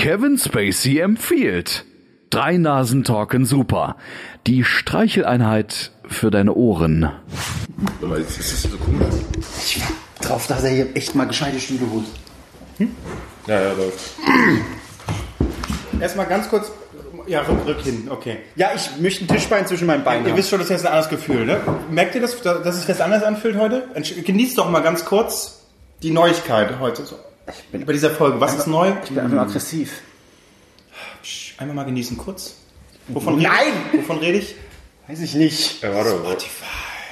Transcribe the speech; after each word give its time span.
Kevin 0.00 0.38
Spacey 0.38 0.98
empfiehlt. 1.00 1.84
Drei 2.30 2.56
Nasen 2.56 3.04
talken 3.04 3.44
super. 3.44 3.96
Die 4.46 4.64
Streicheleinheit 4.64 5.90
für 6.08 6.30
deine 6.30 6.54
Ohren. 6.54 7.10
Aber 8.00 8.18
jetzt 8.18 8.40
ist 8.40 8.50
das 8.50 8.72
so 8.72 8.78
komisch. 8.78 9.14
Ich 9.62 9.78
war 9.82 9.88
drauf, 10.22 10.46
dass 10.46 10.64
er 10.64 10.70
hier 10.70 10.96
echt 10.96 11.14
mal 11.14 11.26
gescheite 11.26 11.60
Stühle 11.60 11.82
holt. 11.90 12.06
Ja, 13.46 13.60
ja, 13.60 13.72
läuft. 13.74 14.14
Erstmal 16.00 16.24
ganz 16.24 16.48
kurz. 16.48 16.72
Ja, 17.26 17.42
rück, 17.42 17.66
rück 17.66 17.82
hin, 17.82 18.08
okay. 18.08 18.38
Ja, 18.56 18.70
ich 18.74 18.98
möchte 19.02 19.26
ein 19.26 19.28
Tischbein 19.28 19.66
zwischen 19.66 19.86
meinen 19.86 20.02
Beinen 20.02 20.24
Ihr 20.24 20.30
haben. 20.30 20.38
wisst 20.38 20.48
schon, 20.48 20.60
das 20.60 20.68
ist 20.68 20.76
jetzt 20.76 20.86
ein 20.86 20.92
anderes 20.92 21.10
Gefühl, 21.10 21.44
ne? 21.44 21.60
Merkt 21.90 22.14
ihr 22.14 22.22
das, 22.22 22.40
dass 22.40 22.76
sich 22.78 22.86
das 22.86 23.02
anders 23.02 23.22
anfühlt 23.22 23.58
heute? 23.58 23.86
Genießt 24.24 24.56
doch 24.56 24.70
mal 24.70 24.80
ganz 24.80 25.04
kurz 25.04 25.60
die 26.02 26.10
Neuigkeit 26.10 26.80
heute. 26.80 27.04
So. 27.04 27.16
Bin- 27.72 27.84
Bei 27.86 27.92
dieser 27.92 28.10
Folge. 28.10 28.40
Was 28.40 28.54
ist 28.56 28.66
neu? 28.66 28.92
Ich 29.04 29.08
bin 29.10 29.18
einfach 29.18 29.30
nur 29.32 29.42
aggressiv. 29.42 30.00
Psch, 31.22 31.54
Einmal 31.58 31.76
mal 31.76 31.84
genießen, 31.84 32.16
kurz. 32.16 32.56
Wovon 33.08 33.40
Nein! 33.40 33.52
Rede 33.52 33.72
ich? 33.92 34.00
Wovon 34.00 34.18
rede 34.18 34.38
ich? 34.38 34.54
Weiß 35.08 35.20
ich 35.20 35.34
nicht. 35.34 35.82
Ja, 35.82 35.94
warte. 35.94 36.14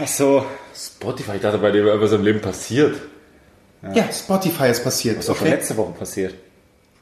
Ach 0.00 0.06
so. 0.08 0.46
Spotify, 0.74 1.36
ich 1.36 1.42
dachte, 1.42 1.58
bei 1.58 1.70
dem 1.72 1.84
was 1.86 2.12
im 2.12 2.22
Leben 2.22 2.40
passiert. 2.40 2.96
Ja, 3.94 4.10
Spotify 4.12 4.68
ist 4.70 4.82
passiert. 4.84 5.18
Das 5.18 5.28
ist 5.28 5.36
schon 5.36 5.46
Okay? 5.46 5.54
letzte 5.56 5.76
Woche 5.76 5.92
passiert. 5.92 6.34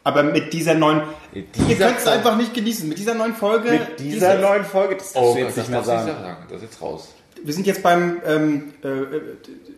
Aber 0.04 0.22
mit 0.22 0.52
dieser 0.52 0.74
neuen. 0.74 1.02
Mit 1.32 1.48
ihr 1.58 1.64
dieser 1.66 1.86
könnt 1.86 1.98
es 1.98 2.04
Folge- 2.04 2.18
einfach 2.18 2.36
nicht 2.36 2.54
genießen. 2.54 2.88
Mit 2.88 2.98
dieser 2.98 3.14
neuen 3.14 3.34
Folge. 3.34 3.70
Mit 3.72 4.00
dieser 4.00 4.38
neuen 4.38 4.64
Folge, 4.64 4.96
das 4.96 5.12
darfst 5.12 5.34
du 5.34 5.38
jetzt 5.40 5.56
nicht 5.56 5.68
mehr 5.70 5.80
Oh, 5.80 5.84
sagen. 5.84 6.36
Das 6.48 6.58
ist 6.58 6.62
jetzt 6.62 6.80
raus. 6.82 7.08
Wir 7.42 7.52
sind 7.52 7.66
jetzt 7.66 7.82
beim 7.82 8.20
ähm, 8.26 8.72
äh, 8.82 8.88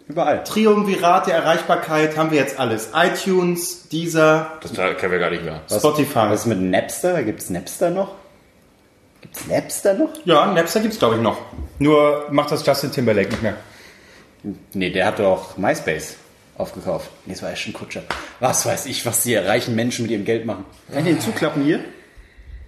Überall. 0.08 0.42
Triumvirat 0.44 1.26
der 1.26 1.34
Erreichbarkeit. 1.34 2.16
Haben 2.16 2.30
wir 2.30 2.38
jetzt 2.38 2.58
alles. 2.58 2.90
iTunes, 2.94 3.88
Deezer, 3.88 4.52
Das 4.62 4.72
kennen 4.72 5.12
wir 5.12 5.18
gar 5.18 5.30
nicht 5.30 5.44
mehr. 5.44 5.60
Spotify. 5.70 6.30
Was 6.30 6.40
ist 6.40 6.46
mit 6.46 6.60
Napster? 6.60 7.22
Gibt's 7.22 7.50
Napster 7.50 7.90
noch? 7.90 8.12
Gibt's 9.20 9.46
Napster 9.46 9.95
noch? 9.95 10.10
Ja, 10.24 10.46
Napster 10.46 10.80
gibt's 10.80 10.98
glaube 10.98 11.16
ich 11.16 11.20
noch. 11.20 11.38
Nur 11.78 12.26
macht 12.30 12.50
das 12.50 12.65
Justin 12.65 12.90
Timberlake 12.90 13.28
nicht 13.30 13.42
mehr. 13.42 13.56
Nee, 14.73 14.90
der 14.90 15.06
hat 15.06 15.18
doch 15.18 15.59
MySpace 15.59 16.16
aufgekauft. 16.56 17.10
Nee, 17.26 17.34
das 17.34 17.43
war 17.43 17.50
Ashton 17.52 17.72
Kutscher. 17.72 18.02
Was 18.40 18.65
weiß 18.65 18.87
ich, 18.87 19.04
was 19.04 19.22
die 19.22 19.37
reichen 19.37 19.74
Menschen 19.74 20.02
mit 20.02 20.10
ihrem 20.12 20.24
Geld 20.24 20.46
machen. 20.46 20.65
Kann 20.90 21.00
ich 21.06 21.12
den 21.15 21.20
zuklappen 21.20 21.65
hier? 21.65 21.80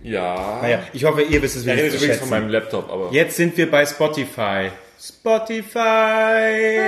Ja. 0.03 0.59
Naja, 0.63 0.81
ich 0.93 1.05
hoffe, 1.05 1.23
ihr 1.23 1.41
wisst 1.43 1.57
es 1.57 1.65
Ja, 1.65 1.75
ist 1.75 1.91
zu 1.93 1.97
übrigens 1.97 2.21
von 2.21 2.31
meinem 2.31 2.49
Laptop, 2.49 2.91
aber. 2.91 3.11
Jetzt 3.13 3.37
sind 3.37 3.57
wir 3.57 3.71
bei 3.71 3.85
Spotify. 3.87 4.71
Spotify. 5.01 6.79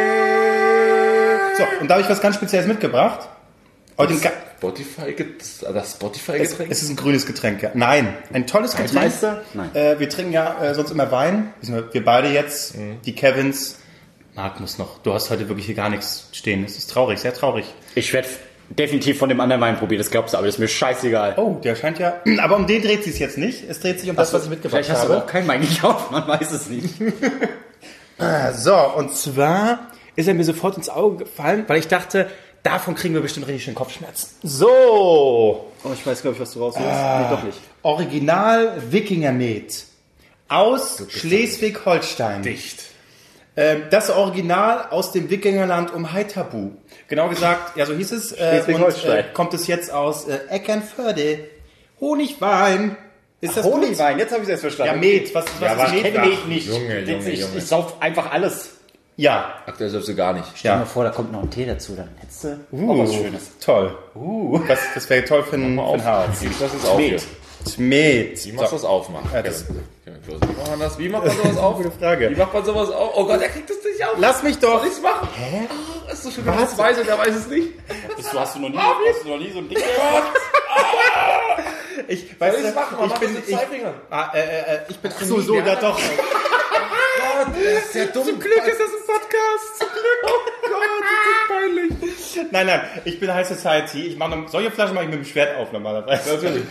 So, 1.57 1.65
und 1.81 1.89
da 1.89 1.95
habe 1.95 2.03
ich 2.03 2.11
was 2.11 2.21
ganz 2.21 2.37
Spezielles 2.37 2.67
mitgebracht. 2.67 3.29
Heute 3.97 4.13
ein 4.15 4.21
ga- 4.21 4.33
Spotify 4.59 5.13
gibt 5.13 5.43
es 5.43 5.59
das 5.61 5.93
Spotify-Getränk? 5.93 6.71
es 6.71 6.83
ist 6.83 6.91
ein 6.91 6.97
grünes 6.97 7.27
Getränk. 7.27 7.63
Ja. 7.63 7.71
Nein, 7.75 8.15
ein 8.33 8.47
tolles 8.47 8.73
Getränk. 8.73 8.93
Meister? 8.95 9.43
Nein. 9.55 9.75
Äh, 9.75 9.99
wir 9.99 10.09
trinken 10.09 10.33
ja 10.33 10.63
äh, 10.63 10.75
sonst 10.75 10.91
immer 10.91 11.11
Wein. 11.11 11.53
Wissen 11.61 11.83
Wir, 11.93 12.05
beide 12.05 12.29
jetzt, 12.29 12.75
die 13.05 13.15
Kevins. 13.15 13.79
Marc 14.35 14.61
muss 14.61 14.79
noch. 14.79 14.99
Du 15.03 15.13
hast 15.13 15.31
heute 15.31 15.49
wirklich 15.49 15.67
hier 15.67 15.75
gar 15.75 15.91
nichts 15.91 16.29
stehen. 16.33 16.65
Es 16.65 16.79
ist 16.79 16.91
traurig, 16.91 17.19
sehr 17.19 17.35
traurig. 17.35 17.67
Ich 17.95 18.13
werde 18.13 18.29
definitiv 18.71 19.19
von 19.19 19.29
dem 19.29 19.41
anderen 19.41 19.61
Wein 19.61 19.77
probieren, 19.77 19.99
das 20.01 20.11
glaubst 20.11 20.33
du, 20.33 20.39
aber 20.39 20.47
das 20.47 20.55
ist 20.55 20.59
mir 20.59 20.69
scheißegal. 20.69 21.35
Oh, 21.37 21.59
der 21.63 21.75
scheint 21.77 21.99
ja. 21.99 22.15
Aber 22.43 22.57
um 22.57 22.67
den 22.67 22.81
dreht 22.83 23.05
sich 23.05 23.19
jetzt 23.19 23.37
nicht. 23.37 23.65
Es 23.69 23.81
dreht 23.81 24.01
sich 24.01 24.09
um 24.09 24.17
das, 24.17 24.33
was 24.33 24.45
ich 24.45 24.51
mitgebracht 24.51 24.85
Vielleicht 24.85 24.99
hast 24.99 25.09
du 25.09 25.13
habe. 25.13 25.25
auch 25.25 25.27
keinen 25.27 25.47
Wein 25.49 25.61
gekauft, 25.61 26.11
man 26.11 26.27
weiß 26.27 26.51
es 26.53 26.69
nicht. 26.69 26.95
So, 28.55 28.77
und 28.97 29.15
zwar 29.15 29.89
ist 30.17 30.28
er 30.28 30.34
mir 30.34 30.45
sofort 30.45 30.77
ins 30.77 30.89
Auge 30.89 31.25
gefallen, 31.25 31.65
weil 31.67 31.78
ich 31.78 31.89
dachte, 31.89 32.28
davon 32.62 32.95
kriegen 32.95 33.15
wir 33.15 33.20
bestimmt 33.23 33.47
richtig 33.47 33.65
schön 33.65 33.75
Kopfschmerzen. 33.75 34.28
So, 34.42 35.69
Oh, 35.84 35.91
ich 35.92 36.06
weiß, 36.06 36.23
glaube 36.23 36.37
ich, 36.37 36.41
was 36.41 36.53
du 36.53 36.61
rausholst. 36.61 36.87
Nee, 36.89 37.25
doch 37.31 37.43
nicht. 37.43 37.59
Original 37.83 38.81
Wikingermet 38.93 39.84
aus 40.48 41.03
Schleswig-Holstein. 41.09 42.43
Dicht. 42.43 42.84
Ähm, 43.56 43.83
das 43.91 44.09
Original 44.10 44.87
aus 44.91 45.10
dem 45.12 45.28
Wikingerland 45.28 45.93
um 45.93 46.12
Haithabu. 46.12 46.71
Genau 47.09 47.28
gesagt, 47.28 47.77
ja, 47.77 47.84
so 47.84 47.94
hieß 47.94 48.12
es. 48.12 48.33
Äh, 48.33 48.34
und 48.34 48.39
Schleswig-Holstein. 48.65 49.19
äh, 49.19 49.25
kommt 49.34 49.54
es 49.54 49.66
jetzt 49.66 49.93
aus 49.93 50.28
äh, 50.28 50.39
Eckernförde. 50.50 51.41
Honigwein. 52.00 52.97
Ist 53.42 53.56
das? 53.56 53.66
Honigwein, 53.66 54.19
jetzt 54.19 54.32
habe 54.32 54.42
ich 54.42 54.48
es 54.48 54.62
erst 54.62 54.78
Ja, 54.78 54.84
verstanden. 54.86 55.00
Met. 55.00 55.34
Was, 55.34 55.44
was 55.60 55.70
aber 55.70 55.84
ist 55.84 55.92
ich 55.94 56.03
Met? 56.03 56.14
kenne 56.14 56.26
Met 56.28 56.48
nicht. 56.48 56.66
Junge, 56.69 57.00
Junge, 57.00 57.30
ich, 57.30 57.41
Junge. 57.41 57.58
ich 57.58 57.66
sauf 57.66 58.00
einfach 58.00 58.30
alles. 58.32 58.70
Ja. 59.16 59.56
Aktuell 59.66 59.91
selbst 59.91 60.08
du 60.08 60.14
gar 60.14 60.32
nicht. 60.32 60.47
Stell 60.54 60.70
dir 60.70 60.75
Ja. 60.75 60.78
mal 60.80 60.86
vor, 60.86 61.04
da 61.04 61.10
kommt 61.10 61.32
noch 61.32 61.42
ein 61.42 61.50
Tee 61.50 61.66
dazu, 61.66 61.94
dann 61.94 62.08
hättest 62.19 62.44
du 62.44 62.58
Uh, 62.72 62.92
auch 62.92 62.98
was 63.04 63.14
Schönes. 63.14 63.50
Toll. 63.62 63.94
Was, 64.14 64.78
das 64.94 65.10
wäre 65.10 65.25
toll 65.26 65.42
für 65.42 65.56
ein, 65.56 65.76
für 65.76 65.82
ein 65.82 66.04
Harz. 66.04 66.41
Das 66.41 66.72
jetzt 66.72 66.86
auf 66.88 66.98
hier? 66.98 67.19
Met. 67.78 68.44
Wie 68.47 68.53
machst 68.53 68.72
du 68.72 68.76
das 68.76 68.84
aufmachen? 68.84 69.28
Ja, 69.32 69.42
das- 69.42 69.66
Wie 69.69 69.74
macht 70.48 70.69
man 70.70 70.80
das? 70.80 70.98
Wie 70.98 71.09
macht 71.09 71.26
man 71.26 71.36
sowas 71.36 71.56
auf? 71.59 71.76
Gute 71.76 71.91
Frage. 71.92 72.30
Wie 72.30 72.34
macht 72.36 72.54
man 72.54 72.64
sowas 72.64 72.91
auf? 72.91 73.10
Oh 73.16 73.24
Gott, 73.26 73.41
er 73.42 73.48
kriegt 73.50 73.69
das 73.70 73.76
nicht 73.84 74.04
auf. 74.04 74.14
Lass 74.19 74.42
mich 74.42 74.59
doch. 74.59 74.78
Soll 74.80 74.88
ich's 74.88 75.00
machen? 75.03 75.28
Hä? 75.36 75.69
Oh, 76.09 76.12
ist 76.12 76.22
so 76.24 76.30
schön, 76.30 76.47
wenn 76.47 76.54
man 76.54 76.64
das 76.64 76.76
weiß 76.78 76.98
und 76.98 77.09
er 77.09 77.19
weiß 77.19 77.34
es 77.34 77.47
nicht. 77.48 77.69
Du 78.32 78.38
hast 78.41 78.54
du 78.56 78.60
noch 78.60 78.69
nie, 78.70 78.78
hast 78.78 79.24
du 79.24 79.28
noch 79.28 79.38
nie 79.38 79.50
so 79.53 79.59
ein 79.59 79.69
Ding 79.69 79.78
gehört? 79.78 80.24
Ich 82.12 82.39
weiß, 82.39 82.55
Soll 82.55 82.65
ich's 82.65 82.75
machen? 82.75 82.99
Man 82.99 83.09
ich 83.09 83.15
bin, 83.15 83.43
ich, 83.47 83.56
ah, 84.11 84.31
äh, 84.34 84.39
äh, 84.41 84.78
ich 84.89 84.99
bin, 84.99 85.11
ach 85.17 85.23
so, 85.23 85.41
so, 85.41 85.55
ja 85.55 85.77
doch. 85.77 85.99
Gott, 87.19 87.55
das 87.55 87.84
ist 87.87 87.95
ja 87.95 88.05
dumm. 88.06 88.27
Zum 88.27 88.39
Glück 88.39 88.67
ist 88.67 88.81
das 88.81 88.91
ein 88.91 89.06
Podcast. 89.06 89.78
Zum 89.78 89.89
Glück. 89.89 90.03
Oh 90.65 90.69
Gott, 90.69 91.03
das 91.03 91.19
ist 91.33 91.49
peinlich. 91.49 92.53
Nein, 92.53 92.67
nein, 92.67 92.83
ich 93.05 93.19
bin 93.19 93.33
High 93.33 93.47
Society. 93.49 94.06
Ich 94.06 94.17
mache 94.17 94.45
solche 94.49 94.71
Flaschen 94.71 94.95
mache 94.95 95.05
ich 95.05 95.11
mit 95.11 95.21
dem 95.21 95.25
Schwert 95.25 95.56
auf 95.56 95.72
normalerweise. 95.72 96.34
Natürlich. 96.34 96.65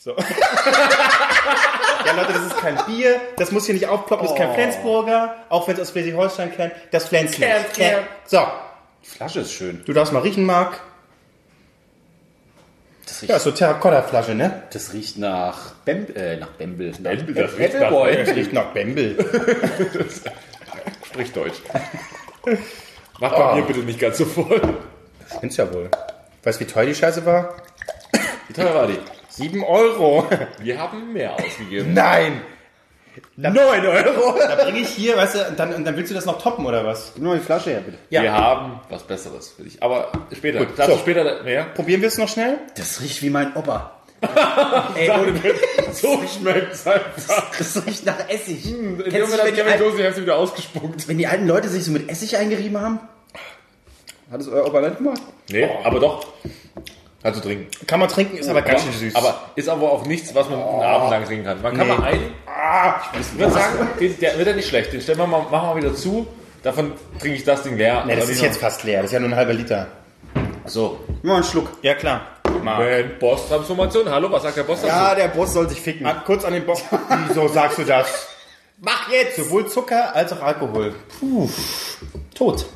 So. 0.00 0.16
ja, 0.16 2.12
Leute, 2.16 2.32
das 2.32 2.46
ist 2.46 2.56
kein 2.58 2.76
Bier. 2.86 3.20
Das 3.36 3.52
muss 3.52 3.66
hier 3.66 3.74
nicht 3.74 3.86
aufploppen. 3.86 4.26
Das 4.26 4.32
ist 4.36 4.38
kein 4.38 4.52
Flensburger. 4.54 5.36
Auch 5.48 5.66
wenn 5.66 5.74
es 5.74 5.80
aus 5.80 5.90
Schleswig-Holstein 5.92 6.54
kennt. 6.54 6.72
Das 6.90 7.08
Flens 7.08 7.32
kennt. 7.36 7.66
So, 8.26 8.46
Die 9.02 9.08
Flasche 9.08 9.40
ist 9.40 9.52
schön. 9.52 9.82
du 9.86 9.92
darfst 9.92 10.12
mal 10.12 10.22
riechen, 10.22 10.44
Marc. 10.44 10.80
Das 13.06 13.22
Ja, 13.22 13.34
riecht, 13.34 13.44
so 13.44 13.50
Terrakotta-Flasche, 13.50 14.34
ne? 14.34 14.62
das 14.72 14.92
riecht 14.92 15.18
nach 15.18 15.72
Bem, 15.84 16.06
äh, 16.14 16.36
nach 16.36 16.48
Bembel. 16.50 16.90
Nach 17.00 17.10
Bembel, 17.10 17.34
das 17.34 17.58
riecht 17.58 17.74
nach 17.74 17.80
Appleboy. 17.82 18.14
Bembel. 18.14 18.34
Riecht 18.34 18.52
nach 18.52 18.66
Bembel. 18.72 19.16
Sprich 21.06 21.32
Deutsch. 21.32 21.60
Mach 23.20 23.32
bei 23.36 23.54
mir 23.56 23.62
bitte 23.62 23.80
nicht 23.80 24.00
ganz 24.00 24.18
so 24.18 24.24
voll. 24.24 24.60
Kennst 25.40 25.58
ja 25.58 25.72
wohl. 25.72 25.90
Weißt 26.42 26.60
du, 26.60 26.64
wie 26.64 26.70
teuer 26.70 26.86
die 26.86 26.94
Scheiße 26.94 27.24
war? 27.26 27.56
Wie 28.48 28.52
teuer 28.52 28.74
war 28.74 28.86
die? 28.86 28.98
7 29.30 29.62
Euro. 29.64 30.26
Wir 30.58 30.78
haben 30.78 31.12
mehr 31.12 31.34
ausgegeben. 31.34 31.94
Nein. 31.94 32.42
9 33.36 33.86
Euro. 33.86 34.38
Da 34.38 34.56
bringe 34.64 34.80
ich 34.80 34.88
hier, 34.88 35.16
weißt 35.16 35.34
du, 35.34 35.48
und 35.48 35.58
dann, 35.58 35.74
und 35.74 35.84
dann 35.84 35.96
willst 35.96 36.10
du 36.10 36.14
das 36.14 36.26
noch 36.26 36.40
toppen, 36.40 36.66
oder 36.66 36.84
was? 36.84 37.16
Mal 37.16 37.38
die 37.38 37.44
Flasche 37.44 37.70
her, 37.70 37.80
bitte. 37.80 37.98
Ja. 38.10 38.22
Wir 38.22 38.32
haben 38.32 38.80
was 38.90 39.02
Besseres 39.02 39.50
für 39.50 39.62
dich. 39.62 39.82
Aber 39.82 40.12
später. 40.32 40.58
Gut, 40.64 40.76
so. 40.76 40.96
später 40.98 41.42
mehr. 41.42 41.64
Probieren 41.74 42.00
wir 42.00 42.08
es 42.08 42.18
noch 42.18 42.28
schnell? 42.28 42.58
Das 42.76 43.00
riecht 43.00 43.22
wie 43.22 43.30
mein 43.30 43.54
Opa. 43.56 43.98
Ey, 44.94 45.10
ohne 45.10 45.40
So 45.92 46.22
schmeckt 46.26 46.74
es 46.74 46.86
einfach. 46.86 47.50
Das 47.58 47.86
riecht 47.86 48.06
nach 48.06 48.28
Essig. 48.28 48.70
In 48.70 48.98
dem 48.98 49.22
Moment 49.22 49.42
hat 49.42 49.54
Kevin 49.54 49.74
Klose 49.74 50.12
die 50.14 50.22
wieder 50.22 50.36
ausgespuckt. 50.36 51.08
wenn 51.08 51.18
die 51.18 51.26
alten 51.26 51.46
Leute 51.46 51.68
sich 51.68 51.84
so 51.84 51.90
mit 51.90 52.08
Essig 52.08 52.36
eingerieben 52.36 52.80
haben? 52.80 53.00
Hat 54.30 54.40
es 54.40 54.48
euer 54.48 54.66
Opa 54.66 54.80
nicht 54.80 54.98
gemacht? 54.98 55.20
Nee, 55.50 55.68
aber 55.84 56.00
doch. 56.00 56.26
Du 57.22 57.30
trinken. 57.40 57.68
Kann 57.86 58.00
man 58.00 58.08
trinken, 58.08 58.36
ist 58.36 58.48
aber 58.48 58.62
ganz 58.62 58.82
schön 58.82 58.92
süß. 58.92 59.14
Aber 59.14 59.38
ist 59.54 59.68
aber 59.68 59.92
auch 59.92 60.04
nichts, 60.06 60.34
was 60.34 60.48
man 60.50 60.58
einen 60.60 60.82
Abend 60.82 61.10
lang 61.10 61.24
trinken 61.24 61.44
kann. 61.44 61.62
Man 61.62 61.76
kann 61.76 61.86
Nee. 61.88 61.94
mal 61.96 62.04
einen. 62.04 62.34
Ah, 62.46 62.94
ich 63.20 63.38
würde 63.38 63.52
sagen, 63.52 63.88
den- 64.00 64.18
der 64.18 64.36
wird 64.38 64.48
ja 64.48 64.54
nicht 64.54 64.68
schlecht. 64.68 64.92
Den 64.92 65.00
stellen 65.00 65.18
wir 65.18 65.26
mal, 65.28 65.42
machen 65.42 65.50
wir 65.52 65.74
mal 65.74 65.76
wieder 65.76 65.94
zu. 65.94 66.26
Davon 66.64 66.92
trinke 67.20 67.36
ich 67.36 67.44
das 67.44 67.62
Ding 67.62 67.76
leer. 67.76 68.04
nee, 68.06 68.16
das 68.16 68.28
ist 68.28 68.40
jetzt 68.42 68.58
fast 68.58 68.82
leer. 68.84 69.02
Das 69.02 69.06
ist 69.10 69.12
ja 69.14 69.20
nur 69.20 69.28
ein 69.30 69.36
halber 69.36 69.52
Liter. 69.52 69.86
So. 70.64 70.98
Nur 71.22 71.36
einen 71.36 71.44
Schluck. 71.44 71.68
Ja, 71.82 71.94
klar. 71.94 72.22
Wenn 72.44 73.18
Boss-Transformation. 73.18 74.08
Hallo, 74.10 74.30
was 74.30 74.42
sagt 74.42 74.56
der 74.56 74.62
Boss 74.64 74.80
dazu? 74.82 74.88
Ja, 74.94 75.14
der 75.14 75.28
Boss 75.28 75.52
soll 75.52 75.68
sich 75.68 75.80
ficken. 75.80 76.06
Ah, 76.06 76.22
kurz 76.26 76.44
an 76.44 76.52
den 76.52 76.66
Bock. 76.66 76.78
Wieso 77.28 77.48
sagst 77.48 77.78
du 77.78 77.84
das? 77.84 78.28
Mach 78.80 79.08
jetzt! 79.10 79.36
Sowohl 79.36 79.68
Zucker 79.68 80.14
als 80.14 80.32
auch 80.32 80.42
Alkohol. 80.42 80.94
Puh. 81.20 81.48
Tot. 82.34 82.66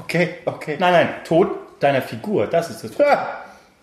Okay, 0.00 0.34
okay. 0.44 0.76
Nein, 0.78 0.92
nein, 0.92 1.08
Tod 1.24 1.48
deiner 1.80 2.02
Figur. 2.02 2.46
Das 2.46 2.70
ist 2.70 2.84
das. 2.84 2.92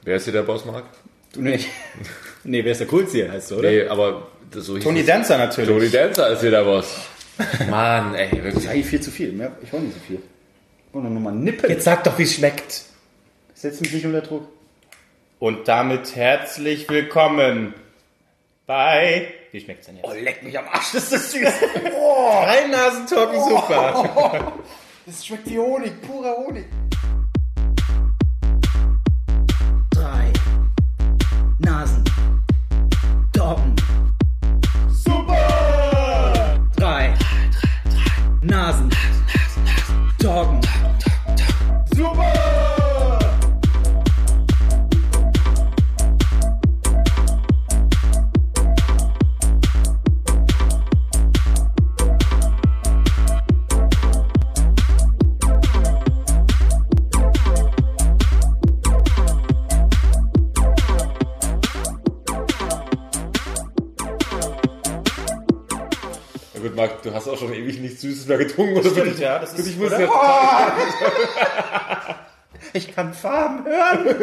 Wer 0.03 0.15
ist 0.15 0.23
hier 0.23 0.33
der 0.33 0.43
Boss, 0.43 0.63
Marc? 0.65 0.85
Du 1.33 1.41
nicht. 1.41 1.67
Nee, 2.43 2.63
wer 2.63 2.71
ist 2.71 2.77
der 2.79 2.87
Coolste, 2.87 3.29
heißt 3.29 3.51
du, 3.51 3.55
oder? 3.57 3.69
Nee, 3.69 3.87
aber 3.87 4.27
das 4.51 4.63
so 4.67 4.77
Tony. 4.79 5.03
Dancer 5.03 5.37
natürlich. 5.37 5.67
Tony 5.69 5.89
Dancer 5.89 6.29
ist 6.29 6.39
hier 6.39 6.51
der 6.51 6.63
Boss. 6.63 6.95
Mann, 7.69 8.15
ey, 8.15 8.41
wirklich. 8.41 8.63
Ja, 8.63 8.71
hier 8.71 8.85
viel 8.85 9.01
zu 9.01 9.11
viel. 9.11 9.33
Mehr- 9.33 9.51
Ich 9.61 9.73
wollte 9.73 9.87
nicht 9.87 9.95
so 9.97 10.05
viel. 10.05 10.15
Ich 10.87 10.93
wollte 10.93 11.09
nur 11.09 11.19
mal 11.19 11.33
nippen. 11.33 11.69
Jetzt 11.69 11.83
sag 11.83 12.05
doch, 12.05 12.17
wie 12.17 12.23
es 12.23 12.35
schmeckt. 12.35 12.83
setz 13.53 13.81
mich 13.81 13.91
nicht 13.91 14.05
unter 14.05 14.21
Druck. 14.21 14.47
Und 15.39 15.67
damit 15.67 16.15
herzlich 16.15 16.87
willkommen 16.89 17.73
bei. 18.65 19.27
Wie 19.51 19.59
schmeckt's 19.59 19.87
denn 19.87 19.97
jetzt? 19.97 20.05
Oh, 20.07 20.13
leck 20.13 20.41
mich 20.43 20.57
am 20.57 20.67
Arsch, 20.69 20.91
das 20.93 21.11
ist 21.11 21.31
süß. 21.31 21.41
Drei 21.83 22.67
Nasen 22.71 23.07
Talking 23.07 23.41
super. 23.43 24.53
Das 25.05 25.25
schmeckt 25.25 25.49
wie 25.49 25.59
Honig, 25.59 26.01
purer 26.01 26.37
Honig. 26.37 26.65
Hasen. 31.77 32.03
Doggen. 33.33 33.75
Super! 34.89 35.35
Drei. 36.75 37.13
drei, 37.13 37.13
drei, 37.13 37.91
drei. 37.91 38.57
Nasen. 38.57 38.96
Marc, 66.75 67.01
du 67.03 67.13
hast 67.13 67.27
auch 67.27 67.37
schon 67.37 67.53
ewig 67.53 67.79
nichts 67.79 68.01
Süßes 68.01 68.27
mehr 68.27 68.37
getrunken. 68.37 68.77
Oder 68.77 68.89
Stimmt, 68.89 69.19
ja, 69.19 69.39
das 69.39 69.53
ist 69.53 69.67
ich 69.67 69.77
muss 69.77 69.87
oder? 69.87 69.99
jetzt, 70.01 70.11
Ich 72.73 72.93
kann 72.93 73.13
Farben 73.13 73.65
hören. 73.65 74.07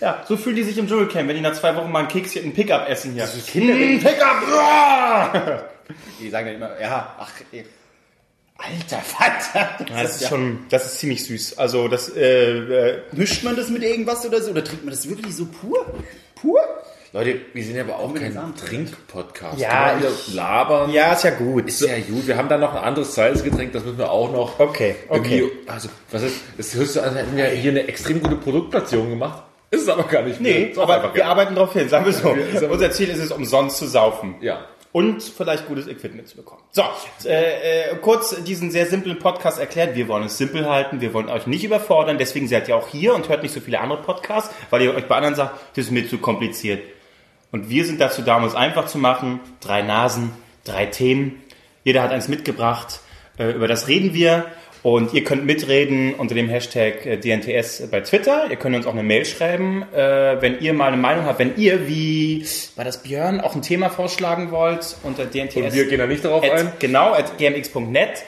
ja, 0.00 0.24
so 0.26 0.36
fühlen 0.36 0.56
die 0.56 0.62
sich 0.64 0.76
im 0.78 0.88
Dschungelcamp, 0.88 1.28
wenn 1.28 1.36
die 1.36 1.42
nach 1.42 1.54
zwei 1.54 1.74
Wochen 1.76 1.90
mal 1.90 2.00
einen 2.00 2.08
Keks, 2.08 2.36
einen 2.36 2.52
Pickup 2.54 2.88
essen 2.88 3.12
hier. 3.12 3.28
Kinder, 3.46 3.74
Mm, 3.74 4.00
Pickup! 4.00 5.70
die 6.20 6.30
sagen 6.30 6.46
dann 6.46 6.54
immer, 6.56 6.80
ja, 6.80 7.14
ach, 7.18 7.30
ey, 7.52 7.64
alter 8.58 8.98
Vater. 9.02 9.68
Ja, 9.88 10.02
das 10.02 10.20
ist 10.20 10.28
schon, 10.28 10.66
das 10.70 10.86
ist 10.86 10.98
ziemlich 10.98 11.24
süß. 11.24 11.58
Also 11.58 11.88
das, 11.88 12.08
äh, 12.16 12.58
äh, 12.58 13.02
Mischt 13.12 13.44
man 13.44 13.54
das 13.56 13.68
mit 13.68 13.82
irgendwas 13.82 14.24
oder 14.26 14.42
so? 14.42 14.50
Oder 14.50 14.64
trinkt 14.64 14.84
man 14.84 14.92
das 14.92 15.08
wirklich 15.08 15.34
so 15.36 15.46
pur? 15.46 15.86
Pur? 16.34 16.60
Leute, 17.12 17.40
wir 17.52 17.64
sind 17.64 17.76
ja 17.76 17.82
aber 17.82 17.98
auch 17.98 18.12
kein 18.14 18.32
Samen. 18.32 18.54
Trink-Podcast. 18.56 19.58
Ja, 19.60 19.96
wieder 19.98 20.10
labern. 20.34 20.90
ja, 20.90 21.12
ist 21.12 21.24
ja 21.24 21.30
gut. 21.30 21.66
Ist 21.68 21.80
ja 21.80 21.98
gut. 21.98 22.26
Wir 22.26 22.36
haben 22.36 22.48
dann 22.48 22.60
noch 22.60 22.74
ein 22.74 22.82
anderes 22.82 23.12
zweites 23.12 23.42
Getränk, 23.42 23.72
das 23.72 23.84
müssen 23.84 23.98
wir 23.98 24.10
auch 24.10 24.30
noch. 24.32 24.58
Okay, 24.58 24.96
okay. 25.08 25.50
Also, 25.66 25.88
was 26.10 26.22
ist, 26.22 26.40
das 26.56 26.74
hörst 26.74 26.96
du 26.96 27.00
an, 27.00 27.14
hätten 27.16 27.36
wir 27.36 27.46
hier 27.46 27.70
eine 27.70 27.86
extrem 27.86 28.22
gute 28.22 28.36
Produktplatzierung 28.36 29.10
gemacht. 29.10 29.42
Ist 29.70 29.82
es 29.82 29.88
aber 29.88 30.04
gar 30.04 30.22
nicht. 30.22 30.40
Nee, 30.40 30.72
aber 30.76 31.14
wir 31.14 31.26
arbeiten 31.26 31.54
darauf 31.54 31.72
hin, 31.72 31.88
sagen 31.88 32.06
wir 32.06 32.12
so. 32.12 32.28
Unser 32.70 32.90
Ziel 32.92 33.08
ist 33.08 33.18
es, 33.18 33.30
umsonst 33.30 33.78
zu 33.78 33.86
saufen. 33.86 34.36
Ja. 34.40 34.66
Und 34.92 35.22
vielleicht 35.22 35.66
gutes 35.66 35.88
Equipment 35.88 36.26
zu 36.26 36.36
bekommen. 36.36 36.62
So, 36.70 36.82
äh, 37.26 37.90
äh, 37.90 37.96
kurz 38.00 38.34
diesen 38.44 38.70
sehr 38.70 38.86
simplen 38.86 39.18
Podcast 39.18 39.58
erklärt. 39.58 39.94
Wir 39.94 40.08
wollen 40.08 40.24
es 40.24 40.38
simpel 40.38 40.66
halten, 40.66 41.02
wir 41.02 41.12
wollen 41.12 41.28
euch 41.28 41.46
nicht 41.46 41.64
überfordern, 41.64 42.16
deswegen 42.16 42.48
seid 42.48 42.66
ihr 42.68 42.76
auch 42.76 42.88
hier 42.88 43.14
und 43.14 43.28
hört 43.28 43.42
nicht 43.42 43.52
so 43.52 43.60
viele 43.60 43.78
andere 43.78 44.00
Podcasts, 44.00 44.54
weil 44.70 44.80
ihr 44.82 44.94
euch 44.94 45.06
bei 45.06 45.16
anderen 45.16 45.34
sagt, 45.34 45.58
das 45.76 45.86
ist 45.86 45.90
mir 45.90 46.08
zu 46.08 46.16
kompliziert. 46.16 46.82
Und 47.50 47.70
wir 47.70 47.84
sind 47.84 48.00
dazu 48.00 48.22
da, 48.22 48.36
um 48.36 48.44
es 48.44 48.54
einfach 48.54 48.86
zu 48.86 48.98
machen. 48.98 49.40
Drei 49.60 49.82
Nasen, 49.82 50.32
drei 50.64 50.86
Themen. 50.86 51.42
Jeder 51.84 52.02
hat 52.02 52.10
eins 52.10 52.28
mitgebracht. 52.28 53.00
Äh, 53.38 53.52
über 53.52 53.68
das 53.68 53.88
reden 53.88 54.14
wir. 54.14 54.46
Und 54.82 55.14
ihr 55.14 55.24
könnt 55.24 55.44
mitreden 55.46 56.14
unter 56.14 56.34
dem 56.34 56.48
Hashtag 56.48 57.04
äh, 57.06 57.16
DNTS 57.16 57.88
bei 57.90 58.02
Twitter. 58.02 58.48
Ihr 58.50 58.56
könnt 58.56 58.76
uns 58.76 58.86
auch 58.86 58.92
eine 58.92 59.02
Mail 59.02 59.24
schreiben, 59.24 59.82
äh, 59.92 60.40
wenn 60.40 60.60
ihr 60.60 60.74
mal 60.74 60.88
eine 60.88 60.96
Meinung 60.96 61.24
habt. 61.24 61.40
Wenn 61.40 61.56
ihr, 61.56 61.88
wie 61.88 62.46
war 62.76 62.84
das 62.84 63.02
Björn, 63.02 63.40
auch 63.40 63.56
ein 63.56 63.62
Thema 63.62 63.90
vorschlagen 63.90 64.52
wollt 64.52 64.96
unter 65.02 65.24
DNTS. 65.24 65.56
Und 65.56 65.74
wir 65.74 65.88
gehen 65.88 65.98
da 65.98 66.06
nicht 66.06 66.24
darauf 66.24 66.44
at, 66.44 66.52
ein. 66.52 66.72
Genau, 66.78 67.14
at 67.14 67.36
gmx.net. 67.36 68.24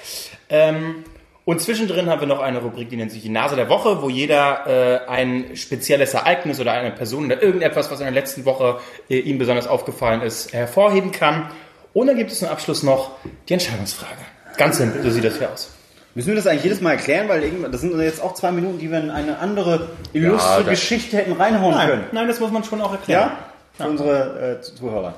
Ähm, 0.51 1.05
und 1.49 1.63
zwischendrin 1.63 2.11
haben 2.11 2.21
wir 2.21 2.29
noch 2.29 2.41
eine 2.41 2.59
Rubrik, 2.59 2.91
die 2.91 2.97
nennt 2.97 3.11
sich 3.11 3.23
die 3.23 3.31
Nase 3.31 3.57
der 3.57 3.71
Woche, 3.71 4.03
wo 4.03 4.11
jeder 4.11 4.67
äh, 4.67 5.09
ein 5.09 5.57
spezielles 5.57 6.13
Ereignis 6.13 6.61
oder 6.61 6.73
eine 6.73 6.91
Person 6.91 7.25
oder 7.25 7.43
irgendetwas, 7.43 7.91
was 7.91 8.01
in 8.01 8.05
der 8.05 8.13
letzten 8.13 8.45
Woche 8.45 8.81
äh, 9.09 9.21
ihm 9.21 9.39
besonders 9.39 9.67
aufgefallen 9.67 10.21
ist, 10.21 10.53
hervorheben 10.53 11.11
kann. 11.11 11.51
Und 11.95 12.09
dann 12.09 12.19
gibt 12.19 12.31
es 12.33 12.41
zum 12.41 12.49
Abschluss 12.49 12.83
noch 12.83 13.13
die 13.49 13.55
Entscheidungsfrage. 13.55 14.21
Ganz 14.59 14.77
simpel, 14.77 15.03
so 15.03 15.09
sieht 15.09 15.25
das 15.25 15.39
hier 15.39 15.51
aus. 15.51 15.71
Müssen 16.15 16.29
wir 16.29 16.35
das 16.35 16.47
eigentlich 16.47 16.65
jedes 16.65 16.83
Mal 16.83 16.91
erklären, 16.91 17.31
weil 17.31 17.43
irgendwann, 17.43 17.73
das 17.73 17.81
sind 17.81 17.99
jetzt 17.99 18.23
auch 18.23 18.35
zwei 18.35 18.53
Minuten, 18.53 18.79
die 18.79 18.91
wir 18.91 18.99
in 18.99 19.09
eine 19.09 19.39
andere 19.39 19.89
illustre 20.13 20.65
Ja, 20.65 20.69
Geschichte 20.69 21.17
hätten 21.17 21.33
reinhauen 21.33 21.75
können. 21.75 22.05
nein, 22.13 22.29
das 22.29 22.41
muss 22.41 22.51
man 22.51 22.63
schon 22.63 22.83
auch 22.83 22.93
erklären. 22.93 23.31
Ja? 23.79 23.85
Für 23.85 23.89
unsere 23.91 24.59
äh, 24.59 24.61
Zuhörer. 24.61 25.15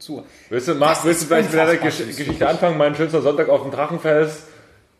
Zuhörer. 0.00 0.24
Willst 0.48 0.66
du, 0.66 0.74
Marc, 0.74 1.04
willst 1.04 1.22
du 1.22 1.26
vielleicht 1.26 1.52
mit 1.52 1.60
deiner 1.60 1.76
Gesch. 1.76 1.98
Geschichte 1.98 2.48
anfangen? 2.48 2.76
Mein 2.76 2.96
schönster 2.96 3.22
Sonntag 3.22 3.48
auf 3.48 3.62
dem 3.62 3.70
Drachenfest. 3.70 4.48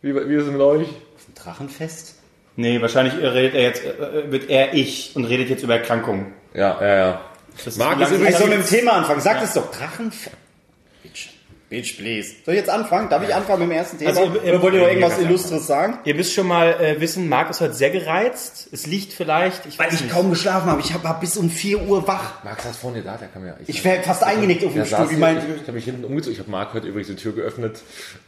Wie, 0.03 0.15
wie 0.15 0.35
ist 0.35 0.45
es 0.47 0.51
mit 0.53 0.61
euch? 0.61 0.89
Ein 0.89 1.35
Drachenfest? 1.35 2.17
Nee, 2.57 2.81
wahrscheinlich 2.83 3.15
redet 3.15 3.55
er 3.55 3.63
jetzt, 3.63 3.83
äh, 3.85 4.31
wird 4.31 4.51
er 4.51 4.75
ich 4.75 5.13
und 5.17 5.25
redet 5.25 5.49
jetzt 5.49 5.63
über 5.63 5.77
Erkrankungen. 5.77 6.35
Ja, 6.55 6.79
ja, 6.81 6.97
ja. 6.97 7.21
Das 7.65 7.77
Marc 7.77 8.01
ist 8.01 8.11
übrigens- 8.11 8.31
Ich 8.31 8.37
soll 8.37 8.49
mit 8.49 8.59
dem 8.59 8.67
Thema 8.67 8.93
anfangen. 8.93 9.21
Sag 9.21 9.43
es 9.43 9.55
doch. 9.55 9.71
Drachenfest. 9.71 10.37
Bitch. 11.73 11.97
Please. 11.97 12.35
Soll 12.45 12.55
ich 12.55 12.61
jetzt 12.61 12.71
anfangen? 12.71 13.09
Darf 13.09 13.23
ich 13.27 13.35
anfangen 13.35 13.61
mit 13.61 13.71
dem 13.71 13.77
ersten 13.79 13.99
Thema? 13.99 14.11
Also, 14.11 14.23
ihr- 14.35 14.43
Oder 14.45 14.63
wollt 14.63 14.75
ihr 14.75 14.81
noch 14.81 14.89
irgendwas 14.89 15.19
Illustres 15.19 15.67
sagen? 15.67 15.99
Ihr 16.05 16.15
müsst 16.15 16.35
schon 16.35 16.47
mal 16.47 16.69
äh, 16.81 17.01
wissen, 17.01 17.29
Marc 17.29 17.49
ist 17.51 17.61
heute 17.63 17.73
sehr 17.75 17.91
gereizt. 17.91 18.69
Es 18.73 18.87
liegt 18.87 19.13
vielleicht, 19.13 19.67
ich 19.67 19.79
Weil 19.79 19.87
weiß 19.87 19.95
ich 19.95 20.01
nicht. 20.03 20.13
kaum 20.13 20.31
geschlafen 20.31 20.71
habe. 20.71 20.81
Ich 20.81 20.93
war 21.03 21.19
bis 21.19 21.37
um 21.37 21.49
4 21.51 21.83
Uhr 21.83 22.07
wach. 22.07 22.45
Marc 22.45 22.61
saß 22.61 22.77
vorne 22.77 23.03
da, 23.03 23.17
der 23.17 23.29
kam 23.29 23.47
ja. 23.47 23.57
Ich 23.67 23.85
wäre 23.85 24.03
fast 24.03 24.23
eingenickt 24.23 24.65
auf 24.65 24.73
dem 24.75 24.85
Stuhl. 24.85 25.09
hier, 25.09 25.19
mein, 25.19 25.39
ich 25.39 25.63
habe 25.63 25.73
mich 25.73 25.85
hinten 25.85 26.05
umgezogen. 26.05 26.35
Ich 26.35 26.39
habe 26.41 26.51
Marc 26.51 26.75
heute 26.75 26.89
übrigens 26.89 27.09
die 27.09 27.17
Tür 27.17 27.33
geöffnet. 27.33 27.81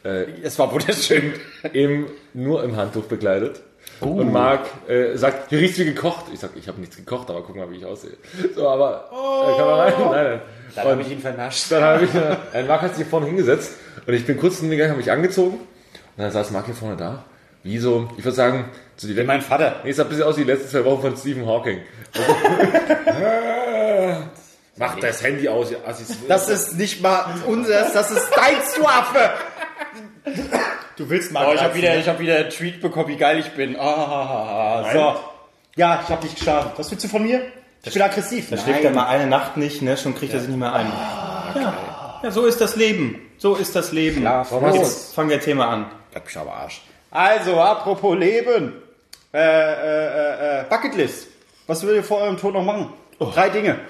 Äh, 0.04 0.24
es 0.42 0.58
war 0.58 0.72
wunderschön. 0.72 1.34
im, 1.72 2.06
nur 2.32 2.64
im 2.64 2.76
Handtuch 2.76 3.04
bekleidet. 4.00 4.20
Und 4.20 4.32
Marc 4.32 4.60
äh, 4.88 5.16
sagt, 5.16 5.50
hier 5.50 5.58
riecht's 5.58 5.78
wie 5.78 5.84
gekocht. 5.84 6.26
Ich 6.32 6.40
sag, 6.40 6.50
ich 6.56 6.68
habe 6.68 6.80
nichts 6.80 6.96
gekocht, 6.96 7.30
aber 7.30 7.42
guck 7.42 7.56
mal, 7.56 7.70
wie 7.70 7.76
ich 7.76 7.84
aussehe. 7.84 8.16
So, 8.54 8.68
aber 8.68 9.10
äh, 9.12 9.56
kann 9.56 9.66
man 9.66 9.80
rein? 9.80 9.92
Nein, 9.98 10.24
nein. 10.24 10.40
Dann 10.74 10.88
habe 10.88 11.02
ich 11.02 11.10
ihn 11.10 11.20
vernascht. 11.20 11.70
Dann 11.70 11.82
habe 11.82 12.04
ich, 12.04 12.14
äh, 12.14 12.62
Marc 12.64 12.82
hat 12.82 12.90
sich 12.90 12.98
hier 12.98 13.06
vorne 13.06 13.26
hingesetzt 13.26 13.72
und 14.06 14.14
ich 14.14 14.26
bin 14.26 14.38
kurz 14.38 14.58
hingegangen, 14.58 14.90
habe 14.90 15.00
mich 15.00 15.10
angezogen 15.10 15.60
und 16.16 16.22
dann 16.22 16.30
saß 16.30 16.50
Marc 16.50 16.66
hier 16.66 16.74
vorne 16.74 16.96
da. 16.96 17.24
Wie 17.62 17.78
so, 17.78 18.10
ich 18.18 18.24
würde 18.24 18.36
sagen, 18.36 18.66
so 18.96 19.08
die 19.08 19.16
Wie 19.16 19.24
mein 19.24 19.40
Vater. 19.40 19.76
Nee, 19.84 19.90
es 19.90 19.96
sah 19.96 20.02
ein 20.02 20.10
bisschen 20.10 20.24
aus 20.24 20.36
wie 20.36 20.44
die 20.44 20.50
letzten 20.50 20.68
zwei 20.68 20.84
Wochen 20.84 21.00
von 21.00 21.16
Stephen 21.16 21.46
Hawking. 21.46 21.80
Mach 24.76 24.98
das 24.98 25.22
Handy 25.22 25.48
aus, 25.48 25.70
ihr 25.70 25.78
Assis. 25.86 26.18
Das 26.28 26.48
ist 26.48 26.76
nicht 26.76 27.00
mal 27.00 27.26
unseres, 27.46 27.92
das 27.92 28.10
ist 28.10 28.28
deins, 28.36 28.74
du 28.74 28.84
Affe. 28.84 29.30
Du 30.96 31.08
willst 31.10 31.32
Marc 31.32 31.48
Oh, 31.48 31.52
ich 31.54 31.60
habe 31.60 31.74
wieder, 31.74 31.90
ne? 31.90 32.00
ich 32.00 32.08
hab 32.08 32.18
wieder 32.20 32.36
einen 32.36 32.50
Tweet 32.50 32.80
bekommen, 32.80 33.08
wie 33.08 33.16
geil 33.16 33.38
ich 33.40 33.50
bin. 33.52 33.76
Ah, 33.78 34.84
so. 34.92 35.14
Ja, 35.76 36.00
ich 36.04 36.08
habe 36.10 36.22
nicht 36.22 36.36
geschlafen. 36.36 36.70
Was 36.76 36.90
willst 36.90 37.04
du 37.04 37.08
von 37.08 37.22
mir? 37.24 37.42
Ich 37.82 37.92
bin 37.92 38.02
aggressiv. 38.02 38.48
Da 38.50 38.56
schläft 38.56 38.84
er 38.84 38.90
mal 38.92 39.06
eine 39.08 39.26
Nacht 39.26 39.56
nicht, 39.56 39.82
ne? 39.82 39.96
Schon 39.96 40.14
kriegt 40.14 40.32
er 40.32 40.40
sich 40.40 40.48
nicht 40.48 40.58
mehr 40.58 40.72
ein. 40.72 40.86
ja. 41.56 42.20
ja, 42.22 42.30
so 42.30 42.46
ist 42.46 42.60
das 42.60 42.76
Leben. 42.76 43.20
So 43.38 43.56
ist 43.56 43.74
das 43.74 43.92
Leben. 43.92 44.20
Schlaf 44.20 44.50
hast 44.52 44.76
du- 44.76 44.80
Jetzt 44.80 45.14
fangen 45.14 45.30
wir 45.30 45.40
Thema 45.40 45.68
an. 45.68 45.86
Leck 46.14 46.24
mich 46.26 46.36
aber 46.38 46.54
Arsch. 46.54 46.80
Also, 47.10 47.60
apropos 47.60 48.16
Leben. 48.16 48.74
Äh, 49.32 49.38
äh, 49.38 50.60
äh, 50.60 50.64
Bucketlist. 50.70 51.26
Was 51.66 51.82
würdet 51.82 51.98
ihr 51.98 52.04
vor 52.04 52.18
eurem 52.20 52.38
Tod 52.38 52.54
noch 52.54 52.62
machen? 52.64 52.92
Drei 53.18 53.48
Dinge. 53.50 53.80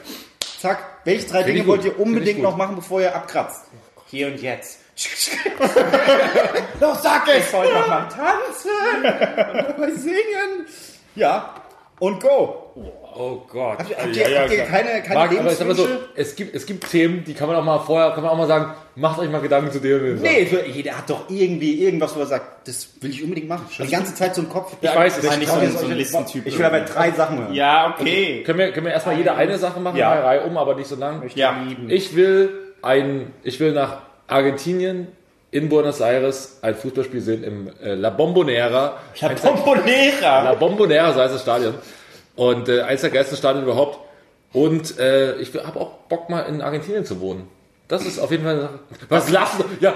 Zack. 0.59 0.79
Welche 1.05 1.27
drei 1.29 1.45
Find 1.45 1.57
Dinge 1.59 1.67
wollt 1.69 1.85
ihr 1.85 2.01
unbedingt 2.01 2.41
noch 2.41 2.57
machen, 2.57 2.77
bevor 2.77 3.01
ihr 3.03 3.15
abkratzt? 3.15 3.65
Hier 4.07 4.29
und 4.29 4.41
jetzt. 4.41 4.79
Doch, 6.81 6.99
sag 7.01 7.27
es! 7.29 7.47
Ich 7.47 7.53
wollte 7.53 7.75
noch 7.75 7.89
mal 7.89 8.09
tanzen 8.09 9.69
und 9.69 9.79
mal 9.79 9.93
singen. 9.97 10.67
Ja. 11.15 11.55
Und 12.01 12.21
go. 12.21 12.73
Oh 13.17 13.43
Gott. 13.49 13.79
Habt 13.79 13.91
ihr, 13.91 13.97
habt 13.97 14.17
ihr, 14.17 14.41
habt 14.41 14.51
ihr 14.53 14.65
keine, 14.65 15.01
keine 15.03 15.15
Marc, 15.15 15.31
aber 15.39 15.53
ich 15.53 15.61
mal 15.61 15.75
so, 15.75 15.85
Lebenswünsche? 15.85 16.09
es 16.17 16.35
gibt, 16.35 16.55
es 16.57 16.67
gibt 16.67 16.91
Themen, 16.91 17.23
die 17.25 17.35
kann 17.35 17.47
man 17.47 17.57
auch 17.57 17.63
mal 17.63 17.79
vorher, 17.79 18.11
kann 18.11 18.25
man 18.25 18.33
auch 18.33 18.37
mal 18.37 18.49
sagen, 18.49 18.75
macht 18.97 19.21
euch 19.21 19.31
mal 19.31 19.41
Gedanken 19.41 19.71
zu 19.71 19.79
dem 19.79 20.03
und. 20.17 20.21
Nee, 20.23 20.45
für- 20.47 20.67
jeder 20.67 20.99
hat 20.99 21.09
doch 21.09 21.31
irgendwie 21.31 21.85
irgendwas, 21.85 22.17
wo 22.17 22.21
er 22.21 22.27
sagt, 22.27 22.67
das 22.67 22.89
will 23.01 23.11
ich 23.11 23.23
unbedingt 23.23 23.49
machen. 23.49 23.67
Die 23.79 23.87
ganze 23.89 24.13
Zeit 24.17 24.35
so 24.35 24.43
im 24.43 24.49
Kopf. 24.49 24.75
Ich 24.81 24.93
weiß, 24.93 25.19
es 25.19 25.25
Ich 25.25 25.31
bin 25.31 25.39
nicht 25.39 25.53
so 25.53 25.59
ein, 25.61 25.71
so 25.71 25.87
ein 25.87 25.93
Listentyp. 25.93 26.47
Ich 26.47 26.59
will 26.59 26.65
aber 26.67 26.81
drei 26.81 27.13
Sachen 27.13 27.39
hören. 27.39 27.55
Ja, 27.55 27.95
okay. 27.97 28.43
Können 28.43 28.59
wir, 28.59 28.73
können 28.73 28.87
wir 28.87 28.93
erstmal 28.93 29.17
jede 29.17 29.33
eine 29.35 29.57
Sache 29.59 29.79
machen, 29.79 29.97
Ja. 29.97 30.13
Reihe 30.21 30.43
um, 30.43 30.57
aber 30.59 30.75
nicht 30.75 30.89
so 30.89 30.97
lang? 30.97 31.23
Ja. 31.37 31.57
Ich 31.87 32.17
will 32.17 32.73
ein, 32.83 33.33
ich 33.45 33.61
will 33.61 33.73
nach 33.73 33.99
Argentinien 34.27 35.09
in 35.51 35.69
Buenos 35.69 36.01
Aires 36.01 36.59
ein 36.63 36.75
Fußballspiel 36.75 37.21
sehen 37.21 37.45
im 37.45 37.71
äh, 37.83 37.95
La 37.95 38.11
Bombonera. 38.11 38.99
La 39.21 39.29
Bombonera. 39.29 40.43
La 40.43 40.55
Bombonera, 40.55 41.13
so 41.13 41.21
heißt 41.21 41.35
das 41.35 41.43
Stadion. 41.43 41.75
Und 42.37 42.69
äh, 42.69 42.83
eins 42.83 43.03
der 43.03 43.11
geilsten 43.11 43.37
Stadien 43.39 43.63
überhaupt. 43.65 43.99
Und 44.53 44.99
äh, 44.99 45.37
ich 45.37 45.53
habe 45.55 45.79
auch 45.81 45.91
Bock 46.09 46.29
mal 46.31 46.41
in 46.43 46.61
Argentinien 46.63 47.05
zu 47.05 47.21
wohnen. 47.21 47.49
Das 47.87 48.07
ist 48.07 48.19
auf 48.19 48.31
jeden 48.31 48.45
Fall 48.45 48.53
eine 48.55 48.63
Sache. 48.63 48.79
Was 49.11 49.29
lachst 49.31 49.61
du? 49.61 49.65
Ja, 49.81 49.95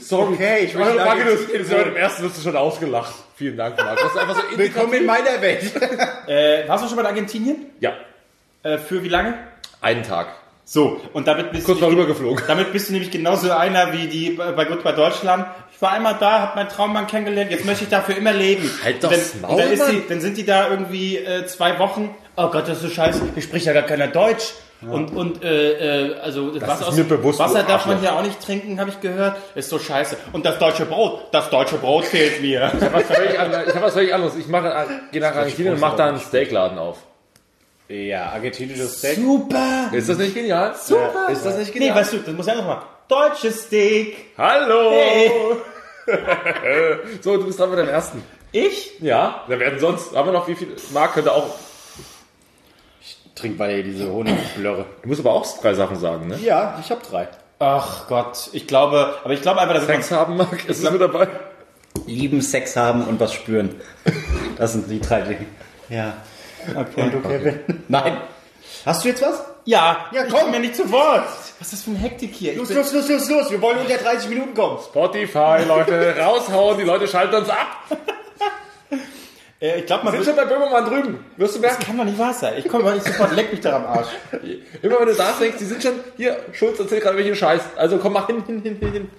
sorry. 0.00 0.34
Okay, 0.34 0.64
ich 0.64 0.74
möchte 0.74 0.94
du- 0.94 1.74
im 1.90 1.96
ersten 1.96 2.22
wirst 2.24 2.38
du 2.38 2.40
schon 2.42 2.56
ausgelacht. 2.56 3.14
Vielen 3.36 3.56
Dank, 3.58 3.76
Marc. 3.76 3.98
Das 4.00 4.10
ist 4.12 4.18
einfach 4.18 4.36
so 4.36 4.42
Willkommen 4.58 4.94
in 4.94 5.06
meiner 5.06 5.40
Welt. 5.42 5.70
Äh, 6.26 6.66
warst 6.66 6.84
du 6.84 6.88
schon 6.88 6.96
mal 6.96 7.02
in 7.02 7.08
Argentinien? 7.08 7.66
Ja, 7.80 7.92
Äh, 8.62 8.78
für 8.78 9.02
wie 9.02 9.08
lange? 9.08 9.34
einen 9.82 10.02
Tag. 10.02 10.28
So, 10.68 11.00
und 11.12 11.28
damit 11.28 11.52
bist, 11.52 11.64
Kurz 11.64 11.78
du, 11.78 11.84
mal 11.84 11.92
rübergeflogen. 11.92 12.42
damit 12.48 12.72
bist 12.72 12.88
du 12.88 12.92
nämlich 12.92 13.12
genauso 13.12 13.52
einer 13.52 13.92
wie 13.92 14.08
die 14.08 14.30
bei 14.30 14.52
bei 14.52 14.92
Deutschland. 14.92 15.46
Ich 15.72 15.80
war 15.80 15.92
einmal 15.92 16.16
da, 16.18 16.40
hab 16.40 16.56
meinen 16.56 16.68
Traummann 16.68 17.06
kennengelernt, 17.06 17.52
jetzt 17.52 17.64
möchte 17.64 17.84
ich 17.84 17.90
dafür 17.90 18.16
immer 18.16 18.32
leben. 18.32 18.68
Halt 18.82 19.04
doch 19.04 19.10
das 19.10 19.34
Maul, 19.40 19.62
dann, 19.62 19.90
die, 19.90 20.08
dann 20.08 20.20
sind 20.20 20.36
die 20.36 20.44
da 20.44 20.68
irgendwie 20.68 21.18
äh, 21.18 21.46
zwei 21.46 21.78
Wochen. 21.78 22.12
Oh 22.36 22.48
Gott, 22.48 22.66
das 22.66 22.78
ist 22.78 22.82
so 22.82 22.88
scheiße. 22.88 23.22
Hier 23.34 23.42
spricht 23.42 23.66
ja 23.66 23.74
gar 23.74 23.84
keiner 23.84 24.08
Deutsch. 24.08 24.54
Und, 24.82 25.16
und 25.16 25.42
äh, 25.42 26.08
äh, 26.08 26.18
also 26.18 26.60
Wasser, 26.60 26.88
ist 26.88 26.96
mir 26.96 27.04
bewusst, 27.04 27.38
Wasser 27.38 27.62
darf 27.62 27.86
man 27.86 28.00
hier 28.00 28.14
auch 28.14 28.22
nicht 28.22 28.40
trinken, 28.44 28.78
habe 28.78 28.90
ich 28.90 29.00
gehört. 29.00 29.36
Ist 29.54 29.70
so 29.70 29.78
scheiße. 29.78 30.16
Und 30.32 30.44
das 30.44 30.58
deutsche 30.58 30.84
Brot, 30.84 31.28
das 31.32 31.48
deutsche 31.48 31.76
Brot 31.76 32.04
fehlt 32.04 32.42
mir. 32.42 32.72
Ich 32.76 32.82
habe 32.82 33.82
was 33.82 33.94
völlig 33.94 34.12
anderes. 34.12 34.36
Ich 34.36 34.48
mache, 34.48 34.86
gehe 35.12 35.20
nach 35.20 35.34
Argentinien 35.34 35.74
und 35.74 35.80
mache 35.80 35.96
da 35.96 36.08
einen 36.08 36.20
Steakladen 36.20 36.78
auf. 36.78 36.98
Ja, 37.88 38.30
argentinisches 38.30 38.98
Steak. 38.98 39.16
Super. 39.18 39.90
Ist 39.92 40.08
das 40.08 40.18
nicht 40.18 40.34
genial? 40.34 40.74
Super. 40.74 41.28
Ist 41.30 41.44
das 41.46 41.56
nicht 41.56 41.68
Nee, 41.74 41.80
genial? 41.80 41.96
weißt 41.96 42.12
du, 42.14 42.18
das 42.18 42.34
muss 42.34 42.46
ja 42.46 42.54
noch 42.56 42.64
mal. 42.66 42.82
Deutsches 43.08 43.62
Steak. 43.64 44.16
Hallo! 44.36 44.90
Hey. 44.92 45.30
So, 47.20 47.36
du 47.36 47.46
bist 47.46 47.58
dran 47.58 47.70
mit 47.70 47.80
deinem 47.80 47.88
ersten. 47.88 48.22
Ich? 48.52 49.00
Ja, 49.00 49.42
da 49.48 49.58
werden 49.58 49.80
sonst, 49.80 50.14
haben 50.14 50.28
wir 50.28 50.32
noch 50.32 50.46
wie 50.46 50.54
viel? 50.54 50.68
Marc 50.92 51.14
könnte 51.14 51.32
auch. 51.32 51.52
Trink 53.34 53.58
weiter 53.58 53.74
hier 53.74 53.82
diese 53.82 54.10
Honigblöre. 54.12 54.86
Du 55.02 55.08
musst 55.08 55.20
aber 55.20 55.32
auch 55.32 55.44
drei 55.60 55.74
Sachen 55.74 55.96
sagen, 55.98 56.28
ne? 56.28 56.38
Ja, 56.38 56.78
ich 56.80 56.90
habe 56.92 57.00
drei. 57.08 57.28
Ach 57.58 58.06
Gott, 58.06 58.50
ich 58.52 58.66
glaube, 58.68 59.16
aber 59.24 59.34
ich 59.34 59.42
glaube 59.42 59.60
einfach, 59.60 59.74
dass 59.74 59.86
Sex 59.86 60.10
haben 60.12 60.36
mag, 60.36 60.68
ist 60.68 60.88
mit 60.90 61.00
dabei? 61.00 61.26
Lieben, 62.06 62.40
Sex 62.40 62.76
haben 62.76 63.04
und 63.06 63.18
was 63.20 63.32
spüren. 63.32 63.74
Das 64.56 64.72
sind 64.72 64.88
die 64.88 65.00
drei 65.00 65.20
Dinge. 65.22 65.46
Ja. 65.90 66.14
Okay. 66.74 67.02
Und 67.02 67.12
du, 67.14 67.20
Kevin? 67.20 67.60
Nein. 67.88 68.16
Hast 68.84 69.04
du 69.04 69.08
jetzt 69.08 69.22
was? 69.22 69.42
Ja, 69.64 70.06
Ja, 70.12 70.24
komm. 70.30 70.50
mir 70.50 70.60
nicht 70.60 70.76
zu 70.76 70.90
Wort. 70.92 71.24
Was 71.58 71.68
ist 71.68 71.72
das 71.72 71.82
für 71.82 71.90
eine 71.90 71.98
Hektik 71.98 72.34
hier? 72.34 72.54
Los, 72.56 72.72
los, 72.72 72.92
los, 72.92 73.08
los, 73.08 73.28
los. 73.30 73.50
Wir 73.50 73.60
wollen 73.60 73.78
unter 73.78 73.96
30 73.96 74.28
Minuten 74.28 74.54
kommen. 74.54 74.78
Spotify, 74.82 75.64
Leute, 75.66 76.14
raushauen, 76.18 76.78
die 76.78 76.84
Leute 76.84 77.08
schalten 77.08 77.34
uns 77.36 77.48
ab. 77.48 77.66
äh, 79.60 79.80
ich 79.80 79.86
glaube, 79.86 80.04
man 80.04 80.12
Sind 80.14 80.26
wird, 80.26 80.36
schon 80.36 80.48
bei 80.48 80.54
Böhmermann 80.54 80.84
drüben. 80.84 81.24
Wirst 81.36 81.56
du 81.56 81.60
das 81.60 81.70
merken. 81.72 81.86
kann 81.86 81.98
doch 81.98 82.04
nicht 82.04 82.18
wahr 82.18 82.32
sein. 82.34 82.54
Ich 82.58 82.68
komme 82.68 82.84
mal 82.84 82.94
nicht 82.94 83.06
sofort, 83.06 83.32
leck 83.34 83.50
mich 83.52 83.60
da 83.60 83.76
am 83.76 83.86
Arsch. 83.86 84.08
Immer 84.82 85.00
wenn 85.00 85.08
du 85.08 85.14
da 85.14 85.32
denkst, 85.40 85.58
die 85.58 85.64
sind 85.64 85.82
schon, 85.82 85.94
hier, 86.16 86.36
Schulz 86.52 86.78
erzählt 86.78 87.02
gerade 87.02 87.16
welchen 87.16 87.34
Scheiß. 87.34 87.62
Also 87.76 87.98
komm, 87.98 88.12
mach 88.12 88.26
hin, 88.26 88.44
hin, 88.46 88.62
hin, 88.62 88.76
hin, 88.78 88.92
hin. 88.92 89.10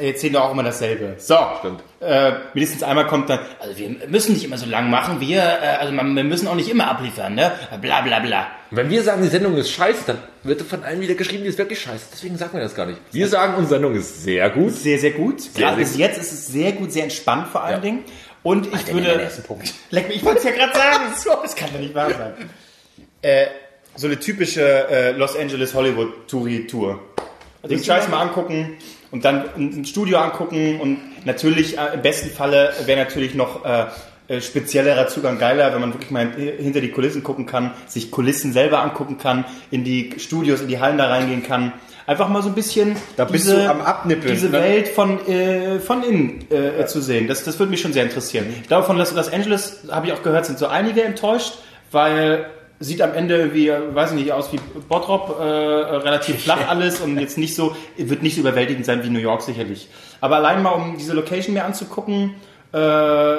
Ey, 0.00 0.08
Erzählen 0.10 0.32
doch 0.32 0.44
auch 0.44 0.52
immer 0.52 0.62
dasselbe. 0.62 1.14
So, 1.18 1.36
Stimmt. 1.58 1.82
äh, 2.00 2.32
mindestens 2.54 2.82
einmal 2.82 3.06
kommt 3.06 3.28
dann, 3.28 3.40
also 3.60 3.76
wir 3.76 3.90
müssen 4.08 4.32
nicht 4.32 4.44
immer 4.44 4.56
so 4.58 4.66
lang 4.66 4.88
machen, 4.90 5.20
wir, 5.20 5.38
äh, 5.42 5.76
also 5.80 5.92
man, 5.92 6.16
wir 6.16 6.24
müssen 6.24 6.48
auch 6.48 6.54
nicht 6.54 6.68
immer 6.70 6.88
abliefern, 6.88 7.34
ne? 7.34 7.52
Bla 7.82 8.00
bla 8.00 8.20
bla. 8.20 8.46
Wenn 8.70 8.88
wir 8.90 9.02
sagen, 9.02 9.22
die 9.22 9.28
Sendung 9.28 9.56
ist 9.56 9.70
scheiße, 9.70 10.02
dann 10.06 10.18
wird 10.42 10.62
von 10.62 10.82
allen 10.82 11.00
wieder 11.00 11.14
geschrieben, 11.14 11.42
die 11.42 11.50
ist 11.50 11.58
wirklich 11.58 11.80
scheiße. 11.80 12.06
Deswegen 12.12 12.36
sagen 12.38 12.54
wir 12.54 12.60
das 12.62 12.74
gar 12.74 12.86
nicht. 12.86 12.98
Wir 13.12 13.28
sagen, 13.28 13.54
unsere 13.54 13.74
Sendung 13.80 13.94
ist 13.94 14.22
sehr 14.22 14.48
gut. 14.50 14.72
Sehr, 14.72 14.98
sehr 14.98 15.12
gut. 15.12 15.42
Gerade 15.54 15.76
sehr 15.76 15.76
bis 15.76 15.90
gut. 15.92 16.00
jetzt 16.00 16.18
ist 16.18 16.32
es 16.32 16.46
sehr 16.48 16.72
gut, 16.72 16.92
sehr 16.92 17.04
entspannt 17.04 17.48
vor 17.48 17.62
allen 17.62 17.74
Ja. 17.76 17.80
Dingen. 17.80 18.04
Und 18.42 18.66
ich 18.72 18.92
würde. 18.92 19.08
den 19.08 19.20
ersten 19.20 19.42
Punkt. 19.42 19.74
Leck 19.90 20.08
mich, 20.08 20.18
ich 20.18 20.24
wollte 20.24 20.38
es 20.38 20.44
ja 20.44 20.52
gerade 20.52 20.72
sagen. 20.72 21.04
Das 21.42 21.54
kann 21.56 21.68
doch 21.72 21.80
nicht 21.80 21.94
wahr 21.94 22.10
sein. 22.10 22.32
Äh, 23.22 23.46
so 23.94 24.06
eine 24.06 24.18
typische 24.18 24.62
äh, 24.88 25.10
Los 25.12 25.36
Angeles 25.36 25.74
Hollywood 25.74 26.28
Touri 26.28 26.66
Tour. 26.66 27.00
Den 27.68 27.82
Scheiß 27.82 28.08
mal 28.08 28.20
angucken 28.22 28.76
und 29.10 29.24
dann 29.24 29.44
ein 29.56 29.84
Studio 29.84 30.18
angucken 30.18 30.80
und 30.80 30.98
natürlich 31.26 31.78
äh, 31.78 31.94
im 31.94 32.02
besten 32.02 32.30
Falle 32.30 32.72
wäre 32.86 32.98
natürlich 32.98 33.34
noch 33.34 33.64
äh, 33.64 33.84
äh, 34.28 34.40
speziellerer 34.40 35.06
Zugang 35.08 35.38
geiler, 35.38 35.72
wenn 35.72 35.80
man 35.80 35.92
wirklich 35.94 36.10
mal 36.10 36.32
hin- 36.36 36.52
hinter 36.58 36.80
die 36.80 36.90
Kulissen 36.90 37.22
gucken 37.22 37.46
kann, 37.46 37.72
sich 37.86 38.10
Kulissen 38.10 38.52
selber 38.52 38.80
angucken 38.82 39.18
kann, 39.18 39.44
in 39.70 39.84
die 39.84 40.14
Studios, 40.18 40.60
in 40.60 40.68
die 40.68 40.80
Hallen 40.80 40.98
da 40.98 41.06
reingehen 41.08 41.42
kann. 41.44 41.72
Einfach 42.08 42.28
mal 42.28 42.40
so 42.42 42.48
ein 42.48 42.54
bisschen 42.54 42.96
Abnippeln. 43.84 44.32
diese 44.32 44.46
Ne? 44.48 44.52
Welt 44.60 44.88
von, 44.88 45.26
äh, 45.28 45.80
von 45.80 46.04
innen 46.04 46.44
äh, 46.50 46.86
zu 46.86 47.00
sehen. 47.00 47.26
Das, 47.26 47.42
das 47.44 47.58
würde 47.58 47.70
mich 47.70 47.80
schon 47.80 47.92
sehr 47.92 48.04
interessieren. 48.04 48.46
Ich 48.62 48.68
glaube, 48.68 48.84
von 48.86 48.96
Los 48.96 49.12
Angeles, 49.32 49.80
habe 49.90 50.06
ich 50.08 50.12
auch 50.12 50.22
gehört, 50.22 50.46
sind 50.46 50.58
so 50.58 50.66
einige 50.68 51.02
enttäuscht, 51.02 51.54
weil 51.90 52.46
sieht 52.80 53.00
am 53.02 53.14
Ende 53.14 53.54
wie, 53.54 53.70
weiß 53.70 54.10
ich 54.10 54.16
nicht, 54.16 54.32
aus 54.32 54.52
wie 54.52 54.60
Bottrop, 54.88 55.38
äh, 55.38 55.42
relativ 55.42 56.42
flach 56.42 56.68
alles 56.68 57.00
und 57.00 57.18
jetzt 57.18 57.38
nicht 57.38 57.54
so, 57.54 57.74
wird 57.96 58.22
nicht 58.22 58.34
so 58.34 58.40
überwältigend 58.40 58.84
sein 58.84 59.02
wie 59.02 59.10
New 59.10 59.18
York 59.18 59.42
sicherlich. 59.42 59.88
Aber 60.20 60.36
allein 60.36 60.62
mal, 60.62 60.70
um 60.70 60.96
diese 60.98 61.14
Location 61.14 61.54
mir 61.54 61.64
anzugucken, 61.64 62.34
äh, 62.72 63.36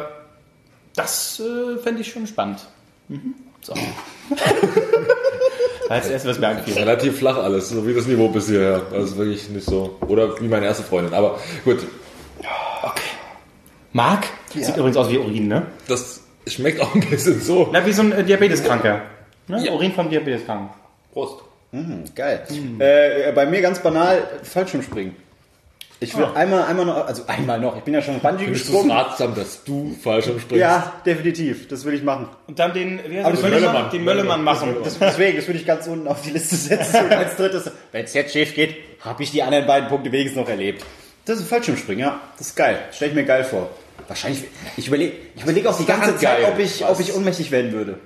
das 0.96 1.40
äh, 1.40 1.78
fände 1.78 2.02
ich 2.02 2.12
schon 2.12 2.26
spannend. 2.26 2.66
Mhm. 3.08 3.36
So. 3.62 3.74
das 4.30 4.40
ist 4.40 5.90
das 5.90 6.10
Erste, 6.10 6.30
was 6.30 6.40
mir 6.40 6.48
einfiel. 6.48 6.74
Relativ 6.74 7.20
flach 7.20 7.38
alles, 7.38 7.70
so 7.70 7.86
wie 7.86 7.94
das 7.94 8.08
Niveau 8.08 8.30
bis 8.30 8.48
hierher. 8.50 8.84
Also 8.92 9.18
wirklich 9.18 9.50
nicht 9.50 9.66
so. 9.66 9.98
Oder 10.08 10.40
wie 10.42 10.48
meine 10.48 10.66
erste 10.66 10.84
Freundin. 10.84 11.14
Aber 11.14 11.40
gut, 11.64 11.80
Okay. 12.84 13.02
Marc? 13.94 14.26
Sieht 14.54 14.76
übrigens 14.76 14.98
aus 14.98 15.10
wie 15.10 15.18
Urin, 15.18 15.48
ne? 15.48 15.68
das 15.88 16.22
schmeckt 16.46 16.82
auch 16.82 16.94
ein 16.96 17.02
bisschen 17.02 17.42
so. 17.42 17.70
Na, 17.72 17.86
wie 17.86 17.92
so 17.92 18.02
ein 18.02 18.12
äh, 18.12 18.24
Diabeteskranker. 18.24 19.02
Ne? 19.48 19.72
Urin 19.72 19.94
vom 19.94 20.10
Diabeteskranken. 20.10 20.70
Prost. 21.14 21.42
Geil. 22.16 22.44
Äh, 22.80 23.32
bei 23.34 23.46
mir 23.46 23.62
ganz 23.62 23.80
banal 23.80 24.24
Fallschirmspringen. 24.44 25.16
Ich 26.00 26.16
will 26.16 26.26
einmal, 26.36 26.64
einmal 26.64 26.86
noch, 26.86 27.08
also 27.08 27.24
einmal 27.26 27.60
noch. 27.60 27.76
Ich 27.76 27.82
bin 27.82 27.94
ja 27.96 28.04
schon 28.04 28.20
Bungee 28.20 28.44
Findest 28.44 28.68
du 28.68 28.72
gesprungen. 28.72 28.92
ratsam, 28.92 29.34
dass 29.34 29.64
du 29.64 29.96
falsch 30.02 30.26
springst? 30.26 30.52
Ja, 30.52 30.94
definitiv. 31.06 31.68
Das 31.70 31.86
will 31.86 31.96
ich 31.96 32.04
machen. 32.04 32.30
Und 32.46 32.60
dann 32.60 32.72
den, 32.74 33.00
wie 33.08 33.18
heißt 33.18 33.26
Aber 33.26 33.36
das? 33.36 33.42
Möllermann, 33.42 33.90
den 33.90 34.04
Möllemann 34.04 34.44
machen. 34.44 34.76
Das, 34.84 35.00
deswegen, 35.00 35.38
das 35.38 35.48
würde 35.48 35.60
ich 35.60 35.66
ganz 35.66 35.88
unten 35.88 36.08
auf 36.08 36.22
die 36.22 36.30
Liste 36.30 36.56
setzen. 36.56 37.06
Und 37.06 37.12
als 37.14 37.36
drittes, 37.36 37.72
wenn 37.92 38.06
es 38.06 38.14
jetzt 38.14 38.32
schief 38.32 38.54
geht, 38.54 38.76
habe 39.02 39.24
ich 39.24 39.32
die 39.32 39.42
anderen 39.42 39.66
beiden 39.66 39.90
Punkte 39.90 40.12
wenigstens 40.12 40.40
noch 40.40 40.50
erlebt. 40.50 40.86
Das 41.26 41.40
ist 41.40 41.50
Fallschirmspringen, 41.50 42.06
ja. 42.06 42.22
Das 42.38 42.48
ist 42.48 42.56
geil. 42.56 42.78
Stell 42.92 43.10
ich 43.10 43.16
mir 43.16 43.26
geil 43.26 43.44
vor. 43.44 43.70
Wahrscheinlich, 44.08 44.44
ich 44.78 44.88
überlege 44.88 45.14
ich 45.36 45.44
überleg 45.44 45.66
auch 45.66 45.78
die 45.78 45.86
ganze 45.86 46.16
Zeit, 46.16 46.42
geil. 46.42 46.52
ob 46.54 46.60
ich, 46.60 46.86
ob 46.86 47.00
ich 47.00 47.14
ohnmächtig 47.14 47.50
werden 47.50 47.72
würde. 47.72 47.98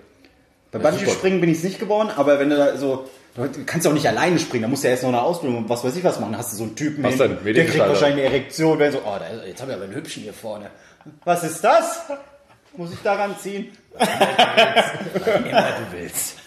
Bei 0.71 0.79
Bungee-Springen 0.79 1.41
bin 1.41 1.49
ich 1.49 1.57
es 1.57 1.63
nicht 1.63 1.79
geworden, 1.79 2.09
aber 2.15 2.39
wenn 2.39 2.49
du 2.49 2.55
da 2.55 2.77
so, 2.77 3.09
du 3.35 3.49
kannst 3.65 3.85
ja 3.85 3.91
auch 3.91 3.95
nicht 3.95 4.07
alleine 4.07 4.39
springen, 4.39 4.63
da 4.63 4.67
musst 4.69 4.83
du 4.83 4.87
ja 4.87 4.91
erst 4.91 5.03
noch 5.03 5.09
eine 5.09 5.21
Ausbildung 5.21 5.57
und 5.59 5.69
was 5.69 5.83
weiß 5.83 5.95
ich 5.97 6.03
was 6.03 6.19
machen. 6.19 6.37
Hast 6.37 6.53
du 6.53 6.57
so 6.57 6.63
einen 6.63 6.75
Typen, 6.75 7.03
Was 7.03 7.15
hin, 7.15 7.37
denn? 7.43 7.53
der 7.53 7.65
kriegt 7.65 7.79
wahrscheinlich 7.79 8.25
eine 8.25 8.35
Erektion, 8.35 8.79
wenn 8.79 8.91
so, 8.91 8.99
oh, 8.99 9.17
da, 9.19 9.45
jetzt 9.45 9.61
haben 9.61 9.67
wir 9.67 9.75
aber 9.75 9.83
einen 9.85 9.95
Hübschen 9.95 10.23
hier 10.23 10.33
vorne. 10.33 10.67
Was 11.25 11.43
ist 11.43 11.61
das? 11.61 12.03
Muss 12.77 12.93
ich 12.93 12.99
daran 13.03 13.35
ziehen? 13.37 13.69
Immer 13.99 15.67
du 15.71 15.97
willst. 15.97 16.37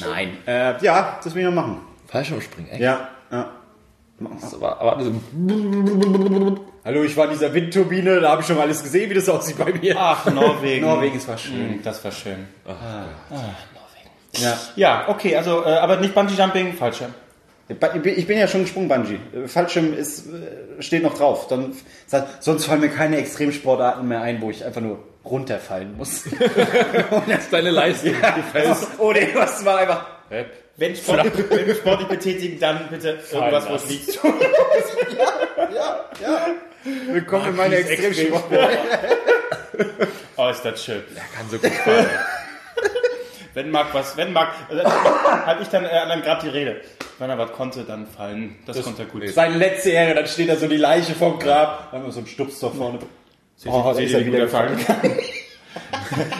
Nein. 0.00 0.36
Äh, 0.46 0.84
ja, 0.84 1.18
das 1.22 1.34
will 1.34 1.42
ich 1.42 1.46
noch 1.46 1.54
machen. 1.54 1.80
Fallschirmspringen, 2.08 2.70
echt? 2.72 2.80
Ja, 2.80 3.08
ja. 3.30 3.50
Das 4.18 4.60
war, 4.60 4.80
aber 4.80 5.02
das 5.02 5.12
Hallo, 6.84 7.02
ich 7.02 7.16
war 7.16 7.24
in 7.24 7.30
dieser 7.32 7.52
Windturbine, 7.52 8.20
da 8.20 8.30
habe 8.30 8.42
ich 8.42 8.46
schon 8.46 8.58
alles 8.58 8.82
gesehen, 8.82 9.10
wie 9.10 9.14
das 9.14 9.28
aussieht 9.28 9.58
bei 9.58 9.72
mir. 9.72 9.96
Ach, 9.98 10.24
Norwegen. 10.26 10.84
Norwegen, 10.84 11.16
es 11.16 11.26
war 11.26 11.36
schön. 11.38 11.78
Mm, 11.78 11.82
Das 11.82 12.04
war 12.04 12.12
schön. 12.12 12.46
Ja. 14.32 14.58
Ja, 14.76 15.04
okay, 15.08 15.36
also, 15.36 15.64
äh, 15.64 15.74
aber 15.76 15.96
nicht 15.96 16.14
Bungee 16.14 16.34
Jumping, 16.34 16.74
Fallschirm. 16.74 17.14
Ich 17.68 18.26
bin 18.26 18.38
ja 18.38 18.46
schon 18.46 18.62
gesprungen, 18.62 18.88
Bungee. 18.88 19.18
Fallschirm 19.46 19.94
ist, 19.94 20.26
äh, 20.26 20.82
steht 20.82 21.02
noch 21.02 21.14
drauf. 21.16 21.48
Dann, 21.48 21.72
das 22.10 22.24
sonst 22.40 22.66
fallen 22.66 22.80
mir 22.80 22.90
keine 22.90 23.16
Extremsportarten 23.16 24.06
mehr 24.06 24.20
ein, 24.20 24.40
wo 24.42 24.50
ich 24.50 24.64
einfach 24.64 24.80
nur 24.82 24.98
runterfallen 25.24 25.96
muss. 25.96 26.26
ist 26.26 27.52
deine 27.52 27.70
Leistung. 27.70 28.12
Du 28.12 28.42
fällst. 28.52 28.98
Ohne 28.98 29.20
zu 29.58 29.64
machen, 29.64 29.78
einfach. 29.78 30.06
Wenn 30.76 30.96
sportlich, 30.96 31.32
wenn 31.50 31.66
wir 31.66 31.74
sportlich 31.76 32.08
betätigen, 32.08 32.58
dann 32.58 32.88
bitte 32.88 33.18
irgendwas, 33.30 33.68
wo 33.68 33.74
es 33.74 33.88
liegt. 33.88 34.18
Willkommen 37.08 37.48
in 37.48 37.56
meiner 37.56 37.76
Extremsport. 37.76 38.44
Oh, 40.36 40.48
ist 40.48 40.64
das 40.64 40.84
schön. 40.84 41.02
Kann 41.36 41.48
so 41.48 41.58
gut 41.58 41.70
fahren. 41.72 42.06
Wenn 43.54 43.70
Marc 43.70 43.94
was, 43.94 44.16
wenn 44.16 44.32
Marc, 44.32 44.52
äh, 44.68 44.82
halt 44.84 45.60
ich 45.60 45.68
dann, 45.68 45.84
äh, 45.84 46.08
dann 46.08 46.22
gerade 46.22 46.42
die 46.42 46.48
Rede. 46.48 46.80
Wenn 47.20 47.30
er 47.30 47.38
was 47.38 47.52
konnte, 47.52 47.84
dann 47.84 48.04
fallen. 48.04 48.56
Das, 48.66 48.82
konnte 48.82 49.02
er 49.02 49.06
gut. 49.06 49.28
Seine 49.28 49.56
letzte 49.58 49.90
Ehre, 49.90 50.12
dann 50.12 50.26
steht 50.26 50.48
da 50.48 50.56
so 50.56 50.66
die 50.66 50.76
Leiche 50.76 51.14
vom 51.14 51.38
Grab. 51.38 51.92
Dann 51.92 52.00
haben 52.00 52.06
wir 52.08 52.12
so 52.12 52.18
einen 52.18 52.26
Stups 52.26 52.58
da 52.58 52.70
vorne. 52.70 52.98
Oh, 53.66 53.82
da 53.84 53.94
Seht 53.94 54.06
ist 54.06 54.10
ihr, 54.10 54.18
er 54.18 54.26
wie 54.26 54.30
gut 54.30 54.40
er 54.40 54.48
fallen 54.48 54.84
kann? 54.84 54.96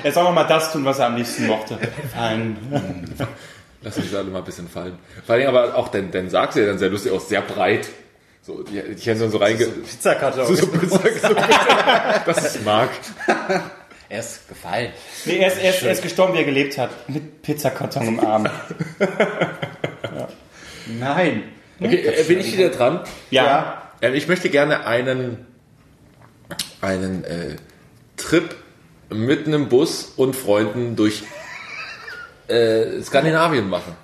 Er 0.03 0.11
soll 0.11 0.25
noch 0.25 0.33
mal 0.33 0.43
das 0.43 0.73
tun, 0.73 0.85
was 0.85 0.99
er 0.99 1.07
am 1.07 1.15
liebsten 1.15 1.47
mochte. 1.47 1.79
Fallen. 2.13 2.57
Lass 3.85 3.99
uns 3.99 4.15
alle 4.15 4.31
mal 4.31 4.39
ein 4.39 4.45
bisschen 4.45 4.69
fallen. 4.69 4.99
Vor 5.27 5.35
allem 5.35 5.47
aber 5.47 5.77
auch, 5.77 5.89
denn, 5.89 6.11
denn 6.11 6.31
sagst 6.31 6.57
du 6.57 6.63
ja 6.63 6.67
dann 6.67 6.79
sehr 6.79 6.89
lustig 6.89 7.13
aus, 7.13 7.29
sehr 7.29 7.43
breit. 7.43 7.87
So, 8.41 8.63
die, 8.63 8.95
die 8.95 9.11
haben 9.11 9.31
so 9.31 9.37
reinge... 9.37 9.67
Pizzakarton. 9.67 10.47
So, 10.47 10.55
so, 10.55 10.67
so, 10.67 10.89
so, 10.89 11.35
das 12.27 12.45
ist 12.45 12.65
Marc. 12.65 12.91
Er 14.09 14.21
ist 14.21 14.49
gefallen. 14.49 14.93
Nee, 15.27 15.39
er 15.39 15.49
ist, 15.49 15.59
er, 15.59 15.71
ist, 15.71 15.83
er 15.83 15.93
ist 15.93 16.03
gestorben, 16.03 16.35
wie 16.35 16.39
er 16.39 16.45
gelebt 16.45 16.79
hat. 16.79 16.91
Mit 17.09 17.43
Pizzakarton 17.43 18.09
im 18.09 18.21
Arm. 18.21 18.49
Nein. 20.99 21.45
Okay, 21.81 22.07
äh, 22.07 22.23
bin 22.25 22.41
ich 22.41 22.57
wieder 22.57 22.71
dran? 22.71 23.01
Ja. 23.31 23.91
Ähm, 24.01 24.15
ich 24.15 24.29
möchte 24.29 24.49
gerne 24.49 24.87
einen, 24.87 25.47
einen 26.81 27.25
äh, 27.25 27.57
Trip 28.17 28.55
mit 29.11 29.47
einem 29.47 29.69
Bus 29.69 30.13
und 30.17 30.37
Freunden 30.37 30.97
durch 30.97 31.25
äh, 32.49 33.01
Skandinavien 33.03 33.69
machen. 33.69 33.97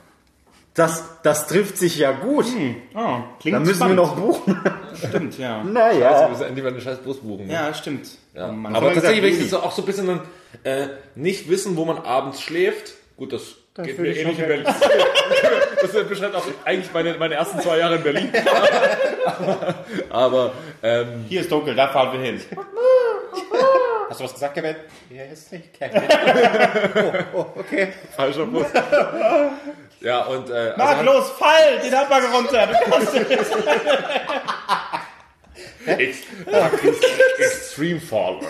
Das, 0.75 1.05
das 1.25 1.49
trifft 1.49 1.77
sich 1.79 1.99
ja 1.99 2.13
gut. 2.13 2.47
Oh, 2.95 3.17
klingt 3.41 3.57
Dann 3.57 3.63
müssen 3.65 3.75
spannend. 3.77 3.97
wir 3.99 4.03
noch 4.07 4.17
buchen. 4.17 4.61
Stimmt, 4.97 5.37
ja. 5.39 5.59
Also, 5.59 5.71
Naja. 5.73 6.21
wir 6.23 6.29
müssen 6.29 6.45
endlich 6.45 6.65
mal 6.65 6.73
einen 6.73 6.81
scheiß 6.81 6.99
Bus 6.99 7.19
buchen. 7.19 7.49
Ne? 7.49 7.53
Ja, 7.53 7.75
stimmt. 7.75 8.09
Ja. 8.35 8.47
Aber 8.47 8.95
tatsächlich, 8.95 9.23
wenn 9.23 9.31
gesagt, 9.31 9.45
ich 9.47 9.51
das 9.51 9.61
auch 9.61 9.73
so 9.73 9.83
ein 9.83 9.87
bisschen 9.87 10.07
dann, 10.07 10.21
äh, 10.63 10.87
nicht 11.17 11.51
wissen, 11.51 11.77
wo 11.77 11.85
man 11.85 11.99
abends 11.99 12.41
schläft. 12.41 12.95
Gut, 13.17 13.33
das 13.33 13.57
geht 13.77 13.99
würde 13.99 14.03
mir 14.03 14.11
ich 14.11 14.19
ähnlich 14.21 14.39
in 14.39 14.45
schon 14.45 14.49
Berlin. 14.49 14.67
das 15.83 16.09
beschreibt 16.09 16.35
auch 16.37 16.45
eigentlich 16.65 16.93
meine, 16.95 17.15
meine 17.19 17.35
ersten 17.35 17.61
zwei 17.61 17.79
Jahre 17.79 17.97
in 17.97 18.03
Berlin. 18.03 18.33
aber, 19.27 19.75
aber 20.11 20.53
ähm, 20.83 21.25
Hier 21.29 21.41
ist 21.41 21.51
dunkel, 21.51 21.75
da 21.75 21.89
fahren 21.89 22.13
wir 22.13 22.21
hin. 22.21 22.41
Hast 24.11 24.19
du 24.19 24.25
was 24.25 24.35
gesagt, 24.35 24.55
Kevin? 24.55 24.75
Ja, 25.09 25.23
ist 25.23 25.53
nicht 25.53 25.73
Kevin. 25.73 26.03
oh, 27.33 27.39
oh, 27.39 27.61
okay. 27.61 27.93
falscher 28.17 28.45
Bus. 28.45 28.67
ja, 30.01 30.25
und 30.25 30.51
äh, 30.51 30.75
Marc, 30.77 30.99
also, 30.99 31.13
los, 31.13 31.31
fall! 31.31 31.79
Den 31.79 31.95
Abhang 31.95 32.25
runter! 32.35 32.67
Du 32.67 32.75
kannst 32.91 33.15
Ex 35.87 36.19
Extreme 37.39 38.01
Faller. 38.01 38.41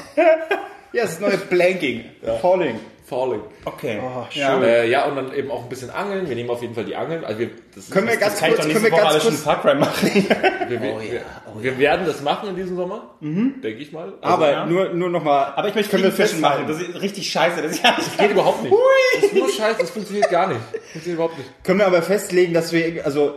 Ja, 0.95 1.03
das 1.03 1.11
ist 1.13 1.21
neue 1.21 1.37
Blanking. 1.37 2.07
Falling. 2.41 2.81
Falling. 3.11 3.41
Okay. 3.65 4.01
ja. 4.35 4.63
Äh, 4.63 4.89
ja, 4.89 5.05
und 5.07 5.17
dann 5.17 5.35
eben 5.35 5.51
auch 5.51 5.65
ein 5.65 5.69
bisschen 5.69 5.91
angeln. 5.91 6.29
Wir 6.29 6.37
nehmen 6.37 6.49
auf 6.49 6.63
jeden 6.63 6.77
Fall 6.77 6.85
die 6.85 6.95
Angeln. 6.95 7.25
Also 7.25 7.41
wir, 7.41 7.51
das 7.75 7.85
ist, 7.85 7.91
Können 7.91 8.07
wir 8.07 8.15
das, 8.15 8.21
ganz 8.21 8.39
Kann 8.39 8.51
ich 8.51 8.55
kurz, 8.55 8.67
doch 8.67 8.73
können 8.73 8.83
nächste 8.83 8.97
wir 8.97 9.03
Woche 9.03 9.09
alles 9.09 9.25
ganz 9.25 9.25
schon 9.25 9.45
kurz, 9.45 9.45
Far 9.45 9.63
Cry 9.63 9.75
machen. 9.75 10.11
wir, 10.69 10.81
wir, 10.81 10.95
Oh 10.95 11.01
ja, 11.01 11.13
wir, 11.13 11.23
oh 11.47 11.63
wir 11.63 11.79
werden 11.79 12.07
das 12.07 12.23
machen 12.23 12.51
in 12.51 12.57
diesem 12.57 12.77
Sommer, 12.77 13.11
denke 13.21 13.83
ich 13.83 13.91
mal. 13.91 14.05
Also, 14.05 14.17
aber 14.23 14.51
ja. 14.53 14.67
nur, 14.67 14.91
nur 14.91 15.11
nochmal. 15.11 15.53
Aber 15.57 15.69
ich 15.69 15.75
möchte 15.75 15.91
können 15.91 16.05
wir 16.05 16.13
Fliegenfischen 16.13 16.41
machen. 16.41 16.69
Das 16.69 16.81
ist 16.81 17.03
richtig 17.03 17.31
scheiße. 17.33 17.61
Das 17.61 17.73
ist 17.73 17.83
ja 17.83 17.97
nicht 17.97 18.17
geht 18.17 18.31
überhaupt 18.31 18.63
nicht. 18.63 18.75
Das 19.15 19.25
ist 19.25 19.35
nur 19.35 19.49
Scheiße, 19.49 19.81
das 19.81 19.91
funktioniert 19.91 20.31
gar 20.31 20.47
nicht. 20.47 20.61
Funktioniert 20.93 21.15
überhaupt 21.15 21.39
nicht. 21.39 21.65
Können 21.65 21.81
wir 21.81 21.87
aber 21.89 22.03
festlegen, 22.03 22.55
dass 22.55 22.73
wir, 22.73 23.05
also, 23.05 23.35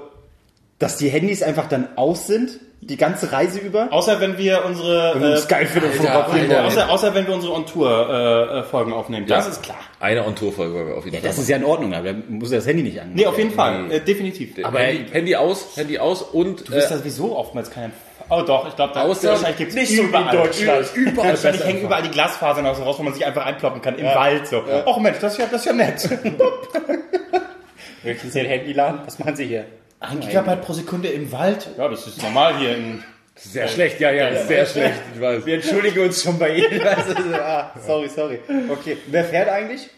dass 0.78 0.98
die 0.98 1.10
Handys 1.10 1.42
einfach 1.42 1.68
dann 1.68 1.98
aus 1.98 2.28
sind, 2.28 2.60
die 2.86 2.98
ganze 2.98 3.32
Reise 3.32 3.60
über? 3.60 3.88
Außer 3.92 4.20
wenn 4.20 4.38
wir 4.38 4.64
unsere 4.66 5.14
Wenn 5.16 5.22
wir 5.22 5.36
äh, 5.38 5.42
geil 5.48 5.68
und 5.76 5.84
Alter, 5.84 5.92
fotografieren 5.98 6.42
Alter. 6.42 6.56
wollen. 6.56 6.66
außer, 6.66 6.90
außer 6.90 7.16
wenn 7.16 7.28
wir 7.28 7.34
unsere 7.34 7.54
On-Tour-Folgen 7.54 8.94
aufnehmen. 8.94 9.26
Das 9.28 9.46
Ja. 9.46 9.52
ist 9.52 9.64
klar. 9.64 9.78
Eine 10.00 10.26
On-Tour-Folge 10.26 10.96
auf 10.96 11.06
jeden 11.06 11.16
Ja, 11.16 11.22
Fall. 11.22 11.30
das 11.30 11.38
ist 11.40 11.50
ja 11.50 11.58
in 11.58 11.64
Ordnung, 11.66 11.94
aber 11.94 12.08
dann 12.14 12.24
muss 12.30 12.50
das 12.50 12.66
Handy 12.68 12.84
nicht 12.84 13.00
an. 13.02 13.12
Nee, 13.14 13.26
auf 13.26 13.38
jeden 13.38 13.52
Fall. 13.52 13.92
Äh, 13.92 14.00
definitiv. 14.02 14.52
aber 14.64 14.80
Handy, 14.80 15.06
Handy 15.12 15.36
aus, 15.36 15.76
Handy 15.76 15.98
aus 16.00 16.22
und 16.22 16.68
Du 16.68 16.74
bist 16.74 16.88
äh, 16.90 16.94
ja 16.94 16.98
sowieso 16.98 17.38
oftmals 17.38 17.70
kein... 17.72 17.92
Oh 18.30 18.42
doch, 18.42 18.68
ich 18.68 18.76
glaube, 18.76 18.94
da 18.94 19.04
Außer- 19.06 19.28
wahrscheinlich 19.30 19.58
gibt's 19.58 19.76
nicht 19.76 19.90
so 19.90 19.96
wie 19.98 20.00
in 20.00 20.08
überall. 20.10 20.38
Deutschland. 20.38 20.86
Überall. 20.96 21.30
Wahrscheinlich 21.32 21.64
hängen 21.66 21.82
überall 21.82 22.04
die 22.04 22.10
Glasfasern 22.10 22.66
aus 22.66 22.80
raus, 22.80 22.96
wo 22.98 23.04
man 23.04 23.14
sich 23.14 23.26
einfach 23.26 23.46
einploppen 23.46 23.82
kann 23.82 23.98
im 24.00 24.06
Wald. 24.06 24.48
So. 24.48 24.64
Och 24.86 24.98
Mensch, 25.00 25.18
das 25.20 25.34
ist 25.34 25.40
ja, 25.40 25.46
das 25.52 25.60
ist 25.62 25.66
ja 25.66 25.74
nett. 25.74 26.10
Möchten 28.04 28.32
Sie 28.32 28.40
ein 28.40 28.46
Handy 28.46 28.74
laden? 28.74 29.00
Was 29.06 29.20
machen 29.20 29.36
Sie 29.36 29.46
hier? 29.46 29.66
Ein 30.04 30.20
Gigabyte 30.20 30.62
pro 30.62 30.74
Sekunde 30.74 31.08
im 31.10 31.32
Wald? 31.32 31.68
Ja, 31.78 31.88
das 31.88 32.06
ist 32.08 32.22
normal 32.22 32.58
hier 32.58 32.76
in... 32.76 33.04
sehr 33.36 33.68
schlecht, 33.68 34.00
ja, 34.00 34.12
ja, 34.12 34.44
sehr 34.46 34.66
schlecht, 34.66 35.00
ich 35.16 35.22
weiß. 35.22 35.46
Wir 35.46 35.56
entschuldigen 35.56 36.00
uns 36.02 36.22
schon 36.24 36.38
bei 36.38 36.56
Ihnen. 36.56 36.82
Also, 36.86 37.14
ah, 37.36 37.72
sorry, 37.86 38.10
sorry. 38.10 38.40
Okay, 38.70 38.98
wer 39.08 39.24
fährt 39.24 39.50
eigentlich? 39.50 39.90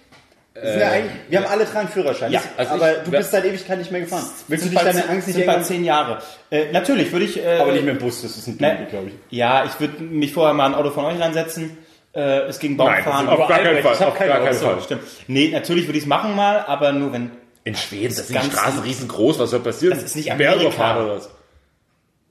Wir, 0.53 0.71
sind 0.71 0.79
ja 0.79 0.91
eigentlich, 0.91 1.11
wir 1.27 1.39
haben 1.43 1.51
alle 1.51 1.65
drei 1.65 1.79
einen 1.79 1.89
Führerschein. 1.89 2.31
Ja, 2.31 2.41
also 2.55 2.75
aber 2.75 2.91
ich- 2.97 3.03
du 3.03 3.11
bist 3.11 3.31
seit 3.31 3.43
Ewigkeit 3.43 3.77
nicht 3.77 3.91
mehr 3.91 4.01
gefahren. 4.01 4.23
Willst 4.47 4.65
du 4.65 4.69
dich 4.69 4.79
deine 4.79 5.09
Angst 5.09 5.27
nicht 5.27 5.37
irgendwann... 5.37 5.63
zehn 5.65 5.83
Jahre. 5.83 6.21
Äh, 6.49 6.71
natürlich 6.71 7.11
würde 7.11 7.25
ich... 7.25 7.43
Äh, 7.43 7.57
Aber 7.59 7.73
nicht 7.73 7.83
mit 7.83 7.95
dem 7.95 7.99
Bus, 7.99 8.21
das 8.21 8.37
ist 8.37 8.47
ein 8.47 8.57
Ding, 8.57 8.87
glaube 8.89 9.07
ich. 9.09 9.13
Ja, 9.37 9.65
ich 9.65 9.77
würde 9.81 10.01
mich 10.01 10.31
vorher 10.31 10.53
mal 10.53 10.67
ein 10.67 10.75
Auto 10.75 10.91
von 10.91 11.03
euch 11.05 11.19
reinsetzen. 11.19 11.77
Äh, 12.13 12.43
es 12.47 12.59
ging 12.59 12.77
Nein, 12.77 13.03
Baumfahren. 13.03 13.27
auf 13.27 13.49
gar 13.49 13.59
keinen 13.59 13.83
Fall. 13.83 13.93
Ich 13.95 13.99
hab 13.99 14.07
Auf 14.07 14.13
keine 14.15 14.29
gar 14.31 14.43
keinen 14.45 14.57
Ahnung. 14.57 14.71
Fall. 14.75 14.81
Stimmt. 14.83 15.01
Nee, 15.27 15.49
natürlich 15.51 15.87
würde 15.87 15.97
ich 15.97 16.03
es 16.05 16.07
machen 16.09 16.35
mal, 16.35 16.59
aber 16.65 16.93
nur 16.93 17.11
wenn... 17.11 17.31
In 17.65 17.75
Schweden 17.75 18.15
das 18.15 18.27
sind 18.27 18.41
die 18.41 18.51
Straßen 18.51 18.79
riesengroß, 18.79 19.39
was 19.39 19.49
soll 19.49 19.59
passieren? 19.59 19.95
Das 19.95 20.03
ist 20.05 20.15
nicht 20.15 20.31
Amerika. 20.31 20.61
überfahren 20.61 21.03
oder 21.05 21.15
was? 21.17 21.29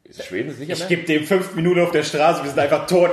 Ist 0.04 0.24
Schweden 0.24 0.50
ist 0.50 0.60
nicht 0.60 0.70
Ich 0.70 0.82
Amerika? 0.82 0.88
gebe 1.02 1.06
dem 1.06 1.26
fünf 1.26 1.54
Minuten 1.56 1.80
auf 1.80 1.90
der 1.90 2.04
Straße, 2.04 2.42
wir 2.44 2.50
sind 2.50 2.58
einfach 2.60 2.86
tot. 2.86 3.10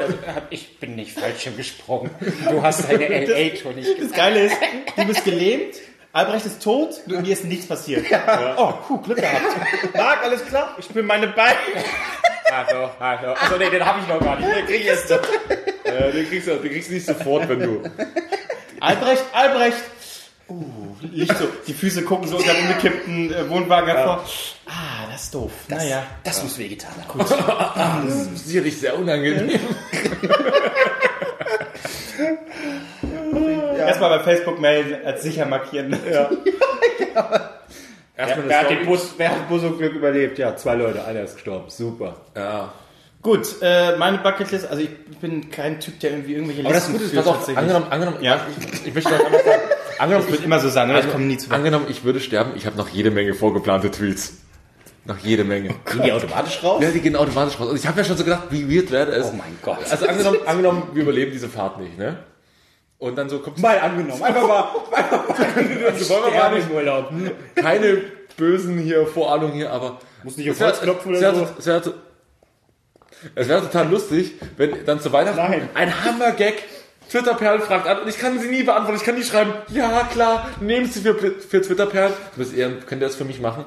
Ich 0.52 0.80
bin 0.80 0.96
nicht 0.96 1.12
Fallschirm 1.20 1.58
gesprungen. 1.58 2.12
Du 2.48 2.62
hast 2.62 2.88
deine 2.90 3.08
LA-Tour 3.26 3.74
nicht 3.74 3.90
Das 4.00 4.12
Geile 4.12 4.46
ist, 4.46 4.56
du 4.96 5.06
bist 5.06 5.26
gelähmt, 5.26 5.76
Albrecht 6.14 6.46
ist 6.46 6.62
tot, 6.62 6.90
du, 7.08 7.20
mir 7.22 7.34
ist 7.34 7.44
nichts 7.46 7.66
passiert. 7.66 8.06
Oh, 8.58 8.74
puh, 8.88 8.98
Glück 9.00 9.18
gehabt. 9.18 9.42
Marc, 9.96 10.24
alles 10.24 10.46
klar? 10.46 10.76
Ich 10.78 10.88
bin 10.90 11.06
meine 11.08 11.28
Beine. 11.28 11.58
Hallo, 12.52 12.90
hallo. 13.00 13.32
Achso, 13.32 13.58
nee, 13.58 13.70
den 13.70 13.84
habe 13.84 14.00
ich 14.02 14.08
noch 14.08 14.20
gar 14.20 14.38
nicht. 14.38 14.48
Den 14.56 14.66
krieg 14.68 14.82
ich 14.82 14.88
erst. 14.88 15.10
Äh, 15.10 16.12
den, 16.12 16.28
kriegst 16.28 16.48
du, 16.48 16.58
den 16.58 16.70
kriegst 16.72 16.90
du 16.90 16.94
nicht 16.96 17.06
sofort, 17.08 17.48
wenn 17.50 17.62
du. 17.62 17.82
Albrecht, 18.82 19.24
Albrecht. 19.32 19.78
Uh, 20.50 20.81
Licht 21.02 21.38
so, 21.38 21.48
die 21.68 21.74
Füße 21.74 22.04
gucken 22.04 22.28
so 22.28 22.38
unter 22.38 22.54
den 22.54 22.68
umgekippten 22.68 23.34
äh, 23.34 23.50
Wohnwagen 23.50 23.90
hervor. 23.90 24.24
Ah, 24.68 25.08
das 25.12 25.24
ist 25.24 25.34
doof. 25.34 25.52
naja. 25.68 26.04
Das 26.24 26.44
muss 26.44 26.58
wehgetan 26.58 26.92
haben. 27.08 27.20
Das 28.08 28.16
ist 28.16 28.48
sicherlich 28.48 28.80
sehr 28.80 28.98
unangenehm. 28.98 29.60
Erstmal 33.78 34.18
bei 34.18 34.24
Facebook 34.24 34.60
melden, 34.60 35.06
als 35.06 35.24
sicher 35.24 35.46
markieren. 35.46 35.98
Ja. 36.12 36.30
Erstmal 38.18 38.50
Wer 38.50 38.60
eine 38.60 38.70
hat 38.70 38.70
den. 38.70 38.86
Bus, 38.86 39.14
wer 39.18 39.30
hat 39.32 39.38
den 39.40 39.48
Bus 39.48 39.64
und 39.64 39.78
Glück 39.78 39.94
überlebt? 39.94 40.38
Ja, 40.38 40.56
zwei 40.56 40.76
Leute, 40.76 41.04
einer 41.04 41.22
ist 41.24 41.36
gestorben. 41.36 41.70
Super. 41.70 42.18
Ja. 42.36 42.72
Gut, 43.22 43.56
äh, 43.62 43.98
meine 43.98 44.18
Bucketlist, 44.18 44.68
also 44.68 44.82
ich 44.82 44.90
bin 45.20 45.52
kein 45.52 45.80
Typ, 45.80 46.00
der 46.00 46.12
irgendwie 46.12 46.34
irgendwelche 46.34 46.62
Aber 46.66 46.74
das 46.74 46.88
Listen 46.90 46.94
Gute 46.94 47.06
ist, 47.06 47.16
pass 47.16 47.28
auf, 47.28 47.58
angenommen, 47.58 47.86
angenommen, 47.92 48.18
Ja. 48.22 48.46
ich, 48.74 48.88
ich 48.88 48.94
möchte 48.96 49.12
noch 49.12 49.24
einmal 49.26 49.44
sagen, 49.44 49.62
angenommen, 50.00 50.26
Das 50.26 50.32
wird 50.34 50.46
immer 50.46 50.60
so 50.60 50.70
sein, 50.70 50.88
ne? 50.88 51.00
ich 51.00 51.12
komme 51.12 51.26
nie 51.26 51.38
zu 51.38 51.50
weit. 51.50 51.58
angenommen, 51.58 51.86
ich 51.90 52.04
würde 52.04 52.20
sterben, 52.20 52.54
ich 52.56 52.66
habe 52.66 52.78
noch 52.78 52.90
jede 52.90 53.12
Menge 53.12 53.34
vorgeplante 53.36 53.92
Tweets. 53.92 54.34
Noch 55.06 55.18
jede 55.20 55.44
Menge. 55.44 55.70
Gehen 55.92 56.04
die 56.04 56.12
automatisch 56.12 56.64
raus? 56.64 56.82
Ja, 56.84 56.90
die 56.92 57.00
gehen 57.00 57.16
automatisch 57.16 57.56
raus. 57.56 57.68
Also 57.70 57.76
ich 57.76 57.88
habe 57.88 58.00
ja 58.00 58.04
schon 58.06 58.18
so 58.18 58.24
gedacht, 58.24 58.44
wie 58.52 58.74
weird 58.76 58.92
wäre 58.92 59.12
es. 59.12 59.28
Oh 59.28 59.34
mein 59.34 59.58
Gott. 59.62 59.80
Also 59.90 60.08
angenommen, 60.08 60.38
angenommen, 60.46 60.84
wir 60.94 61.04
überleben 61.04 61.32
diese 61.32 61.50
Fahrt 61.50 61.80
nicht, 61.80 61.98
ne? 61.98 62.20
Und 63.00 63.16
dann 63.18 63.28
so 63.28 63.40
kommt 63.40 63.58
Mal 63.60 63.80
angenommen. 63.80 64.22
Einfach 64.22 64.48
mal, 64.48 64.68
also 65.92 66.10
wollen 66.10 66.24
wir 66.34 66.40
mal 66.40 66.56
nicht, 66.56 66.70
Urlaub. 66.72 67.12
keine 67.56 68.02
bösen 68.38 68.78
hier 68.78 69.08
Vorahnungen 69.08 69.54
hier, 69.56 69.72
aber 69.72 70.00
Muss 70.24 70.38
nicht 70.38 70.52
auf 70.52 70.60
Holz 70.60 70.82
klopfen 70.82 71.16
oder 71.16 71.34
so. 71.36 71.48
Es 73.36 73.48
wäre 73.48 73.62
total 73.62 73.90
lustig, 73.90 74.34
wenn 74.58 74.86
dann 74.86 75.00
zu 75.00 75.12
Weihnachten 75.12 75.38
Nein. 75.38 75.70
ein 75.74 76.06
Hammer-Gag 76.06 76.56
Twitter-Perlen 77.10 77.62
fragt 77.62 77.88
an 77.88 78.00
und 78.00 78.08
ich 78.08 78.18
kann 78.18 78.40
sie 78.40 78.48
nie 78.48 78.64
beantworten. 78.64 78.98
Ich 78.98 79.06
kann 79.06 79.16
nie 79.16 79.24
schreiben, 79.24 79.54
ja 79.68 80.08
klar, 80.12 80.50
nehmen 80.62 80.86
Sie 80.86 81.02
für, 81.02 81.14
für 81.16 81.62
Twitter-Perlen. 81.62 82.14
Könnt 82.36 83.02
ihr 83.02 83.08
das 83.08 83.16
für 83.16 83.26
mich 83.26 83.42
machen? 83.42 83.66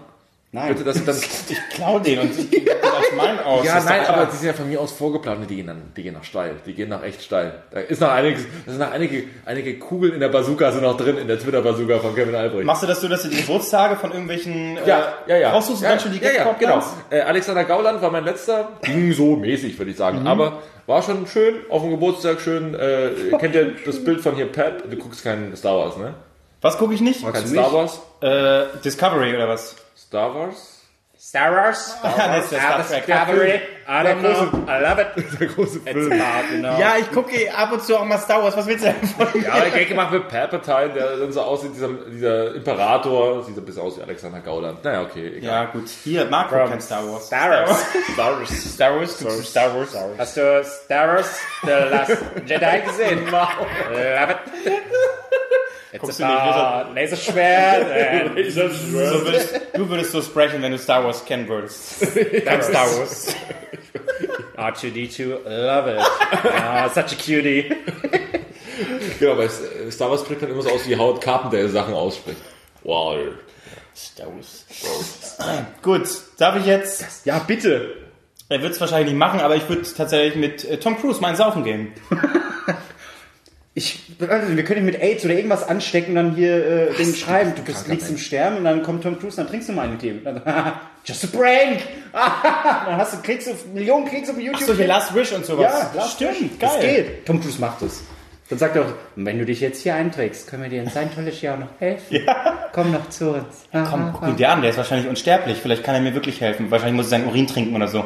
Nein. 0.54 0.68
Bitte, 0.68 0.84
dass 0.84 0.96
ich 1.00 1.04
dann. 1.04 1.16
Ich 1.16 1.58
klau 1.74 1.98
den 1.98 2.20
und 2.20 2.38
ich 2.38 2.48
gebe 2.48 2.70
das 2.80 2.94
als 2.94 3.06
mein 3.16 3.40
aus. 3.40 3.66
Ja, 3.66 3.82
nein, 3.82 4.06
aber 4.06 4.26
die 4.26 4.36
sind 4.36 4.46
ja 4.46 4.52
von 4.52 4.68
mir 4.68 4.80
aus 4.80 4.92
vorgeplant. 4.92 5.50
Die 5.50 5.56
gehen 5.56 5.66
dann, 5.66 5.82
die 5.96 6.04
gehen 6.04 6.14
nach 6.14 6.22
steil. 6.22 6.54
Die 6.64 6.74
gehen 6.74 6.88
nach 6.90 7.02
echt 7.02 7.22
steil. 7.24 7.54
Da 7.72 7.80
ist 7.80 8.00
noch 8.00 8.10
einiges, 8.10 8.44
da 8.64 8.70
sind 8.70 8.80
noch 8.80 8.92
einige, 8.92 9.24
einige 9.44 9.76
Kugeln 9.80 10.14
in 10.14 10.20
der 10.20 10.28
Bazooka 10.28 10.70
sind 10.70 10.82
noch 10.82 10.96
drin, 10.96 11.18
in 11.18 11.26
der 11.26 11.40
Twitter-Bazooka 11.40 11.98
von 11.98 12.14
Kevin 12.14 12.36
Albrecht. 12.36 12.66
Machst 12.66 12.84
du 12.84 12.86
das 12.86 13.00
so, 13.00 13.08
dass 13.08 13.24
du 13.24 13.30
die 13.30 13.38
Geburtstage 13.38 13.96
von 13.96 14.12
irgendwelchen 14.12 14.78
Ja, 14.86 15.14
äh, 15.26 15.30
ja, 15.30 15.36
ja. 15.38 15.50
raussuchst 15.50 15.82
ja, 15.82 15.88
dann 15.88 15.98
schon 15.98 16.12
die 16.12 16.18
ja, 16.20 16.30
ja, 16.32 16.52
genau. 16.56 16.80
Äh, 17.10 17.22
Alexander 17.22 17.64
Gauland 17.64 18.00
war 18.00 18.12
mein 18.12 18.24
letzter. 18.24 18.78
Ging 18.82 19.12
so 19.12 19.34
mäßig, 19.34 19.76
würde 19.76 19.90
ich 19.90 19.96
sagen. 19.96 20.20
Mhm. 20.20 20.28
Aber 20.28 20.62
war 20.86 21.02
schon 21.02 21.26
schön. 21.26 21.56
Auf 21.68 21.82
dem 21.82 21.90
Geburtstag 21.90 22.40
schön. 22.40 22.74
Äh, 22.74 23.10
kennt 23.40 23.56
ihr 23.56 23.72
das 23.84 24.04
Bild 24.04 24.20
von 24.20 24.36
hier, 24.36 24.46
Pep? 24.46 24.88
Du 24.88 24.96
guckst 24.96 25.24
keinen 25.24 25.56
Star 25.56 25.76
Wars, 25.76 25.96
ne? 25.96 26.14
Was 26.60 26.78
gucke 26.78 26.94
ich 26.94 27.00
nicht? 27.00 27.22
Kein 27.30 27.44
Star 27.44 27.72
Wars? 27.72 28.00
Äh, 28.20 28.78
Discovery 28.84 29.34
oder 29.34 29.48
was? 29.48 29.74
Star 30.14 30.32
Wars? 30.32 30.80
Star 31.18 31.52
Wars? 31.52 31.88
Ist 32.44 32.52
der 32.52 32.60
Star 32.60 32.86
Trek. 32.86 33.04
Discovery? 33.06 33.60
I 33.88 34.04
don't 34.04 34.20
know. 34.20 34.64
I 34.68 34.80
love 34.80 35.00
it. 35.00 35.08
Der 35.40 35.48
große 35.48 35.80
Film. 35.80 36.12
Ja, 36.62 36.94
ich 37.00 37.10
gucke 37.10 37.32
ab 37.52 37.72
und 37.72 37.82
zu 37.82 37.98
auch 37.98 38.04
mal 38.04 38.18
Star 38.18 38.40
Wars. 38.40 38.56
Was 38.56 38.68
willst 38.68 38.84
du 38.84 38.92
denn 38.92 39.08
von 39.08 39.26
mir? 39.34 39.48
Ja, 39.48 39.58
der 39.58 39.70
Gag 39.70 39.88
gemacht 39.88 40.12
mit 40.12 40.28
Palpatine, 40.28 40.90
der 40.90 41.16
dann 41.16 41.32
so 41.32 41.40
aussieht, 41.40 41.72
dieser, 41.74 41.88
dieser 41.88 42.54
Imperator, 42.54 43.42
sieht 43.42 43.58
ein 43.58 43.64
bisschen 43.64 43.82
aus 43.82 43.98
wie 43.98 44.02
Alexander 44.02 44.38
Gauland. 44.38 44.84
Naja, 44.84 45.02
okay, 45.02 45.38
egal. 45.38 45.50
Ja, 45.50 45.64
gut. 45.64 45.88
Hier, 46.04 46.26
Marc 46.26 46.50
guckt 46.50 46.68
kein 46.68 46.80
Star 46.80 47.04
Wars. 47.10 47.26
Star 47.26 47.50
Wars. 47.50 47.86
Star 48.12 48.38
Wars. 48.38 48.74
Star 48.74 48.94
Wars. 48.94 49.18
Star 49.18 49.74
Wars. 49.74 49.90
Star 49.90 50.04
Wars. 50.04 50.18
Hast 50.18 50.36
du 50.36 50.64
Star 50.64 51.08
Wars 51.08 51.40
The 51.62 51.70
Last 51.90 52.10
Jedi 52.46 52.80
gesehen? 52.86 53.26
Love 53.32 54.30
it. 54.30 54.38
It's 55.94 56.16
du 56.16 56.24
nicht, 56.24 56.34
about 56.34 56.92
Laserschwert 56.94 58.50
So 58.50 58.62
würdest, 59.24 59.60
du 59.74 59.88
würdest 59.88 60.10
so 60.10 60.22
sprechen, 60.22 60.60
wenn 60.60 60.72
du 60.72 60.78
Star 60.78 61.04
Wars 61.04 61.24
kennen 61.24 61.48
würdest. 61.48 62.04
Dein 62.44 62.62
Star 62.62 62.86
Wars. 62.98 63.36
R2D2, 64.56 65.44
love 65.44 65.94
it. 65.94 66.02
Ah, 66.60 66.88
such 66.88 67.12
a 67.12 67.14
cutie. 67.14 67.70
Genau, 69.20 69.36
bei 69.36 69.48
Star 69.90 70.10
Wars 70.10 70.22
spricht 70.22 70.42
man 70.42 70.50
immer 70.50 70.62
so 70.62 70.70
aus, 70.70 70.88
wie 70.88 70.96
Howard 70.96 71.20
Carpenter 71.20 71.68
Sachen 71.68 71.94
ausspricht. 71.94 72.38
Wow. 72.82 73.16
Star 73.94 74.26
Wars. 74.26 74.66
Gut, 75.82 76.08
darf 76.38 76.56
ich 76.56 76.66
jetzt? 76.66 77.24
Ja, 77.24 77.38
bitte. 77.38 77.94
Er 78.48 78.62
wird 78.62 78.72
es 78.72 78.80
wahrscheinlich 78.80 79.12
nicht 79.12 79.18
machen, 79.18 79.38
aber 79.38 79.54
ich 79.54 79.68
würde 79.68 79.82
tatsächlich 79.82 80.34
mit 80.34 80.64
äh, 80.64 80.78
Tom 80.78 80.98
Cruise 80.98 81.20
meinen 81.20 81.36
Saufen 81.36 81.62
gehen. 81.62 81.92
Ich, 83.76 84.02
also, 84.20 84.56
wir 84.56 84.64
können 84.64 84.80
ihn 84.80 84.86
mit 84.86 85.00
AIDS 85.02 85.24
oder 85.24 85.34
irgendwas 85.34 85.66
anstecken 85.66 86.10
und 86.10 86.14
dann 86.14 86.34
hier 86.36 86.90
äh, 86.90 86.94
den 86.94 87.12
schreiben, 87.12 87.54
du 87.56 87.62
bist, 87.62 87.88
liegst 87.88 88.08
im 88.08 88.18
Sterben 88.18 88.58
und 88.58 88.64
dann 88.64 88.84
kommt 88.84 89.02
Tom 89.02 89.18
Cruise, 89.18 89.36
dann 89.36 89.48
trinkst 89.48 89.68
du 89.68 89.72
mal 89.72 89.82
einen 89.82 89.94
mit 89.94 90.02
dem. 90.02 90.22
Just 91.04 91.24
a 91.24 91.26
prank! 91.36 91.80
dann 92.12 92.96
hast 92.96 93.14
du, 93.14 93.22
kriegst 93.22 93.48
du 93.48 93.52
Millionen 93.74 94.06
Klicks 94.06 94.30
auf 94.30 94.38
YouTube. 94.38 94.62
Solche 94.62 94.86
Last 94.86 95.12
Wish 95.12 95.32
und 95.32 95.44
sowas. 95.44 95.72
ja, 95.72 96.00
Last 96.00 96.14
stimmt, 96.14 96.40
Wish. 96.40 96.58
geil. 96.60 96.70
Das 96.70 96.80
geht. 96.80 97.26
Tom 97.26 97.40
Cruise 97.40 97.60
macht 97.60 97.82
es. 97.82 98.04
Dann 98.48 98.58
sagt 98.58 98.76
er 98.76 98.82
auch, 98.82 98.92
wenn 99.16 99.38
du 99.38 99.44
dich 99.44 99.60
jetzt 99.60 99.82
hier 99.82 99.96
einträgst, 99.96 100.46
können 100.46 100.62
wir 100.62 100.70
dir 100.70 100.82
in 100.82 100.90
Scientology 100.90 101.48
auch 101.48 101.58
noch 101.58 101.80
helfen. 101.80 102.20
Komm 102.72 102.92
noch 102.92 103.08
zu 103.08 103.30
uns. 103.32 103.64
Komm, 103.72 104.12
guck 104.12 104.28
ihn 104.28 104.36
dir 104.36 104.50
an, 104.50 104.60
der 104.60 104.70
ist 104.70 104.76
wahrscheinlich 104.76 105.08
unsterblich. 105.08 105.58
Vielleicht 105.60 105.82
kann 105.82 105.94
er 105.96 106.00
mir 106.00 106.14
wirklich 106.14 106.40
helfen. 106.40 106.70
Wahrscheinlich 106.70 106.94
muss 106.96 107.06
er 107.06 107.10
seinen 107.10 107.26
Urin 107.26 107.46
trinken 107.48 107.74
oder 107.74 107.88
so. 107.88 108.04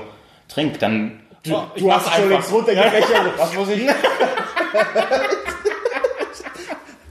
Trink, 0.48 0.78
dann. 0.78 1.20
Du, 1.42 1.60
Du 1.76 1.92
hast 1.92 2.14
schon 2.14 2.28
links 2.30 2.50
runtergerechnet. 2.50 3.32
Was 3.36 3.52
muss 3.54 3.68
ich? 3.68 3.82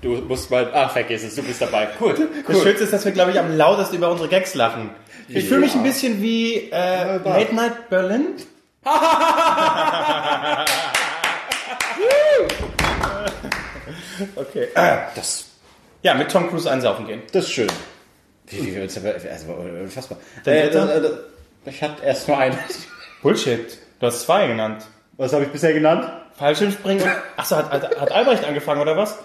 Du 0.08 0.22
musst 0.26 0.50
mal. 0.50 0.72
Ah, 0.74 0.88
vergiss 0.88 1.24
es, 1.24 1.36
du 1.36 1.43
bist 1.43 1.62
dabei. 1.62 1.89
Gut. 2.00 2.15
Das 2.48 2.62
Schönste 2.62 2.86
ist, 2.86 2.93
dass 2.93 3.04
wir, 3.04 3.12
glaube 3.12 3.32
ich, 3.32 3.39
am 3.39 3.56
lautesten 3.58 3.98
über 3.98 4.10
unsere 4.10 4.30
Gags 4.30 4.56
lachen. 4.56 4.91
Ich 5.28 5.46
fühle 5.46 5.60
mich 5.62 5.76
ein 5.76 5.84
bisschen 5.84 6.22
wie 6.22 6.72
äh, 6.72 7.17
Late 7.17 7.54
Night 7.54 7.89
Berlin. 7.89 8.28
Okay. 14.36 14.67
Das, 15.15 15.46
Ja, 16.02 16.15
mit 16.15 16.32
Tom 16.32 16.50
Cruise 16.50 16.70
einsaufen 16.70 17.06
gehen. 17.06 17.22
das 17.32 17.46
ist 17.46 17.52
schön. 17.52 17.67
Wie, 18.48 18.76
wie, 18.76 18.80
also, 18.80 19.52
unfassbar. 19.52 20.17
Dritter? 20.43 20.96
äh, 20.96 21.06
äh, 21.06 21.12
ich 21.65 21.82
hatte 21.84 22.04
erst 22.04 22.28
nur 22.28 22.38
einen. 22.38 22.58
Bullshit. 23.22 23.78
Du 24.00 24.08
hast 24.08 24.22
zwei 24.22 24.48
genannt. 24.48 24.86
Was 25.17 25.34
habe 25.34 25.43
ich 25.43 25.52
bisher 25.52 25.74
genannt? 25.74 26.10
Fallschirmspringen 26.38 27.04
und... 27.04 27.12
Achso, 27.36 27.56
hat, 27.56 27.71
hat, 27.71 28.00
hat 28.00 28.12
Albrecht 28.12 28.45
angefangen, 28.45 28.82
oder 28.82 28.95
was? 28.95 29.17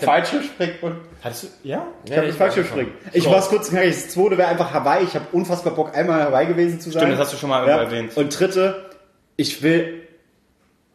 Fallschirmspringen 0.00 0.76
und 0.82 0.96
Hattest 1.22 1.44
du... 1.44 1.48
Ja? 1.62 1.86
ich 2.04 2.16
habe 2.16 2.32
Fallschirmspringen. 2.32 2.92
Ich 3.12 3.26
war 3.26 3.38
es 3.38 3.48
kurz 3.48 3.70
knackig. 3.70 3.94
Das 3.94 4.10
zweite 4.10 4.36
wäre 4.36 4.48
einfach 4.48 4.72
Hawaii. 4.72 5.04
Ich 5.04 5.14
habe 5.14 5.26
unfassbar 5.32 5.74
Bock, 5.74 5.96
einmal 5.96 6.20
in 6.20 6.26
Hawaii 6.26 6.46
gewesen 6.46 6.78
zu 6.78 6.90
sein. 6.90 7.02
Stimmt, 7.02 7.14
das 7.14 7.20
hast 7.20 7.32
du 7.32 7.38
schon 7.38 7.48
mal 7.48 7.66
irgendwo 7.66 7.84
erwähnt. 7.84 8.16
Und 8.16 8.38
dritte, 8.38 8.90
ich 9.36 9.62
will, 9.62 10.02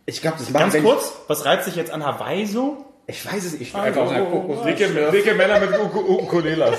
ich 0.06 0.22
glaube, 0.22 0.38
das 0.38 0.52
machen 0.52 0.62
Ganz 0.62 0.74
wenn 0.76 0.84
kurz, 0.84 1.14
was 1.28 1.44
reizt 1.46 1.68
dich 1.68 1.76
jetzt 1.76 1.92
an 1.92 2.06
Hawaii 2.06 2.46
so? 2.46 2.86
Ich, 3.08 3.18
ich 3.18 3.34
weiß 3.34 3.44
es 3.44 3.54
nicht. 3.54 3.62
Ich 3.62 3.74
will 3.74 3.82
einfach 3.82 4.06
mal 4.06 4.24
gucken. 4.26 4.64
Dicke, 4.64 5.12
dicke 5.12 5.34
Männer 5.34 5.60
mit 5.60 5.72
Ukulelas. 5.80 6.78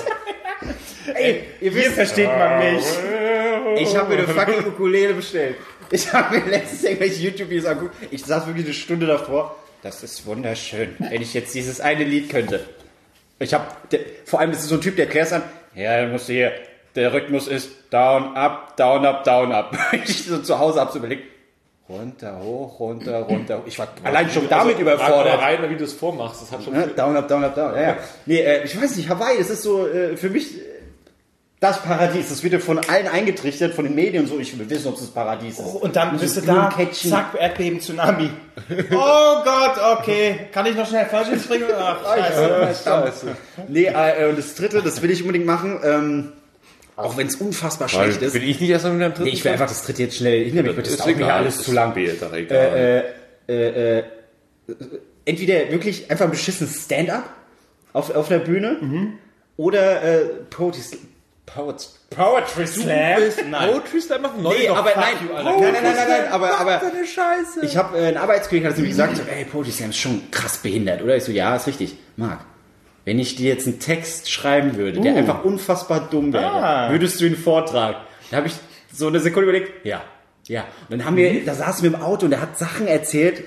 Ey, 1.13 1.43
ihr 1.59 1.75
wisst, 1.75 1.91
versteht 1.93 2.29
man 2.29 2.59
mich. 2.59 2.85
ich 3.77 3.97
habe 3.97 4.15
mir 4.15 4.23
eine 4.23 4.27
fucking 4.27 4.65
Ukulele 4.65 5.13
bestellt. 5.13 5.57
Ich 5.91 6.11
habe 6.13 6.39
mir 6.39 6.45
letztens 6.49 6.83
irgendwelche 6.83 7.21
YouTube-Videos 7.21 7.65
angeguckt. 7.65 7.95
Ich 8.11 8.25
saß 8.25 8.47
wirklich 8.47 8.65
eine 8.65 8.73
Stunde 8.73 9.05
davor. 9.05 9.55
Das 9.81 10.01
ist 10.01 10.25
wunderschön, 10.25 10.95
wenn 10.99 11.21
ich 11.21 11.33
jetzt 11.33 11.53
dieses 11.53 11.81
eine 11.81 12.03
Lied 12.03 12.29
könnte. 12.29 12.61
Ich 13.39 13.53
habe, 13.53 13.65
vor 14.25 14.39
allem, 14.39 14.51
das 14.51 14.61
ist 14.61 14.69
so 14.69 14.75
ein 14.75 14.81
Typ, 14.81 14.95
der 14.95 15.05
erklärt 15.05 15.31
dann, 15.31 15.43
ja, 15.75 16.01
dann 16.01 16.11
musst 16.11 16.29
du 16.29 16.33
hier, 16.33 16.53
der 16.95 17.13
Rhythmus 17.13 17.47
ist 17.47 17.69
down, 17.89 18.35
up, 18.37 18.77
down, 18.77 19.05
up, 19.05 19.23
down, 19.23 19.51
up. 19.51 19.75
Ich 20.05 20.25
so 20.25 20.37
zu 20.39 20.57
Hause 20.57 20.79
hab's 20.79 20.95
überlegt, 20.95 21.23
runter, 21.89 22.39
hoch, 22.41 22.79
runter, 22.79 23.21
runter. 23.23 23.61
Ich 23.65 23.77
war 23.77 23.89
allein 24.03 24.29
schon 24.29 24.47
damit 24.47 24.79
überfordert. 24.79 25.39
rein, 25.39 25.69
wie 25.69 25.75
du 25.75 25.83
es 25.83 25.93
vormachst. 25.93 26.43
Das 26.43 26.51
hat 26.51 26.63
schon 26.63 26.73
Ne? 26.73 26.87
Down, 26.95 27.17
up, 27.17 27.27
down, 27.27 27.43
up, 27.43 27.55
down. 27.55 27.75
Ja, 27.75 27.81
ja. 27.81 27.97
Nee, 28.25 28.39
äh, 28.39 28.63
ich 28.63 28.79
weiß 28.79 28.95
nicht, 28.95 29.09
Hawaii, 29.09 29.37
das 29.37 29.49
ist 29.49 29.63
so 29.63 29.87
äh, 29.87 30.15
für 30.15 30.29
mich 30.29 30.59
das 31.63 31.81
Paradies. 31.81 32.27
Das 32.27 32.43
wird 32.43 32.53
ja 32.53 32.59
von 32.59 32.77
allen 32.89 33.07
eingetrichtert, 33.07 33.73
von 33.73 33.85
den 33.85 33.95
Medien 33.95 34.23
und 34.23 34.29
so. 34.29 34.37
Ich 34.37 34.57
will 34.59 34.69
wissen, 34.69 34.87
ob 34.89 34.95
es 34.95 35.01
das 35.01 35.11
Paradies 35.11 35.57
ist. 35.59 35.75
Und 35.75 35.95
dann 35.95 36.17
bist 36.17 36.35
du 36.35 36.41
da, 36.41 36.67
Blumenketchen. 36.67 37.09
zack, 37.09 37.35
Erdbeben, 37.39 37.79
Tsunami. 37.79 38.29
Oh 38.91 39.43
Gott, 39.45 39.97
okay. 39.97 40.47
Kann 40.51 40.65
ich 40.65 40.75
noch 40.75 40.85
schnell 40.85 41.05
Fallschirm 41.05 41.39
springen? 41.39 41.67
Ach, 41.73 42.03
scheiße. 42.17 42.83
Scheiße. 42.83 43.27
Nee, 43.69 43.85
äh, 43.85 44.27
und 44.27 44.37
das 44.37 44.55
dritte, 44.55 44.81
das 44.81 45.01
will 45.01 45.09
ich 45.09 45.21
unbedingt 45.21 45.45
machen. 45.45 45.79
Ähm, 45.85 46.33
auch 46.97 47.15
wenn 47.15 47.27
es 47.27 47.37
unfassbar 47.37 47.87
schlecht 47.87 48.21
ist. 48.21 48.33
Bin 48.33 48.43
ich 48.43 48.59
nicht 48.59 48.69
erst 48.69 48.83
mal 48.83 48.91
mit 48.91 49.01
einem 49.01 49.13
dritten? 49.13 49.29
Nee, 49.29 49.33
ich 49.33 49.45
will 49.45 49.53
einfach 49.53 49.69
das 49.69 49.83
dritte 49.83 50.03
jetzt 50.03 50.17
schnell 50.17 50.43
hinter 50.43 50.63
mich. 50.63 50.75
Das 50.75 50.87
Ist 50.89 51.07
ja 51.07 51.35
alles 51.37 51.63
zu 51.63 51.71
lang. 51.71 51.95
mir 51.95 52.13
doch 52.13 52.33
egal. 52.33 53.05
Entweder 55.25 55.71
wirklich 55.71 56.11
einfach 56.11 56.25
ein 56.25 56.31
beschissenes 56.31 56.83
Stand-up 56.83 57.23
auf, 57.93 58.13
auf 58.13 58.27
der 58.27 58.39
Bühne 58.39 59.13
oder 59.55 60.03
äh, 60.03 60.25
Poetry, 60.49 60.81
Poets, 61.53 61.99
Poetry 62.09 62.65
Slam. 62.67 63.21
Nein. 63.49 63.71
Poetry 63.71 64.01
Slam 64.01 64.21
machen? 64.23 64.41
Nee, 64.43 64.67
aber 64.69 64.89
fuck 64.89 64.97
nein, 64.97 65.13
you, 65.21 65.33
nein, 65.33 65.45
Alter. 65.47 65.59
nein, 65.61 65.73
nein, 65.73 65.83
nein, 65.83 66.07
nein, 66.07 66.31
aber, 66.31 66.59
aber 66.59 66.77
Deine 66.79 67.05
Scheiße. 67.05 67.59
ich 67.63 67.77
habe 67.77 67.97
äh, 67.97 68.07
einen 68.07 68.17
Arbeitskollegen, 68.17 68.67
hat 68.69 68.75
zu 68.75 68.81
mir 68.81 68.87
gesagt, 68.89 69.17
so, 69.17 69.23
ey, 69.23 69.45
Poetry 69.45 69.71
Slam 69.71 69.89
ist 69.91 69.97
schon 69.99 70.31
krass 70.31 70.57
behindert, 70.57 71.01
oder? 71.03 71.15
Ich 71.17 71.23
so, 71.23 71.31
ja, 71.31 71.55
ist 71.55 71.67
richtig. 71.67 71.95
Marc, 72.15 72.39
wenn 73.05 73.19
ich 73.19 73.35
dir 73.35 73.49
jetzt 73.49 73.67
einen 73.67 73.79
Text 73.79 74.31
schreiben 74.31 74.75
würde, 74.77 74.99
der 75.01 75.15
einfach 75.15 75.43
unfassbar 75.43 76.07
dumm 76.09 76.33
wäre, 76.33 76.45
Ah. 76.45 76.89
würdest 76.91 77.19
du 77.21 77.25
ihn 77.25 77.35
vortragen? 77.37 77.97
Da 78.31 78.37
habe 78.37 78.47
ich 78.47 78.53
so 78.91 79.07
eine 79.07 79.19
Sekunde 79.19 79.49
überlegt, 79.49 79.85
ja, 79.85 80.01
ja. 80.47 80.65
Und 80.89 80.97
dann 80.99 81.05
haben 81.05 81.17
wir, 81.17 81.45
da 81.45 81.53
saßen 81.53 81.83
wir 81.83 81.97
im 81.97 82.01
Auto 82.03 82.25
und 82.25 82.31
er 82.31 82.41
hat 82.41 82.57
Sachen 82.57 82.87
erzählt, 82.87 83.43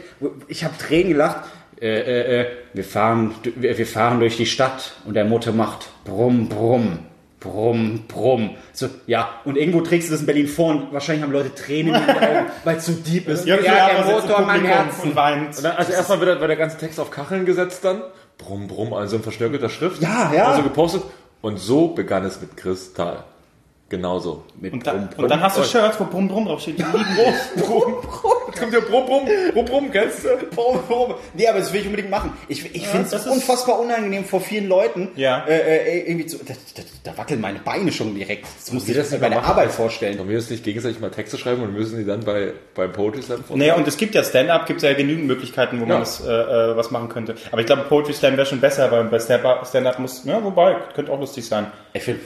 ich 0.48 0.64
habe 0.64 0.74
Tränen 0.78 1.08
gelacht. 1.12 1.44
Äh, 1.80 1.88
äh, 1.88 2.40
äh, 2.40 2.46
wir 2.72 2.84
fahren, 2.84 3.34
wir, 3.54 3.76
wir 3.76 3.86
fahren 3.86 4.18
durch 4.20 4.38
die 4.38 4.46
Stadt 4.46 4.92
und 5.04 5.12
der 5.14 5.26
Motor 5.26 5.52
macht 5.52 5.88
brumm, 6.04 6.48
brumm. 6.48 7.00
Brumm, 7.40 8.04
brumm. 8.08 8.50
So, 8.72 8.88
ja, 9.06 9.28
und 9.44 9.56
irgendwo 9.56 9.82
trägst 9.82 10.08
du 10.08 10.12
das 10.12 10.20
in 10.20 10.26
Berlin 10.26 10.48
vor 10.48 10.70
und 10.70 10.92
wahrscheinlich 10.92 11.22
haben 11.22 11.32
Leute 11.32 11.54
Tränen 11.54 11.94
in 11.94 12.00
den 12.06 12.16
Augen, 12.16 12.46
weil 12.64 12.76
es 12.76 12.86
so 12.86 12.92
deep 12.92 13.28
ist. 13.28 13.46
Ja, 13.46 13.56
der 13.58 14.04
Motor 14.06 14.40
in 14.40 14.46
meinem 14.46 14.64
Herzen. 14.64 15.10
und 15.10 15.16
weint. 15.16 15.56
Und 15.56 15.62
dann, 15.64 15.76
also 15.76 15.92
erstmal 15.92 16.20
wird, 16.20 16.40
der- 16.40 16.56
ganze 16.56 16.78
Text 16.78 16.98
auf 16.98 17.10
Kacheln 17.10 17.44
gesetzt 17.44 17.84
dann. 17.84 18.00
Brumm, 18.38 18.66
brumm, 18.68 18.92
also 18.94 19.16
in 19.16 19.22
verschnörkelter 19.22 19.68
Schrift. 19.68 20.00
Ja, 20.02 20.32
ja. 20.34 20.46
Also 20.48 20.62
gepostet. 20.62 21.02
Und 21.42 21.58
so 21.58 21.88
begann 21.88 22.24
es 22.24 22.40
mit 22.40 22.56
Kristall. 22.56 23.24
Genauso. 23.88 24.42
Mit 24.58 24.72
Und, 24.72 24.86
dann, 24.86 24.96
Brumm, 24.96 25.08
Brumm. 25.10 25.24
und 25.24 25.30
dann 25.30 25.40
hast 25.40 25.58
du 25.58 25.62
Shirts, 25.62 26.00
wo 26.00 26.04
Brumm 26.06 26.26
Brumm 26.28 26.46
draufsteht. 26.46 26.78
Die 26.78 26.82
lieben. 26.82 27.34
Brumm, 27.56 27.94
brumm. 28.02 28.45
Jetzt 28.56 28.60
kommt 28.60 28.72
ja 28.72 28.80
brumm, 28.80 29.04
brumm, 29.06 29.28
brumm, 29.52 29.64
brumm, 29.66 29.90
kennst 29.92 30.24
du? 30.24 30.28
Brumm, 30.54 30.78
Brumm. 30.88 31.14
Nee, 31.34 31.46
aber 31.46 31.58
das 31.58 31.72
will 31.72 31.80
ich 31.80 31.86
unbedingt 31.86 32.10
machen. 32.10 32.32
Ich, 32.48 32.64
ich 32.74 32.86
finde 32.86 33.08
das 33.10 33.26
es 33.26 33.30
unfassbar 33.32 33.78
unangenehm 33.80 34.24
vor 34.24 34.40
vielen 34.40 34.66
Leuten. 34.66 35.08
Ja. 35.16 35.44
Äh, 35.46 35.98
äh, 35.98 36.08
irgendwie 36.08 36.26
zu, 36.26 36.38
da, 36.38 36.54
da, 36.74 36.82
da 37.04 37.18
wackeln 37.18 37.40
meine 37.40 37.58
Beine 37.58 37.92
schon 37.92 38.14
direkt. 38.14 38.46
Das 38.58 38.72
muss 38.72 38.88
ich 38.88 38.96
das 38.96 39.10
nicht 39.10 39.20
bei 39.20 39.26
mal 39.28 39.34
der 39.34 39.42
machen? 39.42 39.50
Arbeit 39.50 39.72
vorstellen. 39.72 40.16
Sollen 40.16 40.28
wir 40.28 40.36
uns 40.36 40.48
nicht 40.48 40.64
gegenseitig 40.64 41.00
mal 41.00 41.10
Texte 41.10 41.36
schreiben 41.38 41.62
und 41.62 41.74
müssen 41.74 41.98
die 41.98 42.04
dann 42.04 42.20
bei, 42.24 42.52
beim 42.74 42.92
Poetry 42.92 43.22
Slam 43.22 43.38
vortragen? 43.38 43.58
Naja, 43.60 43.74
und 43.76 43.86
es 43.86 43.96
gibt 43.96 44.14
ja 44.14 44.24
Stand-Up, 44.24 44.66
gibt 44.66 44.78
es 44.78 44.88
ja 44.88 44.94
genügend 44.94 45.26
Möglichkeiten, 45.26 45.76
wo 45.80 45.84
man 45.84 45.90
Ja. 45.96 45.98
das, 46.00 46.24
äh, 46.26 46.30
äh, 46.30 46.76
was 46.76 46.90
machen 46.90 47.08
könnte. 47.10 47.34
Aber 47.52 47.60
ich 47.60 47.66
glaube, 47.66 47.82
Poetry 47.82 48.14
Slam 48.14 48.36
wäre 48.36 48.46
schon 48.46 48.60
besser, 48.60 48.90
weil 48.90 49.04
bei 49.04 49.18
Stand-Up 49.20 49.66
Stand 49.66 49.98
muss, 49.98 50.22
ja, 50.24 50.42
wobei, 50.42 50.76
könnte 50.94 51.12
auch 51.12 51.20
lustig 51.20 51.46
sein. 51.46 51.66
Ich 51.92 52.02
find, 52.02 52.20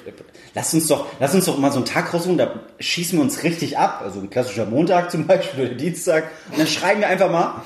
lass 0.54 0.72
uns 0.74 0.86
doch, 0.88 1.06
lass 1.18 1.34
uns 1.34 1.44
doch 1.46 1.58
mal 1.58 1.70
so 1.72 1.78
einen 1.78 1.86
Tag 1.86 2.12
raussuchen, 2.14 2.38
da 2.38 2.60
schießen 2.78 3.18
wir 3.18 3.22
uns 3.22 3.42
richtig 3.42 3.78
ab. 3.78 4.00
Also 4.04 4.20
ein 4.20 4.30
klassischer 4.30 4.66
Montag 4.66 5.10
zum 5.10 5.26
Beispiel 5.26 5.66
oder 5.66 5.74
Dienstag. 5.74 6.19
Und 6.50 6.58
dann 6.58 6.66
schreiben 6.66 7.00
wir 7.00 7.08
einfach 7.08 7.30
mal 7.30 7.62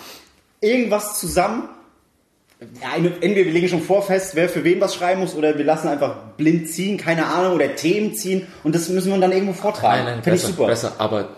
irgendwas 0.61 1.19
zusammen. 1.21 1.69
Ja, 2.81 2.97
entweder 2.97 3.45
wir 3.47 3.53
legen 3.53 3.69
schon 3.69 3.83
vor 3.83 4.03
fest, 4.03 4.35
wer 4.35 4.49
für 4.49 4.65
wen 4.65 4.81
was 4.81 4.95
schreiben 4.95 5.21
muss, 5.21 5.35
oder 5.35 5.59
wir 5.59 5.65
lassen 5.65 5.89
einfach 5.89 6.17
blind 6.37 6.71
ziehen, 6.71 6.97
keine 6.97 7.27
Ahnung, 7.27 7.55
oder 7.55 7.75
Themen 7.75 8.15
ziehen 8.15 8.47
und 8.63 8.75
das 8.75 8.89
müssen 8.89 9.13
wir 9.13 9.19
dann 9.19 9.33
irgendwo 9.33 9.53
vortragen. 9.53 10.23
Finde 10.23 10.37
ich 10.37 10.43
super. 10.43 10.67
besser, 10.67 10.93
aber 10.99 11.31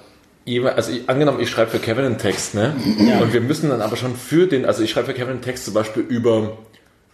also 0.77 0.93
ich, 0.93 1.09
angenommen, 1.09 1.41
ich 1.41 1.51
schreibe 1.51 1.73
für 1.73 1.79
Kevin 1.81 2.05
einen 2.05 2.19
Text, 2.19 2.55
ne? 2.55 2.77
Und 3.21 3.33
wir 3.33 3.41
müssen 3.41 3.71
dann 3.71 3.81
aber 3.81 3.97
schon 3.97 4.15
für 4.15 4.47
den, 4.47 4.65
also 4.65 4.85
ich 4.85 4.91
schreibe 4.91 5.09
für 5.09 5.15
Kevin 5.15 5.31
einen 5.31 5.43
Text 5.43 5.65
zum 5.65 5.75
Beispiel 5.75 6.05
über 6.05 6.59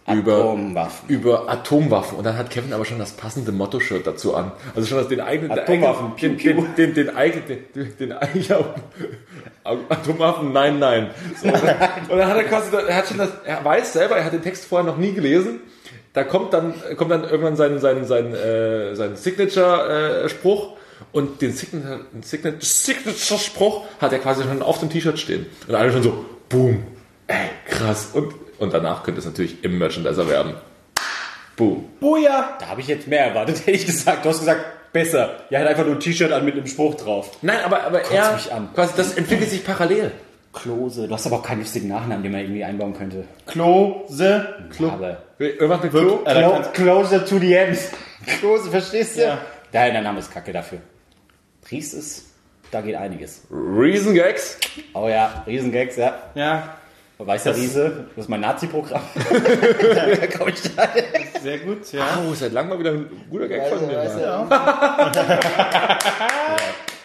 Atomwaffen. 0.05 1.09
über 1.09 1.49
Atomwaffen 1.49 2.17
und 2.17 2.25
dann 2.25 2.37
hat 2.37 2.49
Kevin 2.49 2.73
aber 2.73 2.83
schon 2.83 2.99
das 2.99 3.13
passende 3.13 3.51
Motto-Shirt 3.51 4.05
dazu 4.05 4.35
an. 4.35 4.51
Also 4.75 4.87
schon 4.87 4.97
das 4.97 5.07
den 5.07 5.21
eigenen 5.21 5.51
Atomwaffen, 5.51 6.13
den, 6.21 6.37
den, 6.37 6.75
den, 6.75 6.93
den 6.93 7.15
eigenen 7.15 7.43
den, 7.73 7.97
den, 7.97 8.13
Atomwaffen, 9.63 10.51
nein, 10.51 10.79
nein. 10.79 11.11
So, 11.41 11.47
und, 11.47 11.53
dann, 11.53 12.27
hat 12.27 12.37
er 12.37 12.43
quasi, 12.43 12.75
er 12.75 12.95
hat 12.95 13.07
schon 13.07 13.17
das, 13.17 13.29
er 13.45 13.63
weiß 13.63 13.93
selber, 13.93 14.17
er 14.17 14.25
hat 14.25 14.33
den 14.33 14.41
Text 14.41 14.65
vorher 14.65 14.85
noch 14.85 14.97
nie 14.97 15.13
gelesen. 15.13 15.61
Da 16.11 16.23
kommt 16.23 16.53
dann 16.53 16.73
kommt 16.95 17.09
dann 17.09 17.23
irgendwann 17.23 17.55
sein 17.55 17.79
sein 17.79 18.05
sein 18.05 18.35
äh, 18.35 18.95
sein 18.95 19.15
Signature 19.15 20.25
äh, 20.25 20.47
und 21.11 21.41
den 21.41 21.53
Signature, 21.53 22.01
Signature, 22.21 22.61
Signature 22.63 23.39
Spruch 23.39 23.85
hat 23.99 24.13
er 24.13 24.19
quasi 24.19 24.43
schon 24.43 24.61
auf 24.61 24.79
dem 24.79 24.89
T-Shirt 24.89 25.17
stehen 25.17 25.47
und 25.67 25.73
alle 25.73 25.91
schon 25.91 26.03
so 26.03 26.25
boom, 26.49 26.83
ey 27.25 27.49
krass 27.67 28.09
und 28.13 28.42
und 28.63 28.73
danach 28.73 29.03
könnte 29.03 29.19
es 29.19 29.25
natürlich 29.25 29.63
im 29.63 29.77
Merchandiser 29.77 30.27
werden. 30.27 30.55
Boom. 31.55 31.85
Buja! 31.99 32.57
Da 32.59 32.67
habe 32.69 32.81
ich 32.81 32.87
jetzt 32.87 33.07
mehr 33.07 33.27
erwartet, 33.27 33.59
hätte 33.65 33.71
ich 33.71 33.85
gesagt. 33.85 34.25
Du 34.25 34.29
hast 34.29 34.39
gesagt, 34.39 34.91
besser. 34.91 35.37
Ja, 35.49 35.59
hat 35.59 35.67
einfach 35.67 35.85
nur 35.85 35.93
ein 35.95 35.99
T-Shirt 35.99 36.31
an 36.31 36.45
mit 36.45 36.55
einem 36.55 36.65
Spruch 36.67 36.95
drauf. 36.95 37.37
Nein, 37.41 37.59
aber 37.63 37.83
aber 37.83 38.01
er 38.01 38.33
mich 38.33 38.51
an. 38.51 38.69
quasi 38.73 38.93
das 38.97 39.13
entwickelt 39.13 39.49
sich 39.49 39.63
parallel. 39.63 40.11
Klose. 40.53 41.07
Du 41.07 41.13
hast 41.13 41.25
aber 41.25 41.37
auch 41.37 41.43
keinen 41.43 41.59
lustigen 41.61 41.87
Nachnamen, 41.87 42.21
den 42.23 42.31
man 42.31 42.41
irgendwie 42.41 42.63
einbauen 42.63 42.93
könnte. 42.93 43.25
Klose. 43.47 44.47
Klo. 44.75 44.89
Aber 44.89 45.17
Irgendwas 45.39 45.81
mit 45.83 45.91
Klo? 45.91 46.19
Kannst- 46.23 46.73
closer 46.73 47.25
to 47.25 47.39
the 47.39 47.53
end. 47.53 47.77
Klose, 48.39 48.69
verstehst 48.69 49.17
du? 49.17 49.21
Ja. 49.21 49.37
Ja, 49.73 49.89
der 49.89 50.01
Name 50.01 50.19
ist 50.19 50.31
kacke 50.31 50.53
dafür. 50.53 50.77
Ries 51.71 51.93
ist, 51.93 52.25
da 52.69 52.81
geht 52.81 52.95
einiges. 52.95 53.41
Reason 53.51 54.13
Gags. 54.13 54.59
Oh 54.93 55.07
ja, 55.07 55.43
Riesengags, 55.47 55.97
ja. 55.97 56.13
Ja, 56.35 56.75
Weißer 57.19 57.55
Riese, 57.55 58.07
das 58.15 58.25
ist 58.25 58.29
mein 58.29 58.41
Nazi-Programm. 58.41 59.01
da 59.15 60.27
komm 60.37 60.49
ich 60.49 60.61
da. 60.75 60.89
sehr 61.41 61.59
gut, 61.59 61.91
ja. 61.93 62.21
Oh, 62.27 62.33
seit 62.33 62.51
langem 62.51 62.69
mal 62.71 62.79
wieder 62.79 62.91
ein 62.91 63.09
guter 63.29 63.47
Gag 63.47 63.67
von 63.67 63.85
mir. 63.87 63.97
Weißer-. 63.97 64.47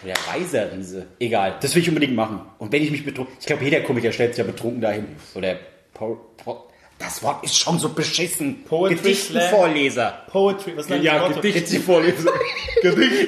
Ja, 0.05 0.13
weißer 0.33 0.71
Riese. 0.71 1.07
Egal, 1.19 1.55
das 1.61 1.75
will 1.75 1.81
ich 1.81 1.89
unbedingt 1.89 2.15
machen. 2.15 2.39
Und 2.57 2.71
wenn 2.71 2.81
ich 2.81 2.89
mich 2.89 3.03
betrunken, 3.03 3.35
ich 3.37 3.45
glaube, 3.45 3.65
jeder 3.65 3.81
Komiker 3.81 4.13
stellt 4.13 4.33
sich 4.33 4.45
ja 4.45 4.49
betrunken 4.49 4.79
dahin. 4.79 5.07
Oder, 5.35 5.57
po, 5.93 6.17
po, 6.37 6.69
das 6.97 7.21
Wort 7.21 7.43
ist 7.43 7.57
schon 7.57 7.79
so 7.79 7.89
beschissen. 7.89 8.63
Poetry 8.63 8.95
Gedichtenvorleser. 8.95 10.23
Poetry, 10.27 10.77
was 10.77 10.87
nennt 10.87 11.03
Ja, 11.03 11.19
das 11.19 11.35
Wort? 11.35 11.41
Gedichtenvorleser. 11.41 12.31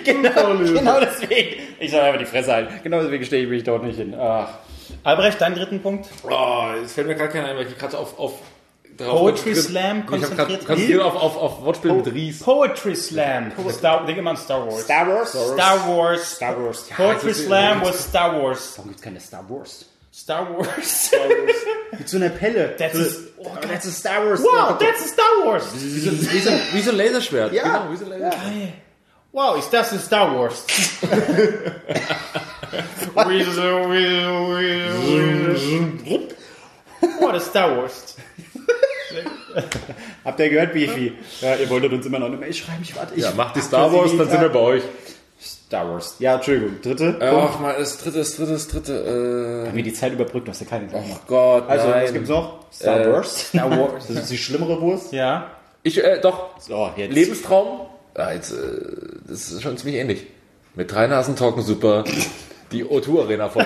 genau, 0.06 0.58
genau 0.58 1.00
deswegen. 1.02 1.62
Ich 1.80 1.92
soll 1.92 2.00
einfach 2.00 2.20
die 2.20 2.26
Fresse 2.26 2.54
halten. 2.54 2.74
Genau 2.84 3.02
deswegen 3.02 3.26
stehe 3.26 3.44
ich 3.44 3.50
mich 3.50 3.64
dort 3.64 3.84
nicht 3.84 3.98
hin. 3.98 4.14
Ach. 4.18 4.48
Albrecht, 5.04 5.42
deinen 5.42 5.56
dritten 5.56 5.82
Punkt? 5.82 6.08
Oh, 6.24 6.68
jetzt 6.82 6.94
fällt 6.94 7.08
mir 7.08 7.16
gerade 7.16 7.32
keiner 7.32 7.50
ein, 7.50 7.58
weil 7.58 7.68
ich 7.68 7.78
gerade 7.78 7.98
auf, 7.98 8.18
auf 8.20 8.34
darauf 8.98 9.20
Poetry 9.22 9.54
konzentriert- 9.54 9.66
Slam 9.66 9.98
Ich 9.98 10.04
habe 10.04 10.20
gerade 10.20 10.26
konzentriert. 10.36 10.66
konzentriert 10.68 11.02
auf, 11.02 11.16
auf, 11.16 11.38
auf 11.38 11.62
Wortspiel 11.64 11.94
mit 11.94 12.08
Ries. 12.14 12.40
Poetry 12.44 12.96
Slam. 12.96 13.52
Star, 13.72 14.06
denk 14.06 14.18
immer 14.18 14.32
an 14.32 14.38
Star 14.38 14.66
Wars. 14.68 14.84
Star 14.84 15.08
Wars? 15.08 15.32
Star 15.32 15.88
Wars. 15.88 16.36
Star 16.36 16.64
Wars. 16.64 16.86
Ja, 16.90 16.96
Poetry 16.96 17.34
Slam 17.34 17.82
was 17.82 18.04
Star 18.10 18.42
Wars. 18.42 18.74
Warum 18.78 18.90
gibt's 18.90 19.02
keine 19.04 19.20
Star 19.20 19.44
Wars? 19.50 19.86
Star 20.14 20.48
Wars. 20.58 21.12
Mit 21.98 22.10
so 22.10 22.18
einer 22.18 22.30
Pelle. 22.30 22.76
That's 22.78 22.98
so, 22.98 23.04
a- 23.04 23.06
oh, 23.46 23.56
that's 23.68 23.88
a 23.88 23.92
Star 23.92 24.26
Wars. 24.26 24.42
Wow, 24.42 24.78
that's 24.78 25.04
a 25.06 25.08
Star 25.08 25.46
Wars. 25.46 25.64
Wie 25.74 26.00
so, 26.00 26.12
wie 26.12 26.40
so, 26.40 26.52
wie 26.74 26.82
so 26.82 26.92
ein 26.92 26.98
Laserschwert. 26.98 27.54
Ja. 27.54 27.64
Genau, 27.64 27.92
wie 27.92 27.96
so 27.96 28.06
ein 28.06 28.12
Laserschwert. 28.12 28.74
Wow, 29.32 29.58
ist 29.58 29.70
das 29.72 29.94
ein 29.94 30.00
Star 30.00 30.36
Wars? 30.38 30.66
Weasel, 32.72 33.90
weasel, 33.90 35.56
weasel. 35.56 36.30
What 37.20 37.36
is 37.36 37.46
Star 37.46 37.76
Wars? 37.78 38.16
Habt 40.24 40.40
ihr 40.40 40.50
gehört, 40.50 40.74
Beefy? 40.74 41.14
Ja, 41.42 41.56
ihr 41.56 41.70
wolltet 41.70 41.92
uns 41.92 42.06
immer 42.06 42.20
noch 42.20 42.28
eine 42.28 42.38
Mail 42.38 42.54
schreiben. 42.54 42.80
Ich 42.84 42.96
warte. 42.96 43.14
Ich 43.16 43.24
Ja, 43.24 43.32
macht 43.32 43.56
die 43.56 43.62
Star 43.62 43.92
Wars, 43.92 44.12
dann 44.18 44.30
sind 44.30 44.42
wir 44.42 44.50
bei 44.50 44.60
euch. 44.60 44.84
Star 45.42 45.90
Wars. 45.90 46.16
Ja, 46.20 46.36
Entschuldigung. 46.36 46.80
Dritte. 46.82 47.18
Ach 47.22 47.60
mal, 47.60 47.76
das 47.78 47.98
dritte, 47.98 48.20
das 48.20 48.36
dritte, 48.36 48.52
das 48.54 48.68
dritte. 48.68 49.66
Haben 49.68 49.76
wir 49.76 49.84
die 49.84 49.94
Zeit 49.94 50.14
überbrückt? 50.14 50.48
Du 50.48 50.52
hast 50.52 50.62
ja 50.62 50.68
keine 50.68 50.88
Zeit. 50.90 51.02
Äh, 51.02 51.06
oh 51.12 51.18
Gott, 51.28 51.70
Also, 51.70 51.90
nein. 51.90 52.04
was 52.04 52.14
gibt's 52.14 52.30
noch? 52.30 52.60
Star 52.72 53.02
Äh, 53.02 53.12
Wars. 53.12 53.48
Star 53.50 53.70
Wars. 53.72 54.08
Das 54.08 54.16
ist 54.18 54.32
die 54.32 54.38
schlimmere 54.38 54.80
Wurst. 54.80 55.12
Ja. 55.12 55.52
Ich, 55.84 56.02
äh, 56.04 56.20
doch, 56.22 56.60
So, 56.60 56.92
jetzt. 56.96 57.14
Lebenstraum. 57.14 57.82
Ja, 58.18 58.32
jetzt, 58.32 58.52
äh, 58.52 58.56
das 59.28 59.52
ist 59.52 59.62
schon 59.64 59.78
ziemlich 59.78 59.96
ähnlich. 60.00 60.28
Mit 60.76 60.92
drei 60.92 61.08
Nasen 61.08 61.36
Talken 61.36 61.64
super. 61.64 62.04
Die 62.72 62.86
O2 62.86 63.22
Arena 63.24 63.50
voll. 63.50 63.66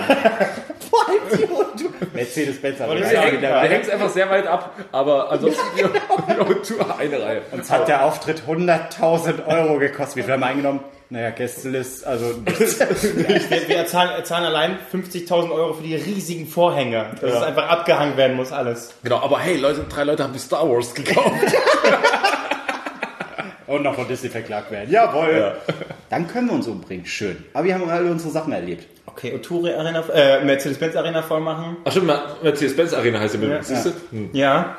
Mercedes-Benz. 2.14 2.78
ich 2.80 2.86
Der 2.86 3.04
sagen, 3.04 3.20
hängt, 3.20 3.42
ja. 3.42 3.60
der 3.60 3.70
hängt 3.70 3.90
einfach 3.90 4.08
sehr 4.08 4.28
weit 4.30 4.46
ab, 4.46 4.74
aber 4.92 5.30
ansonsten 5.30 5.62
die, 5.76 5.82
die 5.82 6.40
O2 6.40 6.98
eine 6.98 7.22
Reihe. 7.22 7.42
Uns 7.52 7.70
hat 7.70 7.88
der 7.88 8.04
Auftritt 8.04 8.42
100.000 8.48 9.46
Euro 9.46 9.78
gekostet. 9.78 10.16
Wie 10.16 10.22
viel 10.22 10.32
haben 10.32 10.40
wir 10.40 10.46
eingenommen? 10.46 10.80
Naja, 11.08 11.30
Gästelist, 11.30 12.04
also 12.04 12.26
Wir, 12.44 13.68
wir 13.68 13.86
zahlen, 13.86 14.24
zahlen 14.24 14.44
allein 14.44 14.76
50.000 14.92 15.52
Euro 15.52 15.74
für 15.74 15.84
die 15.84 15.94
riesigen 15.94 16.48
Vorhänge. 16.48 17.06
Dass 17.20 17.32
es 17.32 17.42
einfach 17.42 17.68
abgehangen 17.68 18.16
werden 18.16 18.36
muss, 18.36 18.50
alles. 18.50 18.92
Genau, 19.04 19.20
aber 19.20 19.38
hey, 19.38 19.56
Leute, 19.56 19.84
drei 19.88 20.02
Leute 20.02 20.24
haben 20.24 20.32
die 20.32 20.40
Star 20.40 20.68
Wars 20.68 20.92
gekauft. 20.94 21.30
und 23.68 23.82
noch 23.82 23.94
von 23.94 24.08
Disney 24.08 24.30
verklagt 24.30 24.72
werden. 24.72 24.90
Jawohl. 24.90 25.56
Dann 26.10 26.26
können 26.26 26.48
wir 26.48 26.54
uns 26.54 26.66
umbringen. 26.66 27.06
Schön. 27.06 27.44
Aber 27.52 27.64
wir 27.64 27.74
haben 27.74 27.88
alle 27.88 28.10
unsere 28.10 28.32
Sachen 28.32 28.52
erlebt. 28.52 28.95
Okay, 29.16 29.34
Oturi 29.34 29.72
Arena, 29.72 30.04
äh, 30.12 30.44
Mercedes-Benz 30.44 30.94
Arena 30.94 31.22
voll 31.22 31.40
machen. 31.40 31.78
Ach 31.84 31.90
stimmt, 31.90 32.12
Mercedes-Benz 32.42 32.92
Arena 32.92 33.18
heißt 33.18 33.34
die 33.34 33.46
ja. 33.46 33.62
Siehst 33.62 33.86
du? 33.86 33.90
Hm. 34.10 34.30
Ja. 34.34 34.76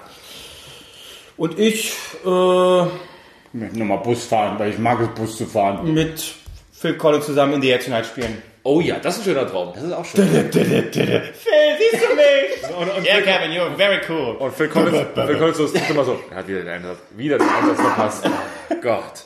Und 1.38 1.58
ich, 1.58 1.94
äh, 2.24 2.28
nochmal 2.28 3.98
Bus 4.04 4.26
fahren, 4.26 4.60
weil 4.60 4.70
ich 4.70 4.78
mag 4.78 5.00
es, 5.02 5.08
Bus 5.10 5.38
zu 5.38 5.48
fahren. 5.48 5.92
mit 5.92 6.24
Phil 6.72 6.98
Collins 6.98 7.26
zusammen 7.26 7.54
in 7.54 7.62
The 7.64 7.72
Edge 7.72 7.90
Night 7.90 8.06
spielen. 8.06 8.44
Oh 8.62 8.80
ja, 8.80 9.00
das 9.00 9.16
ist 9.16 9.22
ein 9.22 9.34
schöner 9.34 9.50
Traum. 9.50 9.74
Das 9.74 9.84
ist 9.84 9.92
auch 9.94 10.06
schön. 10.06 10.28
Phil, 10.28 10.52
siehst 10.52 12.04
du 12.04 12.16
mich? 12.16 12.24
Und, 12.78 12.90
und, 12.96 13.06
yeah, 13.08 13.22
Kevin, 13.22 13.52
you're 13.52 13.76
very 13.76 14.00
cool. 14.08 14.36
und 14.38 14.54
Phil 14.54 14.68
Collins, 14.68 14.98
Phil 15.16 15.38
Collins 15.38 15.58
ist 15.58 15.90
immer 15.90 16.04
so, 16.04 16.20
er 16.30 16.38
hat 16.38 16.48
wieder 16.48 16.60
den 16.60 16.68
Einsatz, 16.68 16.98
wieder 17.16 17.40
den 17.40 17.48
Einsatz 17.48 17.80
verpasst. 17.80 18.30
Gott. 18.82 19.26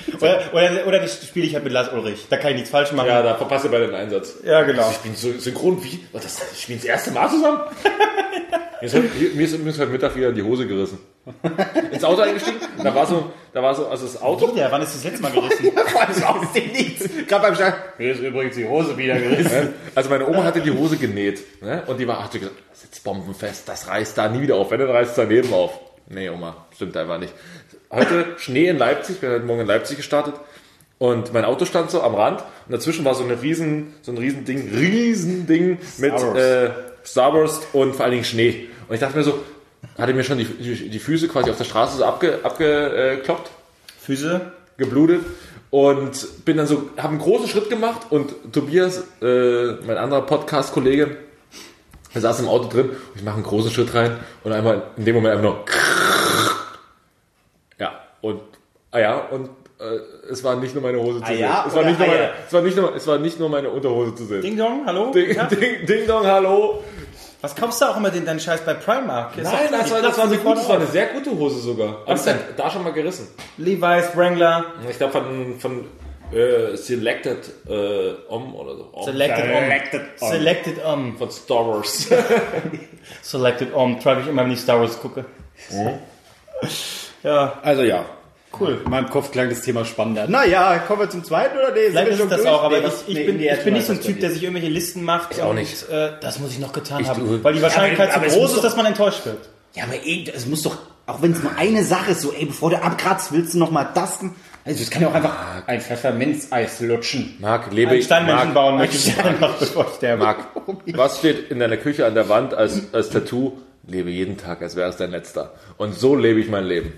Oder, 0.20 0.40
oder, 0.52 0.86
oder 0.86 0.98
das 1.00 1.24
spiele 1.26 1.46
ich 1.46 1.54
halt 1.54 1.64
mit 1.64 1.72
Lars 1.72 1.92
Ulrich. 1.92 2.26
Da 2.30 2.36
kann 2.36 2.50
ich 2.50 2.56
nichts 2.56 2.70
falsch 2.70 2.92
machen. 2.92 3.08
Ja, 3.08 3.22
da 3.22 3.34
verpasst 3.34 3.64
ihr 3.64 3.70
beide 3.70 3.86
den 3.86 3.94
Einsatz. 3.94 4.34
Ja, 4.44 4.62
genau. 4.62 4.90
Ich 4.90 4.98
bin 4.98 5.14
so 5.14 5.32
synchron 5.32 5.82
wie, 5.82 6.00
was 6.12 6.22
das, 6.22 6.40
ich 6.52 6.62
spielen 6.62 6.78
das 6.78 6.86
erste 6.86 7.10
Mal 7.10 7.28
zusammen? 7.28 7.60
mir, 8.80 8.86
ist 8.86 8.94
heute, 8.94 9.08
mir, 9.34 9.44
ist, 9.44 9.58
mir 9.58 9.70
ist 9.70 9.80
heute 9.80 9.90
Mittag 9.90 10.14
wieder 10.16 10.28
in 10.28 10.34
die 10.34 10.42
Hose 10.42 10.66
gerissen. 10.66 10.98
Ins 11.92 12.04
Auto 12.04 12.22
eingestiegen, 12.22 12.58
da 12.82 12.94
war 12.94 13.06
so, 13.06 13.30
da 13.52 13.62
war 13.62 13.74
so, 13.74 13.86
also 13.86 14.06
das 14.06 14.20
Auto, 14.20 14.52
Ja, 14.56 14.70
wann 14.70 14.82
ist 14.82 14.94
das 14.94 15.04
letzte 15.04 15.22
Mal 15.22 15.32
gerissen? 15.32 15.70
Also 16.06 16.24
aus 16.24 16.52
dem 16.52 16.72
Nichts. 16.72 17.08
Gerade 17.28 17.42
beim 17.42 17.54
Start. 17.54 17.98
Mir 17.98 18.12
ist 18.12 18.20
übrigens 18.20 18.56
die 18.56 18.66
Hose 18.66 18.96
wieder 18.96 19.18
gerissen. 19.18 19.74
Also 19.94 20.10
meine 20.10 20.26
Oma 20.26 20.42
hatte 20.44 20.60
die 20.60 20.72
Hose 20.72 20.96
genäht. 20.96 21.62
Ne? 21.62 21.82
Und 21.86 21.98
die 21.98 22.08
war, 22.08 22.24
hatte 22.24 22.38
gesagt, 22.38 22.56
jetzt 22.82 23.04
bombenfest, 23.04 23.68
das 23.68 23.88
reißt 23.88 24.18
da 24.18 24.28
nie 24.28 24.40
wieder 24.42 24.56
auf. 24.56 24.70
Wenn, 24.70 24.80
dann 24.80 24.90
reißt 24.90 25.10
es 25.10 25.16
daneben 25.16 25.52
auf. 25.52 25.78
Nee, 26.08 26.28
Oma, 26.28 26.66
stimmt 26.74 26.96
einfach 26.96 27.18
nicht. 27.18 27.32
Heute 27.94 28.24
Schnee 28.38 28.68
in 28.68 28.78
Leipzig, 28.78 29.16
ich 29.16 29.20
bin 29.20 29.30
heute 29.30 29.44
Morgen 29.44 29.60
in 29.60 29.66
Leipzig 29.66 29.98
gestartet. 29.98 30.32
Und 30.98 31.34
mein 31.34 31.44
Auto 31.44 31.66
stand 31.66 31.90
so 31.90 32.00
am 32.00 32.14
Rand 32.14 32.40
und 32.40 32.72
dazwischen 32.72 33.04
war 33.04 33.14
so 33.14 33.22
eine 33.22 33.42
riesen, 33.42 33.92
so 34.00 34.12
ein 34.12 34.16
riesen 34.16 34.46
Ding, 34.46 34.70
riesen 34.74 35.46
Ding 35.46 35.78
mit 35.98 36.14
äh, 36.14 36.70
Starburst 37.04 37.66
und 37.74 37.94
vor 37.94 38.06
allen 38.06 38.12
Dingen 38.12 38.24
Schnee. 38.24 38.68
Und 38.88 38.94
ich 38.94 39.00
dachte 39.00 39.18
mir 39.18 39.24
so, 39.24 39.42
hatte 39.98 40.14
mir 40.14 40.24
schon 40.24 40.38
die, 40.38 40.46
die, 40.46 40.98
Füße 40.98 41.28
quasi 41.28 41.50
auf 41.50 41.58
der 41.58 41.64
Straße 41.64 41.98
so 41.98 42.04
abge, 42.06 42.38
abgekloppt 42.42 43.50
Füße? 44.00 44.40
geblutet 44.78 45.20
und 45.68 46.44
bin 46.46 46.56
dann 46.56 46.66
so, 46.66 46.88
habe 46.96 47.08
einen 47.08 47.18
großen 47.18 47.46
Schritt 47.46 47.68
gemacht 47.68 48.06
und 48.08 48.32
Tobias, 48.52 49.02
äh, 49.20 49.72
mein 49.86 49.98
anderer 49.98 50.22
Podcast-Kollege, 50.22 51.18
der 52.14 52.20
saß 52.22 52.40
im 52.40 52.48
Auto 52.48 52.68
drin 52.68 52.88
und 52.88 53.16
ich 53.16 53.22
mache 53.22 53.34
einen 53.34 53.44
großen 53.44 53.70
Schritt 53.70 53.92
rein 53.94 54.16
und 54.44 54.52
einmal 54.52 54.82
in 54.96 55.04
dem 55.04 55.14
Moment 55.14 55.32
einfach 55.34 55.44
nur 55.44 55.64
und 58.22 58.40
ah 58.90 58.98
ja 58.98 59.18
und 59.30 59.50
äh, 59.78 60.30
es 60.30 60.42
war 60.42 60.56
nicht 60.56 60.74
nur 60.74 60.82
meine 60.82 60.98
Hose 60.98 61.18
zu 61.18 61.24
Ah 61.24 61.28
sehen. 61.28 61.40
ja 61.40 61.64
es 61.68 61.74
war 61.74 61.84
nicht 61.84 61.98
nur 61.98 62.08
meine, 62.08 62.22
ja? 62.22 62.30
es 62.46 62.52
war 62.52 62.62
nicht 62.62 62.76
nur, 62.76 62.94
es 62.96 63.06
war 63.06 63.18
nicht 63.18 63.38
nur 63.38 63.48
meine 63.50 63.68
Unterhose 63.70 64.14
zu 64.14 64.24
sehen. 64.24 64.40
Ding 64.42 64.56
Dong, 64.56 64.86
hallo? 64.86 65.10
Ding, 65.12 65.34
Ja? 65.36 65.44
ding, 65.50 65.84
ding 65.86 66.06
dong, 66.06 66.24
hallo. 66.26 66.82
Was 67.40 67.56
kaufst 67.56 67.80
du 67.82 67.86
auch 67.86 67.96
immer 67.96 68.10
den, 68.10 68.24
deinen 68.24 68.38
Scheiß 68.38 68.60
bei 68.60 68.74
Primark? 68.74 69.36
Ist 69.36 69.44
Nein, 69.44 69.68
das 69.72 69.90
war, 69.90 70.00
das 70.00 70.16
war 70.16 70.26
eine 70.26 70.36
gute, 70.38 70.54
das 70.54 70.68
war 70.68 70.76
eine 70.76 70.86
sehr 70.86 71.06
gute 71.06 71.30
Hose 71.32 71.58
sogar. 71.58 71.98
Aber 72.06 72.14
denn? 72.14 72.36
da 72.56 72.70
schon 72.70 72.84
mal 72.84 72.92
gerissen. 72.92 73.26
Levi's, 73.58 74.16
Wrangler, 74.16 74.66
Ich 74.88 74.96
glaube 74.96 75.12
von, 75.12 75.58
von 75.58 75.84
äh, 76.32 76.76
Selected 76.76 77.50
äh, 77.68 78.12
Om 78.28 78.54
oder 78.54 78.76
so. 78.76 78.88
Om. 78.92 79.02
Selected 79.04 79.44
Selected 79.44 80.00
Om. 80.20 80.28
Om. 80.28 80.30
Selected 80.30 80.84
Om. 80.84 81.16
Von 81.18 81.30
Star 81.32 81.66
Wars. 81.66 82.08
Selected 83.22 83.74
Om. 83.74 83.98
Treibe 83.98 84.20
ich 84.20 84.28
immer, 84.28 84.44
wenn 84.44 84.52
ich 84.52 84.60
Star 84.60 84.78
Wars 84.80 85.00
gucke. 85.00 85.24
Ja, 87.22 87.58
Also 87.62 87.82
ja. 87.82 88.04
cool. 88.60 88.80
In 88.84 88.90
meinem 88.90 89.08
Kopf 89.10 89.30
klang 89.30 89.48
das 89.48 89.62
Thema 89.62 89.84
spannender. 89.84 90.26
Naja, 90.28 90.78
kommen 90.86 91.00
wir 91.00 91.10
zum 91.10 91.24
zweiten 91.24 91.56
oder 91.56 91.72
nee? 91.72 91.90
Vielleicht 91.90 92.12
ist 92.12 92.20
das 92.30 92.42
durch? 92.42 92.48
auch, 92.48 92.62
aber 92.64 92.80
Nee, 92.80 92.86
ich, 92.86 93.08
ich, 93.08 93.14
nee, 93.14 93.24
bin, 93.24 93.36
nee, 93.38 93.50
ich 93.52 93.64
bin 93.64 93.74
nicht 93.74 93.86
so 93.86 93.92
ein 93.92 94.00
Typ, 94.00 94.20
der 94.20 94.30
sich 94.30 94.42
irgendwelche 94.42 94.68
Listen 94.70 95.04
macht. 95.04 95.40
auch 95.40 95.50
und, 95.50 95.56
nicht. 95.56 95.88
Äh, 95.90 96.10
das 96.20 96.38
muss 96.40 96.50
ich 96.50 96.58
noch 96.58 96.72
getan 96.72 97.00
Ich 97.02 97.08
haben. 97.08 97.22
tue- 97.22 97.42
Weil 97.44 97.54
die 97.54 97.62
Wahrscheinlichkeit 97.62 98.14
aber 98.14 98.28
so 98.28 98.38
groß 98.40 98.50
ist, 98.50 98.56
doch- 98.58 98.62
dass 98.62 98.76
man 98.76 98.86
enttäuscht 98.86 99.24
wird. 99.24 99.48
Ja, 99.74 99.84
aber 99.84 99.94
ey, 99.94 100.30
es 100.34 100.46
muss 100.46 100.62
doch, 100.62 100.76
auch 101.06 101.22
wenn 101.22 101.32
es 101.32 101.42
nur 101.42 101.52
eine 101.56 101.82
Sache 101.84 102.10
ist, 102.12 102.20
so, 102.20 102.32
ey, 102.32 102.44
bevor 102.44 102.70
du 102.70 102.82
abkratzt, 102.82 103.32
willst 103.32 103.54
du 103.54 103.58
noch 103.58 103.70
mal 103.70 103.88
das. 103.94 104.18
Also, 104.64 104.80
es 104.82 104.90
kann 104.90 105.02
ja 105.02 105.08
auch 105.08 105.14
einfach 105.14 105.34
ein 105.66 105.80
Pfefferminzeis 105.80 106.80
lutschen. 106.80 107.36
Marc, 107.40 107.72
lebe 107.72 107.96
ich. 107.96 108.04
Steinmenschen 108.04 108.52
Marc, 108.52 108.54
bauen 108.54 108.76
möchte 108.78 108.96
ich 108.96 109.18
einfach, 109.24 109.54
bevor 109.56 109.86
ich 109.88 109.94
sterbe. 109.96 110.22
Marc, 110.22 110.38
was 110.94 111.18
steht 111.18 111.50
in 111.50 111.58
deiner 111.58 111.78
Küche 111.78 112.06
an 112.06 112.14
der 112.14 112.28
Wand 112.28 112.54
als, 112.54 112.92
als 112.92 113.10
Tattoo? 113.10 113.58
Lebe 113.88 114.10
jeden 114.10 114.36
Tag, 114.36 114.62
als 114.62 114.76
wäre 114.76 114.88
es 114.88 114.96
dein 114.96 115.10
letzter. 115.10 115.54
Und 115.78 115.94
so 115.98 116.14
lebe 116.14 116.38
ich 116.38 116.48
mein 116.48 116.64
Leben. 116.64 116.92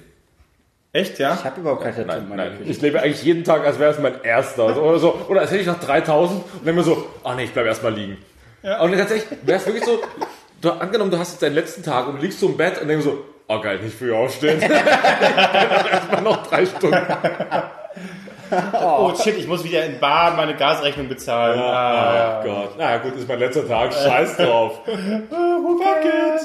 Echt, 0.95 1.19
ja? 1.19 1.35
Ich 1.35 1.45
habe 1.45 1.61
überhaupt 1.61 1.83
kein 1.83 1.93
Tattoo 1.93 2.07
Nein, 2.07 2.21
in 2.21 2.29
meiner 2.29 2.45
nein. 2.45 2.59
Küche. 2.59 2.71
Ich 2.71 2.81
lebe 2.81 3.03
eigentlich 3.03 3.23
jeden 3.25 3.43
Tag, 3.43 3.67
als 3.67 3.81
wäre 3.81 3.91
es 3.91 3.99
mein 3.99 4.23
erster. 4.23 4.63
Also, 4.63 4.81
Oder 4.81 4.99
so. 5.01 5.19
Oder 5.29 5.41
als 5.41 5.51
hätte 5.51 5.61
ich 5.63 5.67
noch 5.67 5.81
3000 5.81 6.41
und 6.61 6.65
dann 6.67 6.75
mir 6.75 6.85
so, 6.85 7.05
ach 7.25 7.35
nee, 7.35 7.45
ich 7.45 7.53
bleib 7.53 7.67
erstmal 7.67 7.93
liegen. 7.93 8.17
Und 8.63 8.97
ganz 8.97 9.11
ehrlich, 9.11 9.27
wäre 9.43 9.59
es 9.59 9.67
wirklich 9.67 9.85
so, 9.85 9.99
du, 10.63 10.71
angenommen, 10.71 11.11
du 11.11 11.19
hast 11.19 11.33
jetzt 11.33 11.43
deinen 11.43 11.55
letzten 11.57 11.83
Tag 11.83 12.07
und 12.07 12.17
du 12.19 12.23
liegst 12.23 12.39
so 12.39 12.47
im 12.47 12.57
Bett 12.57 12.81
und 12.81 12.87
denkst 12.87 13.05
so, 13.05 13.25
oh 13.49 13.61
geil, 13.61 13.81
nicht 13.81 13.99
früh 13.99 14.15
aufstehen. 14.15 14.61
erstmal 15.91 16.23
noch 16.23 16.47
drei 16.47 16.65
Stunden. 16.65 16.97
Oh 18.81 19.13
shit, 19.21 19.37
ich 19.37 19.49
muss 19.49 19.65
wieder 19.65 19.85
in 19.85 19.99
Bar 19.99 20.37
meine 20.37 20.55
Gasrechnung 20.55 21.09
bezahlen. 21.09 21.59
Ah, 21.59 22.41
Oh 22.41 22.47
Gott. 22.47 22.75
Na 22.79 22.93
ja, 22.93 22.99
gut, 22.99 23.17
ist 23.17 23.27
mein 23.29 23.41
letzter 23.41 23.67
Tag. 23.67 23.93
Scheiß 23.93 24.37
drauf. 24.37 24.83
Fuck 24.87 26.05
it. 26.05 26.41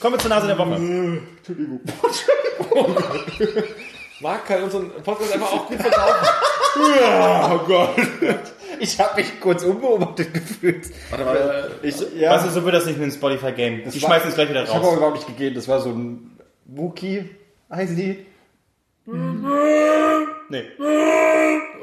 Kommen 0.00 0.14
wir 0.14 0.18
zur 0.20 0.30
Nase 0.30 0.46
der 0.46 0.58
Woche. 0.58 0.78
Marc 4.20 4.46
kann 4.46 4.62
unseren 4.62 4.90
Podcast 5.02 5.32
einfach 5.34 5.52
auch 5.52 5.66
gut 5.66 5.80
verkaufen. 5.80 6.26
ja, 7.00 7.52
oh 7.54 7.66
Gott. 7.66 7.96
Ich 8.78 8.98
habe 8.98 9.20
mich 9.20 9.40
kurz 9.40 9.62
unbeobachtet 9.64 10.32
gefühlt. 10.32 10.86
Warte 11.10 11.24
mal. 11.24 11.70
Ich, 11.82 11.96
ja, 12.16 12.30
Was 12.32 12.46
ist, 12.46 12.54
so 12.54 12.64
wird 12.64 12.74
das 12.74 12.86
nicht 12.86 12.98
mit 12.98 13.10
dem 13.10 13.14
Spotify-Game. 13.16 13.82
Die 13.90 14.02
war- 14.02 14.08
schmeißen 14.08 14.28
es 14.30 14.34
gleich 14.34 14.48
wieder 14.48 14.62
ich 14.64 14.68
habe 14.70 14.78
aber 14.78 14.88
raus. 14.88 14.96
überhaupt 14.96 15.16
nicht 15.16 15.26
gegeben. 15.26 15.54
Das 15.54 15.68
war 15.68 15.80
so 15.80 15.90
ein 15.90 16.38
Wookie, 16.66 17.30
heißen 17.70 17.96
die? 17.96 18.26
Nee. 20.48 20.64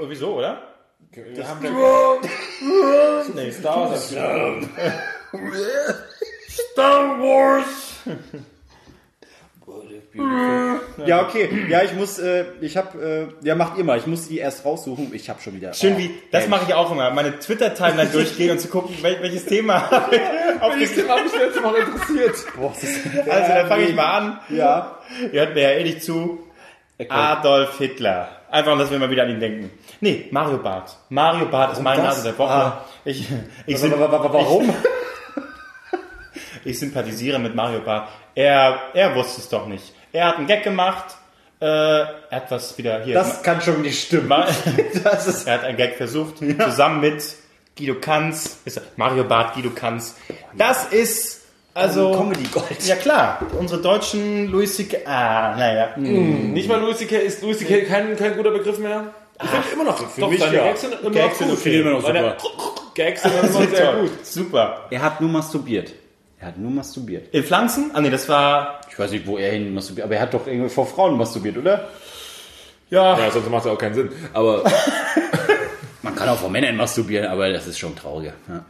Oh, 0.02 0.06
wieso, 0.08 0.36
oder? 0.36 0.64
Wir 1.12 1.48
haben 1.48 1.62
Nee, 3.36 3.52
Star 3.52 3.90
Wars. 3.90 4.10
Star 6.50 7.20
Wars. 7.20 7.66
Ja, 11.06 11.22
okay. 11.22 11.50
Ja, 11.70 11.84
ich 11.84 11.94
muss, 11.94 12.20
äh, 12.20 12.46
ich 12.62 12.76
habe, 12.78 13.30
äh, 13.44 13.46
ja, 13.46 13.56
macht 13.56 13.78
ihr 13.78 13.84
mal. 13.84 13.98
Ich 13.98 14.08
muss 14.08 14.28
die 14.28 14.40
erst 14.40 14.66
raussuchen. 14.66 15.14
Ich 15.14 15.30
habe 15.30 15.42
schon 15.42 15.56
wieder. 15.56 15.74
Schön 15.74 15.96
oh, 15.96 15.98
wie, 15.98 16.12
das 16.32 16.48
mache 16.48 16.66
ich 16.68 16.74
auch 16.74 16.92
immer, 16.92 17.10
meine 17.12 17.40
Twitter-Timeline 17.40 18.10
durchgehen 18.10 18.52
und 18.52 18.60
zu 18.60 18.68
gucken, 18.68 18.96
wel, 19.02 19.22
welches 19.22 19.46
Thema 19.46 19.90
habe 19.90 20.16
ich 20.16 20.62
auf 20.62 20.74
Welches 20.74 20.96
Thema 20.96 21.10
habe 21.18 21.28
ich 21.28 21.34
letztes 21.34 21.62
Mal 21.62 21.76
interessiert? 21.76 22.36
Boah, 22.58 22.74
das 22.74 22.84
ist, 22.84 23.06
Also, 23.30 23.54
dann 23.54 23.68
fange 23.68 23.84
ich 23.84 23.96
mal 23.96 24.18
an. 24.18 24.40
Ja. 24.50 24.98
Ihr 25.32 25.42
hört 25.42 25.56
mir 25.56 25.62
ja 25.62 25.72
eh 25.72 25.84
nicht 25.84 26.04
zu. 26.04 26.40
Adolf 27.08 27.78
Hitler. 27.78 28.28
Einfach, 28.52 28.78
dass 28.78 28.92
wir 28.92 29.00
mal 29.00 29.10
wieder 29.10 29.24
an 29.24 29.30
ihn 29.30 29.40
denken. 29.40 29.72
Nee, 30.02 30.28
Mario 30.32 30.58
Bart. 30.58 30.98
Mario 31.10 31.46
Bart 31.46 31.74
ist 31.74 31.82
meine 31.82 32.02
das? 32.02 32.18
Nase 32.18 32.30
der 32.30 32.38
Woche. 32.38 32.52
Ah. 32.52 32.86
Ich, 33.06 33.28
ich, 33.68 33.78
sind, 33.78 33.98
Warum? 33.98 34.74
Ich 36.66 36.80
sympathisiere 36.80 37.40
mit 37.40 37.56
Mario 37.56 37.80
Barth. 37.80 38.10
Er, 38.36 38.80
er 38.94 39.16
wusste 39.16 39.42
es 39.42 39.50
doch 39.50 39.68
nicht. 39.68 39.94
Er 40.12 40.28
hat 40.28 40.38
einen 40.38 40.48
Gag 40.48 40.64
gemacht, 40.64 41.16
äh, 41.62 41.66
er 41.66 42.16
hat 42.32 42.50
was 42.52 42.78
wieder 42.78 43.04
hier. 43.04 43.14
Das 43.14 43.44
kann 43.44 43.62
schon 43.62 43.82
nicht 43.82 44.02
stimmen. 44.06 44.32
Das 45.04 45.28
ist 45.28 45.48
er 45.48 45.56
hat 45.56 45.64
einen 45.64 45.78
Gag 45.78 45.96
versucht, 45.96 46.38
zusammen 46.38 47.02
mit 47.02 47.24
Guido 47.78 47.96
Kanz, 47.96 48.60
ist 48.66 48.78
er- 48.78 48.84
Mario 48.96 49.24
Barth, 49.24 49.54
Guido 49.56 49.70
Kanz. 49.72 50.16
Das 50.58 50.88
ist, 50.88 51.42
also, 51.74 52.12
Comedy 52.12 52.44
Gold. 52.52 52.84
ja 52.86 52.96
klar, 52.96 53.40
unsere 53.58 53.82
deutschen 53.82 54.48
Louis 54.52 54.76
C.K., 54.76 54.98
ah, 55.06 55.56
naja. 55.58 55.90
Nicht 55.98 56.68
mal 56.68 56.80
Louis 56.82 56.98
C.K. 56.98 57.18
Ist 57.18 57.42
Louis 57.42 57.58
C.K. 57.60 57.84
kein, 57.86 58.16
kein 58.18 58.36
guter 58.36 58.52
Begriff 58.52 58.78
mehr? 58.80 59.14
Ich 59.42 59.50
finde 59.50 59.66
immer 59.74 59.84
noch. 59.86 59.98
Doch, 60.18 60.30
mich 60.30 60.40
seine 60.42 60.58
ja. 60.58 60.64
Gags 60.66 60.82
sind 60.82 60.94
immer 61.02 61.12
Gags 61.12 61.40
noch 61.40 61.48
sind 61.48 61.50
gut. 61.50 61.60
okay. 61.60 61.80
Immer 61.80 61.92
noch 61.92 62.02
Seine 62.02 62.36
Gags 62.94 63.22
sind 63.24 63.34
immer 63.34 63.48
sehr 63.54 63.68
Super, 63.68 64.02
gut. 64.02 64.26
super. 64.26 64.88
Er 64.90 65.02
hat 65.02 65.22
nur 65.22 65.30
masturbiert. 65.30 65.94
Er 66.40 66.48
hat 66.48 66.58
nur 66.58 66.72
masturbiert. 66.72 67.34
In 67.34 67.44
Pflanzen? 67.44 67.92
Ah 67.94 68.00
nee, 68.02 68.10
das 68.10 68.30
war, 68.30 68.80
Ich 68.90 68.98
weiß 68.98 69.12
nicht, 69.12 69.28
wo 69.28 69.38
er 69.38 69.52
hin 69.52 69.74
masturbiert, 69.74 70.06
aber 70.06 70.16
er 70.16 70.22
hat 70.22 70.34
doch 70.34 70.48
irgendwie 70.48 70.70
vor 70.70 70.86
Frauen 70.88 71.18
masturbiert, 71.18 71.58
oder? 71.58 71.90
ja, 72.90 73.18
Ja, 73.20 73.30
sonst 73.32 73.50
macht 73.50 73.66
es 73.66 73.72
auch 73.72 73.78
keinen 73.78 73.94
Sinn. 73.94 74.10
Aber 74.34 74.64
Man 76.02 76.16
kann 76.16 76.30
auch 76.30 76.38
vor 76.38 76.50
Männern 76.50 76.78
masturbieren, 76.78 77.28
aber 77.28 77.52
das 77.52 77.68
ist 77.68 77.78
schon 77.78 77.94
traurig. 77.96 78.32
Ja. 78.48 78.64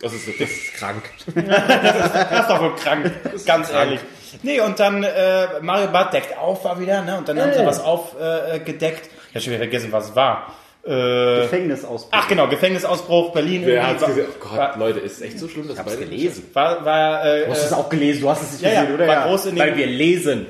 das 0.00 0.12
ist, 0.12 0.28
das 0.28 0.50
ist 0.50 0.74
krank. 0.74 1.02
das 1.34 2.40
ist 2.40 2.50
doch 2.50 2.60
wohl 2.60 2.74
krank, 2.74 3.12
ganz 3.46 3.70
ehrlich. 3.70 4.00
Nee, 4.42 4.60
und 4.60 4.80
dann 4.80 5.04
äh, 5.04 5.60
Mario 5.60 5.88
Barth 5.92 6.14
deckt 6.14 6.36
auf 6.36 6.64
war 6.64 6.80
wieder, 6.80 7.02
ne? 7.02 7.18
Und 7.18 7.28
dann 7.28 7.40
haben 7.40 7.52
sie 7.52 7.64
was 7.64 7.78
aufgedeckt. 7.80 9.06
Äh, 9.06 9.10
ich 9.30 9.34
hab 9.36 9.42
schon 9.42 9.52
wieder 9.52 9.62
vergessen, 9.62 9.92
was 9.92 10.10
es 10.10 10.16
war. 10.16 10.52
Äh, 10.84 11.42
Gefängnisausbruch. 11.42 12.08
ach 12.10 12.28
genau, 12.28 12.48
Gefängnisausbruch, 12.48 13.32
Berlin. 13.32 13.62
Wer 13.64 13.74
irgendwie 13.74 13.86
hat's 13.92 14.02
war- 14.02 14.08
gesehen? 14.08 14.26
Oh 14.30 14.48
Gott, 14.48 14.58
war, 14.58 14.78
Leute, 14.78 14.98
ist 15.00 15.22
echt 15.22 15.38
so 15.38 15.46
schlimm, 15.48 15.68
dass 15.68 15.78
hab's 15.78 15.94
beide- 15.94 16.04
gelesen. 16.06 16.44
war, 16.52 16.84
war, 16.84 17.24
äh, 17.24 17.44
Du 17.44 17.50
hast 17.52 17.64
es 17.66 17.72
auch 17.72 17.88
gelesen, 17.88 18.22
du 18.22 18.28
hast 18.30 18.42
es 18.42 18.52
nicht 18.52 18.62
Ja, 18.62 18.70
ja, 18.72 18.80
gesehen, 18.82 18.94
oder? 18.96 19.06
war 19.06 19.28
groß 19.28 19.46
in 19.46 19.54
den- 19.54 19.58
Weil 19.64 19.76
wir 19.76 19.86
lesen. 19.86 20.46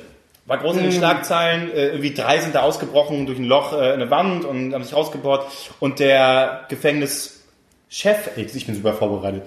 War 0.46 0.58
groß 0.58 0.76
in 0.78 0.82
den 0.84 0.92
Schlagzeilen, 0.92 1.70
äh, 1.72 1.88
irgendwie 1.88 2.14
drei 2.14 2.40
sind 2.40 2.54
da 2.54 2.62
ausgebrochen 2.62 3.26
durch 3.26 3.38
ein 3.38 3.44
Loch 3.44 3.74
äh, 3.74 3.88
in 3.88 4.00
eine 4.02 4.10
Wand 4.10 4.44
und 4.44 4.74
haben 4.74 4.82
sich 4.82 4.94
rausgebohrt. 4.94 5.46
Und 5.78 6.00
der 6.00 6.64
Gefängnischef, 6.68 8.30
ich 8.36 8.66
bin 8.66 8.74
super 8.74 8.94
vorbereitet, 8.94 9.42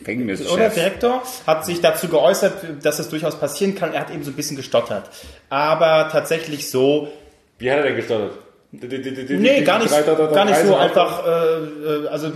Gefängnischef. 0.00 0.50
oder 0.50 0.68
Direktor, 0.70 1.22
hat 1.46 1.64
sich 1.64 1.80
dazu 1.80 2.08
geäußert, 2.08 2.54
dass 2.84 2.98
es 2.98 3.08
durchaus 3.08 3.38
passieren 3.38 3.74
kann. 3.74 3.92
Er 3.92 4.00
hat 4.00 4.10
eben 4.10 4.24
so 4.24 4.30
ein 4.30 4.36
bisschen 4.36 4.56
gestottert. 4.56 5.10
Aber 5.50 6.08
tatsächlich 6.10 6.70
so, 6.70 7.08
Wie 7.58 7.70
hat 7.70 7.78
er 7.78 7.84
denn 7.84 7.96
gestartet? 7.96 8.32
Nee, 8.72 9.62
gar 9.62 9.78
nicht, 9.78 9.90
gar 10.34 10.44
nicht 10.44 10.60
so 10.64 10.74
einfach, 10.74 11.26
äh, 11.26 11.30
äh, 11.30 12.08
also 12.08 12.32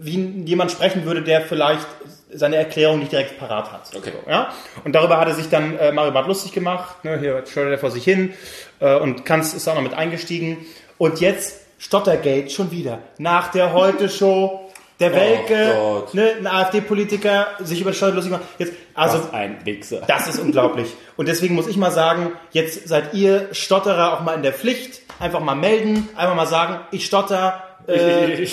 wie 0.00 0.42
jemand 0.44 0.72
sprechen 0.72 1.04
würde, 1.04 1.22
der 1.22 1.42
vielleicht 1.42 1.86
seine 2.32 2.56
Erklärung 2.56 2.98
nicht 2.98 3.12
direkt 3.12 3.38
parat 3.38 3.72
hat. 3.72 3.82
Okay. 3.96 4.12
So, 4.12 4.30
ja? 4.30 4.52
Und 4.84 4.94
darüber 4.94 5.18
hat 5.18 5.28
er 5.28 5.34
sich 5.34 5.48
dann 5.48 5.78
äh, 5.78 5.92
Mario 5.92 6.12
Barth 6.12 6.26
lustig 6.26 6.52
gemacht. 6.52 7.04
Ne? 7.04 7.18
Hier 7.20 7.44
steuert 7.46 7.70
er 7.70 7.78
vor 7.78 7.92
sich 7.92 8.04
hin 8.04 8.34
äh, 8.80 8.96
und 8.96 9.24
Kanz 9.24 9.54
ist 9.54 9.68
auch 9.68 9.74
noch 9.74 9.82
mit 9.82 9.94
eingestiegen. 9.94 10.58
Und 10.98 11.20
jetzt 11.20 11.60
Stottergate 11.78 12.50
schon 12.50 12.70
wieder. 12.70 12.98
Nach 13.18 13.50
der 13.50 13.72
Heute-Show. 13.72 14.62
Der 14.98 15.12
Welke, 15.14 15.74
Gott. 15.74 16.14
ne, 16.14 16.36
ein 16.38 16.46
AfD-Politiker, 16.46 17.48
sich 17.60 17.82
über 17.82 17.92
Steuer 17.92 18.12
lustig 18.12 18.32
macht. 18.32 18.44
Jetzt, 18.58 18.72
also, 18.94 19.28
ein 19.30 19.58
Wichser. 19.64 20.00
das 20.06 20.26
ist 20.26 20.40
unglaublich. 20.40 20.88
Und 21.16 21.28
deswegen 21.28 21.54
muss 21.54 21.66
ich 21.66 21.76
mal 21.76 21.90
sagen, 21.90 22.32
jetzt 22.52 22.88
seid 22.88 23.12
ihr 23.12 23.48
Stotterer 23.52 24.14
auch 24.14 24.22
mal 24.22 24.32
in 24.34 24.42
der 24.42 24.54
Pflicht. 24.54 25.02
Einfach 25.18 25.40
mal 25.40 25.54
melden, 25.54 26.08
einfach 26.16 26.34
mal 26.34 26.46
sagen, 26.46 26.80
ich 26.90 27.06
stotter. 27.06 27.62
Äh, 27.86 28.46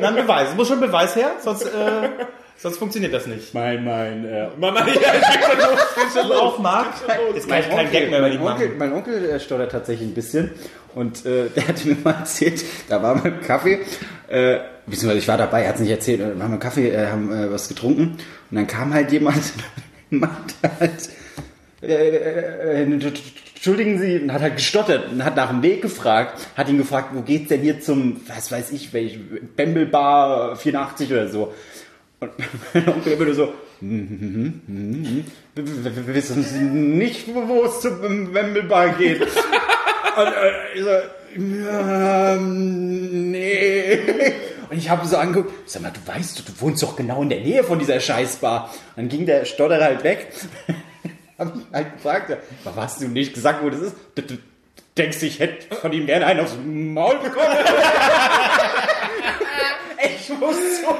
dann 0.00 0.14
Beweis. 0.16 0.50
Es 0.50 0.56
muss 0.56 0.68
schon 0.68 0.80
Beweis 0.80 1.16
her, 1.16 1.32
sonst, 1.42 1.64
äh, 1.64 2.08
sonst 2.56 2.78
funktioniert 2.78 3.12
das 3.12 3.26
nicht. 3.26 3.52
Mein, 3.54 3.84
mein, 3.84 4.24
äh, 4.24 4.48
Mama, 4.56 4.80
ja, 4.80 4.86
ich 4.86 4.94
schon 4.94 5.58
los, 5.58 5.80
ich 6.06 6.12
schon 6.20 6.28
los. 6.28 6.40
Auf 6.40 6.58
Markt 6.60 7.02
ist 7.34 7.46
gleich 7.48 7.68
kein 7.68 7.90
Gag 7.90 8.10
mehr, 8.10 8.22
wenn 8.22 8.32
ich 8.32 8.38
mein, 8.38 8.52
Onkel, 8.52 8.68
machen. 8.68 8.78
mein 8.78 8.92
Onkel 8.92 9.30
äh, 9.30 9.40
stottert 9.40 9.72
tatsächlich 9.72 10.08
ein 10.08 10.14
bisschen 10.14 10.52
und 10.94 11.26
äh, 11.26 11.48
der 11.56 11.68
hatte 11.68 11.88
mir 11.88 11.96
mal 12.04 12.14
erzählt, 12.14 12.64
da 12.88 13.02
war 13.02 13.16
mal 13.16 13.32
Kaffee, 13.40 13.80
äh, 14.28 14.58
beziehungsweise 14.86 15.18
ich 15.18 15.28
war 15.28 15.38
dabei, 15.38 15.62
er 15.62 15.70
hat 15.70 15.74
es 15.76 15.80
nicht 15.80 15.90
erzählt, 15.90 16.20
äh, 16.20 16.36
wir 16.36 16.44
haben 16.44 16.58
Kaffee, 16.58 16.90
äh, 16.90 17.08
haben 17.08 17.32
äh, 17.32 17.50
was 17.50 17.68
getrunken 17.68 18.16
und 18.50 18.56
dann 18.56 18.66
kam 18.66 18.94
halt 18.94 19.10
jemand, 19.10 19.42
meinte 20.10 20.54
halt, 20.78 21.08
äh, 21.82 21.86
äh, 21.86 22.82
äh, 22.82 22.86
entschuldigen 23.62 24.00
Sie, 24.00 24.18
und 24.18 24.32
hat 24.32 24.42
halt 24.42 24.56
gestottert 24.56 25.12
und 25.12 25.24
hat 25.24 25.36
nach 25.36 25.50
dem 25.50 25.62
Weg 25.62 25.82
gefragt, 25.82 26.48
hat 26.56 26.68
ihn 26.68 26.78
gefragt, 26.78 27.10
wo 27.12 27.20
geht's 27.20 27.46
denn 27.46 27.60
hier 27.60 27.80
zum, 27.80 28.20
was 28.26 28.50
weiß 28.50 28.72
ich, 28.72 28.92
welch, 28.92 29.20
Bamble 29.54 29.86
Bar 29.86 30.56
84 30.56 31.12
oder 31.12 31.28
so. 31.28 31.54
Und 32.18 32.32
mein 32.74 32.88
Onkel 32.88 33.12
immer 33.12 33.24
nur 33.26 33.34
so, 33.36 33.52
wir 33.80 34.02
wir 35.54 36.14
wissen 36.14 36.98
nicht, 36.98 37.32
wo 37.32 37.62
es 37.62 37.82
zum 37.82 38.34
Wembelbar 38.34 38.96
geht. 38.96 39.22
Und 40.16 40.26
äh, 40.26 40.74
ich 40.74 40.82
so, 40.82 40.90
ähm, 41.36 43.30
nee. 43.30 43.98
Und 44.70 44.76
ich 44.76 44.90
habe 44.90 45.06
so 45.06 45.16
angeguckt, 45.16 45.70
sag 45.70 45.82
mal, 45.82 45.92
du 45.92 46.00
weißt, 46.04 46.40
du, 46.40 46.42
du 46.42 46.60
wohnst 46.60 46.82
doch 46.82 46.96
genau 46.96 47.22
in 47.22 47.28
der 47.28 47.40
Nähe 47.40 47.62
von 47.62 47.78
dieser 47.78 48.00
Scheißbar. 48.00 48.74
Dann 48.96 49.08
ging 49.08 49.24
der 49.24 49.44
Stotterer 49.44 49.84
halt 49.84 50.02
weg. 50.02 50.32
Hab 51.38 51.54
ich 51.56 51.62
halt 51.72 51.92
gefragt, 51.94 52.36
aber 52.64 52.82
hast 52.82 53.00
du 53.00 53.08
nicht 53.08 53.34
gesagt, 53.34 53.62
wo 53.62 53.70
das 53.70 53.80
ist? 53.80 53.96
Du, 54.14 54.22
du 54.22 54.38
denkst, 54.96 55.22
ich 55.22 55.40
hätte 55.40 55.74
von 55.74 55.92
ihm 55.92 56.06
gerne 56.06 56.26
einen 56.26 56.40
aufs 56.40 56.56
Maul 56.64 57.18
bekommen? 57.18 57.46
ich 60.04 60.28
muss 60.38 60.56
so. 60.80 60.96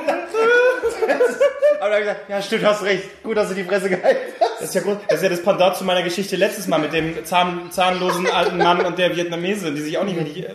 Aber 1.81 1.91
dann 1.91 2.01
gesagt, 2.01 2.29
ja 2.29 2.41
stimmt, 2.41 2.65
hast 2.65 2.83
recht. 2.85 3.23
Gut, 3.25 3.37
dass 3.37 3.49
du 3.49 3.55
die 3.55 3.65
Fresse 3.65 3.89
gehalten 3.89 4.21
hast. 4.39 4.61
Das 4.61 4.69
ist 4.69 4.75
ja 4.77 4.83
gut. 4.83 4.99
Das 5.09 5.17
ist 5.17 5.23
ja 5.25 5.29
das 5.29 5.43
Pendant 5.43 5.77
zu 5.77 5.85
meiner 5.85 6.03
Geschichte 6.03 6.37
letztes 6.37 6.69
Mal 6.69 6.79
mit 6.79 6.93
dem 6.93 7.25
zahn, 7.25 7.73
zahnlosen 7.73 8.31
alten 8.31 8.59
Mann 8.59 8.85
und 8.87 8.99
der 8.99 9.17
Vietnamese, 9.17 9.73
die 9.73 9.81
sich 9.81 9.99
auch 9.99 10.05
nicht 10.05 10.17
mehr 10.17 10.25
die 10.25 10.47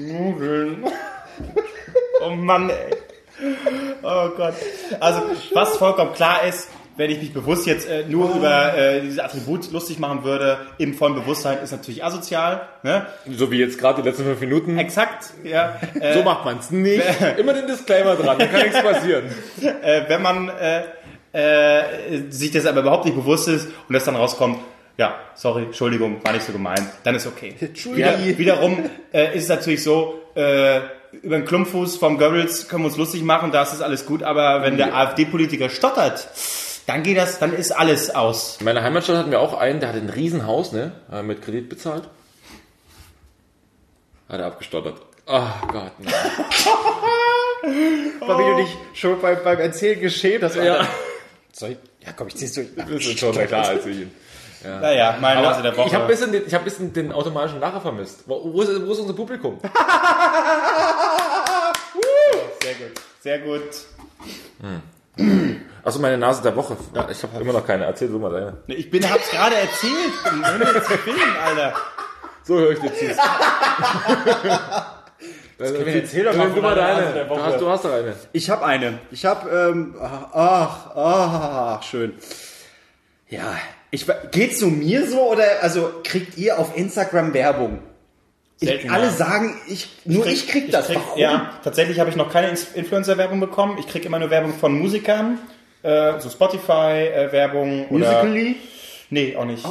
Nudeln. 0.00 0.84
Oh 2.24 2.30
Mann, 2.30 2.70
ey. 2.70 2.96
Oh 4.02 4.30
Gott. 4.36 4.54
Also, 5.00 5.22
was 5.52 5.76
vollkommen 5.76 6.14
klar 6.14 6.44
ist, 6.44 6.68
wenn 6.96 7.10
ich 7.10 7.18
mich 7.20 7.32
bewusst 7.32 7.66
jetzt 7.66 7.88
äh, 7.88 8.04
nur 8.06 8.34
über 8.34 8.76
äh, 8.76 9.00
dieses 9.00 9.18
Attribut 9.18 9.70
lustig 9.72 9.98
machen 9.98 10.24
würde, 10.24 10.58
im 10.78 10.94
vollen 10.94 11.14
Bewusstsein, 11.14 11.58
ist 11.62 11.70
natürlich 11.72 12.04
asozial. 12.04 12.68
Ne? 12.82 13.06
So 13.30 13.50
wie 13.50 13.58
jetzt 13.58 13.78
gerade 13.78 14.02
die 14.02 14.08
letzten 14.08 14.24
fünf 14.24 14.40
Minuten. 14.40 14.78
Exakt, 14.78 15.30
ja. 15.44 15.78
Äh, 16.00 16.14
So 16.14 16.22
macht 16.22 16.44
man's 16.44 16.70
nicht. 16.70 17.02
Immer 17.38 17.54
den 17.54 17.66
Disclaimer 17.66 18.14
dran, 18.16 18.38
da 18.38 18.46
kann 18.46 18.62
nichts 18.62 18.82
passieren. 18.82 19.24
äh, 19.82 20.02
wenn 20.08 20.22
man 20.22 20.48
äh, 20.50 20.82
äh, 21.32 22.20
sich 22.30 22.50
das 22.50 22.66
aber 22.66 22.80
überhaupt 22.80 23.04
nicht 23.06 23.14
bewusst 23.16 23.48
ist 23.48 23.68
und 23.88 23.94
das 23.94 24.04
dann 24.04 24.16
rauskommt, 24.16 24.58
ja, 24.98 25.14
sorry, 25.34 25.62
Entschuldigung, 25.64 26.22
war 26.22 26.32
nicht 26.34 26.44
so 26.44 26.52
gemeint, 26.52 26.82
dann 27.04 27.14
ist 27.14 27.26
okay. 27.26 27.54
Wieder, 27.94 28.18
wiederum 28.38 28.84
äh, 29.12 29.34
ist 29.34 29.44
es 29.44 29.48
natürlich 29.48 29.82
so, 29.82 30.20
äh, 30.34 30.80
über 31.22 31.36
den 31.36 31.44
Klumpfuß 31.46 31.96
vom 31.96 32.18
Goebbels 32.18 32.68
können 32.68 32.82
wir 32.84 32.88
uns 32.88 32.96
lustig 32.98 33.22
machen, 33.22 33.50
da 33.52 33.62
ist 33.62 33.72
es 33.72 33.80
alles 33.80 34.04
gut, 34.06 34.22
aber 34.22 34.62
wenn 34.62 34.76
der 34.76 34.94
AfD-Politiker 34.94 35.68
stottert, 35.70 36.28
dann 36.86 37.02
geht 37.02 37.16
das, 37.16 37.38
dann 37.38 37.52
ist 37.52 37.70
alles 37.72 38.10
aus. 38.14 38.56
In 38.60 38.64
meiner 38.66 38.82
Heimatstadt 38.82 39.16
hatten 39.16 39.30
wir 39.30 39.40
auch 39.40 39.54
einen, 39.54 39.80
der 39.80 39.88
hatte 39.90 39.98
ein 39.98 40.10
Riesenhaus, 40.10 40.72
ne? 40.72 40.92
Er 41.10 41.22
Mit 41.22 41.42
Kredit 41.42 41.68
bezahlt. 41.68 42.04
Hat 44.28 44.40
er 44.40 44.46
abgestottert. 44.46 45.00
Ach 45.26 45.66
Gott, 45.68 45.92
nein. 45.98 46.12
War 48.20 48.38
wie 48.38 48.44
du 48.44 48.56
dich 48.62 48.76
schon 48.94 49.20
beim, 49.20 49.38
beim 49.44 49.58
Erzählen 49.60 50.00
geschämt 50.00 50.42
hast. 50.42 50.56
Ja. 50.56 50.86
Soll 51.52 51.70
ich? 51.70 51.78
Ja, 52.04 52.12
komm, 52.16 52.28
ich 52.28 52.36
zieh's 52.36 52.54
durch. 52.54 52.68
Das 52.76 52.88
ist 52.90 53.18
schon 53.18 53.32
klar 53.34 53.68
als 53.68 53.86
ich. 53.86 54.06
Naja, 54.64 55.18
meine 55.20 55.42
Nase 55.42 55.62
der 55.62 55.76
Woche. 55.76 55.88
Ich 55.88 55.94
habe 55.94 56.04
ein 56.04 56.08
bisschen, 56.08 56.30
den- 56.32 56.46
ich 56.46 56.54
hab 56.54 56.62
ein 56.62 56.64
bisschen 56.64 56.92
den 56.92 57.12
automatischen 57.12 57.58
Lacher 57.60 57.80
vermisst. 57.80 58.22
Wo, 58.26 58.52
wo, 58.52 58.62
ist, 58.62 58.86
wo 58.86 58.92
ist 58.92 58.98
unser 59.00 59.12
Publikum? 59.14 59.58
sehr 62.62 62.74
gut. 62.74 62.92
Sehr 63.20 63.38
gut. 63.40 63.60
Achso, 65.84 65.98
meine 65.98 66.16
Nase 66.18 66.42
der 66.42 66.54
Woche. 66.54 66.76
Ja, 66.94 67.08
ich 67.10 67.22
habe 67.22 67.40
immer 67.40 67.52
noch 67.52 67.66
keine. 67.66 67.84
Erzähl 67.86 68.08
du 68.08 68.18
mal 68.18 68.30
deine. 68.30 68.56
Ich 68.68 68.90
bin, 68.90 69.08
hab's 69.10 69.28
gerade 69.30 69.56
erzählt. 69.56 69.92
Hör 70.24 70.58
mir 70.58 70.72
jetzt 70.74 70.86
zu 70.88 70.98
filmen, 70.98 71.36
Alter. 71.44 71.74
So 72.44 72.58
höre 72.58 72.72
ich 72.72 72.78
dir 72.80 72.92
zu. 72.94 73.04
Erzähl 75.58 76.24
doch 76.24 76.34
mal 76.36 76.50
du 76.50 76.60
deine. 76.60 77.24
Du 77.26 77.42
hast, 77.42 77.60
du 77.60 77.68
hast 77.68 77.84
doch 77.84 77.92
eine. 77.92 78.14
Ich 78.32 78.50
habe 78.50 78.64
eine. 78.64 78.98
Ich 79.10 79.24
habe, 79.24 79.48
ähm, 79.50 79.94
ach, 80.00 80.94
ach, 80.94 81.82
schön. 81.82 82.14
Ja, 83.28 83.56
ich, 83.90 84.06
geht's 84.30 84.60
nur 84.60 84.70
mir 84.70 85.08
so 85.08 85.20
oder 85.30 85.44
also 85.62 85.90
kriegt 86.04 86.36
ihr 86.38 86.58
auf 86.58 86.76
Instagram 86.76 87.32
Werbung? 87.34 87.78
Ich, 88.60 88.90
alle 88.90 89.10
sagen, 89.10 89.56
ich 89.66 89.88
nur 90.04 90.24
ich 90.26 90.46
krieg, 90.48 90.70
das. 90.70 90.86
krieg- 90.86 90.96
Warum? 90.96 91.18
Ja, 91.18 91.50
tatsächlich 91.64 91.98
habe 91.98 92.10
ich 92.10 92.16
noch 92.16 92.30
keine 92.32 92.48
Influencer-Werbung 92.74 93.40
bekommen. 93.40 93.76
Ich 93.78 93.88
kriege 93.88 94.06
immer 94.06 94.20
nur 94.20 94.30
Werbung 94.30 94.54
von 94.54 94.78
Musikern, 94.78 95.38
äh, 95.82 96.20
so 96.20 96.30
Spotify-Werbung 96.30 97.88
oder... 97.88 98.22
Musically? 98.22 98.56
Nee, 99.10 99.36
auch 99.36 99.44
nicht. 99.44 99.64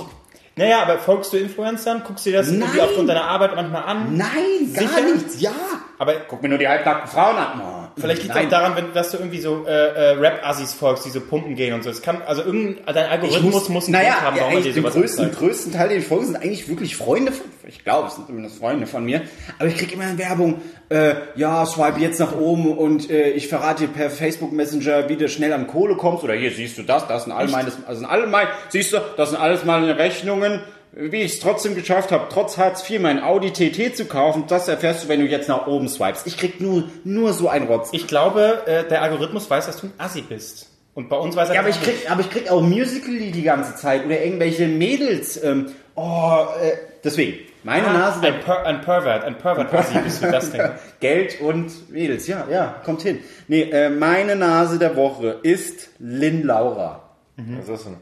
Naja, 0.55 0.81
aber 0.81 0.99
folgst 0.99 1.33
du 1.33 1.37
Influencern? 1.37 2.03
Guckst 2.05 2.25
du 2.25 2.31
dir 2.31 2.39
das 2.39 2.49
irgendwie 2.49 2.81
aufgrund 2.81 3.09
deiner 3.09 3.23
Arbeit 3.23 3.55
manchmal 3.55 3.83
an? 3.83 4.17
Nein, 4.17 4.73
gar 4.73 4.87
Sicher? 4.87 5.01
nichts. 5.01 5.41
Ja. 5.41 5.51
Aber 5.97 6.13
Guck 6.27 6.43
mir 6.43 6.49
nur 6.49 6.57
die 6.57 6.67
halbnackten 6.67 7.09
Frauen 7.09 7.37
an. 7.37 7.57
Mann. 7.57 7.80
Vielleicht 7.97 8.23
liegt 8.23 8.35
es 8.35 8.45
auch 8.45 8.49
daran, 8.49 8.75
wenn, 8.75 8.93
dass 8.93 9.11
du 9.11 9.17
irgendwie 9.17 9.39
so 9.39 9.65
äh, 9.67 9.71
äh, 9.71 10.09
Rap-Assis 10.17 10.73
folgst, 10.73 11.05
die 11.05 11.09
so 11.09 11.21
pumpen 11.21 11.55
gehen 11.55 11.73
und 11.73 11.83
so. 11.83 11.89
Es 11.89 12.01
kann, 12.01 12.21
also 12.21 12.41
irgendein, 12.41 12.93
dein 12.93 13.09
Algorithmus 13.09 13.69
muss, 13.69 13.85
einen 13.85 13.93
naja, 13.93 14.13
Grund 14.13 14.21
haben, 14.21 14.35
ja, 14.37 14.41
warum 14.43 14.55
er 14.55 14.61
dir 14.61 14.69
eigentlich 14.69 14.73
den 14.73 14.83
sowas 14.83 14.93
größten, 14.93 15.31
größten 15.31 15.73
Teil, 15.73 15.89
den 15.89 15.99
ich 15.99 16.07
folge, 16.07 16.25
sind 16.25 16.35
eigentlich 16.37 16.67
wirklich 16.69 16.95
Freunde 16.95 17.31
von, 17.31 17.45
ich 17.67 17.83
glaube, 17.83 18.07
es 18.07 18.15
sind 18.15 18.27
zumindest 18.27 18.57
Freunde 18.57 18.87
von 18.87 19.03
mir, 19.03 19.21
aber 19.59 19.67
ich 19.67 19.77
kriege 19.77 19.93
immer 19.93 20.17
Werbung, 20.17 20.61
äh, 20.89 21.15
ja, 21.35 21.65
swipe 21.65 21.99
jetzt 21.99 22.19
nach 22.19 22.35
oben 22.35 22.77
und 22.77 23.09
äh, 23.09 23.29
ich 23.31 23.47
verrate 23.47 23.87
dir 23.87 23.93
per 23.93 24.09
Facebook 24.09 24.51
Messenger, 24.51 25.09
wie 25.09 25.17
du 25.17 25.29
schnell 25.29 25.53
an 25.53 25.67
Kohle 25.67 25.95
kommst, 25.95 26.23
oder 26.23 26.33
hier 26.33 26.51
siehst 26.51 26.77
du 26.77 26.83
das, 26.83 27.07
das 27.07 27.23
sind 27.23 27.33
all 27.33 27.47
meine, 27.47 27.71
also 27.87 27.99
sind 27.99 28.09
alle 28.09 28.27
meine, 28.27 28.49
siehst 28.69 28.93
du, 28.93 28.97
das 29.17 29.29
sind 29.29 29.39
alles 29.39 29.65
meine 29.65 29.97
Rechnungen, 29.97 30.61
wie 30.93 31.21
ich 31.21 31.33
es 31.33 31.39
trotzdem 31.39 31.75
geschafft 31.75 32.11
habe, 32.11 32.27
trotz 32.29 32.57
Hartz 32.57 32.87
IV 32.89 32.99
mein 32.99 33.21
Audi 33.23 33.51
TT 33.51 33.95
zu 33.95 34.05
kaufen, 34.05 34.45
das 34.47 34.67
erfährst 34.67 35.03
du, 35.05 35.07
wenn 35.07 35.19
du 35.21 35.25
jetzt 35.25 35.47
nach 35.47 35.67
oben 35.67 35.87
swipest. 35.87 36.27
Ich 36.27 36.37
krieg 36.37 36.59
nur, 36.59 36.83
nur 37.03 37.33
so 37.33 37.47
ein 37.47 37.63
Rotz. 37.63 37.89
Ich 37.91 38.07
glaube, 38.07 38.63
äh, 38.65 38.87
der 38.87 39.01
Algorithmus 39.01 39.49
weiß, 39.49 39.67
dass 39.67 39.77
du 39.77 39.87
ein 39.87 39.93
Assi 39.97 40.21
bist. 40.21 40.67
Und 40.93 41.07
bei 41.07 41.15
uns 41.15 41.35
weiß 41.37 41.47
er 41.49 41.55
Ja, 41.55 41.61
aber 41.61 41.69
ich 41.69 41.79
nicht. 41.79 41.99
krieg, 41.99 42.11
aber 42.11 42.19
ich 42.21 42.29
krieg 42.29 42.51
auch 42.51 42.61
Musical.ly 42.61 43.31
die 43.31 43.43
ganze 43.43 43.75
Zeit 43.75 44.05
oder 44.05 44.21
irgendwelche 44.21 44.67
Mädels. 44.67 45.41
Ähm, 45.41 45.67
oh, 45.95 46.45
äh, 46.61 46.73
deswegen, 47.01 47.37
meine 47.63 47.87
Nase, 47.87 48.19
der 48.19 48.33
ein, 48.33 48.39
per 48.41 48.65
ein 48.65 48.81
Pervert, 48.81 49.23
ein 49.23 49.37
Pervert-Assi 49.37 49.99
bist 49.99 50.21
du 50.21 50.29
das 50.29 50.51
denn? 50.51 50.71
Geld 50.99 51.39
und 51.39 51.89
Mädels. 51.91 52.27
Ja, 52.27 52.45
ja, 52.51 52.75
kommt 52.83 53.03
hin. 53.03 53.19
Nee, 53.47 53.69
äh, 53.71 53.89
meine 53.89 54.35
Nase 54.35 54.79
der 54.79 54.97
Woche 54.97 55.39
ist 55.43 55.91
Lynn 55.99 56.43
Laura. 56.43 57.03
Was 57.37 57.59
ist 57.61 57.69
das 57.69 57.83
denn? 57.85 57.97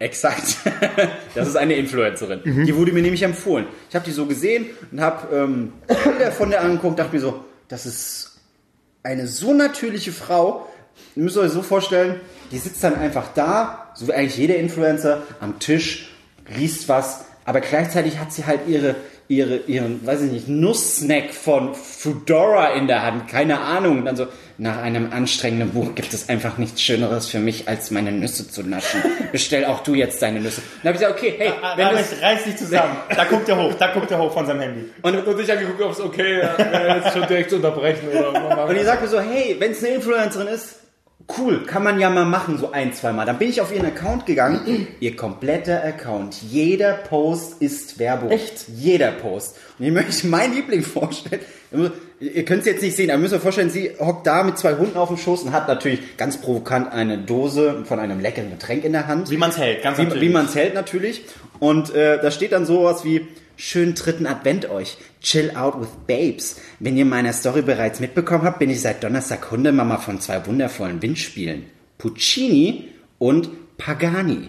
Exakt. 0.00 0.56
Das 1.34 1.46
ist 1.46 1.56
eine 1.56 1.74
Influencerin. 1.74 2.64
Die 2.66 2.74
wurde 2.74 2.90
mir 2.90 3.02
nämlich 3.02 3.22
empfohlen. 3.22 3.66
Ich 3.88 3.94
habe 3.94 4.04
die 4.04 4.10
so 4.10 4.26
gesehen 4.26 4.66
und 4.90 5.00
habe 5.00 5.36
ähm, 5.36 5.72
von 6.36 6.50
der 6.50 6.62
angeguckt, 6.62 6.98
dachte 6.98 7.14
mir 7.14 7.20
so, 7.20 7.44
das 7.68 7.86
ist 7.86 8.40
eine 9.04 9.28
so 9.28 9.52
natürliche 9.54 10.10
Frau. 10.10 10.66
Ihr 11.14 11.22
müsst 11.22 11.36
euch 11.36 11.52
so 11.52 11.62
vorstellen, 11.62 12.20
die 12.50 12.58
sitzt 12.58 12.82
dann 12.82 12.96
einfach 12.96 13.28
da, 13.34 13.92
so 13.94 14.08
wie 14.08 14.12
eigentlich 14.12 14.36
jeder 14.38 14.56
Influencer, 14.56 15.22
am 15.38 15.60
Tisch, 15.60 16.10
liest 16.48 16.88
was, 16.88 17.26
aber 17.44 17.60
gleichzeitig 17.60 18.18
hat 18.18 18.32
sie 18.32 18.46
halt 18.46 18.60
ihre, 18.66 18.96
ihre, 19.30 19.58
ihren, 19.68 20.04
weiß 20.04 20.22
ich 20.22 20.32
nicht, 20.32 20.48
Nusssnack 20.48 21.32
von 21.32 21.72
Foodora 21.74 22.70
in 22.74 22.88
der 22.88 23.02
Hand, 23.02 23.28
keine 23.28 23.60
Ahnung. 23.60 23.98
Und 23.98 24.04
dann 24.04 24.16
so, 24.16 24.26
nach 24.58 24.78
einem 24.78 25.12
anstrengenden 25.12 25.70
Buch 25.70 25.94
gibt 25.94 26.12
es 26.12 26.28
einfach 26.28 26.58
nichts 26.58 26.82
Schöneres 26.82 27.28
für 27.28 27.38
mich, 27.38 27.68
als 27.68 27.92
meine 27.92 28.10
Nüsse 28.10 28.50
zu 28.50 28.64
naschen. 28.64 29.00
Bestell 29.30 29.64
auch 29.66 29.84
du 29.84 29.94
jetzt 29.94 30.20
deine 30.20 30.40
Nüsse. 30.40 30.62
Dann 30.82 30.92
habe 30.92 30.96
ich 30.96 31.00
gesagt, 31.00 31.18
okay, 31.18 31.34
hey, 31.38 31.52
wenn 31.76 31.86
Aber 31.86 31.96
das, 31.96 32.12
ich 32.12 32.20
reiß 32.20 32.44
dich 32.44 32.56
zusammen. 32.56 32.96
Da 33.20 33.24
guckt 33.24 33.48
er 33.48 33.56
hoch, 33.56 33.74
da 33.74 33.92
guckt 33.92 34.10
er 34.10 34.18
hoch 34.18 34.32
von 34.32 34.46
seinem 34.46 34.62
Handy. 34.62 34.90
Und, 35.02 35.26
und 35.26 35.40
ich 35.40 35.52
angeguckt, 35.52 35.80
ob 35.80 35.92
es 35.92 36.00
okay 36.00 36.42
wäre, 36.42 36.96
jetzt 36.96 37.12
schon 37.12 37.26
direkt 37.28 37.50
zu 37.50 37.56
unterbrechen. 37.56 38.08
Oder 38.08 38.66
Und 38.68 38.76
die 38.76 38.82
sagt 38.82 39.02
mir 39.02 39.08
so, 39.08 39.20
hey, 39.20 39.56
wenn 39.60 39.70
es 39.70 39.84
eine 39.84 39.94
Influencerin 39.94 40.48
ist, 40.48 40.80
cool, 41.38 41.64
kann 41.64 41.82
man 41.82 42.00
ja 42.00 42.10
mal 42.10 42.24
machen, 42.24 42.58
so 42.58 42.72
ein, 42.72 42.92
zwei 42.92 43.12
Mal. 43.12 43.24
Dann 43.24 43.38
bin 43.38 43.48
ich 43.48 43.60
auf 43.60 43.72
ihren 43.72 43.86
Account 43.86 44.26
gegangen. 44.26 44.88
Ihr 45.00 45.16
kompletter 45.16 45.84
Account, 45.84 46.36
jeder 46.42 46.92
Post 46.94 47.60
ist 47.60 47.98
Werbung. 47.98 48.30
Echt? 48.30 48.68
Jeder 48.68 49.12
Post. 49.12 49.56
Und 49.78 49.86
ich 49.86 49.92
möchte 49.92 50.26
meinen 50.28 50.54
Liebling 50.54 50.82
vorstellen. 50.82 51.42
Ihr 52.18 52.44
könnt 52.44 52.60
es 52.60 52.66
jetzt 52.66 52.82
nicht 52.82 52.96
sehen, 52.96 53.10
aber 53.10 53.18
ihr 53.18 53.22
müsst 53.22 53.34
euch 53.34 53.40
vorstellen, 53.40 53.70
sie 53.70 53.92
hockt 53.98 54.26
da 54.26 54.42
mit 54.42 54.58
zwei 54.58 54.74
Hunden 54.74 54.96
auf 54.96 55.08
dem 55.08 55.16
Schoß 55.16 55.44
und 55.44 55.52
hat 55.52 55.68
natürlich 55.68 56.16
ganz 56.16 56.38
provokant 56.38 56.92
eine 56.92 57.18
Dose 57.18 57.84
von 57.84 58.00
einem 58.00 58.20
leckeren 58.20 58.50
Getränk 58.50 58.84
in 58.84 58.92
der 58.92 59.06
Hand. 59.06 59.30
Wie 59.30 59.36
man 59.36 59.50
es 59.50 59.58
hält, 59.58 59.82
ganz 59.82 59.98
Wie, 59.98 60.02
natürlich. 60.02 60.28
wie 60.28 60.32
man 60.32 60.46
es 60.46 60.54
hält 60.54 60.74
natürlich. 60.74 61.24
Und 61.60 61.94
äh, 61.94 62.20
da 62.20 62.30
steht 62.30 62.52
dann 62.52 62.66
sowas 62.66 63.04
wie, 63.04 63.26
schönen 63.60 63.94
dritten 63.94 64.26
Advent 64.26 64.68
euch. 64.70 64.96
Chill 65.22 65.52
out 65.54 65.80
with 65.80 65.90
babes. 66.06 66.56
Wenn 66.78 66.96
ihr 66.96 67.04
meine 67.04 67.32
Story 67.32 67.62
bereits 67.62 68.00
mitbekommen 68.00 68.44
habt, 68.44 68.58
bin 68.58 68.70
ich 68.70 68.80
seit 68.80 69.04
Donnerstag 69.04 69.50
Hundemama 69.50 69.98
von 69.98 70.20
zwei 70.20 70.44
wundervollen 70.46 71.02
Windspielen. 71.02 71.66
Puccini 71.98 72.88
und 73.18 73.50
Pagani. 73.76 74.48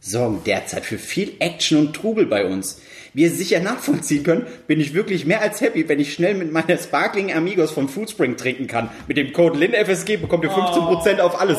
Sorgen 0.00 0.40
derzeit 0.46 0.86
für 0.86 0.98
viel 0.98 1.32
Action 1.40 1.78
und 1.78 1.94
Trubel 1.94 2.24
bei 2.24 2.46
uns. 2.46 2.80
Wie 3.12 3.22
ihr 3.22 3.30
sicher 3.30 3.60
nachvollziehen 3.60 4.22
könnt, 4.22 4.66
bin 4.66 4.80
ich 4.80 4.94
wirklich 4.94 5.26
mehr 5.26 5.42
als 5.42 5.60
happy, 5.60 5.88
wenn 5.88 6.00
ich 6.00 6.14
schnell 6.14 6.34
mit 6.34 6.52
meiner 6.52 6.78
Sparkling 6.78 7.32
Amigos 7.32 7.72
von 7.72 7.88
Foodspring 7.88 8.36
trinken 8.36 8.66
kann. 8.66 8.88
Mit 9.08 9.16
dem 9.16 9.32
Code 9.32 9.58
LINFSG 9.58 10.16
bekommt 10.16 10.44
ihr 10.44 10.50
15% 10.50 11.18
auf 11.18 11.38
alles. 11.40 11.58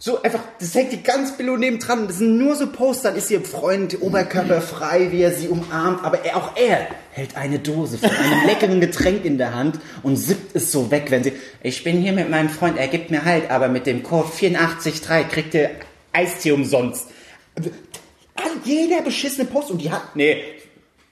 So 0.00 0.22
einfach, 0.22 0.40
das 0.60 0.76
hängt 0.76 0.92
die 0.92 1.02
ganz 1.02 1.36
billo 1.36 1.56
neben 1.56 1.80
dran. 1.80 2.06
Das 2.06 2.18
sind 2.18 2.38
nur 2.38 2.54
so 2.54 2.68
Posts, 2.68 3.02
dann 3.02 3.16
ist 3.16 3.32
ihr 3.32 3.40
Freund 3.40 4.00
oberkörperfrei, 4.00 5.10
wie 5.10 5.22
er 5.22 5.32
sie 5.32 5.48
umarmt. 5.48 6.04
Aber 6.04 6.24
er, 6.24 6.36
auch 6.36 6.56
er 6.56 6.86
hält 7.10 7.36
eine 7.36 7.58
Dose 7.58 7.98
von 7.98 8.08
einem 8.08 8.46
leckeren 8.46 8.80
Getränk 8.80 9.24
in 9.24 9.38
der 9.38 9.54
Hand 9.54 9.80
und 10.04 10.14
sippt 10.14 10.54
es 10.54 10.70
so 10.70 10.92
weg, 10.92 11.10
wenn 11.10 11.24
sie, 11.24 11.32
ich 11.64 11.82
bin 11.82 12.00
hier 12.00 12.12
mit 12.12 12.30
meinem 12.30 12.48
Freund, 12.48 12.78
er 12.78 12.86
gibt 12.86 13.10
mir 13.10 13.24
halt, 13.24 13.50
aber 13.50 13.66
mit 13.66 13.86
dem 13.86 14.04
Code 14.04 14.28
843 14.28 15.28
kriegt 15.28 15.54
ihr 15.54 15.70
Eistee 16.12 16.52
umsonst. 16.52 17.08
All 17.56 18.50
jeder 18.64 19.02
beschissene 19.02 19.46
Post 19.48 19.72
und 19.72 19.78
die 19.78 19.90
hat, 19.90 20.14
nee, 20.14 20.44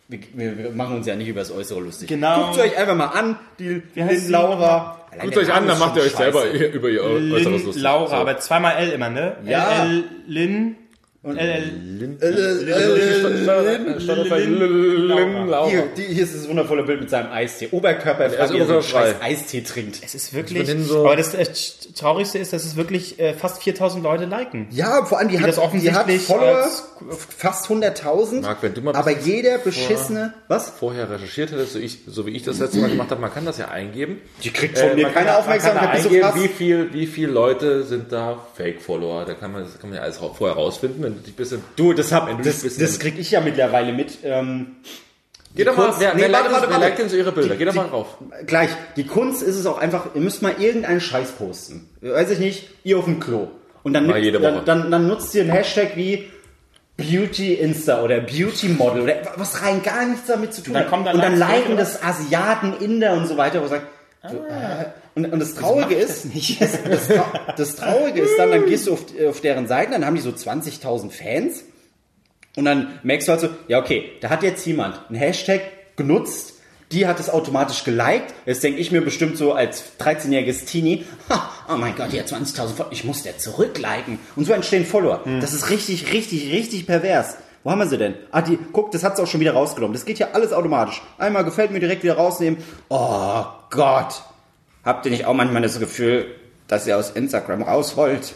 wir, 0.06 0.20
wir, 0.34 0.58
wir 0.58 0.70
machen 0.70 0.98
uns 0.98 1.08
ja 1.08 1.16
nicht 1.16 1.26
über 1.26 1.40
das 1.40 1.50
Äußere 1.50 1.80
lustig. 1.80 2.08
Genau. 2.08 2.46
Guckt 2.46 2.60
euch 2.60 2.76
einfach 2.76 2.94
mal 2.94 3.06
an, 3.06 3.36
die? 3.58 3.82
Laura. 4.28 4.95
Guckt 5.20 5.36
euch 5.36 5.52
an, 5.52 5.66
dann 5.66 5.78
macht 5.78 5.96
ihr 5.96 6.02
euch 6.02 6.12
selber 6.14 6.42
scheiße. 6.42 6.64
über 6.66 6.88
ihr 6.90 7.02
Äußeres 7.04 7.64
lustig. 7.64 7.82
Laura, 7.82 8.08
So. 8.08 8.14
aber 8.16 8.38
zweimal 8.38 8.76
L 8.76 8.90
immer, 8.90 9.10
ne? 9.10 9.36
Ja. 9.44 9.82
L, 9.84 9.90
L, 9.90 10.04
Lin. 10.26 10.76
Laura. 15.46 15.68
Hier, 15.68 15.88
die, 15.96 16.02
hier 16.02 16.22
ist 16.22 16.36
das 16.36 16.48
wundervolle 16.48 16.84
Bild 16.84 17.00
mit 17.00 17.10
seinem 17.10 17.32
Eistee. 17.32 17.68
Oberkörper, 17.72 18.24
Er 18.24 18.44
ist 18.44 18.52
wie 18.52 18.58
er 18.58 18.66
so 18.66 18.80
scheiß 18.80 19.16
Eistee 19.20 19.62
trinkt. 19.62 20.00
Es 20.04 20.14
ist 20.14 20.32
wirklich, 20.34 20.70
aber 20.70 21.16
das 21.16 21.34
äh, 21.34 21.46
Traurigste 21.94 22.38
ist, 22.38 22.52
dass 22.52 22.64
es 22.64 22.76
wirklich 22.76 23.18
äh, 23.18 23.34
fast 23.34 23.62
4000 23.62 24.04
Leute 24.04 24.26
liken. 24.26 24.68
Ja, 24.70 25.04
vor 25.04 25.18
allem 25.18 25.28
die, 25.28 25.40
hat, 25.40 25.48
das 25.48 25.56
die 25.56 25.60
hat 25.60 25.68
offensichtlich 25.68 26.22
Follower 26.22 26.68
fast 27.36 27.66
100.000. 27.66 28.42
Marc, 28.42 28.62
wenn 28.62 28.74
du 28.74 28.80
mal 28.80 28.94
aber 28.94 29.10
jeder 29.10 29.58
beschissene, 29.58 30.34
was? 30.48 30.70
vorher 30.70 31.10
recherchiert 31.10 31.52
hättest, 31.52 31.72
so, 31.72 31.78
ich, 31.78 32.00
so 32.06 32.26
wie 32.26 32.30
ich 32.30 32.42
das 32.42 32.58
letzte 32.58 32.78
Mal 32.78 32.90
gemacht 32.90 33.10
habe, 33.10 33.20
man 33.20 33.32
kann 33.32 33.44
das 33.44 33.58
ja 33.58 33.68
eingeben. 33.68 34.20
Die 34.42 34.50
kriegt 34.50 34.78
von 34.78 34.94
mir 34.94 35.08
keine 35.10 35.36
Aufmerksamkeit, 35.36 36.04
eingeben, 36.04 36.28
wie 36.34 36.48
viel, 36.48 36.92
wie 36.92 37.06
viele 37.06 37.32
Leute 37.32 37.84
sind 37.84 38.12
da 38.12 38.46
Fake-Follower. 38.56 39.24
Da 39.24 39.34
kann 39.34 39.52
man, 39.52 39.62
das 39.62 39.78
kann 39.78 39.90
man 39.90 39.98
ja 39.98 40.02
alles 40.02 40.18
vorher 40.18 40.56
rausfinden, 40.56 41.15
du 41.16 41.22
dich 41.22 41.34
bisschen... 41.36 41.62
Du, 41.76 41.92
das 41.92 42.12
hab, 42.12 42.28
du 42.28 42.36
das, 42.42 42.62
bist- 42.62 42.80
das 42.80 42.98
krieg 42.98 43.18
ich 43.18 43.30
ja 43.30 43.40
mittlerweile 43.40 43.92
mit. 43.92 44.18
Ähm, 44.22 44.76
Geh 45.54 45.64
doch 45.64 45.76
mal, 45.76 45.86
Kunst- 45.86 46.00
wer, 46.00 46.14
nee, 46.14 46.22
wer, 46.22 46.32
warte, 46.32 46.52
warte, 46.52 46.62
wer 46.66 46.70
warte. 46.74 46.84
liked 46.86 46.98
denn 46.98 47.08
so 47.08 47.16
ihre 47.16 47.32
Bilder? 47.32 47.56
Geh 47.56 47.64
doch 47.64 47.72
Die- 47.72 47.78
mal 47.78 47.88
drauf. 47.88 48.18
gleich, 48.46 48.70
die 48.96 49.04
Kunst 49.06 49.42
ist 49.42 49.56
es 49.56 49.64
auch 49.66 49.78
einfach, 49.78 50.14
ihr 50.14 50.20
müsst 50.20 50.42
mal 50.42 50.54
irgendeinen 50.58 51.00
Scheiß 51.00 51.32
posten. 51.32 51.88
Weiß 52.02 52.30
ich 52.30 52.38
nicht, 52.38 52.68
ihr 52.84 52.98
auf 52.98 53.06
dem 53.06 53.20
Klo. 53.20 53.48
Und 53.82 53.94
dann, 53.94 54.08
jede 54.22 54.38
dann, 54.40 54.64
dann, 54.64 54.90
dann 54.90 55.06
nutzt 55.08 55.34
ihr 55.34 55.42
einen 55.42 55.50
Hashtag 55.52 55.96
wie 55.96 56.28
Beauty 56.96 57.54
Insta 57.54 58.02
oder 58.02 58.20
Beauty 58.20 58.68
Model 58.68 59.02
oder 59.02 59.14
was 59.36 59.62
rein 59.62 59.82
gar 59.82 60.04
nichts 60.06 60.26
damit 60.26 60.52
zu 60.54 60.62
tun 60.62 60.76
hat. 60.76 60.88
kommen 60.88 61.04
dann 61.04 61.14
und 61.16 61.22
dann 61.22 61.38
liken 61.38 61.76
das 61.76 62.02
Asiaten, 62.02 62.74
Inder 62.80 63.12
und 63.14 63.26
so 63.26 63.36
weiter, 63.36 63.62
wo 63.62 63.66
sagt, 63.66 63.86
so, 64.28 64.36
äh, 64.36 64.86
und, 65.16 65.32
und 65.32 65.40
das 65.40 65.54
Traurige 65.54 65.94
ist, 65.96 66.26
das, 66.60 66.78
das, 66.82 67.08
Trau- 67.08 67.54
das 67.56 67.76
Traurige 67.76 68.20
ist 68.20 68.36
dann, 68.38 68.50
dann 68.52 68.66
gehst 68.66 68.86
du 68.86 68.92
auf, 68.92 69.00
auf 69.28 69.40
deren 69.40 69.66
Seiten, 69.66 69.92
dann 69.92 70.04
haben 70.06 70.14
die 70.14 70.20
so 70.22 70.30
20.000 70.30 71.10
Fans 71.10 71.64
und 72.56 72.64
dann 72.64 72.98
merkst 73.02 73.26
du 73.26 73.32
halt 73.32 73.40
so, 73.40 73.48
ja 73.68 73.78
okay, 73.80 74.12
da 74.20 74.30
hat 74.30 74.42
jetzt 74.42 74.64
jemand 74.66 75.00
einen 75.08 75.18
Hashtag 75.18 75.62
genutzt, 75.96 76.52
die 76.92 77.06
hat 77.08 77.18
es 77.18 77.28
automatisch 77.28 77.82
geliked. 77.82 78.32
Jetzt 78.46 78.62
denke 78.62 78.78
ich 78.78 78.92
mir 78.92 79.00
bestimmt 79.00 79.36
so 79.36 79.52
als 79.52 79.82
13-jähriges 79.98 80.66
Teenie, 80.66 81.04
ha, 81.28 81.50
oh 81.68 81.76
mein 81.76 81.96
Gott, 81.96 82.12
die 82.12 82.20
hat 82.20 82.28
20.000 82.28 82.54
Follower, 82.74 82.92
ich 82.92 83.02
muss 83.02 83.24
der 83.24 83.38
zurückliken. 83.38 84.20
Und 84.36 84.44
so 84.44 84.52
entstehen 84.52 84.86
Follower. 84.86 85.22
Das 85.40 85.52
ist 85.52 85.68
richtig, 85.70 86.12
richtig, 86.12 86.52
richtig 86.52 86.86
pervers. 86.86 87.38
Wo 87.64 87.72
haben 87.72 87.80
wir 87.80 87.88
sie 87.88 87.98
denn? 87.98 88.14
Ah, 88.30 88.40
die, 88.42 88.56
guck, 88.72 88.92
das 88.92 89.02
hat 89.02 89.16
sie 89.16 89.22
auch 89.24 89.26
schon 89.26 89.40
wieder 89.40 89.54
rausgenommen. 89.54 89.92
Das 89.94 90.04
geht 90.04 90.20
ja 90.20 90.28
alles 90.34 90.52
automatisch. 90.52 91.02
Einmal 91.18 91.42
gefällt 91.44 91.72
mir 91.72 91.80
direkt 91.80 92.04
wieder 92.04 92.14
rausnehmen. 92.14 92.62
Oh 92.88 93.44
Gott. 93.70 94.22
Habt 94.86 95.04
ihr 95.04 95.10
nicht 95.10 95.24
auch 95.24 95.34
manchmal 95.34 95.62
das 95.62 95.80
Gefühl, 95.80 96.26
dass 96.68 96.86
ihr 96.86 96.96
aus 96.96 97.10
Instagram 97.10 97.62
rausrollt? 97.62 98.34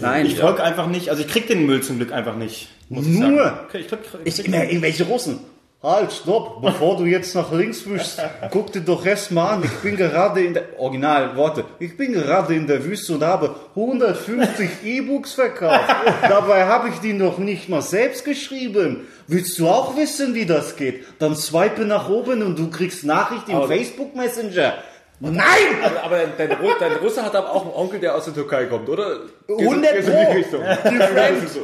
Nein. 0.00 0.26
Ich 0.26 0.40
folge 0.40 0.60
einfach 0.60 0.88
nicht, 0.88 1.08
also 1.08 1.22
ich 1.22 1.28
krieg 1.28 1.46
den 1.46 1.66
Müll 1.66 1.84
zum 1.84 1.98
Glück 1.98 2.12
einfach 2.12 2.34
nicht. 2.34 2.68
Muss 2.88 3.06
ich 3.06 3.12
Nur. 3.16 3.44
sagen. 3.44 3.60
Ich 3.72 3.88
krieg, 3.88 3.98
ich 4.24 4.24
Ich 4.24 4.34
krieg, 4.34 4.46
immer 4.48 4.64
irgendwelche 4.64 5.04
Russen. 5.04 5.38
Halt, 5.80 6.12
stopp, 6.12 6.62
bevor 6.62 6.96
du 6.96 7.04
jetzt 7.04 7.32
nach 7.36 7.52
links 7.52 7.88
wischst, 7.88 8.20
guck 8.50 8.72
dir 8.72 8.80
doch 8.80 9.06
erst 9.06 9.30
mal 9.30 9.50
an, 9.50 9.62
ich 9.62 9.70
bin 9.82 9.96
gerade 9.96 10.42
in 10.42 10.54
der, 10.54 10.80
original 10.80 11.36
Worte, 11.36 11.64
ich 11.78 11.96
bin 11.96 12.12
gerade 12.12 12.54
in 12.56 12.66
der 12.66 12.82
Wüste 12.84 13.14
und 13.14 13.22
habe 13.22 13.54
150 13.76 14.68
E-Books 14.84 15.34
verkauft. 15.34 15.94
Dabei 16.22 16.64
habe 16.64 16.88
ich 16.88 16.98
die 16.98 17.12
noch 17.12 17.38
nicht 17.38 17.68
mal 17.68 17.82
selbst 17.82 18.24
geschrieben. 18.24 19.06
Willst 19.28 19.56
du 19.60 19.68
auch 19.68 19.96
wissen, 19.96 20.34
wie 20.34 20.46
das 20.46 20.74
geht? 20.74 21.04
Dann 21.20 21.36
swipe 21.36 21.84
nach 21.84 22.08
oben 22.08 22.42
und 22.42 22.58
du 22.58 22.68
kriegst 22.68 23.04
Nachricht 23.04 23.48
im 23.48 23.68
Facebook 23.68 24.16
Messenger. 24.16 24.74
Nein! 25.20 25.44
Aber, 25.82 26.02
aber 26.04 26.18
dein, 26.18 26.32
dein, 26.50 26.58
Ru- 26.58 26.78
dein 26.78 26.92
Russe 26.96 27.22
hat 27.22 27.34
aber 27.34 27.52
auch 27.52 27.62
einen 27.62 27.72
Onkel, 27.74 28.00
der 28.00 28.14
aus 28.14 28.24
der 28.26 28.34
Türkei 28.34 28.66
kommt, 28.66 28.88
oder? 28.88 29.20
Gehst 29.48 29.60
du- 29.60 29.64
100 29.70 29.94
gehst 29.94 30.08
du 30.08 30.12
in 30.12 30.18
die 30.34 30.98
Pro. 30.98 31.60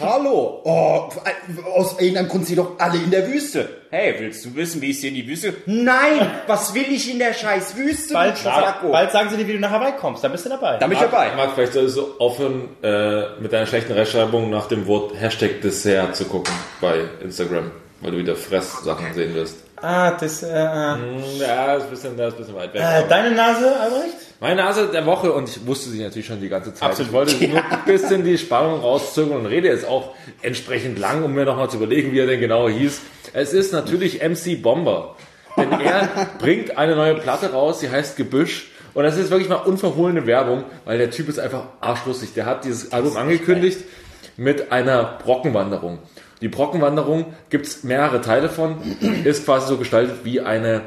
Hallo. 0.00 0.60
Oh, 0.64 1.08
aus 1.76 2.00
irgendeinem 2.00 2.28
Grund 2.28 2.46
sind 2.46 2.56
doch 2.58 2.72
alle 2.78 2.96
in 2.96 3.10
der 3.10 3.28
Wüste. 3.28 3.68
Hey, 3.90 4.14
willst 4.18 4.44
du 4.44 4.54
wissen, 4.56 4.80
wie 4.80 4.90
es 4.90 4.98
hier 4.98 5.10
in 5.10 5.14
die 5.14 5.28
Wüste... 5.28 5.54
Nein, 5.66 6.30
was 6.46 6.74
will 6.74 6.86
ich 6.90 7.10
in 7.12 7.18
der 7.18 7.32
scheiß 7.34 7.76
Wüste? 7.76 8.12
Bald, 8.14 8.38
Schwacko? 8.38 8.90
bald 8.90 9.12
sagen 9.12 9.28
sie 9.30 9.36
dir, 9.36 9.46
wie 9.46 9.52
du 9.52 9.60
nach 9.60 9.70
Hawaii 9.70 9.92
kommst. 9.92 10.24
Dann 10.24 10.32
bist 10.32 10.46
du 10.46 10.48
dabei. 10.48 10.78
Da 10.78 10.86
bin 10.86 10.96
ich 10.96 11.02
dabei. 11.02 11.32
Marc, 11.36 11.52
vielleicht 11.54 11.74
solltest 11.74 11.98
du 11.98 12.06
aufhören, 12.18 12.70
äh, 12.82 13.38
mit 13.40 13.52
deiner 13.52 13.66
schlechten 13.66 13.92
Rechtschreibung 13.92 14.48
nach 14.50 14.66
dem 14.68 14.86
Wort 14.86 15.12
Hashtag 15.20 15.60
Dessert 15.60 16.16
zu 16.16 16.24
gucken 16.24 16.52
bei 16.80 17.04
Instagram, 17.22 17.70
weil 18.00 18.10
du 18.12 18.18
wieder 18.18 18.36
Fresssachen 18.36 19.12
sehen 19.14 19.34
wirst. 19.34 19.58
Ah, 19.84 20.12
das, 20.12 20.42
äh, 20.42 20.46
äh. 20.46 20.96
Ja, 21.38 21.74
ist 21.74 21.84
ein 21.84 21.90
bisschen, 21.90 22.16
das 22.16 22.28
ist 22.28 22.34
ein 22.34 22.38
bisschen 22.38 22.54
weit 22.54 22.72
weg. 22.72 22.80
äh 22.80 23.06
deine 23.06 23.34
Nase, 23.34 23.78
Albrecht? 23.78 24.14
Meine 24.40 24.62
Nase 24.62 24.88
der 24.90 25.04
Woche, 25.04 25.30
und 25.30 25.46
ich 25.46 25.66
wusste 25.66 25.90
sie 25.90 26.02
natürlich 26.02 26.26
schon 26.26 26.40
die 26.40 26.48
ganze 26.48 26.72
Zeit. 26.72 26.88
Absolut. 26.90 27.08
Ich 27.08 27.12
wollte 27.12 27.48
nur 27.48 27.62
ein 27.62 27.84
bisschen 27.84 28.24
die 28.24 28.38
Spannung 28.38 28.80
rauszögern 28.80 29.40
und 29.40 29.46
rede 29.46 29.68
jetzt 29.68 29.86
auch 29.86 30.14
entsprechend 30.40 30.98
lang, 30.98 31.22
um 31.22 31.34
mir 31.34 31.44
nochmal 31.44 31.68
zu 31.68 31.76
überlegen, 31.76 32.12
wie 32.12 32.20
er 32.20 32.26
denn 32.26 32.40
genau 32.40 32.66
hieß. 32.66 33.02
Es 33.34 33.52
ist 33.52 33.74
natürlich 33.74 34.22
MC 34.22 34.62
Bomber. 34.62 35.16
Denn 35.58 35.70
er 35.72 36.08
bringt 36.38 36.78
eine 36.78 36.96
neue 36.96 37.16
Platte 37.16 37.52
raus, 37.52 37.80
die 37.80 37.90
heißt 37.90 38.16
Gebüsch. 38.16 38.70
Und 38.94 39.04
das 39.04 39.18
ist 39.18 39.30
wirklich 39.30 39.50
mal 39.50 39.56
unverhohlene 39.56 40.26
Werbung, 40.26 40.64
weil 40.86 40.96
der 40.96 41.10
Typ 41.10 41.28
ist 41.28 41.38
einfach 41.38 41.64
arschlustig. 41.82 42.32
Der 42.34 42.46
hat 42.46 42.64
dieses 42.64 42.92
Album 42.92 43.18
angekündigt 43.18 43.80
mit 44.36 44.72
einer 44.72 45.18
Brockenwanderung. 45.22 45.98
Die 46.44 46.50
Brockenwanderung 46.50 47.32
gibt's 47.48 47.84
mehrere 47.84 48.20
Teile 48.20 48.50
von, 48.50 48.76
ist 49.24 49.46
quasi 49.46 49.66
so 49.66 49.78
gestaltet 49.78 50.16
wie 50.24 50.42
eine 50.42 50.82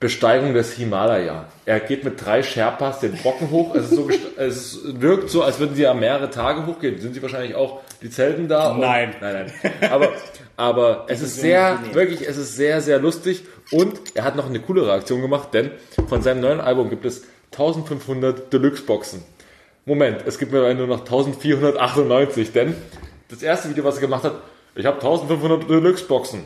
Besteigung 0.00 0.54
des 0.54 0.72
Himalaya. 0.72 1.46
Er 1.64 1.78
geht 1.78 2.02
mit 2.02 2.20
drei 2.24 2.42
Sherpas 2.42 2.98
den 2.98 3.12
Brocken 3.12 3.52
hoch. 3.52 3.76
Es, 3.76 3.90
so, 3.90 4.10
es 4.36 4.80
wirkt 4.84 5.30
so, 5.30 5.44
als 5.44 5.60
würden 5.60 5.76
sie 5.76 5.82
ja 5.82 5.94
mehrere 5.94 6.30
Tage 6.30 6.66
hochgehen. 6.66 6.98
Sind 6.98 7.14
sie 7.14 7.22
wahrscheinlich 7.22 7.54
auch 7.54 7.82
die 8.02 8.10
Zelten 8.10 8.48
da? 8.48 8.76
Nein. 8.76 9.14
Nein, 9.20 9.52
nein. 9.62 9.72
Aber, 9.88 10.08
aber 10.56 11.04
es 11.06 11.22
ist 11.22 11.36
sehr, 11.36 11.78
wirklich, 11.92 12.28
es 12.28 12.36
ist 12.36 12.56
sehr, 12.56 12.80
sehr 12.80 12.98
lustig. 12.98 13.44
Und 13.70 14.00
er 14.16 14.24
hat 14.24 14.34
noch 14.34 14.46
eine 14.46 14.58
coole 14.58 14.84
Reaktion 14.84 15.22
gemacht, 15.22 15.54
denn 15.54 15.70
von 16.08 16.22
seinem 16.22 16.40
neuen 16.40 16.60
Album 16.60 16.90
gibt 16.90 17.04
es 17.04 17.22
1500 17.52 18.52
Deluxe-Boxen. 18.52 19.22
Moment, 19.84 20.24
es 20.26 20.40
gibt 20.40 20.50
mir 20.50 20.74
nur 20.74 20.88
noch 20.88 21.02
1498, 21.02 22.50
denn 22.50 22.74
das 23.28 23.42
erste 23.42 23.70
Video, 23.70 23.84
was 23.84 23.94
er 23.94 24.00
gemacht 24.00 24.24
hat, 24.24 24.34
ich 24.74 24.86
habe 24.86 24.96
1500 24.96 25.68
Deluxe-Boxen. 25.68 26.44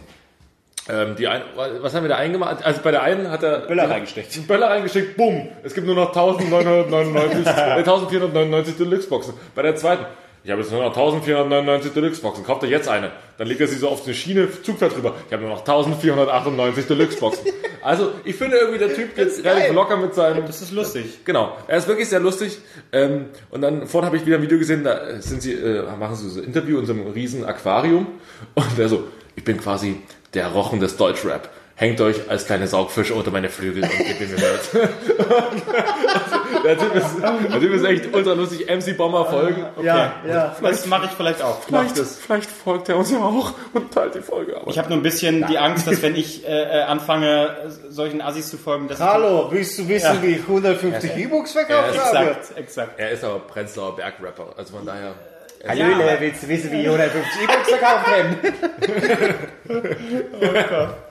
Ähm, 0.88 1.16
die 1.16 1.26
ein, 1.26 1.42
was 1.80 1.94
haben 1.94 2.04
wir 2.04 2.08
da 2.08 2.16
eingemacht? 2.16 2.64
Also 2.64 2.80
bei 2.82 2.92
der 2.92 3.02
einen 3.02 3.30
hat 3.30 3.42
er 3.42 3.60
Böller 3.60 3.90
reingesteckt. 3.90 4.46
Böller 4.46 4.70
reingesteckt, 4.70 5.16
bumm, 5.16 5.48
es 5.64 5.74
gibt 5.74 5.86
nur 5.86 5.96
noch 5.96 6.08
1999, 6.08 7.46
äh, 7.46 7.50
1499 7.50 8.76
Deluxe-Boxen. 8.76 9.34
Bei 9.54 9.62
der 9.62 9.74
zweiten, 9.74 10.06
ich 10.46 10.52
habe 10.52 10.62
jetzt 10.62 10.70
nur 10.70 10.80
noch 10.80 10.90
1499 10.90 11.92
Deluxe-Boxen, 11.92 12.44
kauft 12.44 12.62
er 12.62 12.68
jetzt 12.68 12.88
eine. 12.88 13.10
Dann 13.36 13.48
legt 13.48 13.60
er 13.60 13.66
sie 13.66 13.78
so 13.78 13.88
auf 13.88 14.04
eine 14.04 14.14
Schiene, 14.14 14.48
Zugfahrt 14.62 14.94
drüber. 14.94 15.14
Ich 15.26 15.32
habe 15.32 15.42
nur 15.42 15.50
noch 15.50 15.58
1498 15.58 16.86
Deluxe-Boxen. 16.86 17.46
Also 17.82 18.10
ich 18.24 18.34
finde 18.34 18.56
irgendwie, 18.56 18.80
der 18.80 18.92
Typ 18.92 19.14
geht 19.14 19.44
relativ 19.44 19.72
locker 19.72 19.96
mit 19.96 20.12
seinem... 20.12 20.44
Das 20.44 20.60
ist 20.60 20.72
lustig. 20.72 21.24
Genau, 21.24 21.56
er 21.68 21.78
ist 21.78 21.86
wirklich 21.86 22.08
sehr 22.08 22.18
lustig. 22.18 22.58
Ähm, 22.90 23.26
und 23.50 23.60
dann 23.60 23.86
vorhin 23.86 24.06
habe 24.06 24.16
ich 24.16 24.26
wieder 24.26 24.38
ein 24.38 24.42
Video 24.42 24.58
gesehen, 24.58 24.82
da 24.82 25.20
sind 25.20 25.40
sie, 25.40 25.52
äh, 25.52 25.84
machen 25.96 26.16
sie 26.16 26.28
so 26.28 26.40
ein 26.40 26.46
Interview 26.46 26.80
in 26.80 26.86
so 26.86 26.92
einem 26.92 27.06
riesen 27.12 27.44
Aquarium. 27.44 28.08
Und 28.56 28.76
der 28.76 28.88
so, 28.88 29.04
ich 29.36 29.44
bin 29.44 29.60
quasi 29.60 30.00
der 30.34 30.48
Rochen 30.48 30.80
des 30.80 30.96
Deutschrap. 30.96 31.48
Hängt 31.76 32.00
euch 32.00 32.28
als 32.28 32.46
kleine 32.46 32.66
Saugfische 32.66 33.14
unter 33.14 33.30
meine 33.30 33.50
Flügel 33.50 33.84
und 33.84 33.98
gebt 33.98 34.20
mir 34.20 34.28
mit. 34.30 34.90
der, 36.66 36.78
typ 36.78 36.94
ist, 36.94 37.06
der 37.22 37.60
Typ 37.60 37.72
ist 37.72 37.84
echt 37.84 38.14
ultra 38.14 38.32
lustig. 38.32 38.66
MC 38.68 38.96
Bomber 38.96 39.24
folgen. 39.26 39.64
Ja, 39.82 40.14
ja. 40.28 40.56
Das 40.60 40.86
mache 40.86 41.06
ich 41.06 41.12
vielleicht 41.12 41.42
auch. 41.42 41.60
Vielleicht, 41.62 41.98
vielleicht 41.98 42.50
folgt 42.50 42.88
er 42.88 42.96
uns 42.96 43.10
ja 43.10 43.18
auch 43.18 43.52
und 43.72 43.92
teilt 43.92 44.14
die 44.14 44.20
Folge. 44.20 44.56
Aber 44.60 44.70
Ich 44.70 44.78
habe 44.78 44.88
nur 44.88 44.98
ein 44.98 45.02
bisschen 45.02 45.46
die 45.46 45.58
Angst, 45.58 45.86
dass 45.86 46.02
wenn 46.02 46.16
ich 46.16 46.46
äh, 46.46 46.80
äh, 46.80 46.82
anfange, 46.82 47.56
solchen 47.88 48.20
Assis 48.20 48.48
zu 48.50 48.58
folgen, 48.58 48.88
dass 48.88 49.00
Hallo, 49.00 49.48
willst 49.50 49.78
du 49.78 49.88
wissen, 49.88 50.14
Ja. 50.16 50.22
wie 50.22 50.32
ich 50.36 50.42
150 50.42 51.16
E-Books 51.16 51.52
verkauft 51.52 51.98
habe? 52.12 52.26
Exakt, 52.30 52.58
exakt. 52.58 52.98
er 52.98 53.10
ist 53.10 53.24
aber 53.24 53.38
Prenzlauer 53.40 53.96
Bergrapper. 53.96 54.54
Also 54.56 54.76
von 54.76 54.86
daher. 54.86 55.14
Hallöle, 55.66 56.16
willst 56.20 56.42
du 56.44 56.48
wissen, 56.48 56.70
wie 56.70 56.82
ich 56.82 56.86
150 56.86 57.42
E-Books 57.42 57.68
verkauft 57.70 58.06
habe? 58.06 58.36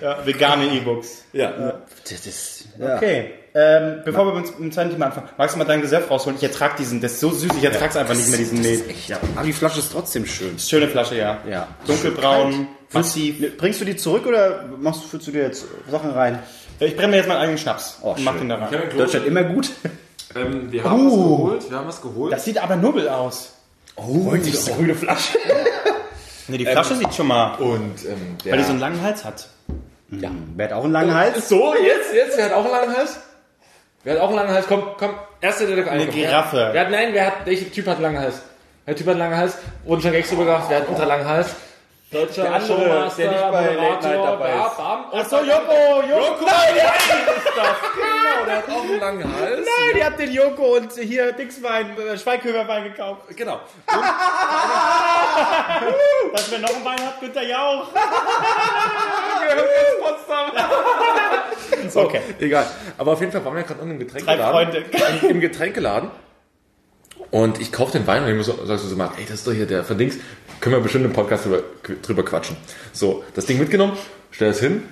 Ja, 0.00 0.24
vegane 0.24 0.66
E-Books. 0.66 1.24
Ja. 1.32 1.80
Das 2.04 2.26
ist, 2.26 2.68
ja. 2.78 2.96
Okay. 2.96 3.32
Ähm, 3.60 4.02
bevor 4.04 4.24
wir 4.26 4.34
mit 4.40 4.56
dem 4.56 4.70
zweiten 4.70 4.90
Thema 4.90 5.06
anfangen, 5.06 5.28
magst 5.36 5.56
du 5.56 5.58
mal 5.58 5.64
deinen 5.64 5.82
Gesöff 5.82 6.08
rausholen? 6.08 6.36
Ich 6.36 6.44
ertrag 6.44 6.76
diesen, 6.76 7.00
das 7.00 7.14
ist 7.14 7.20
so 7.20 7.30
süß, 7.30 7.50
ich 7.58 7.64
ertrag's 7.64 7.96
einfach 7.96 8.14
nicht 8.14 8.28
mehr, 8.28 8.38
diesen 8.38 8.60
Mehl. 8.60 8.84
Ja, 9.08 9.18
aber 9.34 9.44
die 9.46 9.52
Flasche 9.52 9.80
ist 9.80 9.90
trotzdem 9.90 10.26
schön. 10.26 10.56
Schöne 10.60 10.86
Flasche, 10.86 11.16
ja. 11.16 11.38
Ja. 11.50 11.66
Dunkelbraun, 11.86 12.68
massiv. 12.92 13.56
Bringst 13.56 13.80
du 13.80 13.84
die 13.84 13.96
zurück 13.96 14.26
oder 14.26 14.64
machst 14.78 15.02
du, 15.02 15.08
füllst 15.08 15.26
du 15.26 15.32
dir 15.32 15.42
jetzt 15.42 15.64
Sachen 15.90 16.10
rein? 16.12 16.38
Ich 16.78 16.94
brenne 16.94 17.08
mir 17.08 17.16
jetzt 17.16 17.26
meinen 17.28 17.38
eigenen 17.38 17.58
Schnaps 17.58 17.98
Oh, 18.02 18.12
und 18.12 18.22
mach 18.22 18.36
den 18.36 18.48
da 18.48 18.56
rein. 18.56 18.70
Deutschland 18.96 19.26
immer 19.26 19.42
gut. 19.42 19.70
Ähm, 20.36 20.70
wir 20.70 20.84
haben 20.84 21.06
was 21.06 21.12
geholt. 21.14 21.70
Wir 21.70 21.78
haben 21.78 21.88
was 21.88 22.02
geholt. 22.02 22.32
Das 22.32 22.44
sieht 22.44 22.62
aber 22.62 22.76
nubbel 22.76 23.08
aus. 23.08 23.54
Oh, 23.96 24.32
die 24.36 24.52
grüne 24.52 24.94
Flasche. 24.94 25.36
Ne, 26.46 26.58
die 26.58 26.66
Flasche 26.66 26.94
sieht 26.94 27.12
schon 27.14 27.26
mal, 27.26 27.56
Und 27.56 28.04
ähm, 28.06 28.36
der, 28.44 28.52
weil 28.52 28.58
die 28.58 28.64
so 28.64 28.70
einen 28.70 28.78
langen 28.80 29.02
Hals 29.02 29.24
hat. 29.24 29.48
Ja. 30.10 30.30
Wer 30.54 30.66
hat 30.66 30.72
auch 30.74 30.84
einen 30.84 30.92
langen 30.92 31.14
Hals? 31.14 31.48
So, 31.48 31.74
jetzt, 31.74 32.14
jetzt, 32.14 32.36
wer 32.36 32.44
hat 32.46 32.52
auch 32.52 32.64
einen 32.64 32.70
langen 32.70 32.96
Hals? 32.96 33.18
Wer 34.04 34.14
hat 34.14 34.20
auch 34.20 34.28
einen 34.28 34.36
langen 34.36 34.52
Hals? 34.52 34.66
Komm, 34.68 34.82
komm, 34.96 35.10
erster, 35.40 35.66
der 35.66 35.84
da 35.84 35.90
Eine 35.90 36.06
Giraffe. 36.06 36.70
Wer 36.72 36.80
hat, 36.82 36.90
nein, 36.90 37.08
wer 37.12 37.26
hat, 37.26 37.46
welcher 37.46 37.70
Typ 37.70 37.86
hat 37.86 37.94
einen 37.96 38.02
langen 38.02 38.20
Hals? 38.20 38.42
Der 38.86 38.96
Typ 38.96 39.06
hat 39.06 39.12
einen 39.12 39.20
langen 39.20 39.36
Hals, 39.36 39.58
wurden 39.84 40.00
schon 40.00 40.12
drüber 40.12 40.44
gemacht, 40.44 40.64
wer 40.68 40.76
hat 40.78 40.84
einen 40.84 40.94
ultra 40.94 41.06
langen 41.06 41.26
Hals? 41.26 41.54
Deutscher 42.10 42.42
Der 42.42 42.54
andere, 42.54 42.66
Showmaster, 42.68 43.22
der 43.22 43.30
nicht 43.32 43.52
bei 43.52 43.60
Late 43.60 43.76
Night 43.76 44.02
Moderator, 44.02 44.26
dabei 44.26 44.52
bam, 44.78 45.04
ist. 45.12 45.18
Achso, 45.18 45.36
Joko, 45.44 46.02
Joko. 46.08 46.44
Nein, 46.46 46.74
Genau, 47.98 48.44
der 48.46 48.56
hat 48.56 48.68
auch 48.70 48.82
einen 48.82 48.98
langen 49.00 49.24
Hals. 49.40 49.58
nein, 49.66 49.96
ihr 49.98 50.04
habt 50.06 50.18
den 50.18 50.32
Joko 50.32 50.76
und 50.76 50.92
hier 50.94 51.32
Dixwein, 51.32 51.98
äh, 51.98 52.16
Schweighöferwein 52.16 52.84
gekauft. 52.84 53.22
Genau. 53.36 53.60
Was 56.32 56.50
wer 56.50 56.58
noch 56.60 56.74
ein 56.76 56.84
Wein 56.84 57.00
hat, 57.06 57.20
Günther 57.20 57.42
Jauch. 57.42 57.88
So, 61.88 62.00
Okay. 62.00 62.20
Egal. 62.40 62.66
Aber 62.98 63.12
auf 63.12 63.20
jeden 63.20 63.32
Fall 63.32 63.44
waren 63.44 63.56
wir 63.56 63.62
gerade 63.62 63.80
im 63.80 63.98
Drei 63.98 64.04
Getränkeladen. 64.04 64.52
Freunde. 64.52 64.84
Im 65.28 65.40
Getränkeladen. 65.40 66.10
Und 67.30 67.60
ich 67.60 67.72
kaufe 67.72 67.92
den 67.92 68.06
Wein 68.06 68.24
und 68.24 68.30
ich 68.30 68.36
muss, 68.36 68.46
sagst 68.46 68.84
du 68.84 68.88
so 68.88 68.96
mal, 68.96 69.10
ey, 69.18 69.24
das 69.24 69.36
ist 69.36 69.46
doch 69.46 69.52
hier 69.52 69.66
der 69.66 69.84
von 69.84 69.98
Dings. 69.98 70.16
Können 70.60 70.76
wir 70.76 70.80
bestimmt 70.80 71.04
im 71.04 71.12
Podcast 71.12 71.44
drüber, 71.44 71.62
drüber 72.02 72.24
quatschen. 72.24 72.56
So, 72.92 73.22
das 73.34 73.46
Ding 73.46 73.58
mitgenommen, 73.58 73.96
stell 74.30 74.50
es 74.50 74.60
hin. 74.60 74.82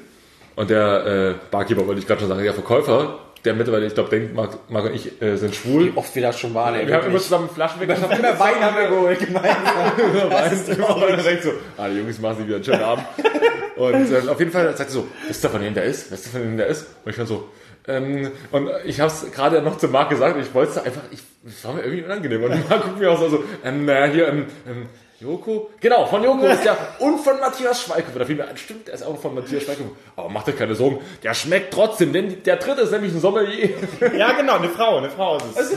Und 0.54 0.70
der 0.70 1.06
äh, 1.06 1.34
Barkeeper, 1.50 1.86
wollte 1.86 2.00
ich 2.00 2.06
gerade 2.06 2.20
schon 2.20 2.28
sagen, 2.28 2.42
der 2.42 2.54
Verkäufer, 2.54 3.18
der 3.44 3.54
mittlerweile, 3.54 3.86
ich 3.86 3.94
glaube, 3.94 4.10
denkt, 4.10 4.34
Marc, 4.34 4.58
Marc 4.70 4.86
und 4.86 4.94
ich 4.94 5.20
äh, 5.22 5.36
sind 5.36 5.54
schwul. 5.54 5.92
Oft 5.94 6.14
wir 6.14 6.22
das 6.22 6.38
schon 6.38 6.52
waren, 6.54 6.74
ey. 6.74 6.86
Wir 6.86 6.94
haben 6.96 7.06
immer 7.06 7.18
zusammen 7.18 7.48
Flaschen 7.48 7.80
weggeschafft. 7.80 8.18
Immer 8.18 8.38
Wein 8.38 8.60
haben 8.60 8.76
wir 8.76 8.88
geholt, 8.88 9.18
gemeinsam. 9.26 10.30
Wein. 10.30 10.94
Und 10.94 11.18
er 11.18 11.22
denkt 11.22 11.42
so, 11.42 11.50
ah, 11.76 11.88
die 11.88 11.98
Jungs 11.98 12.18
machen 12.20 12.38
sich 12.38 12.46
wieder 12.46 12.56
einen 12.56 12.64
schönen 12.64 12.82
Abend. 12.82 13.06
Und 13.76 14.10
ähm, 14.10 14.28
auf 14.28 14.38
jeden 14.38 14.50
Fall 14.50 14.74
sagt 14.76 14.90
er 14.90 14.92
so, 14.92 15.06
wisst 15.28 15.44
ihr, 15.44 15.50
von 15.50 15.60
wem 15.60 15.74
der 15.74 15.84
ist? 15.84 16.10
Wisst 16.10 16.26
ihr, 16.26 16.32
von 16.32 16.42
wem 16.42 16.56
der 16.56 16.66
ist? 16.66 16.86
Und 17.04 17.12
ich 17.12 17.18
war 17.18 17.26
so, 17.26 17.48
ähm, 17.88 18.30
und 18.52 18.70
ich 18.84 19.00
habe 19.00 19.10
es 19.10 19.30
gerade 19.32 19.62
noch 19.62 19.78
zu 19.78 19.88
Marc 19.88 20.10
gesagt, 20.10 20.36
ich 20.40 20.52
wollte 20.54 20.72
es 20.72 20.78
einfach, 20.78 21.02
ich, 21.10 21.20
es 21.46 21.64
war 21.64 21.74
mir 21.74 21.82
irgendwie 21.82 22.04
unangenehm. 22.04 22.42
Und 22.42 22.68
Marc 22.68 22.82
guckt 22.82 22.98
mir 22.98 23.10
auch 23.10 23.18
so, 23.18 23.28
so 23.28 23.44
ähm, 23.64 23.84
naja, 23.84 24.12
hier, 24.12 24.28
ähm, 24.28 24.46
ähm, 24.66 24.88
Joko? 25.18 25.70
Genau, 25.80 26.04
von 26.06 26.22
Joko 26.22 26.44
ist 26.46 26.64
der 26.64 26.76
und 26.98 27.18
von 27.20 27.40
Matthias 27.40 27.82
Schweighöfer. 27.82 28.18
Da 28.18 28.24
fiel 28.26 28.36
mir 28.36 28.48
ein, 28.48 28.56
stimmt, 28.56 28.88
der 28.88 28.94
ist 28.94 29.02
auch 29.02 29.18
von 29.18 29.34
Matthias 29.34 29.62
Schweighöfer. 29.62 29.90
Aber 30.14 30.28
macht 30.28 30.48
euch 30.48 30.58
keine 30.58 30.74
Sorgen, 30.74 30.98
der 31.22 31.32
schmeckt 31.32 31.72
trotzdem, 31.72 32.12
denn 32.12 32.42
der 32.42 32.56
dritte 32.56 32.82
ist 32.82 32.90
nämlich 32.90 33.12
ein 33.12 33.20
Sommelier. 33.20 33.70
Ja, 34.16 34.32
genau, 34.32 34.56
eine 34.56 34.68
Frau, 34.68 34.98
eine 34.98 35.10
Frau 35.10 35.36
ist 35.36 35.56
es. 35.58 35.72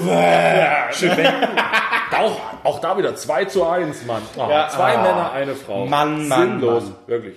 auch, 2.20 2.40
auch 2.64 2.82
da 2.82 2.98
wieder 2.98 3.16
2 3.16 3.46
zu 3.46 3.66
1, 3.66 4.06
Mann. 4.06 4.22
Ah, 4.38 4.50
Ja, 4.50 4.70
zwei 4.70 4.98
ah. 4.98 5.02
Männer, 5.02 5.32
eine 5.32 5.56
Frau. 5.56 5.86
Mann, 5.86 6.28
Mann, 6.28 6.60
Sinnlos, 6.60 6.84
Mann. 6.84 6.96
wirklich. 7.08 7.36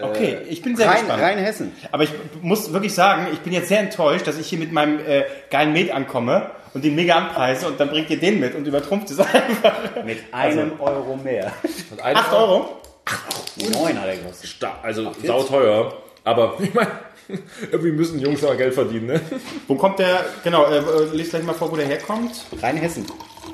Okay, 0.00 0.38
ich 0.48 0.62
bin 0.62 0.76
sehr 0.76 0.88
Rein, 0.88 1.00
gespannt. 1.00 1.22
rein 1.22 1.38
Hessen. 1.38 1.72
Aber 1.90 2.04
ich 2.04 2.10
muss 2.40 2.72
wirklich 2.72 2.94
sagen, 2.94 3.26
ich 3.32 3.40
bin 3.40 3.52
jetzt 3.52 3.68
sehr 3.68 3.80
enttäuscht, 3.80 4.26
dass 4.26 4.38
ich 4.38 4.46
hier 4.46 4.58
mit 4.58 4.72
meinem 4.72 4.98
äh, 5.00 5.24
geilen 5.50 5.72
Met 5.72 5.90
ankomme 5.92 6.50
und 6.72 6.84
den 6.84 6.94
mega 6.94 7.16
anpreise 7.16 7.66
und 7.66 7.78
dann 7.78 7.88
bringt 7.90 8.08
ihr 8.08 8.18
den 8.18 8.40
mit 8.40 8.54
und 8.54 8.66
übertrumpft 8.66 9.10
es 9.10 9.18
einfach. 9.20 10.04
Mit 10.04 10.18
einem 10.32 10.80
Euro 10.80 11.16
mehr. 11.16 11.52
Und 11.90 12.00
eine 12.02 12.18
8 12.18 12.28
Frau- 12.28 12.38
Euro? 12.46 12.76
Neun 13.56 14.00
hat 14.00 14.08
er 14.08 14.16
gekostet. 14.16 14.56
Also 14.82 15.12
sauteuer. 15.22 15.92
Aber 16.24 16.54
ich 16.60 16.72
meine, 16.72 16.90
irgendwie 17.70 17.92
müssen 17.92 18.18
Jungs 18.20 18.42
aber 18.44 18.56
Geld 18.56 18.74
verdienen, 18.74 19.06
ne? 19.06 19.20
Wo 19.66 19.74
kommt 19.74 19.98
der, 19.98 20.24
genau, 20.44 20.66
äh, 20.66 20.78
äh, 20.78 20.82
lies 21.12 21.30
gleich 21.30 21.42
mal 21.42 21.52
vor, 21.54 21.70
wo 21.70 21.76
der 21.76 21.86
herkommt. 21.86 22.30
Rein 22.62 22.76
Hessen. 22.76 23.06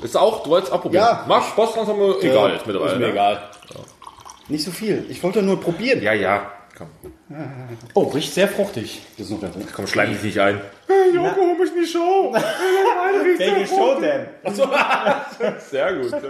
Ist 0.02 0.16
auch, 0.16 0.42
du 0.44 0.50
wolltest 0.50 0.72
auch 0.72 0.82
probieren. 0.82 1.04
Ja. 1.04 1.24
Mach 1.26 1.54
Boss 1.54 1.74
egal, 1.74 2.52
jetzt 2.52 2.66
mittlerweile. 2.66 2.92
Ist 2.92 2.98
mir 2.98 3.06
ne? 3.06 3.12
egal. 3.12 3.42
Nicht 4.48 4.64
so 4.64 4.70
viel. 4.70 5.04
Ich 5.08 5.22
wollte 5.22 5.42
nur 5.42 5.60
probieren. 5.60 6.02
Ja, 6.02 6.12
ja. 6.12 6.52
Oh, 7.94 8.04
riecht 8.04 8.32
sehr 8.32 8.48
fruchtig. 8.48 9.02
Das 9.16 9.26
ist 9.26 9.32
noch 9.32 9.40
der 9.40 9.50
Komm, 9.74 9.86
schleim 9.86 10.12
dich 10.12 10.22
nicht 10.22 10.38
ein. 10.38 10.60
Welche 13.38 13.66
Show 13.66 14.00
denn? 14.00 14.26
Sehr 15.70 15.92
gut. 15.94 16.12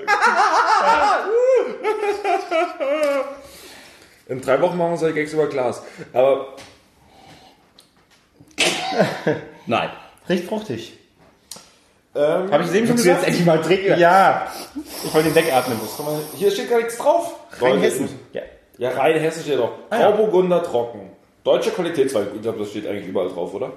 In 4.29 4.41
drei 4.41 4.61
Wochen 4.61 4.77
machen 4.79 4.93
wir 4.93 4.97
solche 4.99 5.15
Gags 5.17 5.33
über 5.33 5.49
Glas. 5.49 5.83
Aber 6.13 6.57
Nein. 9.67 9.91
Riecht 10.29 10.45
fruchtig. 10.45 10.93
Ähm, 12.15 12.51
Habe 12.51 12.65
ich 12.65 12.75
eben 12.75 12.87
schon 12.87 12.97
du 12.97 13.03
jetzt 13.03 13.05
gesagt? 13.05 13.27
endlich 13.27 13.47
mal 13.47 13.61
trinken? 13.61 13.99
Ja. 13.99 14.51
Ich 15.05 15.15
wollte 15.15 15.29
den 15.31 15.35
wegatmen. 15.35 15.79
guck 15.97 16.07
mal, 16.07 16.19
hier 16.37 16.51
steht 16.51 16.71
gar 16.71 16.79
nichts 16.79 16.97
drauf. 16.97 17.35
Rein 17.61 17.81
Hessen. 17.81 18.09
Ja. 18.33 18.43
Ja, 18.79 18.91
rein 18.91 19.19
Hessen 19.19 19.43
steht 19.43 19.59
doch. 19.59 19.73
Ah, 19.91 20.01
ja. 20.01 20.11
Grauburgunder 20.11 20.63
trocken. 20.63 21.11
Deutsche 21.45 21.71
Qualitätswein. 21.71 22.29
Ich 22.35 22.43
glaube, 22.43 22.59
das 22.59 22.71
steht 22.71 22.87
eigentlich 22.87 23.09
überall 23.09 23.29
drauf, 23.29 23.53
oder? 23.55 23.73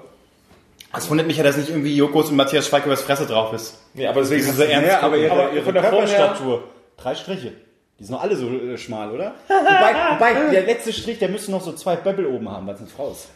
Es 0.95 1.09
wundert 1.09 1.27
mich 1.27 1.38
ja, 1.38 1.43
dass 1.43 1.57
nicht 1.57 1.69
irgendwie 1.69 1.95
Jokos 1.95 2.29
und 2.29 2.36
Matthias 2.36 2.67
Schweiggebers 2.67 3.01
Fresse 3.01 3.25
drauf 3.25 3.53
ist. 3.53 3.79
Nee, 3.93 4.07
aber 4.07 4.21
deswegen 4.21 4.43
so 4.43 4.63
ernst 4.63 4.89
Ja, 4.89 4.99
aber 4.99 5.15
Aber 5.15 5.51
ihre 5.51 5.63
von 5.63 5.73
der 5.73 5.84
Körperstatur. 5.84 6.63
Drei 6.97 7.15
Striche. 7.15 7.53
Die 8.02 8.08
sind 8.08 8.16
noch 8.16 8.24
alle 8.24 8.36
so 8.36 8.47
äh, 8.47 8.80
schmal, 8.80 9.12
oder? 9.12 9.36
wobei, 9.47 10.34
wobei, 10.34 10.49
der 10.49 10.64
letzte 10.64 10.91
Strich, 10.91 11.20
der 11.20 11.30
müsste 11.30 11.52
noch 11.52 11.62
so 11.62 11.72
zwei 11.74 11.95
Böbbel 11.95 12.26
oben 12.26 12.49
haben, 12.49 12.66
weil 12.66 12.74
es 12.74 12.82
eine 12.82 12.89
Frau 12.89 13.12
ist. 13.12 13.28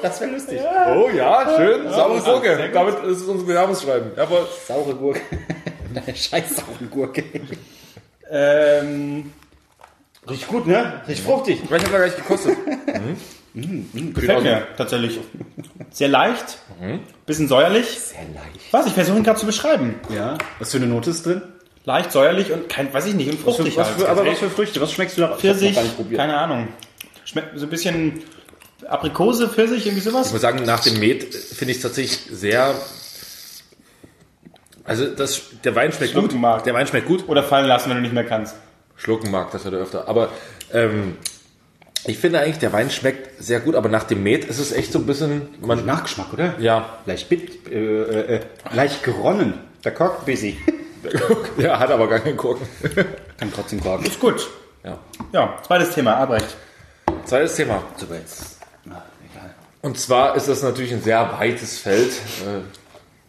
das 0.00 0.18
wäre 0.22 0.30
lustig. 0.30 0.58
Oh 0.58 1.10
ja, 1.14 1.54
schön. 1.54 1.90
Saure 1.90 2.20
Gurke. 2.22 2.70
Damit 2.72 3.04
ist 3.04 3.20
es 3.20 3.28
unser 3.28 3.44
Bewerbungsschreiben. 3.44 4.12
Aber 4.18 4.48
Saure 4.66 4.94
Gurke. 4.94 5.20
Scheiß 6.14 6.56
saure 6.56 6.86
Gurke. 6.90 7.24
Ähm, 8.30 9.34
Riecht 10.26 10.48
gut, 10.48 10.66
ne? 10.66 11.02
Riecht 11.06 11.22
fruchtig. 11.22 11.60
ich 11.62 11.70
habe 11.70 11.84
da 11.84 11.98
gar 11.98 12.06
nicht 12.06 12.16
gekostet. 12.16 12.56
gefällt 13.52 14.42
mir 14.42 14.66
tatsächlich. 14.78 15.20
Sehr 15.90 16.08
leicht, 16.08 16.58
bisschen 17.26 17.48
säuerlich. 17.48 18.00
Sehr 18.00 18.24
leicht. 18.34 18.72
Was? 18.72 18.86
Ich 18.86 18.94
versuche 18.94 19.18
ihn 19.18 19.24
gerade 19.24 19.38
zu 19.38 19.46
beschreiben. 19.46 20.00
Ja. 20.08 20.38
Was 20.58 20.70
für 20.70 20.78
eine 20.78 20.86
Note 20.86 21.10
ist 21.10 21.26
drin? 21.26 21.42
Leicht, 21.86 22.10
säuerlich 22.10 22.50
und 22.52 22.68
kein, 22.68 22.92
weiß 22.92 23.06
ich 23.06 23.14
nicht, 23.14 23.30
und 23.30 23.46
Was 23.46 23.56
fruchtig 23.56 23.74
für, 23.74 23.80
was 23.80 23.88
halt. 23.88 24.00
für, 24.00 24.08
aber 24.08 24.26
was 24.26 24.38
für 24.38 24.50
Früchte? 24.50 24.80
Was 24.80 24.92
schmeckst 24.92 25.16
du 25.16 25.22
da? 25.22 25.36
Pfirsich, 25.36 25.78
keine 26.14 26.36
Ahnung. 26.36 26.68
Schmeckt 27.24 27.56
so 27.58 27.64
ein 27.66 27.70
bisschen 27.70 28.24
Aprikose, 28.88 29.48
Pfirsich, 29.48 29.86
irgendwie 29.86 30.02
sowas. 30.02 30.26
Ich 30.26 30.32
muss 30.32 30.42
sagen, 30.42 30.64
nach 30.64 30.80
dem 30.80 30.98
Met 30.98 31.32
finde 31.32 31.70
ich 31.70 31.76
es 31.78 31.82
tatsächlich 31.84 32.18
sehr. 32.30 32.74
Also 34.82 35.06
das, 35.06 35.42
der 35.64 35.74
Wein 35.76 35.92
schmeckt 35.92 36.12
gut. 36.14 36.24
Schlucken 36.24 36.40
mag. 36.40 36.64
Der 36.64 36.74
Wein 36.74 36.86
schmeckt 36.88 37.06
gut. 37.06 37.28
Oder 37.28 37.42
fallen 37.44 37.66
lassen, 37.66 37.88
wenn 37.88 37.96
du 37.96 38.02
nicht 38.02 38.14
mehr 38.14 38.24
kannst. 38.24 38.56
Schlucken 38.96 39.30
mag, 39.30 39.50
das 39.52 39.64
hört 39.64 39.74
er 39.74 39.80
öfter. 39.80 40.08
Aber 40.08 40.30
ähm, 40.72 41.16
ich 42.04 42.18
finde 42.18 42.40
eigentlich, 42.40 42.58
der 42.58 42.72
Wein 42.72 42.90
schmeckt 42.90 43.42
sehr 43.42 43.60
gut, 43.60 43.76
aber 43.76 43.88
nach 43.88 44.04
dem 44.04 44.24
Met 44.24 44.44
ist 44.44 44.58
es 44.58 44.72
echt 44.72 44.92
so 44.92 44.98
ein 44.98 45.06
bisschen. 45.06 45.48
Man, 45.60 45.86
Nachgeschmack, 45.86 46.32
oder? 46.32 46.54
ja, 46.58 46.98
Leicht 47.06 47.28
bit, 47.28 47.68
äh, 47.70 47.76
äh, 47.76 48.34
äh, 48.36 48.40
leicht 48.74 49.04
geronnen. 49.04 49.54
Der 49.84 49.92
Kork 49.92 50.26
busy. 50.26 50.56
der 51.58 51.78
hat 51.78 51.90
aber 51.90 52.08
gar 52.08 52.20
keinen 52.20 52.36
Korken. 52.36 52.66
Kann 53.38 53.52
trotzdem 53.54 53.80
korken. 53.82 54.06
Ist 54.06 54.20
gut. 54.20 54.48
Ja. 54.84 54.98
Ja, 55.32 55.56
zweites 55.66 55.90
Thema, 55.90 56.16
Albrecht. 56.16 56.56
Zweites 57.24 57.56
Thema. 57.56 57.82
So, 57.96 58.06
jetzt. 58.14 58.58
Na, 58.84 59.02
egal. 59.32 59.54
Und 59.82 59.98
zwar 59.98 60.36
ist 60.36 60.48
das 60.48 60.62
natürlich 60.62 60.92
ein 60.92 61.02
sehr 61.02 61.38
weites 61.38 61.78
Feld. 61.78 62.12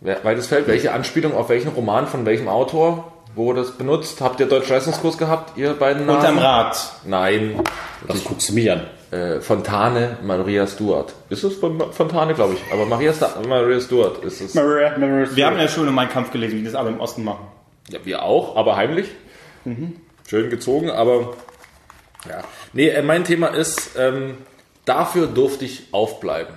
Äh, 0.02 0.16
weites 0.24 0.48
Feld. 0.48 0.68
Welche 0.68 0.94
Anspielung 0.94 1.36
auf 1.36 1.50
welchen 1.50 1.70
Roman 1.70 2.08
von 2.08 2.26
welchem 2.26 2.48
Autor 2.48 3.12
wurde 3.36 3.62
das 3.62 3.72
benutzt? 3.72 4.22
Habt 4.22 4.40
ihr 4.40 4.46
Deutsch-Leistungskurs 4.46 5.18
gehabt, 5.18 5.58
ihr 5.58 5.74
beiden 5.74 6.08
Unterm 6.08 6.36
Nasen? 6.36 6.40
Rad. 6.40 6.92
Nein. 7.06 7.62
Was 8.06 8.24
guckst 8.24 8.50
du 8.50 8.54
mich 8.54 8.72
an? 8.72 8.82
Äh, 9.10 9.40
Fontane, 9.40 10.18
Maria 10.22 10.68
Stuart. 10.68 11.14
Ist 11.30 11.44
es 11.44 11.56
von 11.56 11.92
Fontane, 11.92 12.34
glaube 12.34 12.56
ich. 12.56 12.74
Aber 12.74 12.86
Maria, 12.86 13.14
Sta 13.14 13.32
Maria 13.48 13.80
Stuart 13.80 14.24
ist 14.24 14.42
es. 14.42 14.54
Wir 14.54 15.46
haben 15.46 15.54
in 15.54 15.60
der 15.62 15.68
Schule 15.70 15.92
meinen 15.92 16.10
Kampf 16.10 16.32
gelesen, 16.32 16.60
wie 16.60 16.64
das 16.64 16.76
alle 16.76 16.90
im 16.90 17.00
Osten 17.00 17.24
machen. 17.24 17.48
Ja, 17.90 18.00
wir 18.04 18.24
auch, 18.24 18.56
aber 18.56 18.76
heimlich. 18.76 19.08
Schön 20.30 20.50
gezogen, 20.50 20.90
aber 20.90 21.36
ja. 22.28 22.44
Nee, 22.74 22.90
äh, 22.90 23.02
mein 23.02 23.24
Thema 23.24 23.48
ist, 23.48 23.92
ähm, 23.98 24.36
dafür 24.86 25.28
durfte 25.28 25.66
ich 25.66 25.84
aufbleiben. 25.92 26.54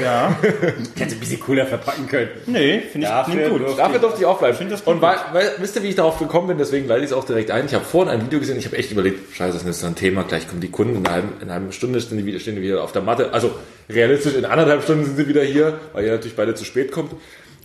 Ja. 0.00 0.36
Hätte 0.96 1.14
ein 1.14 1.20
bisschen 1.20 1.40
cooler 1.40 1.66
verpacken 1.66 2.06
können. 2.06 2.28
Nee, 2.46 2.80
finde 2.80 3.06
ich 3.06 3.12
Dafür 3.12 3.48
gut. 3.50 3.60
durfte- 3.62 3.76
Dafür 3.76 3.98
durfte 3.98 4.20
ich 4.20 4.26
aufbleiben. 4.26 4.56
finde 4.56 4.72
das 4.72 4.82
Und 4.82 5.02
weil, 5.02 5.16
weil, 5.32 5.50
wisst 5.58 5.74
ihr, 5.76 5.82
wie 5.82 5.88
ich 5.88 5.96
darauf 5.96 6.18
gekommen 6.20 6.46
bin? 6.48 6.58
Deswegen 6.58 6.86
leite 6.86 7.00
ich 7.00 7.10
es 7.10 7.12
auch 7.12 7.24
direkt 7.24 7.50
ein. 7.50 7.66
Ich 7.66 7.74
habe 7.74 7.84
vorhin 7.84 8.12
ein 8.12 8.24
Video 8.24 8.38
gesehen, 8.38 8.56
ich 8.58 8.66
habe 8.66 8.76
echt 8.76 8.92
überlegt, 8.92 9.34
scheiße, 9.34 9.58
das 9.58 9.64
ist 9.66 9.80
so 9.80 9.86
ein 9.88 9.96
Thema, 9.96 10.22
gleich 10.22 10.46
kommen 10.46 10.60
die 10.60 10.70
Kunden, 10.70 10.96
in 10.96 11.06
einer 11.06 11.14
halben, 11.14 11.28
in 11.38 11.42
einer 11.44 11.54
halben 11.54 11.72
Stunde 11.72 12.00
stehen 12.00 12.18
die, 12.18 12.26
wieder, 12.26 12.38
stehen 12.38 12.54
die 12.54 12.62
wieder 12.62 12.82
auf 12.84 12.92
der 12.92 13.02
Matte. 13.02 13.32
Also 13.32 13.52
realistisch, 13.90 14.34
in 14.34 14.44
anderthalb 14.44 14.84
Stunden 14.84 15.04
sind 15.04 15.16
sie 15.16 15.26
wieder 15.28 15.42
hier, 15.42 15.80
weil 15.92 16.04
ihr 16.04 16.12
natürlich 16.12 16.36
beide 16.36 16.54
zu 16.54 16.64
spät 16.64 16.92
kommt. 16.92 17.12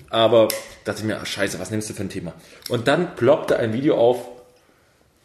Aber 0.10 0.48
dachte 0.86 1.00
ich 1.02 1.06
mir, 1.06 1.18
ach, 1.22 1.26
scheiße, 1.26 1.60
was 1.60 1.72
nimmst 1.72 1.90
du 1.90 1.94
für 1.94 2.04
ein 2.04 2.10
Thema? 2.10 2.34
Und 2.70 2.88
dann 2.88 3.16
ploppte 3.16 3.58
ein 3.58 3.74
Video 3.74 3.98
auf, 3.98 4.26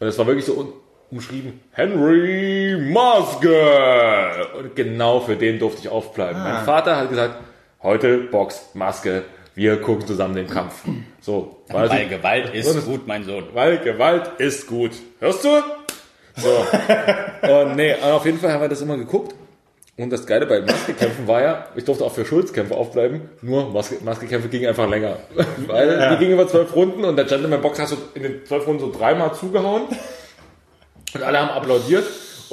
und 0.01 0.07
es 0.07 0.19
war 0.19 0.27
wirklich 0.27 0.45
so 0.45 0.75
umschrieben, 1.11 1.61
Henry 1.73 2.77
Maske. 2.93 4.47
Und 4.59 4.77
genau 4.77 5.21
für 5.21 5.37
den 5.37 5.59
durfte 5.59 5.81
ich 5.83 5.89
aufbleiben. 5.89 6.43
Mein 6.43 6.65
Vater 6.65 6.97
hat 6.97 7.09
gesagt, 7.09 7.37
heute 7.83 8.19
Box, 8.19 8.71
Maske, 8.75 9.23
wir 9.55 9.81
gucken 9.81 10.07
zusammen 10.07 10.35
den 10.35 10.49
Kampf. 10.49 10.83
So, 11.21 11.63
Weil 11.69 11.89
also- 11.89 12.09
Gewalt 12.09 12.55
ist 12.55 12.85
gut, 12.85 13.07
mein 13.07 13.25
Sohn. 13.25 13.45
weil 13.53 13.79
Gewalt 13.79 14.33
ist 14.39 14.67
gut. 14.67 14.93
Hörst 15.21 15.45
du? 15.45 15.63
So. 16.37 16.49
und 17.49 17.77
nee, 17.77 17.95
auf 17.95 18.27
jeden 18.27 18.39
Fall 18.39 18.53
haben 18.53 18.63
wir 18.63 18.69
das 18.69 18.81
immer 18.81 18.97
geguckt. 18.97 19.35
Und 19.97 20.11
das 20.11 20.27
Geile 20.27 20.47
bei 20.47 20.61
Maskekämpfen 20.61 21.29
war 21.29 21.41
ja, 21.41 21.67
ich 21.77 21.85
durfte 21.85 22.05
auch 22.05 22.13
für 22.13 22.25
Schulzkämpfe 22.25 22.75
aufbleiben, 22.75 23.29
nur 23.43 23.71
Maske, 23.71 23.99
Maskekämpfe 24.05 24.49
gingen 24.49 24.69
einfach 24.69 24.89
länger. 24.89 25.19
Weil 25.69 26.11
die 26.11 26.17
gingen 26.19 26.33
über 26.33 26.49
zwölf 26.49 26.75
Runden 26.75 27.05
und 27.05 27.15
der 27.15 27.27
Gentleman 27.27 27.61
Box 27.61 27.79
hat 27.79 27.89
so 27.89 27.97
in 28.15 28.25
den 28.25 28.45
zwölf 28.45 28.67
Runden 28.67 28.81
so 28.81 28.91
dreimal 28.91 29.35
zugehauen. 29.35 29.83
Und 31.15 31.23
alle 31.23 31.39
haben 31.39 31.51
applaudiert. 31.51 32.05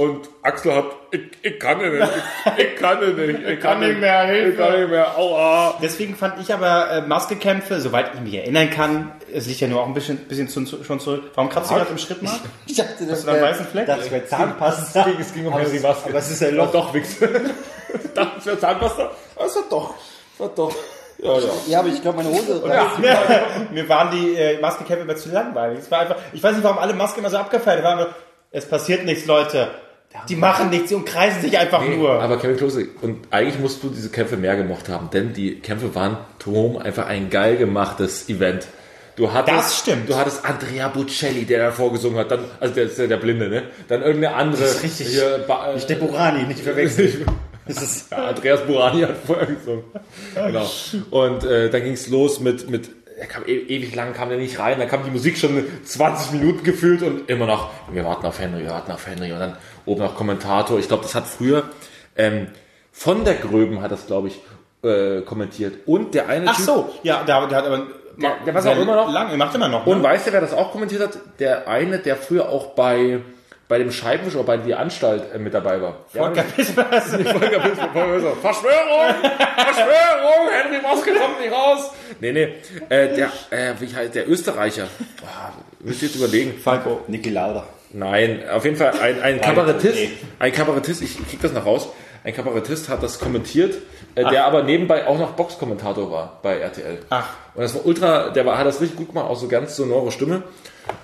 Und 0.02 0.30
Axel 0.42 0.74
hat, 0.74 0.86
ich, 1.12 1.22
ich 1.44 1.60
kann 1.60 1.78
nicht, 1.78 1.94
ich, 1.94 2.58
ich 2.66 2.76
kann 2.78 3.00
nicht, 3.00 3.48
ich 3.48 3.60
kann 3.60 3.80
nicht 3.80 4.00
mehr, 4.00 4.22
Hilfe. 4.24 4.50
ich 4.52 4.58
kann 4.58 4.80
nicht 4.80 4.90
mehr, 4.90 5.18
aua. 5.18 5.78
Deswegen 5.82 6.16
fand 6.16 6.40
ich 6.42 6.52
aber 6.54 6.90
äh, 6.92 7.02
Maskekämpfe, 7.02 7.80
soweit 7.82 8.16
ich 8.16 8.22
mich 8.22 8.34
erinnern 8.34 8.70
kann, 8.70 9.12
es 9.34 9.46
liegt 9.48 9.60
ja 9.60 9.68
nur 9.68 9.82
auch 9.82 9.88
ein 9.88 9.94
bisschen, 9.94 10.18
bisschen 10.18 10.48
zu, 10.48 10.64
zu, 10.64 10.84
schon 10.84 11.00
zurück. 11.00 11.26
Warum 11.36 11.50
kratzt 11.50 11.70
du 11.70 11.76
gerade 11.76 11.92
im 11.92 11.98
Schritt 11.98 12.22
mal? 12.24 12.32
Ich 12.66 12.76
dachte, 12.78 13.06
das 13.06 13.28
einen 13.28 13.42
weißen 13.42 13.66
Fleck? 13.68 13.86
Das 13.86 14.10
wäre 14.10 14.26
Zahnpasta. 14.26 15.06
Es 15.20 15.34
ging 15.34 15.46
um 15.46 15.54
Henry 15.58 15.76
es- 15.78 15.84
Maske. 15.84 16.10
aber 16.10 16.18
es 16.20 16.32
ist 16.32 16.42
ein 16.44 16.58
War 16.58 16.66
Loch. 16.66 16.72
doch 16.72 16.94
Wichs. 16.94 17.18
Ich 17.22 18.14
dachte, 18.14 18.32
es 18.40 18.46
wäre 18.46 18.60
Zahnpasta. 18.60 19.12
Aber 19.36 19.46
es 19.46 19.56
war 19.56 19.64
doch. 19.70 19.94
Es 20.34 20.40
war 20.40 20.50
doch. 20.56 20.76
Ja, 21.20 21.38
ja. 21.38 21.50
Ja, 21.68 21.80
aber 21.80 21.90
ich 21.90 22.02
glaube, 22.02 22.24
meine 22.24 22.30
Hose. 22.30 22.64
Mir 23.72 23.88
waren 23.90 24.10
die 24.12 24.36
äh, 24.36 24.60
Maskekämpfe 24.60 25.04
immer 25.04 25.16
zu 25.16 25.30
langweilig. 25.30 25.80
Es 25.80 25.92
war 25.92 26.00
einfach, 26.00 26.16
ich 26.34 26.42
weiß 26.42 26.54
nicht, 26.56 26.64
warum 26.64 26.80
alle 26.80 26.94
Masken 26.94 27.20
immer 27.20 27.30
so 27.30 27.38
abgefeiert 27.38 27.84
waren. 27.84 28.08
Es 28.54 28.66
passiert 28.68 29.06
nichts, 29.06 29.28
Leute. 29.28 29.70
Die 30.28 30.36
machen 30.36 30.70
nichts, 30.70 30.90
die 30.90 30.96
umkreisen 30.96 31.42
sich 31.42 31.58
einfach 31.58 31.86
nur. 31.86 32.22
Aber 32.22 32.38
Kevin 32.38 32.58
Klose, 32.58 32.88
und 33.02 33.28
eigentlich 33.32 33.60
musst 33.60 33.82
du 33.82 33.90
diese 33.90 34.10
Kämpfe 34.10 34.38
mehr 34.38 34.56
gemocht 34.56 34.90
haben, 34.90 35.10
denn 35.10 35.34
die 35.34 35.60
Kämpfe 35.60 35.96
waren 35.96 36.18
Tom 36.38 36.78
einfach 36.78 37.08
ein 37.08 37.30
geil 37.30 37.58
gemachtes 37.58 38.30
Event. 38.30 38.68
Du 39.16 39.32
hattest, 39.32 39.58
Das 39.58 39.80
stimmt. 39.80 40.10
Du 40.10 40.16
hattest 40.16 40.46
Andrea 40.46 40.88
Bocelli, 40.88 41.46
der 41.46 41.68
davor 41.68 41.92
gesungen 41.92 42.18
hat, 42.18 42.32
dann, 42.32 42.46
also 42.60 42.74
der 42.74 42.86
ist 42.86 42.98
ja 42.98 43.08
der 43.08 43.18
Blinde, 43.18 43.50
ne? 43.50 43.64
Dann 43.88 44.02
irgendeine 44.02 44.36
andere. 44.36 44.62
Das 44.62 44.76
ist 44.76 44.84
richtig. 44.84 45.08
Hier, 45.08 45.44
ba, 45.48 45.72
äh, 45.72 45.76
Nicht 45.76 45.90
der 45.90 45.96
Burani, 45.96 46.44
nicht 46.44 46.62
verwechseln. 46.62 47.26
Das 47.68 47.80
ist 47.82 48.12
ja, 48.12 48.30
Andreas 48.30 48.66
Burani 48.66 49.02
hat 49.02 49.18
vorher 49.26 49.46
gesungen. 49.46 49.84
Genau. 50.34 50.68
Und 51.12 51.44
äh, 51.44 51.70
dann 51.70 51.84
ging's 51.84 52.08
los 52.08 52.40
mit, 52.40 52.68
mit 52.70 52.90
er 53.22 53.28
kam 53.28 53.44
e 53.46 53.56
ewig 53.56 53.94
lang, 53.94 54.14
kam 54.14 54.30
der 54.30 54.40
nicht 54.40 54.58
rein, 54.58 54.80
dann 54.80 54.88
kam 54.88 55.04
die 55.04 55.12
Musik 55.12 55.38
schon 55.38 55.64
20 55.84 56.32
Minuten 56.32 56.64
gefühlt 56.64 57.04
und 57.04 57.30
immer 57.30 57.46
noch, 57.46 57.70
wir 57.92 58.04
warten 58.04 58.26
auf 58.26 58.40
Henry, 58.40 58.64
wir 58.64 58.72
warten 58.72 58.92
auf 58.92 59.06
Henry 59.06 59.32
und 59.32 59.40
dann 59.40 59.58
oben 59.86 60.02
noch 60.02 60.16
Kommentator. 60.16 60.80
Ich 60.80 60.88
glaube, 60.88 61.04
das 61.04 61.16
hat 61.16 61.26
früher 61.28 61.64
ähm, 62.18 62.48
von 62.92 63.24
der 63.26 63.36
Gröben 63.36 63.82
hat 63.82 63.92
das, 63.92 64.06
glaube 64.08 64.28
ich, 64.30 64.40
äh, 64.84 65.22
kommentiert. 65.22 65.76
Und 65.88 66.14
der 66.14 66.28
eine 66.30 66.50
Ach 66.50 66.60
so, 66.60 66.90
ja, 67.04 67.24
der, 67.24 67.48
der 67.48 67.58
hat 67.58 67.66
aber 67.66 67.84
Der- 68.18 68.36
der 68.46 68.54
was 68.54 68.66
auch 68.66 68.78
immer 68.78 68.96
noch- 68.96 69.12
Lang, 69.12 69.36
macht 69.38 69.56
immer 69.56 69.70
noch. 69.70 69.86
Und 69.88 70.00
Ne? 70.00 70.04
weißt 70.04 70.28
du, 70.28 70.34
wer 70.34 70.42
das 70.42 70.54
auch 70.54 70.72
kommentiert 70.72 71.02
hat? 71.02 71.18
Der 71.40 71.68
eine, 71.68 72.00
der 72.00 72.16
früher 72.18 72.50
auch 72.50 72.68
bei 72.76 73.20
bei 73.70 73.78
dem 73.78 73.90
Scheibenwisch 73.90 74.36
oder 74.36 74.44
bei 74.44 74.58
die 74.58 74.76
Anstalt 74.76 75.34
äh, 75.34 75.38
mit 75.40 75.54
dabei 75.54 75.82
war. 75.82 75.96
Der 76.14 76.24
Volker 76.24 76.44
Pispers. 76.44 77.06
Volker 77.14 77.60
Pispers. 77.60 78.38
Verschwörung! 78.42 79.16
Verschwörung! 79.56 80.50
Henry 80.52 80.82
Maske 80.82 81.14
kommt 81.14 81.40
nicht 81.40 81.54
raus! 81.54 81.92
Nee, 82.20 82.34
nee. 82.34 82.54
Äh, 82.90 83.16
der, 83.16 83.32
äh, 83.50 83.74
wie 83.80 83.96
heißt 83.96 84.14
der 84.16 84.30
Österreicher? 84.30 84.88
Boah, 85.22 85.54
müsst 85.80 86.02
ihr 86.02 86.10
jetzt 86.10 86.18
überlegen. 86.18 86.60
Falco. 86.60 87.00
Niki 87.08 87.30
Lauda. 87.30 87.64
Nein, 87.94 88.42
auf 88.50 88.64
jeden 88.64 88.78
Fall 88.78 88.94
ein, 89.02 89.22
ein 89.22 89.42
Kabarettist. 89.42 90.00
Ein 90.40 90.52
Kabarettist, 90.52 91.02
ich 91.02 91.18
krieg 91.28 91.42
das 91.42 91.54
noch 91.54 91.66
raus. 91.66 91.90
Ein 92.24 92.36
Kabarettist 92.36 92.88
hat 92.90 93.02
das 93.02 93.20
kommentiert, 93.20 93.76
äh, 94.14 94.30
der 94.30 94.46
aber 94.46 94.64
nebenbei 94.64 95.08
auch 95.08 95.18
noch 95.18 95.32
Boxkommentator 95.32 96.12
war 96.12 96.40
bei 96.44 96.60
RTL. 96.60 97.00
Ach. 97.10 97.30
Und 97.56 97.64
das 97.64 97.74
war 97.74 97.86
ultra, 97.86 98.30
der 98.30 98.46
war, 98.46 98.58
hat 98.58 98.68
das 98.68 98.80
richtig 98.80 98.98
gut 98.98 99.08
gemacht, 99.10 99.28
auch 99.28 99.38
so 99.38 99.48
ganz 99.48 99.76
sonore 99.76 100.12
Stimme. 100.12 100.44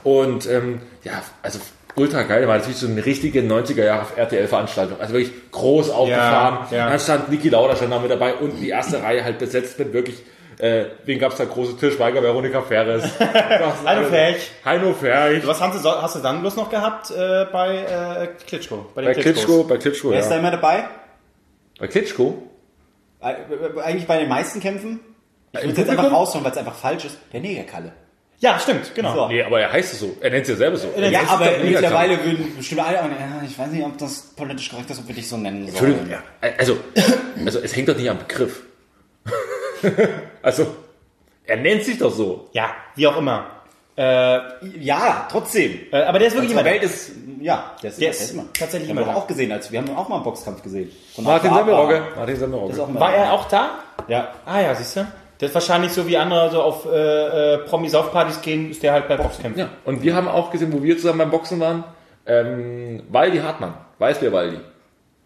Und 0.04 0.48
ähm, 0.48 0.82
ja, 1.04 1.24
also 1.42 1.60
ultra 1.96 2.22
geil, 2.24 2.48
war 2.48 2.58
natürlich 2.58 2.78
so 2.78 2.88
eine 2.88 3.04
richtige 3.04 3.42
90er 3.42 3.84
Jahre 3.84 4.06
RTL-Veranstaltung. 4.16 5.00
Also 5.00 5.14
wirklich 5.14 5.34
groß 5.52 5.90
aufgefahren. 5.90 6.68
ja. 6.72 6.90
Dann 6.90 7.00
stand 7.00 7.30
Niki 7.30 7.50
Lauda 7.50 7.76
schon 7.76 7.90
da 7.90 8.00
mit 8.00 8.12
dabei 8.12 8.36
und 8.36 8.60
die 8.60 8.70
erste 8.70 9.02
Reihe 9.02 9.24
halt 9.24 9.40
besetzt 9.40 9.80
mit 9.80 9.94
wirklich, 9.94 10.18
äh, 10.60 10.86
wen 11.06 11.20
gab's 11.20 11.38
da? 11.38 11.46
Große 11.46 11.78
Tischweiger, 11.78 12.22
Veronika 12.24 12.62
Ferres. 12.62 13.04
Heino 13.86 14.06
Ferch. 14.06 14.52
Heino 14.66 14.94
Ferch. 14.94 15.46
Was 15.46 15.62
hast 15.62 15.84
du, 15.84 15.90
hast 15.90 16.16
du 16.16 16.20
dann 16.20 16.42
bloß 16.42 16.56
noch 16.56 16.70
gehabt 16.70 17.12
äh, 17.12 17.46
bei 17.52 17.78
äh, 17.78 18.28
Klitschko? 18.46 18.88
Bei 18.96 19.04
Klitschkos? 19.04 19.24
Klitschko, 19.24 19.64
bei 19.64 19.78
Klitschko, 19.78 20.12
Wer 20.12 20.20
ist 20.20 20.30
da 20.30 20.36
ja. 20.36 20.40
immer 20.40 20.52
dabei? 20.52 20.86
Bei 21.80 21.88
Klitschko? 21.88 22.44
Äh, 23.22 23.36
Eigentlich 23.84 24.08
bei 24.08 24.20
den 24.20 24.30
meisten 24.30 24.60
Kämpfen? 24.60 25.00
Ich 25.52 25.64
würde 25.64 25.82
jetzt 25.82 25.90
einfach 25.90 26.12
raushauen, 26.12 26.44
weil 26.44 26.52
es 26.52 26.58
einfach 26.58 26.76
falsch 26.76 27.06
ist. 27.06 27.18
Der 27.32 27.40
Negerkalle. 27.40 27.94
Ja, 28.40 28.60
stimmt, 28.60 28.94
genau. 28.94 29.16
So. 29.16 29.28
Nee, 29.28 29.42
aber 29.42 29.62
er 29.62 29.72
heißt 29.72 29.94
es 29.94 30.00
so. 30.00 30.16
Er 30.22 30.30
nennt 30.30 30.44
es 30.44 30.50
ja 30.50 30.56
selber 30.56 30.78
so. 30.78 30.90
Ja, 30.96 31.22
ist 31.22 31.30
aber 31.30 31.46
der 31.46 31.58
Negerkalle. 31.58 31.72
mittlerweile 31.72 32.24
würden 32.24 32.56
bestimmt 32.56 32.82
alle, 32.82 33.02
aber, 33.02 33.10
ja, 33.10 33.42
ich 33.44 33.58
weiß 33.58 33.72
nicht, 33.72 33.84
ob 33.84 33.98
das 33.98 34.34
politisch 34.36 34.70
korrekt 34.70 34.92
ist, 34.92 35.00
ob 35.00 35.08
wir 35.08 35.16
dich 35.16 35.28
so 35.28 35.38
nennen 35.38 35.68
Entschuldigung, 35.68 36.06
sollen. 36.06 36.22
ja. 36.42 36.50
also, 36.58 36.78
also 37.44 37.60
es 37.60 37.76
hängt 37.76 37.90
doch 37.90 37.98
nicht 37.98 38.10
am 38.10 38.20
Begriff. 38.20 38.62
also, 40.48 40.68
er 41.46 41.58
nennt 41.58 41.84
sich 41.84 41.98
doch 41.98 42.12
so. 42.12 42.48
Ja, 42.54 42.70
wie 42.96 43.06
auch 43.08 43.18
immer. 43.18 43.46
Äh, 43.98 44.40
Ja, 44.80 45.28
trotzdem. 45.32 45.80
äh, 45.92 46.04
aber 46.04 46.20
der 46.20 46.28
ist 46.30 46.36
wirklich 46.36 46.52
immer 46.52 46.64
Welt 46.66 46.84
ist, 46.84 47.12
ja, 47.42 47.72
der 47.82 47.90
ist, 47.90 48.00
Der 48.00 48.12
der 48.12 48.20
ist 48.20 48.32
immer. 48.34 48.46
tatsächlich 48.58 48.90
haben 48.90 48.98
wir 49.00 49.06
da. 49.06 49.16
auch 49.16 49.28
gesehen, 49.28 49.52
als 49.52 49.72
wir 49.72 49.80
haben 49.80 49.96
auch 49.96 50.08
mal 50.08 50.16
einen 50.16 50.24
Boxkampf 50.24 50.62
gesehen. 50.64 50.92
Von 51.16 51.24
Martin 51.26 51.54
Semmelrogge. 51.54 52.02
Martin 52.16 52.34
Das 52.34 52.40
Semmelrogge. 52.40 53.00
War 53.00 53.14
er 53.14 53.34
auch 53.34 53.46
da? 53.48 53.70
Ja. 54.08 54.30
Ah 54.46 54.62
ja, 54.62 54.76
siehst 54.76 54.96
du? 54.98 55.08
Der 55.40 55.48
ist 55.50 55.54
wahrscheinlich 55.54 55.92
so 55.92 56.08
wie 56.08 56.18
andere 56.18 56.50
so 56.52 56.62
auf 56.62 56.86
äh, 56.86 57.54
äh, 57.54 57.58
Promis-Aufpartys 57.60 58.42
gehen, 58.42 58.72
ist 58.72 58.82
der 58.84 58.94
halt 58.94 59.08
bei 59.08 59.18
Boxkämpfen. 59.18 59.60
Ja, 59.60 59.70
und 59.86 60.02
wir 60.02 60.16
haben 60.16 60.28
auch 60.28 60.50
gesehen, 60.52 60.72
wo 60.74 60.82
wir 60.82 60.96
zusammen 60.98 61.20
beim 61.20 61.32
Boxen 61.32 61.60
waren, 61.60 61.84
ähm, 62.26 63.04
Waldi 63.10 63.38
Hartmann, 63.40 63.74
Weißbier 64.00 64.32
Waldi. 64.32 64.60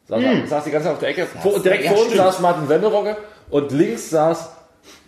Saß, 0.07 0.21
saß 0.49 0.63
die 0.65 0.71
ganze 0.71 0.85
Zeit 0.87 0.93
auf 0.93 0.99
der 0.99 1.09
Ecke. 1.09 1.25
Vor, 1.25 1.59
direkt 1.59 1.85
ja, 1.85 1.91
vor 1.91 1.99
uns 1.99 2.07
stimmt. 2.11 2.23
saß 2.25 2.39
Martin 2.41 2.67
Semmelrogge 2.67 3.15
und 3.49 3.71
links 3.71 4.09
saß 4.09 4.49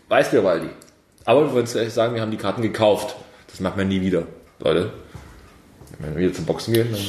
Weißbier 0.10 0.44
Waldi. 0.44 0.70
Aber 1.26 1.46
wir 1.48 1.54
wollen 1.54 1.68
ehrlich 1.76 1.94
sagen, 1.94 2.14
wir 2.16 2.22
haben 2.22 2.32
die 2.32 2.38
Karten 2.38 2.62
gekauft. 2.62 3.16
Das 3.50 3.60
machen 3.60 3.78
wir 3.78 3.86
nie 3.86 4.02
wieder, 4.02 4.24
Leute. 4.60 4.92
Wenn 6.00 6.16
wir 6.16 6.22
wieder 6.24 6.34
zum 6.34 6.46
Boxen 6.46 6.74
gehen, 6.74 6.90
dann 6.92 7.00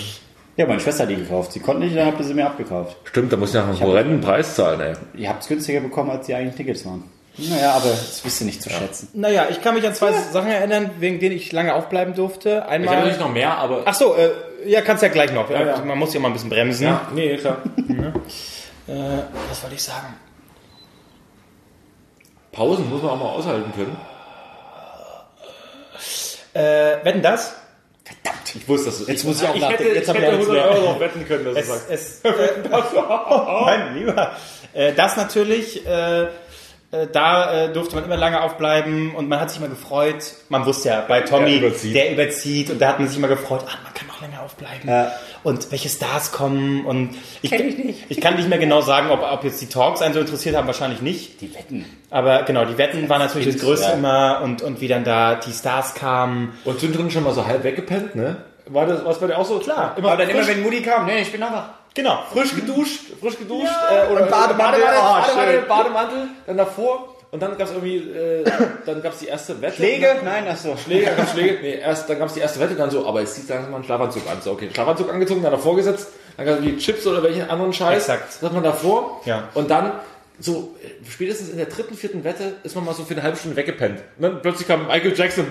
Ja, 0.56 0.66
meine 0.66 0.80
Schwester 0.80 1.02
hat 1.04 1.10
die 1.10 1.16
gekauft. 1.16 1.52
Sie 1.52 1.60
konnte 1.60 1.84
nicht, 1.84 1.96
dann 1.96 2.06
habt 2.06 2.20
ihr 2.20 2.24
sie 2.26 2.34
mir 2.34 2.46
abgekauft. 2.46 2.96
stimmt, 3.04 3.32
da 3.32 3.36
muss 3.36 3.48
ich 3.50 3.54
nach 3.56 3.66
einem 3.66 3.80
horrenden 3.80 4.20
Preis 4.20 4.54
zahlen, 4.54 4.80
ey. 4.80 4.92
Ihr 5.14 5.28
habt 5.28 5.42
es 5.42 5.48
günstiger 5.48 5.80
bekommen, 5.80 6.10
als 6.10 6.26
die 6.26 6.34
eigenen 6.34 6.54
Tickets 6.54 6.84
waren. 6.86 7.04
Naja, 7.36 7.72
aber 7.72 7.88
das 7.90 8.24
wisst 8.24 8.40
ihr 8.42 8.46
nicht 8.46 8.62
zu 8.62 8.70
schätzen. 8.70 9.08
Naja, 9.14 9.46
ich 9.50 9.60
kann 9.60 9.74
mich 9.74 9.84
an 9.84 9.92
zwei 9.94 10.12
Sachen 10.12 10.50
erinnern, 10.50 10.90
wegen 11.00 11.18
denen 11.18 11.34
ich 11.34 11.50
lange 11.50 11.74
aufbleiben 11.74 12.14
durfte. 12.14 12.48
Ich 12.50 12.54
habe 12.56 12.68
Einmal. 12.68 12.94
natürlich 12.96 13.18
noch 13.18 13.32
mehr, 13.32 13.58
aber. 13.58 13.82
Ach 13.86 13.94
so, 13.94 14.14
äh, 14.14 14.30
ja, 14.66 14.82
kannst 14.82 15.02
ja 15.02 15.08
gleich 15.08 15.32
noch. 15.32 15.50
ja. 15.50 15.82
Man 15.84 15.98
muss 15.98 16.14
ja 16.14 16.20
mal 16.20 16.28
ein 16.28 16.34
bisschen 16.34 16.50
bremsen. 16.50 16.84
ja, 16.86 17.08
nee, 17.12 17.36
klar. 17.36 17.56
Äh, 18.86 18.92
was 19.48 19.62
wollte 19.62 19.76
ich 19.76 19.82
sagen? 19.82 20.08
Pausen 22.54 22.88
muss 22.90 23.02
man 23.02 23.12
auch 23.12 23.18
mal 23.18 23.30
aushalten 23.30 23.72
können. 23.74 23.96
Äh, 26.54 27.04
wetten 27.04 27.22
das? 27.22 27.54
Ich 28.54 28.68
wusste 28.68 28.86
das. 28.90 29.08
Jetzt 29.08 29.24
muss 29.24 29.42
ich 29.42 29.48
auch 29.48 29.54
ich 29.54 29.60
nachdenken. 29.60 29.84
hätte, 29.84 29.94
Jetzt 29.96 30.08
ich 30.08 30.14
hab 30.14 30.16
hätte 30.22 30.36
ich 30.36 30.40
100 30.42 30.62
alles 30.64 30.78
Euro 30.78 30.90
auf 30.92 31.00
wetten 31.00 31.26
können, 31.26 31.44
dass 31.46 31.54
du 31.54 31.60
Es, 31.60 31.66
sagst. 31.68 31.90
es, 31.90 32.20
äh, 32.24 33.64
mein 33.64 33.94
Lieber. 33.98 34.32
Äh, 34.72 34.92
das 34.92 35.16
natürlich, 35.16 35.84
äh, 35.86 36.28
da 37.12 37.64
äh, 37.66 37.72
durfte 37.72 37.94
man 37.96 38.04
immer 38.04 38.16
lange 38.16 38.40
aufbleiben 38.42 39.14
und 39.14 39.28
man 39.28 39.40
hat 39.40 39.50
sich 39.50 39.58
immer 39.58 39.68
gefreut. 39.68 40.22
Man 40.48 40.64
wusste 40.66 40.88
ja, 40.90 41.04
bei 41.06 41.20
Tommy, 41.22 41.58
Der 41.60 41.68
überzieht. 41.68 41.94
der 41.94 42.12
überzieht 42.12 42.70
und 42.70 42.80
da 42.80 42.88
hat 42.88 42.98
man 42.98 43.08
sich 43.08 43.16
immer 43.18 43.28
gefreut, 43.28 43.62
ah, 43.66 43.78
man 43.82 43.92
kann 43.94 44.06
noch 44.08 44.20
länger 44.20 44.42
aufbleiben. 44.42 44.88
Ja. 44.88 45.12
Und 45.42 45.70
welche 45.72 45.88
Stars 45.88 46.32
kommen 46.32 46.86
und 46.86 47.10
ich, 47.42 47.52
ich 48.08 48.20
kann 48.20 48.36
nicht 48.36 48.48
mehr 48.48 48.58
genau 48.58 48.80
sagen, 48.80 49.10
ob, 49.10 49.22
ob 49.22 49.44
jetzt 49.44 49.60
die 49.60 49.68
Talks 49.68 50.00
einen 50.02 50.14
so 50.14 50.20
interessiert 50.20 50.56
haben, 50.56 50.66
wahrscheinlich 50.66 51.02
nicht. 51.02 51.40
Die 51.40 51.54
Wetten. 51.54 51.84
Aber 52.10 52.42
genau, 52.44 52.64
die 52.64 52.78
Wetten 52.78 53.08
waren 53.08 53.20
natürlich 53.20 53.52
das 53.54 53.62
Größte 53.62 53.88
Ja. 53.88 53.94
immer 53.94 54.40
und, 54.42 54.62
und 54.62 54.80
wie 54.80 54.88
dann 54.88 55.04
da 55.04 55.34
die 55.34 55.52
Stars 55.52 55.94
kamen. 55.94 56.52
Und 56.64 56.78
zwischendrin 56.80 57.10
schon 57.10 57.24
mal 57.24 57.34
so 57.34 57.46
halb 57.46 57.64
weggepennt, 57.64 58.14
ne? 58.14 58.36
War 58.66 58.86
das 58.86 59.04
was 59.04 59.20
bei 59.20 59.26
dir 59.26 59.36
auch 59.36 59.44
so? 59.44 59.58
Klar. 59.58 59.94
Immer, 59.98 60.12
Aber 60.12 60.22
dann 60.22 60.30
immer, 60.30 60.42
frisch, 60.42 60.54
wenn 60.56 60.62
Mutti 60.62 60.80
kam, 60.80 61.04
nee, 61.04 61.20
ich 61.20 61.30
bin 61.30 61.40
noch 61.40 61.52
wach. 61.52 61.68
Genau. 61.94 62.24
frisch 62.32 62.54
geduscht, 62.54 63.00
frisch 63.20 63.38
geduscht. 63.38 63.72
Ja, 63.90 64.04
äh, 64.04 64.12
oder 64.12 64.26
Bademantel, 64.26 64.82
Bademantel, 64.82 64.84
oh, 64.84 65.68
Bademantel. 65.68 65.68
Bademantel, 65.68 66.28
dann 66.46 66.56
davor. 66.56 67.14
Und 67.30 67.40
dann 67.42 67.58
gab 67.58 67.66
es 67.66 67.72
irgendwie, 67.72 67.96
äh, 67.96 68.44
dann 68.86 69.02
gab 69.02 69.12
es 69.12 69.18
die 69.18 69.26
erste 69.26 69.60
Wette. 69.60 69.74
Schläge? 69.74 70.06
Nein, 70.24 70.44
ach 70.48 70.56
so. 70.56 70.76
Schläge, 70.76 71.06
dann 71.06 71.16
gab's 71.16 71.32
Schläge. 71.32 71.58
Nee, 71.60 71.78
erst, 71.80 72.08
dann 72.08 72.20
gab 72.20 72.28
es 72.28 72.34
die 72.34 72.40
erste 72.40 72.60
Wette, 72.60 72.76
dann 72.76 72.90
so, 72.90 73.04
aber 73.06 73.20
jetzt 73.22 73.34
zieht 73.34 73.48
langsam 73.48 73.72
mal 73.72 73.78
einen 73.78 73.84
Schlafanzug 73.84 74.22
an. 74.30 74.40
So, 74.40 74.52
okay, 74.52 74.70
Schlafanzug 74.72 75.12
angezogen, 75.12 75.42
dann 75.42 75.50
davor 75.50 75.74
gesetzt, 75.74 76.10
dann 76.36 76.46
gab 76.46 76.58
es 76.58 76.62
die 76.62 76.76
Chips 76.78 77.04
oder 77.08 77.24
welchen 77.24 77.50
anderen 77.50 77.72
Scheiß. 77.72 78.02
Exakt. 78.08 78.34
Das 78.34 78.42
hat 78.42 78.52
man 78.52 78.62
davor. 78.62 79.20
Ja. 79.24 79.48
Und 79.54 79.68
dann, 79.68 79.94
so, 80.38 80.76
äh, 80.80 81.10
spätestens 81.10 81.48
in 81.48 81.56
der 81.56 81.66
dritten, 81.66 81.94
vierten 81.96 82.22
Wette 82.22 82.54
ist 82.62 82.76
man 82.76 82.84
mal 82.84 82.94
so 82.94 83.02
für 83.02 83.14
eine 83.14 83.24
halbe 83.24 83.36
Stunde 83.36 83.56
weggepennt. 83.56 84.00
Und 84.16 84.22
dann 84.22 84.40
plötzlich 84.40 84.68
kam 84.68 84.86
Michael 84.86 85.14
Jackson. 85.16 85.46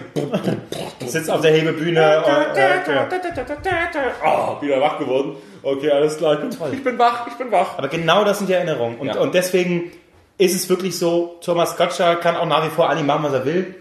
Sitzt 1.05 1.29
auf 1.29 1.41
der 1.41 1.51
Hebebühne 1.51 2.23
und, 2.23 2.57
äh, 2.57 2.93
ja. 2.93 3.09
Ah, 4.23 4.61
wieder 4.61 4.79
wach 4.79 4.99
geworden. 4.99 5.35
Okay, 5.63 5.89
alles 5.91 6.17
klar. 6.17 6.33
Ich 6.33 6.39
bin, 6.57 6.73
ich 6.73 6.83
bin 6.83 6.99
wach, 6.99 7.25
ich 7.27 7.33
bin 7.33 7.51
wach. 7.51 7.77
Aber 7.77 7.87
genau 7.87 8.23
das 8.25 8.37
sind 8.39 8.49
die 8.49 8.53
Erinnerungen. 8.53 8.97
Und, 8.97 9.07
Ja. 9.07 9.19
und 9.19 9.33
deswegen 9.33 9.91
ist 10.37 10.53
es 10.55 10.69
wirklich 10.69 10.97
so, 10.99 11.37
Thomas 11.41 11.77
Gottschalk 11.77 12.21
kann 12.21 12.35
auch 12.35 12.45
nach 12.45 12.65
wie 12.65 12.69
vor 12.69 12.89
eigentlich 12.89 13.05
machen, 13.05 13.23
was 13.23 13.33
er 13.33 13.45
will. 13.45 13.75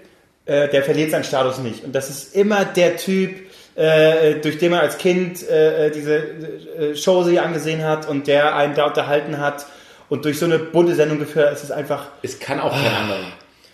Äh, 0.44 0.68
der 0.68 0.82
verliert 0.82 1.10
seinen 1.10 1.24
Status 1.24 1.58
nicht. 1.58 1.84
Und 1.84 1.92
das 1.94 2.08
ist 2.10 2.34
immer 2.36 2.64
der 2.64 2.96
Typ, 2.96 3.34
äh, 3.74 4.34
durch 4.34 4.58
den 4.58 4.70
man 4.72 4.80
als 4.80 4.98
Kind 4.98 5.48
äh, 5.48 5.90
diese 5.90 6.16
äh, 6.16 6.94
Show 6.96 7.22
sich 7.22 7.40
angesehen 7.40 7.84
hat 7.84 8.08
und 8.08 8.26
der 8.26 8.54
einen 8.56 8.74
da 8.74 8.86
unterhalten 8.86 9.38
hat 9.38 9.66
und 10.08 10.24
durch 10.24 10.38
so 10.38 10.44
eine 10.46 10.58
bunte 10.58 10.94
Sendung 10.94 11.18
geführt 11.18 11.46
hat. 11.46 11.52
Es 11.54 11.62
ist 11.64 11.70
einfach 11.72 12.08
Es 12.22 12.38
kann 12.38 12.60
auch 12.60 12.72
kein 12.72 12.94
anderer. 12.94 13.18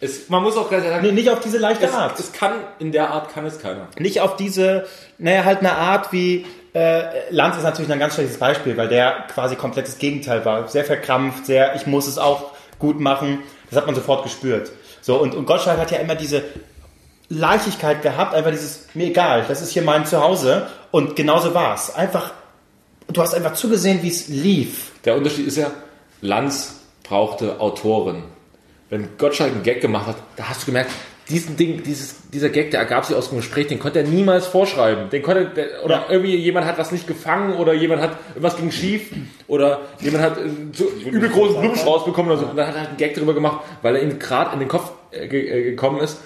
Es, 0.01 0.29
man 0.29 0.43
muss 0.45 0.57
auch 0.57 0.69
gleich 0.69 0.85
sagen, 0.85 1.05
nee, 1.05 1.11
nicht 1.11 1.29
auf 1.31 1.41
diese 1.41 1.59
leichte 1.59 1.87
es, 1.87 1.93
Art. 1.93 2.19
es 2.21 2.33
kann, 2.33 2.53
in 2.79 2.93
der 2.93 3.11
Art 3.11 3.33
kann 3.35 3.45
es 3.47 3.59
keiner. 3.59 3.89
nicht 3.99 4.21
auf 4.21 4.37
diese, 4.37 4.87
naja, 5.19 5.45
halt 5.45 5.59
eine 5.59 5.73
Art 5.73 6.13
wie, 6.13 6.47
äh, 6.75 7.31
Lanz 7.31 7.57
ist 7.57 7.63
natürlich 7.63 7.91
ein 7.91 7.99
ganz 7.99 8.15
schlechtes 8.15 8.39
Beispiel, 8.39 8.77
weil 8.77 8.89
der 8.89 9.25
quasi 9.33 9.57
komplettes 9.57 9.99
Gegenteil 9.99 10.45
war. 10.45 10.69
Sehr 10.69 10.85
verkrampft, 10.85 11.47
sehr, 11.47 11.75
ich 11.77 11.87
muss 11.87 12.07
es 12.07 12.19
auch 12.19 12.53
gut 12.79 13.01
machen. 13.01 13.41
Das 13.71 13.79
hat 13.79 13.87
man 13.87 13.95
sofort 13.95 14.23
gespürt. 14.23 14.71
So, 15.01 15.21
und, 15.21 15.35
und 15.35 15.47
Gottschalk 15.47 15.79
hat 15.79 15.91
ja 15.91 15.99
immer 15.99 16.15
diese 16.15 16.45
Leichtigkeit 17.29 18.03
gehabt, 18.03 18.35
einfach 18.35 18.51
dieses, 18.51 18.87
mir 18.95 19.09
egal, 19.09 19.45
das 19.49 19.61
ist 19.61 19.71
hier 19.71 19.83
mein 19.83 20.07
Zuhause. 20.07 20.69
Und 20.91 21.17
genauso 21.17 21.55
war's. 21.55 21.95
Einfach, 21.95 22.33
du 23.09 23.21
hast 23.21 23.35
einfach 23.35 23.55
zugesehen, 23.55 24.03
wie 24.03 24.09
es 24.09 24.29
lief. 24.29 24.93
Der 25.05 25.17
Unterschied 25.17 25.47
ist 25.47 25.57
ja, 25.57 25.71
Lanz 26.21 26.81
brauchte 27.03 27.61
Autoren. 27.61 28.25
Wenn 28.91 29.17
Gottschalk 29.19 29.53
einen 29.53 29.63
Gag 29.63 29.81
gemacht 29.81 30.07
hat, 30.07 30.17
da 30.37 30.49
hast 30.49 30.63
du 30.63 30.67
gemerkt, 30.67 30.91
diesen 31.29 31.57
Ding, 31.57 31.83
dieses, 31.83 32.17
dieser 32.33 32.49
Gag, 32.49 32.71
der 32.71 32.81
ergab 32.81 33.05
sich 33.05 33.15
aus 33.17 33.29
dem 33.29 33.39
Gespräch, 33.39 33.67
den 33.67 33.79
konnte 33.79 33.99
er 34.01 34.07
niemals 34.07 34.47
vorschreiben. 34.47 35.11
Den 35.11 35.23
konnte, 35.23 35.47
der, 35.55 35.85
oder 35.85 35.95
Ja. 35.97 36.07
irgendwie 36.11 36.37
jemand 36.37 36.67
hat 36.67 36.79
was 36.79 36.91
nicht 36.93 37.07
gefangen 37.07 37.55
oder 37.57 37.75
jemand 37.75 38.01
hat 38.01 38.17
irgendwas 38.31 38.57
ging 38.57 38.71
schief 38.71 39.11
oder 39.47 39.83
jemand 40.01 40.25
hat 40.25 40.39
äh, 40.39 40.49
so 40.73 40.89
übel 41.05 41.29
großen 41.29 41.61
Blumenstrauß 41.61 42.05
bekommen 42.07 42.31
oder 42.31 42.39
so. 42.39 42.47
Und 42.47 42.57
dann 42.57 42.67
hat 42.67 42.75
er 42.75 42.81
halt 42.81 42.89
einen 42.91 42.97
Gag 42.99 43.15
darüber 43.15 43.35
gemacht, 43.35 43.65
weil 43.83 43.97
er 43.97 44.03
ihm 44.03 44.19
gerade 44.19 44.53
in 44.55 44.61
den 44.61 44.69
Kopf 44.69 44.91
äh, 45.13 45.27
äh, 45.27 45.63
gekommen 45.71 46.01
ist. 46.01 46.19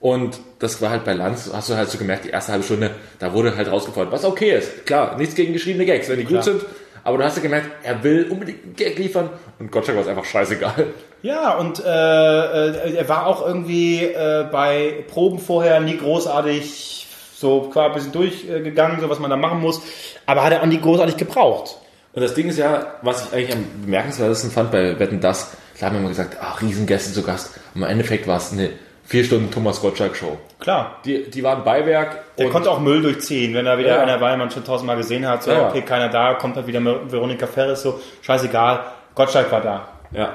Und 0.00 0.38
das 0.60 0.80
war 0.80 0.90
halt 0.90 1.04
bei 1.04 1.12
Lanz, 1.12 1.50
hast 1.52 1.70
du 1.70 1.74
halt 1.74 1.88
so 1.90 1.98
gemerkt, 1.98 2.24
die 2.24 2.30
erste 2.30 2.52
halbe 2.52 2.64
Stunde, 2.64 2.92
da 3.18 3.32
wurde 3.32 3.56
halt 3.56 3.70
rausgefordert, 3.70 4.12
was 4.12 4.24
okay 4.24 4.56
ist. 4.56 4.86
Klar, 4.86 5.16
nichts 5.18 5.34
gegen 5.34 5.52
geschriebene 5.52 5.84
Gags, 5.86 6.08
wenn 6.08 6.18
die 6.18 6.24
gut 6.24 6.44
sind. 6.44 6.64
Aber 7.02 7.18
du 7.18 7.24
hast 7.24 7.36
ja 7.36 7.42
gemerkt, 7.42 7.68
er 7.82 8.02
will 8.04 8.26
unbedingt 8.30 8.62
einen 8.64 8.76
Gag 8.76 8.98
liefern 8.98 9.30
und 9.58 9.72
Gottschalk 9.72 9.96
war 9.96 10.02
es 10.04 10.08
einfach 10.08 10.24
scheißegal. 10.24 10.88
Ja, 11.22 11.56
und 11.56 11.84
äh, 11.84 11.88
äh, 11.88 12.94
er 12.96 13.08
war 13.08 13.26
auch 13.26 13.44
irgendwie 13.46 14.04
äh, 14.04 14.46
bei 14.50 15.04
Proben 15.08 15.38
vorher 15.38 15.80
nie 15.80 15.96
großartig 15.96 17.06
so 17.34 17.62
klar 17.62 17.86
ein 17.86 17.92
bisschen 17.94 18.12
durchgegangen, 18.12 19.00
so 19.00 19.08
was 19.10 19.18
man 19.18 19.30
da 19.30 19.36
machen 19.36 19.60
muss, 19.60 19.80
aber 20.26 20.44
hat 20.44 20.52
er 20.52 20.62
auch 20.62 20.66
nie 20.66 20.80
großartig 20.80 21.16
gebraucht. 21.16 21.76
Und 22.12 22.22
das 22.22 22.34
Ding 22.34 22.48
ist 22.48 22.58
ja, 22.58 22.86
was 23.02 23.26
ich 23.26 23.32
eigentlich 23.32 23.52
am 23.54 23.64
bemerkenswertesten 23.82 24.50
fand 24.50 24.72
bei 24.72 24.98
Wetten 24.98 25.20
Das, 25.20 25.52
da 25.78 25.86
haben 25.86 25.94
wir 25.94 26.00
immer 26.00 26.08
gesagt, 26.08 26.36
ach, 26.40 26.60
Riesengäste 26.60 27.12
zu 27.12 27.22
Gast. 27.22 27.58
Und 27.74 27.82
im 27.82 27.88
Endeffekt 27.88 28.26
war 28.26 28.38
es 28.38 28.52
eine 28.52 28.70
vier 29.04 29.22
Stunden 29.24 29.50
Thomas 29.52 29.80
Gottschalk 29.80 30.16
Show. 30.16 30.36
Klar. 30.58 30.96
Die, 31.04 31.30
die 31.30 31.42
waren 31.44 31.62
Beiwerk. 31.62 32.24
Der 32.36 32.50
konnte 32.50 32.70
auch 32.70 32.80
Müll 32.80 33.02
durchziehen, 33.02 33.54
wenn 33.54 33.64
da 33.66 33.78
wieder 33.78 33.96
Ja. 33.96 34.02
einer 34.02 34.20
war, 34.20 34.30
den 34.30 34.38
man 34.40 34.50
schon 34.50 34.64
tausendmal 34.64 34.96
gesehen 34.96 35.26
hat, 35.28 35.44
so, 35.44 35.50
Ja, 35.52 35.58
ja. 35.58 35.68
okay, 35.68 35.82
keiner 35.82 36.08
da, 36.08 36.34
kommt 36.34 36.56
halt 36.56 36.66
wieder 36.66 36.80
Veronika 36.82 37.46
Ferris, 37.46 37.82
so, 37.82 38.00
scheißegal, 38.22 38.80
Gottschalk 39.14 39.52
war 39.52 39.60
da. 39.60 39.88
Ja, 40.10 40.32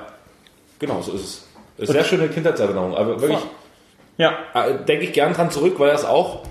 genau, 0.85 1.01
so 1.01 1.13
ist 1.13 1.45
es. 1.77 1.89
Sehr 1.89 2.03
schöne 2.03 2.27
Kindheitserinnerung. 2.27 2.95
Aber 2.95 3.21
wirklich, 3.21 3.39
Ja, 4.17 4.37
äh, 4.53 4.83
denke 4.85 5.05
ich 5.05 5.13
gern 5.13 5.33
dran 5.33 5.49
zurück, 5.49 5.75
weil 5.79 5.91
das 5.91 6.05
auch, 6.05 6.43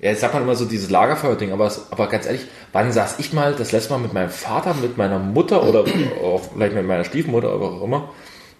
ja, 0.00 0.10
jetzt 0.10 0.20
sagt 0.20 0.34
man 0.34 0.42
immer 0.42 0.56
so 0.56 0.64
dieses 0.64 0.90
Lagerfeuer-Ding, 0.90 1.52
aber, 1.52 1.70
aber 1.90 2.08
ganz 2.08 2.26
ehrlich, 2.26 2.46
wann 2.72 2.90
saß 2.90 3.18
ich 3.18 3.32
mal 3.32 3.54
das 3.54 3.72
letzte 3.72 3.92
Mal 3.92 3.98
mit 3.98 4.12
meinem 4.12 4.30
Vater, 4.30 4.74
mit 4.74 4.96
meiner 4.96 5.18
Mutter 5.18 5.62
oder 5.62 5.84
auch 6.24 6.40
vielleicht 6.52 6.74
mit 6.74 6.86
meiner 6.86 7.04
Stiefmutter 7.04 7.54
oder 7.54 7.60
was 7.60 7.80
auch 7.80 7.84
immer 7.84 8.08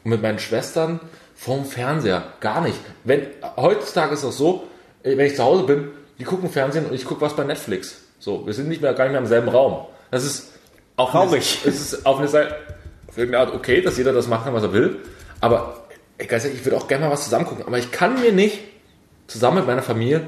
und 0.04 0.10
mit 0.10 0.22
meinen 0.22 0.38
Schwestern 0.38 1.00
vorm 1.34 1.64
Fernseher? 1.64 2.22
Gar 2.40 2.60
nicht. 2.60 2.78
Wenn, 3.04 3.26
heutzutage 3.56 4.14
ist 4.14 4.22
es 4.22 4.36
so, 4.36 4.64
äh, 5.02 5.16
wenn 5.16 5.26
ich 5.26 5.34
zu 5.34 5.42
Hause 5.42 5.64
bin, 5.64 5.88
die 6.18 6.24
gucken 6.24 6.48
Fernsehen 6.50 6.86
und 6.86 6.94
ich 6.94 7.04
gucke 7.04 7.22
was 7.22 7.34
bei 7.34 7.44
Netflix. 7.44 8.02
So, 8.18 8.46
wir 8.46 8.54
sind 8.54 8.68
nicht 8.68 8.80
mehr 8.80 8.94
gar 8.94 9.04
nicht 9.04 9.12
mehr 9.12 9.20
im 9.20 9.26
selben 9.26 9.48
Raum. 9.48 9.86
Das 10.10 10.24
ist 10.24 10.52
auch 10.96 11.10
Traurig. 11.10 11.58
Eine, 11.62 11.74
es 11.74 11.80
ist 11.80 12.06
auf 12.06 12.18
eine 12.18 12.28
Seite 12.28 12.54
irgendeine 13.16 13.46
Art 13.46 13.54
okay, 13.54 13.80
dass 13.80 13.96
jeder 13.98 14.12
das 14.12 14.26
machen 14.28 14.44
kann, 14.44 14.54
was 14.54 14.62
er 14.62 14.72
will. 14.72 14.96
Aber 15.40 15.84
ehrlich, 16.18 16.44
ich 16.54 16.64
würde 16.64 16.76
auch 16.76 16.88
gerne 16.88 17.06
mal 17.06 17.12
was 17.12 17.24
zusammen 17.24 17.46
gucken. 17.46 17.64
Aber 17.66 17.78
ich 17.78 17.90
kann 17.90 18.20
mir 18.20 18.32
nicht 18.32 18.58
zusammen 19.26 19.58
mit 19.58 19.66
meiner 19.66 19.82
Familie 19.82 20.22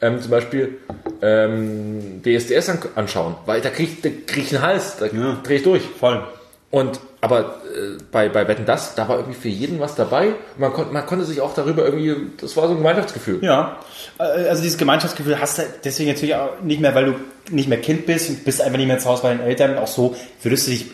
ähm, 0.00 0.20
zum 0.20 0.30
Beispiel 0.30 0.78
ähm, 1.22 2.22
DSDS 2.24 2.68
an, 2.68 2.78
anschauen, 2.94 3.34
weil 3.46 3.60
da 3.60 3.70
kriege 3.70 3.90
ich, 3.92 4.00
da 4.02 4.08
krieg 4.26 4.44
ich 4.44 4.54
einen 4.56 4.64
Hals, 4.66 4.96
da 4.98 5.06
Ja. 5.06 5.40
drehe 5.42 5.56
ich 5.58 5.62
durch. 5.62 5.82
Voll. 5.98 6.22
Und 6.70 6.98
aber 7.20 7.62
äh, 7.74 7.96
bei, 8.12 8.28
bei 8.28 8.46
Wetten 8.48 8.66
das, 8.66 8.94
da 8.96 9.08
war 9.08 9.16
irgendwie 9.18 9.38
für 9.38 9.48
jeden 9.48 9.80
was 9.80 9.94
dabei. 9.94 10.34
Man, 10.58 10.72
konnte 10.72 10.92
man 10.92 11.06
konnte 11.06 11.24
sich 11.24 11.40
auch 11.40 11.54
darüber 11.54 11.84
irgendwie, 11.84 12.14
das 12.38 12.54
war 12.56 12.64
so 12.66 12.72
ein 12.72 12.78
Gemeinschaftsgefühl. 12.78 13.38
Ja, 13.42 13.78
äh, 14.18 14.22
also 14.48 14.60
dieses 14.62 14.76
Gemeinschaftsgefühl 14.76 15.40
hast 15.40 15.58
du 15.58 15.62
deswegen 15.84 16.10
natürlich 16.10 16.34
auch 16.34 16.60
nicht 16.62 16.80
mehr, 16.80 16.94
weil 16.94 17.06
du 17.06 17.14
nicht 17.50 17.68
mehr 17.68 17.80
Kind 17.80 18.04
bist 18.06 18.28
und 18.28 18.44
bist 18.44 18.60
einfach 18.60 18.76
nicht 18.76 18.88
mehr 18.88 18.98
zu 18.98 19.08
Hause 19.08 19.22
bei 19.22 19.32
den 19.34 19.40
Eltern. 19.40 19.78
Auch 19.78 19.86
so 19.86 20.14
würdest 20.42 20.66
du 20.66 20.72
dich, 20.72 20.86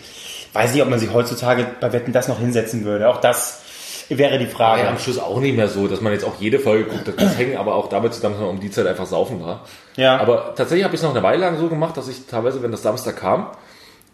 weiß 0.52 0.72
nicht, 0.72 0.82
ob 0.82 0.90
man 0.90 0.98
sich 0.98 1.12
heutzutage 1.12 1.66
bei 1.80 1.92
Wetten 1.92 2.12
das 2.12 2.28
noch 2.28 2.38
hinsetzen 2.38 2.84
würde. 2.84 3.08
Auch 3.08 3.20
das 3.20 3.62
wäre 4.08 4.38
die 4.38 4.46
Frage. 4.46 4.82
ja 4.82 4.88
am 4.88 4.98
Schluss 4.98 5.18
auch 5.18 5.40
nicht 5.40 5.56
mehr 5.56 5.68
so, 5.68 5.86
dass 5.86 6.00
man 6.00 6.12
jetzt 6.12 6.24
auch 6.24 6.34
jede 6.40 6.58
Folge 6.58 6.84
guckt. 6.84 7.12
Das 7.16 7.38
hängt 7.38 7.56
aber 7.56 7.74
auch 7.74 7.88
damit 7.88 8.12
zusammen, 8.12 8.34
dass 8.34 8.42
man 8.42 8.50
um 8.50 8.60
die 8.60 8.70
Zeit 8.70 8.86
einfach 8.86 9.06
saufen 9.06 9.42
war. 9.42 9.64
Ja. 9.96 10.18
Aber 10.18 10.54
tatsächlich 10.56 10.84
habe 10.84 10.94
ich 10.94 11.00
es 11.00 11.04
noch 11.04 11.14
eine 11.14 11.22
Weile 11.22 11.40
lang 11.40 11.58
so 11.58 11.68
gemacht, 11.68 11.96
dass 11.96 12.08
ich 12.08 12.26
teilweise, 12.26 12.62
wenn 12.62 12.72
das 12.72 12.82
Samstag 12.82 13.16
kam, 13.16 13.50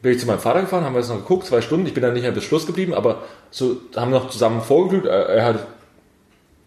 bin 0.02 0.12
ich 0.12 0.20
zu 0.20 0.26
meinem 0.26 0.38
Vater 0.38 0.60
gefahren, 0.60 0.84
haben 0.84 0.94
wir 0.94 1.00
das 1.00 1.08
noch 1.08 1.16
geguckt, 1.16 1.46
zwei 1.46 1.62
Stunden. 1.62 1.86
Ich 1.86 1.94
bin 1.94 2.02
dann 2.02 2.12
nicht 2.12 2.22
mehr 2.22 2.32
bis 2.32 2.44
Schluss 2.44 2.66
geblieben, 2.66 2.92
aber 2.92 3.22
so 3.50 3.76
haben 3.96 4.10
noch 4.10 4.28
zusammen 4.28 4.60
vorgeglüht. 4.60 5.06
Er, 5.06 5.26
er 5.28 5.44
hat 5.46 5.66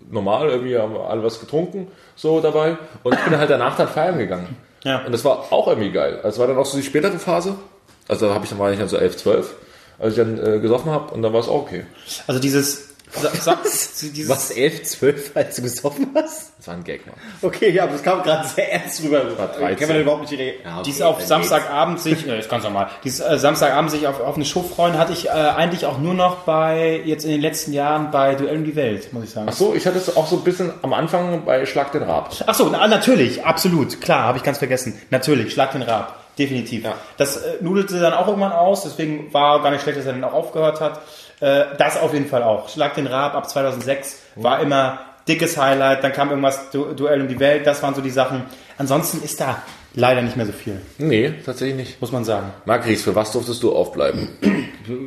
normal 0.10 0.50
irgendwie 0.50 0.78
haben 0.78 0.94
wir 0.94 1.10
alle 1.10 1.24
was 1.24 1.40
getrunken, 1.40 1.88
so 2.16 2.42
dabei. 2.42 2.78
Und 3.04 3.14
ich 3.14 3.20
bin 3.22 3.38
halt 3.38 3.50
danach 3.50 3.78
dann 3.78 3.88
feiern 3.88 4.18
gegangen. 4.18 4.58
Ja. 4.84 5.06
Und 5.06 5.12
das 5.12 5.24
war 5.24 5.52
auch 5.52 5.68
irgendwie 5.68 5.92
geil. 5.92 6.16
Also 6.18 6.30
es 6.30 6.40
war 6.40 6.48
dann 6.48 6.58
auch 6.58 6.66
so 6.66 6.78
die 6.78 6.84
spätere 6.84 7.20
Phase. 7.20 7.56
Also 8.10 8.28
da 8.28 8.34
habe 8.34 8.44
ich 8.44 8.50
dann 8.50 8.60
war 8.60 8.72
ich 8.72 8.80
dann 8.80 8.90
so 8.90 8.98
11, 8.98 9.18
12, 9.18 9.56
als 10.00 10.14
ich 10.14 10.18
dann 10.18 10.38
äh, 10.38 10.60
gesoffen 10.60 10.92
habe 10.92 11.14
und 11.14 11.22
dann 11.22 11.32
war 11.32 11.40
es 11.40 11.48
auch 11.48 11.62
okay. 11.62 11.86
Also 12.28 12.42
dieses, 12.42 12.90
sa, 13.12 13.58
dieses 14.02 14.30
Was, 14.30 14.52
11, 14.52 14.84
12, 14.84 15.32
als 15.36 15.56
du 15.56 15.62
gesoffen 15.64 16.10
hast? 16.14 16.52
Das 16.58 16.68
war 16.68 16.76
ein 16.76 16.84
Gag, 16.84 17.06
Mann. 17.08 17.16
Okay, 17.42 17.72
ja, 17.72 17.84
aber 17.84 17.96
es 17.96 18.04
kam 18.04 18.22
gerade 18.22 18.48
sehr 18.48 18.72
ernst 18.72 19.04
rüber. 19.04 19.38
War 19.38 19.48
13. 19.48 19.78
Kann 19.78 19.88
man 19.90 20.02
überhaupt 20.02 20.22
nicht 20.22 20.40
reagieren? 20.40 20.62
Ja, 20.64 20.74
okay, 20.80 20.84
Dies 20.86 21.02
auf 21.02 21.18
dann 21.18 21.28
Samstagabend 21.28 22.00
sich, 22.00 22.28
äh, 22.28 22.40
ist 22.40 22.50
ganz 22.50 22.64
normal, 22.64 22.90
dies 23.04 23.20
äh, 23.20 23.38
Samstagabend 23.38 23.92
sich 23.92 24.08
auf, 24.08 24.20
auf 24.22 24.36
eine 24.36 24.46
Show 24.46 24.64
freuen, 24.64 24.98
hatte 24.98 25.14
ich 25.14 25.28
äh, 25.28 25.30
eigentlich 25.30 25.86
auch 25.86 25.98
nur 25.98 26.14
noch 26.14 26.40
bei, 26.40 27.02
jetzt 27.06 27.26
in 27.26 27.32
den 27.32 27.42
letzten 27.42 27.74
Jahren 27.74 28.12
bei 28.12 28.36
Duell 28.36 28.58
um 28.58 28.64
die 28.64 28.76
Welt, 28.76 29.12
muss 29.14 29.24
ich 29.24 29.30
sagen. 29.32 29.48
Ach 29.50 29.56
so, 29.56 29.74
ich 29.74 29.86
hatte 29.88 29.98
es 29.98 30.16
auch 30.16 30.28
so 30.28 30.38
ein 30.38 30.44
bisschen 30.44 30.72
am 30.82 30.94
Anfang 30.94 31.46
bei 31.46 31.66
Schlag 31.66 31.92
den 31.92 32.04
Rab. 32.04 32.32
Ach 32.46 32.54
so, 32.56 32.70
na, 32.70 32.88
natürlich, 32.88 33.44
absolut, 33.46 34.02
klar, 34.02 34.24
habe 34.24 34.38
ich 34.38 34.44
ganz 34.44 34.58
vergessen. 34.58 35.00
Natürlich, 35.10 35.54
Schlag 35.54 35.72
den 35.72 35.82
Rab, 35.82 36.19
definitiv. 36.38 36.84
Ja. 36.84 36.96
Das 37.18 37.38
äh, 37.38 37.58
nudelte 37.62 38.00
dann 38.00 38.14
auch 38.14 38.28
irgendwann 38.28 38.52
aus, 38.52 38.84
deswegen 38.84 39.34
war 39.34 39.62
gar 39.62 39.72
nicht 39.72 39.82
schlecht, 39.82 39.98
dass 39.98 40.06
er 40.06 40.14
dann 40.14 40.24
auch 40.24 40.34
aufgehört 40.34 40.82
hat. 40.82 41.02
Äh, 41.40 41.66
das 41.78 42.00
auf 42.00 42.14
jeden 42.14 42.28
Fall 42.28 42.44
auch. 42.44 42.70
Schlag 42.70 42.96
den 42.96 43.08
Rab 43.08 43.36
ab 43.36 43.50
2006 43.50 44.20
war 44.36 44.60
immer 44.62 45.00
dickes 45.28 45.58
Highlight, 45.58 46.04
dann 46.04 46.12
kam 46.12 46.30
irgendwas 46.30 46.72
du 46.72 46.94
Duell 46.94 47.22
um 47.22 47.28
die 47.28 47.40
Welt, 47.40 47.66
das 47.68 47.84
waren 47.84 47.94
so 47.94 48.02
die 48.02 48.10
Sachen. 48.10 48.44
Ansonsten 48.78 49.24
ist 49.24 49.40
da 49.40 49.62
leider 49.94 50.22
nicht 50.22 50.38
mehr 50.38 50.46
so 50.46 50.52
viel, 50.52 50.80
Nee, 50.98 51.34
tatsächlich 51.46 51.76
nicht. 51.78 52.02
muss 52.02 52.12
man 52.12 52.24
sagen. 52.24 52.52
Margries, 52.66 53.04
für 53.04 53.16
was 53.16 53.32
durftest 53.32 53.62
du 53.64 53.76
aufbleiben? 53.76 54.30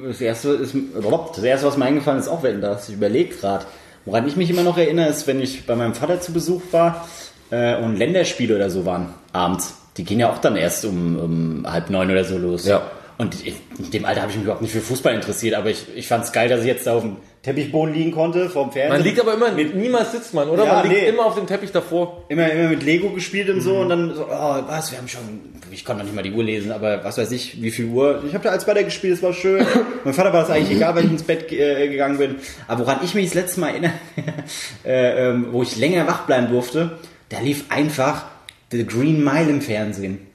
Das 0.09 0.21
erste, 0.21 0.51
ist, 0.51 0.75
das 0.95 1.45
erste, 1.45 1.67
was 1.67 1.77
mir 1.77 1.87
eingefallen 1.87 2.21
ist, 2.21 2.29
auch 2.29 2.43
Wetten, 2.43 2.61
das. 2.61 2.89
Ich 2.89 2.95
überlege 2.95 3.35
gerade. 3.35 3.65
Woran 4.05 4.27
ich 4.27 4.37
mich 4.37 4.51
immer 4.51 4.63
noch 4.63 4.79
erinnere, 4.79 5.09
ist, 5.09 5.27
wenn 5.27 5.41
ich 5.41 5.67
bei 5.67 5.75
meinem 5.77 5.95
Vater 5.95 6.21
zu 6.21 6.33
Besuch 6.33 6.63
war 6.73 7.07
äh, 7.51 7.77
und 7.77 7.97
Länderspiele 7.97 8.55
oder 8.57 8.71
so 8.71 8.85
waren, 8.85 9.15
abends. 9.33 9.75
Die 9.97 10.05
gehen 10.05 10.21
ja 10.21 10.31
auch 10.31 10.39
dann 10.39 10.57
erst 10.57 10.85
um, 10.85 11.19
um 11.19 11.67
halb 11.71 11.91
neun 11.91 12.11
oder 12.11 12.25
so 12.25 12.39
los. 12.39 12.67
Ja. 12.67 12.83
Und 13.19 13.37
in 13.47 13.55
dem 13.93 14.05
Alter 14.05 14.23
habe 14.23 14.31
ich 14.31 14.37
mich 14.37 14.45
überhaupt 14.45 14.63
nicht 14.63 14.73
für 14.73 14.81
Fußball 14.81 15.15
interessiert, 15.15 15.55
aber 15.55 15.71
ich, 15.71 15.87
ich 15.95 16.09
fand 16.09 16.25
es 16.25 16.33
geil, 16.33 16.49
dass 16.49 16.61
ich 16.61 16.67
jetzt 16.67 16.87
da 16.87 16.95
auf 16.95 17.03
dem 17.03 17.19
Teppichboden 17.43 17.95
liegen 17.95 18.11
konnte, 18.11 18.49
vorm 18.49 18.73
Fernseher. 18.73 18.97
Man 18.97 19.05
liegt 19.05 19.21
aber 19.21 19.35
immer, 19.35 19.51
niemals 19.51 20.13
sitzt 20.13 20.33
man, 20.33 20.49
oder? 20.49 20.65
Ja, 20.65 20.75
man 20.75 20.89
liegt 20.89 21.03
nee. 21.03 21.09
immer 21.09 21.27
auf 21.27 21.35
dem 21.35 21.47
Teppich 21.47 21.71
davor. 21.73 22.25
immer, 22.29 22.51
immer 22.51 22.71
mit 22.71 22.83
Lego 22.83 23.11
gespielt 23.11 23.51
und 23.51 23.61
so 23.61 23.77
und 23.77 23.91
dann 23.91 24.15
so, 24.15 24.25
oh, 24.25 24.63
was, 24.67 24.91
wir 24.91 24.99
haben 24.99 25.09
schon, 25.09 25.21
ich 25.71 25.85
konnte 25.85 26.01
noch 26.01 26.07
nicht 26.07 26.17
mal 26.17 26.23
die 26.23 26.33
Uhr 26.33 26.43
lesen, 26.43 26.73
aber 26.73 27.05
was 27.05 27.19
weiß 27.19 27.31
ich, 27.33 27.61
wie 27.61 27.71
viel 27.71 27.87
Uhr. 27.87 28.25
Ich 28.27 28.35
habe 28.35 28.43
da 28.43 28.51
als 28.51 28.67
weiter 28.67 28.83
gespielt, 28.83 29.15
es 29.15 29.23
war 29.23 29.33
schön. 29.33 29.65
mein 30.05 30.15
Vater 30.15 30.33
war 30.33 30.41
das 30.41 30.51
eigentlich 30.51 30.77
egal, 30.77 30.95
weil 30.95 31.05
ich 31.05 31.11
ins 31.11 31.23
Bett 31.23 31.53
äh, 31.53 31.89
gegangen 31.89 32.19
bin. 32.19 32.37
Aber 32.67 32.81
woran 32.87 33.01
ich 33.05 33.15
mich 33.15 33.27
das 33.27 33.35
letzte 33.35 33.61
Mal 33.61 33.69
erinnere, 33.69 33.93
äh, 34.85 35.29
ähm, 35.29 35.49
wo 35.53 35.63
ich 35.63 35.77
länger 35.77 36.07
wach 36.07 36.27
bleiben 36.27 36.49
durfte, 36.49 36.99
da 37.29 37.41
lief 37.41 37.67
einfach 37.69 38.25
The 38.77 38.87
Green 38.87 39.23
Mile 39.23 39.49
im 39.51 39.61
Fernsehen. 39.61 40.27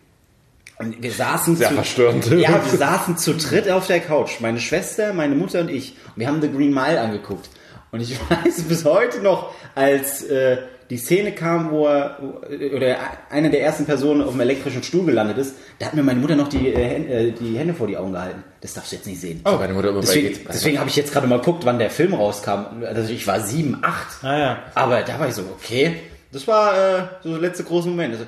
Und 0.79 1.01
wir 1.01 1.11
saßen 1.11 1.55
Sehr 1.55 1.69
zu, 1.69 1.73
verstörend. 1.75 2.25
Ja, 2.31 2.61
wir 2.69 2.77
saßen 2.77 3.17
zu 3.17 3.33
dritt 3.33 3.69
auf 3.69 3.87
der 3.87 3.99
Couch. 3.99 4.39
Meine 4.41 4.59
Schwester, 4.59 5.13
meine 5.13 5.35
Mutter 5.35 5.59
und 5.61 5.69
ich. 5.69 5.95
Und 6.15 6.17
wir 6.17 6.27
haben 6.27 6.41
The 6.41 6.51
Green 6.51 6.73
Mile 6.73 7.01
angeguckt. 7.01 7.49
Und 7.91 8.01
ich 8.01 8.17
weiß 8.29 8.61
bis 8.63 8.85
heute 8.85 9.21
noch, 9.21 9.51
als 9.73 10.23
äh, 10.23 10.57
die 10.89 10.97
Szene 10.97 11.31
kam, 11.33 11.71
wo 11.71 11.87
er, 11.87 12.17
wo- 12.21 12.75
oder 12.75 12.95
eine 13.29 13.49
der 13.49 13.61
ersten 13.61 13.85
Personen 13.85 14.21
auf 14.21 14.31
dem 14.31 14.39
elektrischen 14.41 14.83
Stuhl 14.83 15.05
gelandet 15.05 15.37
ist, 15.39 15.55
da 15.79 15.87
hat 15.87 15.95
mir 15.95 16.03
meine 16.03 16.19
Mutter 16.19 16.35
noch 16.35 16.47
die, 16.47 16.67
äh, 16.69 16.75
Hände- 16.77 17.09
äh, 17.09 17.31
die 17.31 17.57
Hände 17.57 17.73
vor 17.73 17.87
die 17.87 17.97
Augen 17.97 18.11
gehalten. 18.13 18.43
Das 18.61 18.73
darfst 18.75 18.91
du 18.91 18.97
jetzt 18.97 19.07
nicht 19.07 19.19
sehen. 19.19 19.41
Oh, 19.45 19.55
meine 19.57 19.73
Mutter 19.73 19.89
immer 19.89 20.01
Deswegen, 20.01 20.43
bei 20.43 20.51
deswegen 20.53 20.79
habe 20.79 20.89
ich 20.89 20.95
jetzt 20.95 21.11
gerade 21.11 21.25
mal 21.27 21.39
geguckt, 21.39 21.65
wann 21.65 21.79
der 21.79 21.89
Film 21.89 22.13
rauskam. 22.13 22.83
Also 22.85 23.11
ich 23.11 23.25
war 23.25 23.39
sieben, 23.41 23.79
acht. 23.81 24.23
Ah 24.23 24.37
ja. 24.37 24.59
Aber 24.75 25.01
da 25.01 25.19
war 25.19 25.27
ich 25.27 25.33
so, 25.33 25.41
okay. 25.41 25.95
Das 26.31 26.47
war 26.47 26.73
äh, 26.99 27.03
so 27.23 27.29
der 27.31 27.39
letzte 27.39 27.63
große 27.63 27.87
Moment. 27.87 28.13
Also, 28.15 28.25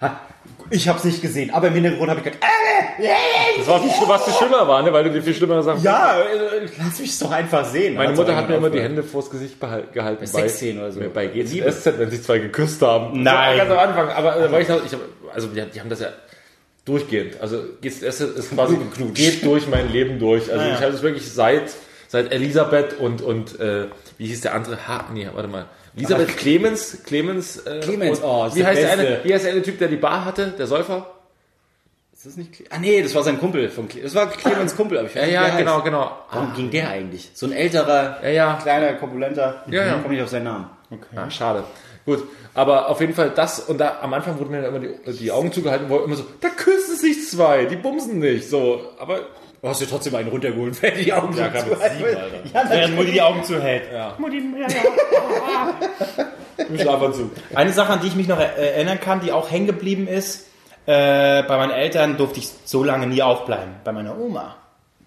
ha, 0.00 0.20
ich 0.70 0.86
habe 0.88 0.98
es 0.98 1.04
nicht 1.04 1.22
gesehen, 1.22 1.50
aber 1.50 1.68
im 1.68 1.74
Hintergrund 1.74 2.10
habe 2.10 2.20
ich 2.20 2.24
gedacht, 2.24 2.42
äh, 2.42 3.02
äh, 3.04 3.08
Das 3.58 3.66
war 3.66 3.80
viel, 3.80 3.90
was 4.08 4.24
viel 4.24 4.34
schlimmer 4.34 4.66
war, 4.68 4.82
ne? 4.82 4.92
weil 4.92 5.04
du 5.04 5.10
dir 5.10 5.22
viel 5.22 5.34
schlimmer 5.34 5.62
Sachen. 5.62 5.82
ja, 5.82 6.20
äh, 6.20 6.68
lass 6.78 6.98
mich 6.98 7.18
doch 7.18 7.30
einfach 7.30 7.64
sehen. 7.64 7.94
Meine 7.94 8.08
Hat's 8.10 8.18
Mutter 8.18 8.36
hat 8.36 8.48
mir 8.48 8.56
immer 8.56 8.70
die 8.70 8.80
Hände 8.80 9.02
vors 9.02 9.30
Gesicht 9.30 9.56
gehalten. 9.60 10.18
Bei 10.20 10.26
Sexszenen 10.26 10.78
oder 10.82 10.92
so. 10.92 11.00
Bei. 11.12 11.26
GZSZ, 11.28 11.98
wenn 11.98 12.10
sich 12.10 12.22
zwei 12.22 12.38
geküsst 12.38 12.82
haben. 12.82 13.22
Nein. 13.22 13.56
Ganz 13.56 13.70
am 13.70 13.78
Anfang. 13.78 14.08
Aber 14.10 14.36
äh, 14.38 14.52
weil 14.52 14.62
ich, 14.62 14.68
noch- 14.68 14.84
ich 14.84 14.92
hab, 14.92 15.00
also 15.34 15.48
die, 15.48 15.62
die 15.64 15.80
haben 15.80 15.88
das 15.90 16.00
ja 16.00 16.08
durchgehend. 16.84 17.40
Also 17.40 17.62
GZSZ 17.80 18.20
ist 18.36 18.54
quasi 18.54 18.76
geht 19.14 19.44
durch 19.44 19.66
mein 19.68 19.90
Leben 19.90 20.18
durch. 20.18 20.52
Also 20.52 20.64
ich 20.66 20.80
habe 20.80 20.92
es 20.92 21.02
wirklich 21.02 21.30
seit 21.32 21.70
seit 22.08 22.32
Elisabeth 22.32 22.98
und 23.00 23.22
und 23.22 23.58
äh, 23.60 23.86
wie 24.18 24.26
hieß 24.26 24.42
der 24.42 24.54
andere? 24.54 24.86
Ha, 24.86 25.06
nee, 25.12 25.28
warte 25.32 25.48
mal. 25.48 25.66
Elisabeth 25.96 26.36
Clemens, 26.36 26.98
Clemens, 27.04 27.56
äh, 27.58 27.80
Clemens, 27.80 28.20
oh, 28.22 28.48
wie 28.54 28.64
heißt 28.64 28.82
der 28.82 28.92
eine? 28.92 29.20
Wie 29.24 29.32
heißt 29.32 29.44
der 29.46 29.52
eine 29.52 29.62
Typ, 29.62 29.78
der 29.78 29.88
die 29.88 29.96
Bar 29.96 30.24
hatte, 30.24 30.48
der 30.58 30.66
Säufer? 30.66 31.06
Ist 32.12 32.26
das 32.26 32.36
nicht 32.36 32.52
Cle 32.52 32.66
Ah 32.70 32.78
nee, 32.78 33.02
das 33.02 33.14
war 33.14 33.22
sein 33.22 33.38
Kumpel 33.38 33.68
von 33.68 33.88
Cle 33.88 34.02
Das 34.02 34.14
war 34.14 34.28
Clemens 34.30 34.76
Kumpel, 34.76 34.98
aber 34.98 35.08
ich 35.08 35.14
weiß 35.16 35.30
Ja, 35.30 35.42
nicht, 35.42 35.52
ja, 35.52 35.58
genau, 35.58 35.74
heißt. 35.76 35.84
genau. 35.84 36.18
Warum 36.30 36.52
ging 36.54 36.70
der 36.70 36.90
eigentlich? 36.90 37.30
So 37.34 37.46
ein 37.46 37.52
älterer, 37.52 38.18
Ja, 38.22 38.28
ja. 38.30 38.58
kleiner, 38.62 38.94
korpulenter. 38.94 39.62
Ja, 39.70 39.84
ja. 39.86 39.96
Ich 39.96 40.02
komme 40.02 40.14
nicht 40.14 40.22
auf 40.22 40.28
seinen 40.30 40.44
Namen. 40.44 40.70
Ah, 41.14 41.30
schade. 41.30 41.64
Gut, 42.04 42.22
aber 42.54 42.88
auf 42.88 43.00
jeden 43.00 43.14
Fall 43.14 43.30
das 43.34 43.58
und 43.60 43.78
da 43.78 43.98
am 44.00 44.14
Anfang 44.14 44.38
wurden 44.38 44.50
mir 44.52 44.62
dann 44.62 44.74
immer 44.76 44.78
die, 44.86 45.12
die 45.18 45.32
Augen 45.32 45.50
zugehalten, 45.52 45.88
wo 45.88 45.98
immer 45.98 46.14
so, 46.14 46.24
da 46.40 46.48
küssen 46.50 46.96
sich 46.96 47.28
zwei, 47.28 47.64
die 47.64 47.74
bumsen 47.76 48.20
nicht, 48.20 48.48
so, 48.48 48.80
aber 48.98 49.20
Du 49.62 49.68
hast 49.68 49.80
dir 49.80 49.88
trotzdem 49.88 50.14
einen 50.14 50.28
runtergeholt, 50.28 50.80
wenn 50.82 50.96
die 50.96 51.12
Augen 51.12 51.36
Ja, 51.36 51.48
mit 51.48 51.60
zuhalten. 51.60 51.96
sieben, 51.98 52.16
Alter. 52.16 52.36
Ja, 52.54 52.70
Während 52.70 52.94
Mutti 52.96 53.12
die 53.12 53.22
Augen 53.22 53.42
zuhält. 53.44 53.82
im 56.68 56.78
Schlafanzug. 56.78 57.30
Eine 57.54 57.72
Sache, 57.72 57.92
an 57.94 58.00
die 58.00 58.08
ich 58.08 58.14
mich 58.16 58.28
noch 58.28 58.38
er- 58.38 58.56
erinnern 58.56 59.00
kann, 59.00 59.20
die 59.20 59.32
auch 59.32 59.50
hängen 59.50 59.66
geblieben 59.66 60.08
ist, 60.08 60.46
äh, 60.86 61.42
bei 61.42 61.56
meinen 61.56 61.72
Eltern 61.72 62.16
durfte 62.16 62.38
ich 62.38 62.48
so 62.64 62.84
lange 62.84 63.06
nie 63.06 63.22
aufbleiben. 63.22 63.74
Bei 63.84 63.92
meiner 63.92 64.16
Oma. 64.18 64.56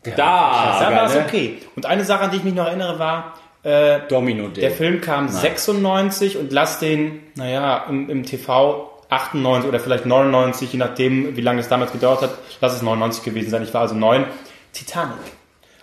Da! 0.04 0.16
Da 0.16 0.92
war 0.96 1.06
es 1.06 1.16
ne? 1.16 1.24
okay. 1.26 1.60
Und 1.76 1.86
eine 1.86 2.04
Sache, 2.04 2.24
an 2.26 2.32
die 2.32 2.38
ich 2.38 2.44
mich 2.44 2.54
noch 2.54 2.66
erinnere, 2.68 3.00
war, 3.00 3.34
äh, 3.64 4.00
Domino 4.10 4.48
Day. 4.48 4.62
der 4.62 4.72
Film 4.72 5.02
kam 5.02 5.28
96 5.30 6.38
und 6.38 6.52
lass 6.52 6.80
den, 6.80 7.22
naja, 7.36 7.86
im, 7.90 8.10
im 8.10 8.24
TV 8.26 8.90
98 9.10 9.68
oder 9.68 9.80
vielleicht 9.80 10.06
99, 10.06 10.72
je 10.74 10.80
nachdem, 10.80 11.36
wie 11.36 11.42
lange 11.42 11.62
es 11.62 11.68
damals 11.68 11.92
gedauert 11.92 12.22
hat, 12.22 12.32
lass 12.62 12.76
es 12.76 12.82
99 12.82 13.24
gewesen 13.24 13.50
sein. 13.50 13.64
Ich 13.64 13.74
war 13.74 13.82
also 13.82 13.96
neun. 13.96 14.26
Titanic. 14.72 15.18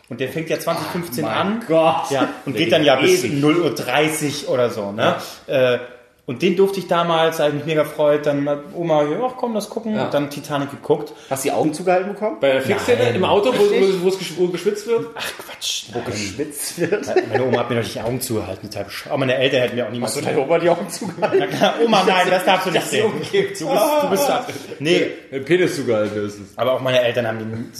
Und 0.08 0.20
der 0.20 0.28
fängt 0.28 0.48
ja 0.48 0.58
2015 0.58 1.24
mein 1.24 1.34
an. 1.34 1.64
Gott. 1.66 2.10
Ja, 2.10 2.28
und 2.44 2.54
Der 2.54 2.62
geht 2.62 2.72
dann 2.72 2.84
ja 2.84 2.94
geht 2.96 3.22
bis 3.22 3.24
ewig. 3.24 3.42
0.30 3.42 4.44
Uhr 4.44 4.54
oder 4.54 4.70
so. 4.70 4.92
Ne? 4.92 5.16
Äh, 5.48 5.78
und 6.26 6.42
den 6.42 6.56
durfte 6.56 6.80
ich 6.80 6.88
damals, 6.88 7.36
da 7.36 7.44
habe 7.44 7.52
ich 7.52 7.58
mich 7.58 7.66
mega 7.66 7.84
gefreut. 7.84 8.26
Dann 8.26 8.48
hat 8.48 8.58
Oma, 8.74 9.04
ja, 9.04 9.32
komm, 9.36 9.54
das 9.54 9.70
gucken. 9.70 9.94
Ja. 9.94 10.06
Und 10.06 10.14
dann 10.14 10.28
Titanic 10.28 10.70
geguckt. 10.72 11.12
Hast 11.30 11.44
du 11.44 11.48
die 11.50 11.54
Augen 11.54 11.72
zugehalten 11.72 12.12
bekommen? 12.14 12.38
Bei 12.40 12.52
der 12.54 12.62
Fixszene 12.62 13.10
im 13.10 13.24
Auto, 13.24 13.52
wo, 13.52 13.58
wo, 13.62 14.02
wo 14.04 14.08
es 14.08 14.18
gesch- 14.18 14.32
wo 14.36 14.48
geschwitzt 14.48 14.86
wird? 14.88 15.06
Ach 15.14 15.32
Quatsch. 15.38 15.84
Wo 15.92 16.00
geschwitzt 16.00 16.80
wird? 16.80 17.06
Meine 17.30 17.44
Oma 17.44 17.58
hat 17.60 17.70
mir 17.70 17.80
doch 17.80 17.88
die 17.88 18.00
Augen 18.00 18.20
zugehalten. 18.20 18.68
Aber 19.08 19.18
meine 19.18 19.36
Eltern 19.36 19.60
hätten 19.60 19.76
mir 19.76 19.86
auch 19.86 19.90
niemals... 19.92 20.16
Hast 20.16 20.22
du 20.22 20.26
deine 20.28 20.40
Oma 20.40 20.58
die 20.58 20.68
Augen 20.68 20.90
zugehalten? 20.90 21.48
Oma, 21.84 22.02
nein, 22.06 22.26
das 22.28 22.44
darfst 22.44 22.66
du 22.66 22.70
nicht 22.72 22.86
sehen. 22.88 23.12
Du 23.12 23.18
bist, 23.20 23.60
du 23.60 24.10
bist 24.10 24.28
da. 24.28 24.46
Nee, 24.80 25.06
Den 25.30 25.44
Penis 25.44 25.76
zugehalten 25.76 26.14
höchstens. 26.16 26.48
aber 26.56 26.72
auch 26.72 26.80
meine 26.80 27.00
Eltern 27.02 27.26
haben 27.28 27.38
den 27.38 27.70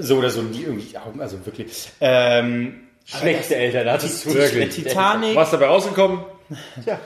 so 0.00 0.16
oder 0.16 0.30
so 0.30 0.42
nie 0.42 0.62
irgendwie 0.62 0.98
Augen, 0.98 1.20
also 1.20 1.36
wirklich. 1.46 1.90
Ähm, 2.00 2.80
Schlechte 3.04 3.54
Eltern 3.56 3.88
hattest 3.90 4.24
du. 4.26 4.34
Wirklich. 4.34 4.74
Titanic, 4.74 5.36
Was 5.36 5.50
dabei 5.50 5.66
rausgekommen? 5.66 6.20
Ja, 6.86 6.98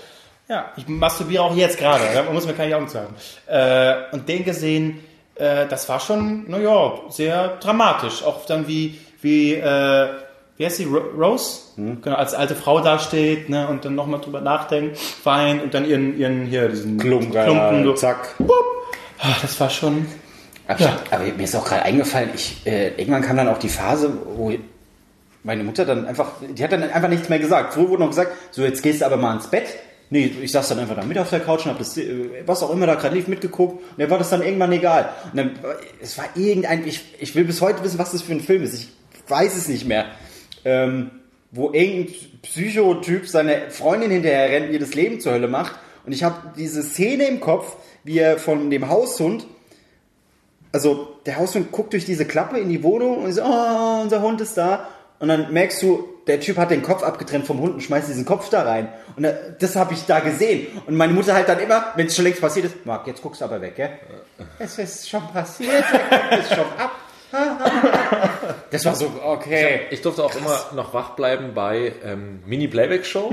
ich 0.77 0.89
masturbiere 0.89 1.43
auch 1.43 1.55
jetzt 1.55 1.79
gerade. 1.79 2.05
Da 2.15 2.23
muss 2.33 2.47
mir 2.47 2.55
keine 2.55 2.77
Augen 2.77 2.89
haben. 2.95 3.15
Äh, 3.47 4.15
und 4.15 4.29
den 4.29 4.45
gesehen, 4.45 5.01
äh, 5.35 5.67
das 5.67 5.89
war 5.89 6.01
schon, 6.01 6.49
naja, 6.51 6.93
sehr 7.11 7.57
dramatisch. 7.61 8.23
Auch 8.25 8.47
dann 8.47 8.67
wie, 8.67 8.99
wie, 9.21 9.55
äh, 9.55 10.09
wie 10.57 10.65
heißt 10.65 10.77
sie, 10.79 10.85
Ro 10.85 10.99
Rose? 11.17 11.61
Genau, 11.77 12.17
als 12.17 12.35
alte 12.35 12.55
Frau 12.55 12.81
dasteht, 12.81 13.49
ne, 13.49 13.69
und 13.69 13.85
dann 13.85 13.95
nochmal 13.95 14.21
drüber 14.21 14.41
nachdenkt, 14.41 14.99
weint 15.25 15.63
und 15.63 15.75
dann 15.75 15.85
ihren, 15.85 16.19
ihren, 16.19 16.47
hier, 16.47 16.69
diesen 16.69 16.99
Klumpen, 16.99 17.31
Klumpen 17.31 17.85
so, 17.85 17.93
zack. 17.93 18.35
Ah, 19.21 19.37
das 19.43 19.59
war 19.61 19.71
schon, 19.71 20.07
Aber, 20.67 20.81
Ja. 20.81 20.97
aber 21.11 21.25
mir 21.25 21.45
ist 21.45 21.55
auch 21.55 21.65
gerade 21.65 21.83
eingefallen, 21.83 22.31
ich, 22.35 22.67
äh, 22.67 22.89
irgendwann 22.97 23.23
kam 23.23 23.37
dann 23.37 23.49
auch 23.49 23.59
die 23.59 23.69
Phase, 23.69 24.13
wo 24.37 24.53
meine 25.45 25.63
Mutter 25.63 25.85
dann 25.85 26.07
einfach, 26.07 26.33
die 26.41 26.63
hat 26.65 26.73
dann 26.73 26.83
einfach 26.83 27.09
nichts 27.09 27.29
mehr 27.29 27.39
gesagt. 27.39 27.75
Früher 27.75 27.89
wurde 27.91 28.03
noch 28.03 28.11
gesagt, 28.11 28.33
so 28.51 28.63
jetzt 28.63 28.83
gehst 28.83 29.01
du 29.01 29.07
aber 29.07 29.17
mal 29.17 29.35
ins 29.37 29.47
Bett. 29.47 29.67
Nee, 30.11 30.33
ich 30.43 30.53
saß 30.53 30.69
dann 30.69 30.79
einfach 30.79 30.97
da 30.97 31.05
mit 31.05 31.19
auf 31.19 31.31
der 31.31 31.41
Couch 31.41 31.67
und 31.67 31.73
hab 31.73 31.79
das, 31.79 31.97
äh, 31.97 32.43
was 32.47 32.63
auch 32.63 32.71
immer 32.71 32.87
da 32.87 32.95
gerade 32.95 33.15
lief, 33.15 33.29
mitgeguckt. 33.29 33.83
Und 33.83 33.99
mir 33.99 34.09
war 34.09 34.19
das 34.19 34.31
dann 34.31 34.43
irgendwann 34.43 34.73
egal. 34.73 35.11
Und 35.31 35.37
dann, 35.37 35.49
äh, 35.51 35.77
es 36.01 36.17
war 36.17 36.25
irgendein, 36.35 36.87
ich, 36.87 37.03
ich 37.19 37.35
will 37.35 37.45
bis 37.45 37.61
heute 37.61 37.83
wissen, 37.85 37.99
was 37.99 38.13
das 38.13 38.23
für 38.23 38.33
ein 38.33 38.41
Film 38.41 38.63
ist. 38.63 38.75
Ich 38.75 38.89
weiß 39.29 39.57
es 39.57 39.69
nicht 39.69 39.87
mehr. 39.87 40.07
Ähm, 40.65 41.11
wo 41.51 41.73
irgendein 41.73 42.15
Psychotyp 42.43 43.27
seine 43.27 43.71
Freundin 43.71 44.11
hinterher 44.11 44.51
rennt, 44.51 44.73
ihr 44.73 44.79
das 44.79 44.95
Leben 44.95 45.21
zur 45.21 45.33
Hölle 45.33 45.49
macht. 45.49 45.77
Und 46.05 46.13
ich 46.13 46.23
habe 46.23 46.53
diese 46.57 46.83
Szene 46.83 47.25
im 47.25 47.41
Kopf, 47.41 47.77
wie 48.05 48.19
er 48.19 48.39
von 48.39 48.71
dem 48.71 48.89
Haushund 48.89 49.47
also 50.73 51.17
der 51.27 51.37
Haushund 51.37 51.73
guckt 51.73 51.93
durch 51.93 52.05
diese 52.05 52.25
Klappe 52.25 52.59
in 52.59 52.69
die 52.69 52.83
Wohnung 52.83 53.25
und 53.25 53.33
so, 53.33 53.43
oh, 53.43 54.01
unser 54.03 54.23
Hund 54.23 54.41
ist 54.41 54.57
da. 54.57 54.89
Und 55.19 55.29
dann 55.29 55.53
merkst 55.53 55.83
du, 55.83 56.09
der 56.29 56.41
Typ 56.41 56.59
hat 56.59 56.71
den 56.71 56.83
Kopf 56.83 57.03
abgetrennt 57.03 57.47
vom 57.47 57.61
Hund 57.61 57.75
und 57.75 57.81
schmeißt 57.81 58.09
diesen 58.09 58.25
Kopf 58.25 58.51
da 58.51 58.63
rein. 58.63 58.89
Und 59.17 59.23
da, 59.23 59.33
das 59.59 59.77
habe 59.77 59.95
ich 59.95 60.05
da 60.07 60.21
gesehen. 60.21 60.67
Und 60.87 60.97
meine 60.97 61.13
Mutter 61.13 61.35
halt 61.35 61.49
dann 61.49 61.59
immer, 61.59 61.87
wenn 61.97 62.07
es 62.07 62.15
schon 62.15 62.25
längst 62.25 62.41
passiert 62.41 62.67
ist, 62.67 62.87
Marc, 62.87 63.07
jetzt 63.07 63.23
guckst 63.23 63.41
du 63.41 63.47
aber 63.47 63.61
weg, 63.61 63.77
gell? 63.77 63.91
Es 64.59 64.79
ist 64.79 65.09
schon 65.09 65.27
passiert, 65.29 65.85
es 66.31 66.41
ist 66.41 66.55
schon 66.55 66.67
ab. 66.79 66.93
Das 68.71 68.85
war 68.85 68.95
so, 68.95 69.11
okay. 69.25 69.81
Ich 69.91 70.03
durfte 70.03 70.23
auch 70.23 70.35
immer 70.37 70.57
noch 70.75 70.93
wach 70.93 71.11
bleiben 71.11 71.53
bei 71.55 71.93
ähm, 72.05 72.41
Mini-Playback-Show. 72.47 73.33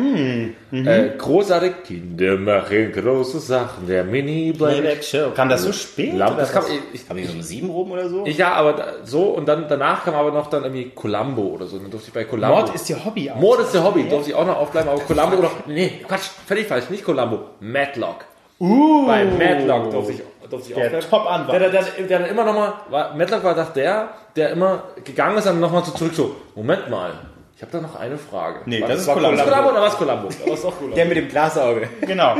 Äh, 0.71 1.09
großartig. 1.17 1.71
Kinder 1.85 2.37
machen 2.37 2.91
große 2.93 3.39
Sachen. 3.39 3.87
Der 3.87 4.03
Mini-Playback. 4.03 4.81
Playback 4.81 5.03
Show. 5.03 5.31
Kam 5.35 5.49
das 5.49 5.63
so 5.63 5.71
spät? 5.73 6.13
Lamp- 6.13 6.37
Das 6.37 6.51
kam, 6.51 6.63
ich, 6.93 7.01
ich, 7.01 7.09
Haben 7.09 7.17
die 7.17 7.25
so 7.25 7.33
um 7.33 7.41
sieben 7.41 7.69
rum 7.69 7.91
oder 7.91 8.07
so? 8.09 8.25
ich, 8.25 8.37
ja, 8.37 8.53
aber 8.53 8.73
da, 8.73 8.85
so 9.03 9.23
und 9.23 9.45
dann 9.47 9.65
danach 9.67 10.05
kam 10.05 10.13
aber 10.15 10.31
noch 10.31 10.47
dann 10.49 10.63
irgendwie 10.63 10.91
Columbo 10.95 11.41
oder 11.43 11.65
so. 11.67 11.77
Dann 11.79 11.91
durfte 11.91 12.07
ich 12.09 12.13
bei 12.13 12.23
Columbo. 12.23 12.55
Mord 12.55 12.73
ist 12.75 12.89
ihr 12.89 13.03
Hobby 13.03 13.29
auch. 13.29 13.35
Mord 13.35 13.59
ist 13.61 13.73
der 13.73 13.83
Hobby, 13.83 14.07
durfte 14.09 14.29
ich 14.29 14.35
auch 14.35 14.45
noch 14.47 14.57
aufbleiben, 14.57 14.89
aber 14.89 15.01
Columbo 15.01 15.37
oder. 15.37 15.51
Nee, 15.67 16.01
Quatsch, 16.07 16.29
völlig 16.47 16.67
falsch, 16.67 16.89
nicht 16.89 17.03
Columbo. 17.03 17.39
Matlock. 17.59 18.25
Uh, 18.57 19.05
Bei 19.05 19.25
Matlock 19.25 19.91
durfte 19.91 20.13
ich, 20.13 20.21
durfte 20.57 20.71
ich 20.71 20.89
Der. 20.89 20.99
Top-Anwalt. 20.99 21.61
Der, 21.61 21.69
der, 21.69 21.83
der, 21.83 22.07
der 22.07 22.19
dann 22.19 22.29
immer 22.29 22.43
nochmal, 22.43 22.73
war, 22.89 23.13
Matlock 23.15 23.43
war 23.43 23.55
doch 23.55 23.71
der, 23.73 24.09
der 24.35 24.49
immer 24.49 24.83
gegangen 25.03 25.37
ist 25.37 25.47
und 25.47 25.59
nochmal 25.59 25.83
so 25.83 25.91
zurück 25.91 26.13
so, 26.13 26.35
Moment 26.55 26.89
mal, 26.89 27.13
ich 27.55 27.61
habe 27.61 27.71
da 27.71 27.79
noch 27.81 27.95
eine 27.95 28.17
Frage. 28.17 28.59
Nee, 28.65 28.81
War 28.81 28.89
das 28.89 29.01
ist 29.01 29.07
war 29.07 29.15
Columbo. 29.15 29.41
Columbo 29.43 29.69
oder 29.69 29.81
was 29.81 29.97
Columbo? 29.97 30.27
Da 30.45 30.51
war 30.63 30.71
Columbo. 30.71 30.95
Der 30.95 31.05
mit 31.05 31.17
dem 31.17 31.27
Glasauge. 31.29 31.89
Genau, 32.01 32.35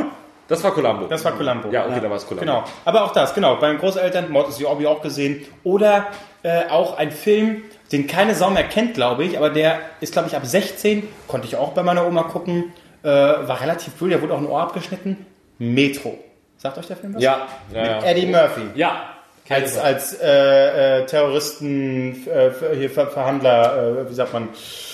Das 0.48 0.64
war 0.64 0.72
Columbo. 0.72 1.06
das 1.06 1.24
war 1.24 1.32
Columbo. 1.32 1.70
Ja, 1.70 1.86
okay, 1.86 2.00
da 2.02 2.10
war 2.10 2.18
es 2.18 2.28
Columbo. 2.28 2.42
Genau, 2.46 2.64
aber 2.84 3.04
auch 3.06 3.12
das, 3.12 3.34
genau. 3.34 3.56
Bei 3.56 3.70
den 3.70 3.78
Großeltern, 3.78 4.30
Mord 4.32 4.50
ist 4.50 4.60
ihr 4.60 4.70
Hobby 4.70 4.86
auch 4.88 5.02
gesehen. 5.02 5.46
Oder 5.64 6.08
äh, 6.44 6.70
auch 6.70 6.98
ein 6.98 7.12
Film, 7.12 7.64
den 7.92 8.08
keine 8.08 8.36
Sau 8.36 8.50
mehr 8.50 8.64
kennt, 8.66 8.94
glaube 8.96 9.24
ich, 9.24 9.38
aber 9.38 9.50
der 9.50 9.80
ist, 10.02 10.12
glaube 10.14 10.28
ich, 10.28 10.36
ab 10.36 10.46
16, 10.46 11.08
konnte 11.28 11.48
ich 11.48 11.56
auch 11.56 11.72
bei 11.72 11.82
meiner 11.84 12.06
Oma 12.06 12.24
gucken, 12.24 12.74
äh, 13.04 13.08
war 13.08 13.62
relativ 13.62 13.94
cool, 14.02 14.10
der 14.10 14.22
wurde 14.22 14.34
auch 14.34 14.40
ein 14.40 14.48
Ohr 14.48 14.62
abgeschnitten. 14.62 15.26
Metro. 15.60 16.18
Sagt 16.66 16.80
euch 16.80 16.88
der 16.88 16.98
Film 16.98 17.14
was? 17.14 17.22
Ja, 17.22 17.48
ja, 17.72 17.86
ja. 17.86 18.04
Eddie 18.04 18.26
Murphy. 18.26 18.62
Ja. 18.74 19.10
Als, 19.48 19.78
als 19.78 20.20
äh, 20.20 21.02
äh, 21.02 21.06
Terroristen, 21.06 22.26
äh, 22.28 22.50
hier 22.76 22.90
Ver 22.90 23.06
Verhandler, 23.06 24.00
äh, 24.08 24.10
wie 24.10 24.16
sagt 24.16 24.34
man? 24.34 24.50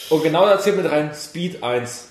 Und 0.10 0.22
genau 0.22 0.46
da 0.46 0.60
zählt 0.60 0.76
mit 0.76 0.92
rein 0.92 1.12
Speed 1.16 1.64
1. 1.64 2.10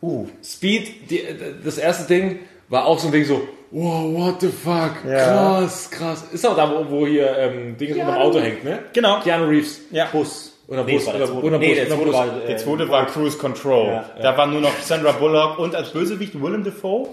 Uh, 0.00 0.28
Speed, 0.44 1.10
die, 1.10 1.20
das 1.64 1.78
erste 1.78 2.04
Ding 2.06 2.38
war 2.68 2.86
auch 2.86 3.00
so 3.00 3.08
ein 3.08 3.12
Ding 3.12 3.24
so, 3.24 3.48
wow, 3.72 4.04
what 4.16 4.40
the 4.40 4.50
fuck, 4.50 4.92
Ja. 5.04 5.24
krass, 5.58 5.90
krass. 5.90 6.24
Ist 6.32 6.46
auch 6.46 6.54
da, 6.54 6.70
wo, 6.70 6.88
wo 6.88 7.06
hier 7.08 7.36
ähm, 7.36 7.76
Ding 7.76 7.94
unter 7.94 8.04
dem 8.12 8.14
Auto 8.14 8.38
hängt, 8.38 8.62
ne? 8.62 8.78
genau. 8.92 9.18
Keanu 9.18 9.46
Reeves. 9.48 9.80
Ja. 9.90 10.06
Bus. 10.12 10.52
Oder 10.68 10.84
Nee, 10.84 10.94
Bus, 10.94 11.08
oder, 11.08 11.34
oder 11.42 11.58
Nee, 11.58 11.68
Bus, 11.68 11.76
der 11.76 11.88
zweite 11.88 12.04
Bus. 12.04 12.14
war, 12.14 12.26
äh, 12.44 12.46
Der 12.46 12.56
zweite 12.58 12.88
war 12.88 13.06
Cruise 13.06 13.38
Control. 13.38 14.04
Da 14.22 14.36
war 14.36 14.46
nur 14.46 14.60
noch 14.60 14.76
Sandra 14.80 15.10
Bullock 15.12 15.58
und 15.58 15.74
als 15.74 15.90
Bösewicht 15.90 16.40
Willem 16.40 16.62
Dafoe. 16.62 17.08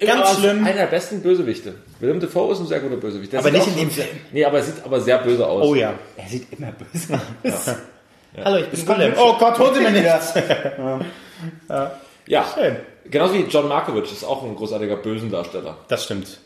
Ganz 0.00 0.38
schlimm. 0.38 0.64
Einer 0.64 0.76
der 0.76 0.86
besten 0.86 1.22
Bösewichte. 1.22 1.74
Willem 2.00 2.20
Dafoe 2.20 2.52
ist 2.52 2.60
ein 2.60 2.66
sehr 2.66 2.80
guter 2.80 2.96
Bösewicht. 2.96 3.32
Der 3.32 3.40
Aber 3.40 3.50
nicht 3.50 3.66
in 3.66 3.76
dem 3.76 3.90
Film. 3.90 4.08
Nee, 4.32 4.44
aber 4.44 4.58
er 4.58 4.64
sieht 4.64 4.84
aber 4.84 5.00
sehr 5.00 5.18
böse 5.18 5.46
aus. 5.46 5.64
Oh 5.66 5.74
ja. 5.74 5.94
Er 6.16 6.28
sieht 6.28 6.46
immer 6.52 6.72
böse 6.72 7.14
aus. 7.14 7.76
Hallo, 8.44 8.56
ich 8.58 8.68
bin 8.68 8.88
Willem. 8.88 9.14
Oh 9.16 9.34
Gott, 9.38 9.58
hol 9.58 9.74
sie 9.74 9.80
mir 9.80 9.90
nicht. 9.90 10.04
Ja, 12.26 12.46
Schön. 12.54 12.76
genauso 13.10 13.34
wie 13.34 13.42
John 13.42 13.68
Markovich 13.68 14.10
ist 14.10 14.24
auch 14.24 14.42
ein 14.44 14.56
großartiger 14.56 14.96
Bösendarsteller. 14.96 15.76
Das 15.88 16.04
stimmt. 16.04 16.38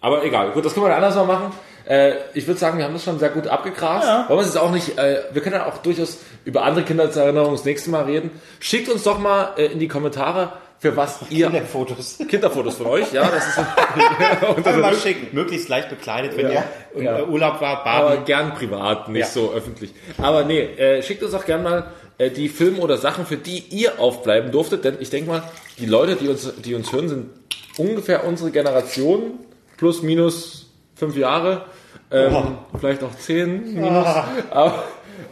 Aber 0.00 0.22
egal, 0.22 0.52
gut, 0.52 0.64
das 0.64 0.74
können 0.74 0.86
wir 0.86 0.90
dann 0.90 1.02
anders 1.02 1.16
mal 1.16 1.24
machen. 1.24 1.52
Äh, 1.88 2.12
ich 2.34 2.46
würde 2.46 2.60
sagen, 2.60 2.78
wir 2.78 2.84
haben 2.84 2.92
das 2.94 3.02
schon 3.04 3.18
sehr 3.18 3.30
gut 3.30 3.48
abgegrast. 3.48 4.06
Ja. 4.06 4.28
Wollen 4.28 4.38
wir 4.38 4.42
es 4.42 4.54
jetzt 4.54 4.62
auch 4.62 4.70
nicht, 4.70 4.96
äh, 4.96 5.22
wir 5.32 5.42
können 5.42 5.56
ja 5.56 5.66
auch 5.66 5.78
durchaus 5.78 6.18
über 6.44 6.62
andere 6.62 6.84
Kindheitserinnerungen 6.84 7.56
das 7.56 7.64
nächste 7.64 7.90
Mal 7.90 8.04
reden. 8.04 8.30
Schickt 8.60 8.88
uns 8.88 9.02
doch 9.02 9.18
mal 9.18 9.54
äh, 9.56 9.66
in 9.66 9.80
die 9.80 9.88
Kommentare, 9.88 10.52
für 10.78 10.96
was 10.96 11.20
ihr... 11.30 11.50
Fotos. 11.64 12.18
Kinderfotos 12.28 12.76
von 12.76 12.86
euch, 12.86 13.12
ja, 13.12 13.28
das 13.30 13.48
ist 13.48 14.66
Mal 14.80 14.94
schicken. 14.96 15.28
Möglichst 15.32 15.68
leicht 15.68 15.88
bekleidet, 15.90 16.36
wenn 16.36 16.50
Ja. 16.50 16.64
ihr 16.96 17.02
Ja. 17.02 17.18
im 17.18 17.30
Urlaub 17.30 17.54
aber 17.62 17.84
baden. 17.84 18.24
gern 18.24 18.54
privat, 18.54 19.08
nicht 19.08 19.20
Ja. 19.22 19.26
so 19.26 19.52
öffentlich. 19.52 19.92
Aber 20.18 20.44
nee, 20.44 20.60
äh, 20.60 21.02
schickt 21.02 21.22
uns 21.22 21.34
auch 21.34 21.44
gern 21.44 21.62
mal 21.62 21.90
äh, 22.18 22.30
die 22.30 22.48
Filme 22.48 22.78
oder 22.78 22.96
Sachen, 22.96 23.26
für 23.26 23.36
die 23.36 23.58
ihr 23.70 23.98
aufbleiben 23.98 24.52
durftet, 24.52 24.84
denn 24.84 24.96
ich 25.00 25.10
denke 25.10 25.30
mal, 25.30 25.42
die 25.78 25.86
Leute, 25.86 26.16
die 26.16 26.28
uns, 26.28 26.52
die 26.62 26.74
uns 26.74 26.92
hören, 26.92 27.08
sind 27.08 27.30
ungefähr 27.76 28.24
unsere 28.24 28.50
Generation, 28.52 29.38
plus 29.76 30.02
minus 30.02 30.70
fünf 30.94 31.16
Jahre, 31.16 31.64
ähm, 32.12 32.58
vielleicht 32.78 33.02
auch 33.02 33.14
zehn 33.16 33.74
minus. 33.74 34.06
Aber, 34.50 34.84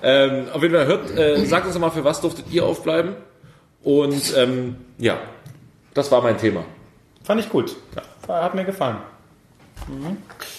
ähm, 0.03 0.47
auf 0.53 0.63
jeden 0.63 0.75
Fall 0.75 0.87
hört, 0.87 1.17
äh, 1.17 1.45
sagt 1.47 1.67
uns 1.67 1.75
doch 1.75 1.81
mal, 1.81 1.91
für 1.91 2.03
was 2.05 2.21
durftet 2.21 2.47
ihr 2.51 2.65
aufbleiben? 2.65 3.15
Und 3.83 4.35
ähm, 4.37 4.77
ja, 4.99 5.19
das 5.95 6.11
war 6.11 6.23
mein 6.23 6.39
Thema. 6.39 6.65
Fand 7.25 7.41
ich 7.41 7.49
gut. 7.49 7.77
Hat 8.29 8.55
mir 8.55 8.65
gefallen. 8.65 8.97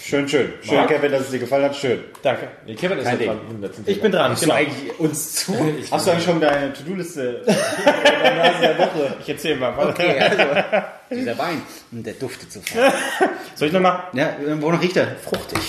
Schön, 0.02 0.28
schön. 0.28 0.52
Schön, 0.62 0.76
Marc? 0.76 0.90
Kevin, 0.90 1.12
dass 1.14 1.22
es 1.22 1.32
dir 1.32 1.40
gefallen 1.40 1.64
hat. 1.64 1.76
Schön. 1.76 2.00
Danke. 2.22 2.50
Nee, 2.66 2.76
Kevin 2.76 2.98
ist 2.98 3.06
Kein 3.06 3.22
ja 3.22 3.34
Ding. 3.34 3.62
dran 3.62 3.74
Ich 3.86 4.02
bin 4.02 4.12
dran. 4.12 4.32
Hast 4.32 4.42
Genau. 4.42 4.54
du 4.56 4.60
eigentlich 4.60 5.00
uns 5.00 5.36
zu? 5.36 5.54
Hast 5.92 6.08
du 6.08 6.12
eigentlich 6.12 6.26
schon 6.26 6.42
deine 6.42 6.74
To-Do-Liste? 6.74 7.42
Ich 9.22 9.30
erzähle 9.30 9.56
mal. 9.58 9.76
Warte. 9.78 9.92
Okay, 10.04 10.20
also. 10.20 10.84
Dieser 11.12 11.38
Wein. 11.38 11.62
Und 11.92 12.06
der 12.06 12.14
duftet 12.14 12.52
so 12.52 12.60
fein. 12.62 12.92
Soll 13.56 13.68
ich 13.70 13.74
nochmal? 13.74 14.04
Ja, 14.14 14.36
wonach 14.60 14.82
riecht 14.82 14.98
er? 14.98 15.08
Fruchtig. 15.18 15.60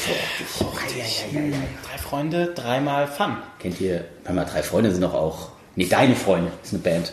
Fruchtig. 0.48 1.24
Drei 1.32 1.98
Freunde, 1.98 2.52
dreimal 2.54 3.06
Fun. 3.06 3.36
Kennt 3.58 3.80
ihr, 3.80 4.04
mal, 4.32 4.44
drei 4.44 4.62
Freunde 4.62 4.90
sind 4.90 5.02
doch 5.02 5.14
auch. 5.14 5.50
Nee, 5.76 5.86
deine 5.86 6.14
Freunde. 6.16 6.50
Das 6.60 6.72
ist 6.72 6.74
eine 6.74 6.82
Band. 6.82 7.12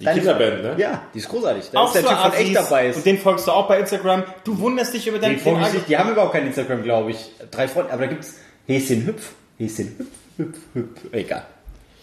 Die 0.00 0.04
Kinderband, 0.04 0.62
ne? 0.62 0.74
Ja, 0.78 1.02
die 1.14 1.18
ist 1.18 1.28
großartig. 1.28 1.70
Da 1.72 1.84
ist 1.84 1.94
der 1.94 2.02
so 2.02 2.08
Typ 2.08 2.18
von 2.18 2.30
Assis. 2.32 2.40
echt 2.40 2.56
dabei. 2.56 2.88
Ist. 2.88 2.96
Und 2.96 3.06
den 3.06 3.18
folgst 3.18 3.46
du 3.46 3.52
auch 3.52 3.68
bei 3.68 3.80
Instagram. 3.80 4.24
Du 4.44 4.58
wunderst 4.58 4.94
dich 4.94 5.06
über 5.06 5.18
deinen 5.18 5.36
Die, 5.36 5.40
folgen 5.40 5.64
sich, 5.66 5.82
die 5.84 5.96
haben 5.96 6.10
überhaupt 6.10 6.32
kein 6.32 6.46
Instagram, 6.46 6.82
glaube 6.82 7.10
ich. 7.10 7.30
Drei 7.50 7.68
Freunde, 7.68 7.92
aber 7.92 8.02
da 8.02 8.08
gibt's 8.08 8.34
Häschen 8.66 9.06
Hüpf. 9.06 9.32
Häschen 9.58 9.96
Hüpf, 9.98 10.08
Hüpf, 10.36 10.58
Hüpf. 10.74 11.12
Egal. 11.12 11.46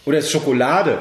Oder 0.06 0.18
ist 0.20 0.32
Schokolade. 0.32 1.00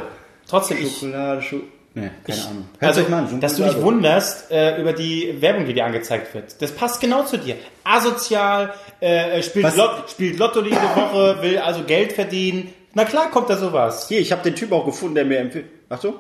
Trotzdem, 0.49 0.79
ich, 0.81 0.93
Schokolade, 0.93 1.43
Scho 1.43 1.61
Nee, 1.95 2.11
keine 2.25 2.43
Ahnung. 2.43 2.69
Hört 2.79 2.89
also, 2.89 3.03
euch 3.03 3.09
mal 3.11 3.25
an. 3.25 3.41
dass 3.41 3.57
du 3.57 3.65
dich 3.65 3.83
wunderst 3.83 4.51
äh, 4.51 4.81
über 4.81 4.95
die 4.95 5.37
Werbung, 5.41 5.67
die 5.67 5.75
dir 5.75 5.85
angezeigt 5.85 6.33
wird. 6.35 6.61
Das 6.63 6.73
passt 6.73 7.03
genau 7.03 7.25
zu 7.25 7.37
dir. 7.37 7.57
Asozial, 7.85 8.73
äh, 9.01 9.43
spielt, 9.43 9.67
Was? 9.67 9.77
Lot, 9.77 10.11
spielt 10.11 10.39
Lotto 10.39 10.63
jede 10.63 10.77
Woche, 10.77 11.43
will 11.43 11.59
also 11.59 11.83
Geld 11.85 12.13
verdienen. 12.13 12.73
Na 12.95 13.05
klar 13.05 13.31
kommt 13.31 13.51
da 13.51 13.59
sowas. 13.59 14.09
Hier, 14.09 14.21
ich 14.21 14.33
habe 14.33 14.43
den 14.43 14.55
Typ 14.55 14.73
auch 14.73 14.87
gefunden, 14.87 15.17
der 15.17 15.27
mir 15.27 15.39
empfiehlt. 15.39 15.67
Achtung. 15.91 16.15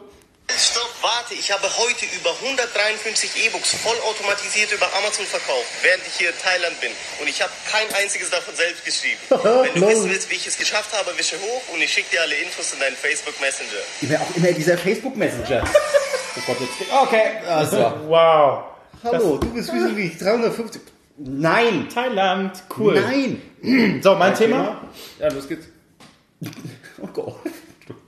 Stopp, 0.58 0.90
warte, 1.00 1.34
ich 1.34 1.50
habe 1.50 1.64
heute 1.64 2.04
über 2.14 2.30
153 2.30 3.46
E-Books 3.46 3.74
vollautomatisiert 3.76 4.72
über 4.72 4.86
Amazon 4.98 5.24
verkauft, 5.24 5.66
während 5.82 6.06
ich 6.06 6.14
hier 6.14 6.28
in 6.30 6.38
Thailand 6.38 6.78
bin. 6.80 6.90
Und 7.20 7.28
ich 7.28 7.40
habe 7.40 7.52
kein 7.70 7.88
einziges 7.94 8.30
davon 8.30 8.54
selbst 8.54 8.84
geschrieben. 8.84 9.18
Wenn 9.30 9.80
du 9.80 9.88
wissen 9.88 10.10
willst, 10.10 10.30
wie 10.30 10.34
ich 10.34 10.46
es 10.46 10.58
geschafft 10.58 10.92
habe, 10.92 11.16
wische 11.16 11.36
hoch 11.40 11.62
und 11.72 11.80
ich 11.80 11.92
schicke 11.92 12.10
dir 12.10 12.20
alle 12.22 12.34
Infos 12.36 12.72
in 12.72 12.80
deinen 12.80 12.96
Facebook 12.96 13.40
Messenger. 13.40 13.80
Immer 14.02 14.20
auch 14.20 14.36
immer 14.36 14.52
dieser 14.52 14.76
Facebook 14.76 15.16
Messenger. 15.16 15.64
oh 16.36 16.40
Gott, 16.46 16.56
jetzt. 16.60 16.92
Okay, 16.92 17.26
also. 17.48 17.76
Wow. 18.12 18.64
Hallo, 19.04 19.38
du 19.38 19.52
bist 19.52 19.72
wie 19.72 19.96
wie 19.96 20.16
350. 20.16 20.82
Nein. 21.16 21.88
Thailand, 21.92 22.62
cool. 22.76 23.00
Nein. 23.00 24.00
So, 24.02 24.14
mein 24.14 24.34
Thema? 24.34 24.88
Ja, 25.18 25.28
los 25.28 25.48
geht's. 25.48 25.66
Oh 27.00 27.06
Gott. 27.06 27.36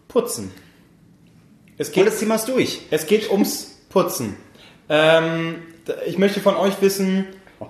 Putzen. 0.09 0.53
Es 1.79 1.93
geht, 1.93 2.07
das 2.07 2.19
Thema 2.19 2.37
ist 2.37 2.47
durch. 2.49 2.83
es 2.91 3.07
geht 3.07 3.31
ums 3.31 3.79
Putzen. 3.91 4.37
Ähm, 4.89 5.63
ich 6.07 6.19
möchte 6.19 6.41
von 6.41 6.57
euch 6.57 6.75
wissen, 6.81 7.27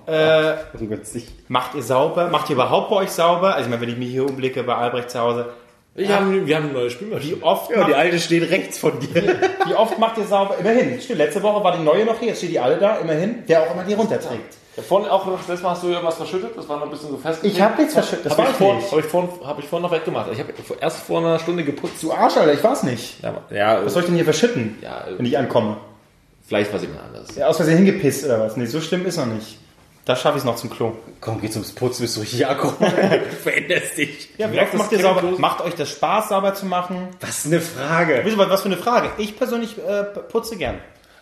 äh, 0.07 0.53
Ungünstig. 0.79 1.27
macht 1.47 1.75
ihr 1.75 1.81
sauber? 1.83 2.29
Macht 2.29 2.49
ihr 2.49 2.53
überhaupt 2.55 2.89
bei 2.89 2.97
euch 2.97 3.11
sauber? 3.11 3.53
Also 3.55 3.65
ich 3.65 3.69
meine, 3.69 3.81
wenn 3.81 3.89
ich 3.89 3.97
mich 3.97 4.09
hier 4.09 4.25
umblicke 4.25 4.63
bei 4.63 4.75
Albrecht 4.75 5.09
zu 5.11 5.19
Hause, 5.19 5.49
Ich 5.95 6.09
hab, 6.09 6.29
wir 6.29 6.55
haben 6.55 6.65
eine 6.65 6.73
neue 6.73 6.89
Spülmaschine. 6.89 7.37
wie 7.39 7.43
oft, 7.43 7.69
Ja, 7.71 7.77
die 7.77 7.81
macht, 7.91 7.93
alte 7.95 8.19
steht 8.19 8.49
rechts 8.51 8.77
von 8.77 8.99
dir. 8.99 9.09
wie 9.67 9.73
oft 9.75 9.97
macht 9.97 10.17
ihr 10.17 10.25
sauber? 10.25 10.57
Immerhin, 10.59 10.99
stimmt, 11.01 11.19
letzte 11.19 11.41
Woche 11.41 11.63
war 11.63 11.77
die 11.77 11.83
neue 11.83 12.03
noch 12.05 12.19
hier, 12.19 12.29
jetzt 12.29 12.39
steht 12.39 12.51
die 12.51 12.59
alte 12.59 12.79
da, 12.81 12.97
immerhin, 12.97 13.43
wer 13.47 13.63
auch 13.63 13.73
immer 13.73 13.83
die 13.83 13.93
runterträgt. 13.93 14.55
Ja, 14.75 14.83
vorhin 14.83 15.09
auch 15.09 15.25
noch, 15.25 15.37
letztes 15.39 15.61
Mal 15.61 15.69
hast 15.71 15.83
du 15.83 15.87
irgendwas 15.87 16.15
verschüttet, 16.15 16.51
das 16.57 16.67
war 16.67 16.77
noch 16.77 16.85
ein 16.85 16.89
bisschen 16.91 17.09
so 17.09 17.17
fest. 17.17 17.39
Ich 17.43 17.61
hab 17.61 17.77
nichts 17.77 17.93
verschüttet, 17.93 18.25
das 18.25 18.33
Habe 18.33 18.43
war 18.43 18.49
ich, 18.51 18.57
vorhin, 18.57 18.77
nicht. 18.77 18.91
hab 18.91 18.99
ich, 18.99 19.05
vorhin, 19.05 19.29
hab 19.45 19.59
ich 19.59 19.65
vorhin 19.65 19.83
noch 19.83 19.91
weggemacht. 19.91 20.29
Ich 20.33 20.39
habe 20.39 20.53
erst 20.81 20.97
vor 20.99 21.19
einer 21.19 21.39
Stunde 21.39 21.63
geputzt. 21.63 22.03
Du 22.03 22.11
Arsch, 22.11 22.35
Alter, 22.35 22.53
ich 22.53 22.63
war's 22.63 22.83
nicht. 22.83 23.23
Ja, 23.23 23.33
ja 23.51 23.85
Was 23.85 23.93
soll 23.93 24.01
ich 24.01 24.07
denn 24.07 24.15
hier 24.15 24.25
verschütten, 24.25 24.77
Ja, 24.81 25.05
wenn 25.15 25.25
ich 25.25 25.37
ankomme? 25.37 25.77
vielleicht 26.47 26.73
was 26.73 26.81
jemand 26.81 27.01
anderes. 27.03 27.35
Ja, 27.35 27.47
aus 27.47 27.55
Versehen 27.57 27.77
hingepisst 27.77 28.25
oder 28.25 28.39
was? 28.41 28.55
Nee, 28.57 28.65
so 28.65 28.81
schlimm 28.81 29.05
ist 29.05 29.17
noch 29.17 29.25
nicht. 29.25 29.57
Da 30.05 30.15
schaffe 30.15 30.37
ich 30.37 30.41
es 30.41 30.45
noch 30.45 30.55
zum 30.55 30.69
Klo. 30.69 30.91
Komm, 31.19 31.41
geh 31.41 31.49
zum 31.49 31.63
Putzen, 31.63 32.03
bist 32.03 32.15
du 32.15 32.21
richtig 32.21 32.45
aggro. 32.45 32.71
du 32.79 32.85
veränderst 33.41 33.97
dich. 33.97 34.29
Ja, 34.37 34.47
das 34.47 34.73
macht 34.73 34.91
ihr 34.91 34.99
sauber? 34.99 35.23
Macht 35.39 35.61
euch 35.61 35.73
das 35.73 35.89
Spaß, 35.89 36.29
sauber 36.29 36.53
zu 36.53 36.67
machen? 36.67 37.07
Was 37.21 37.47
eine 37.47 37.59
Frage. 37.59 38.21
Wisst 38.23 38.37
ihr 38.37 38.49
was 38.49 38.61
für 38.61 38.67
eine 38.67 38.77
Frage? 38.77 39.09
Ich 39.17 39.35
persönlich 39.35 39.75
äh, 39.79 40.03
putze 40.03 40.57
gern. 40.57 40.75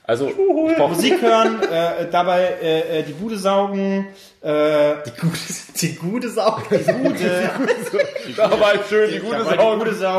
Also, 0.06 0.28
ich 0.28 0.36
brauche 0.78 0.94
Musik 0.94 1.22
hören, 1.22 1.62
äh, 1.72 2.10
dabei 2.12 2.42
äh, 2.62 3.00
äh, 3.00 3.04
die 3.04 3.14
Bude 3.14 3.38
saugen, 3.38 4.08
äh, 4.42 4.96
Die 5.06 5.12
gute, 5.22 5.40
die 5.82 5.96
gute 5.96 6.30
Sau. 6.30 6.62
Die 6.70 6.92
Bude, 6.92 7.50
Da 8.36 8.60
war 8.60 8.74
schön, 8.90 9.12
die 9.12 9.20
gute 9.20 9.38
dabei 9.38 9.56
Sau. 9.56 9.74
die 9.76 9.80
gute 9.80 9.96
Sau. 9.96 10.18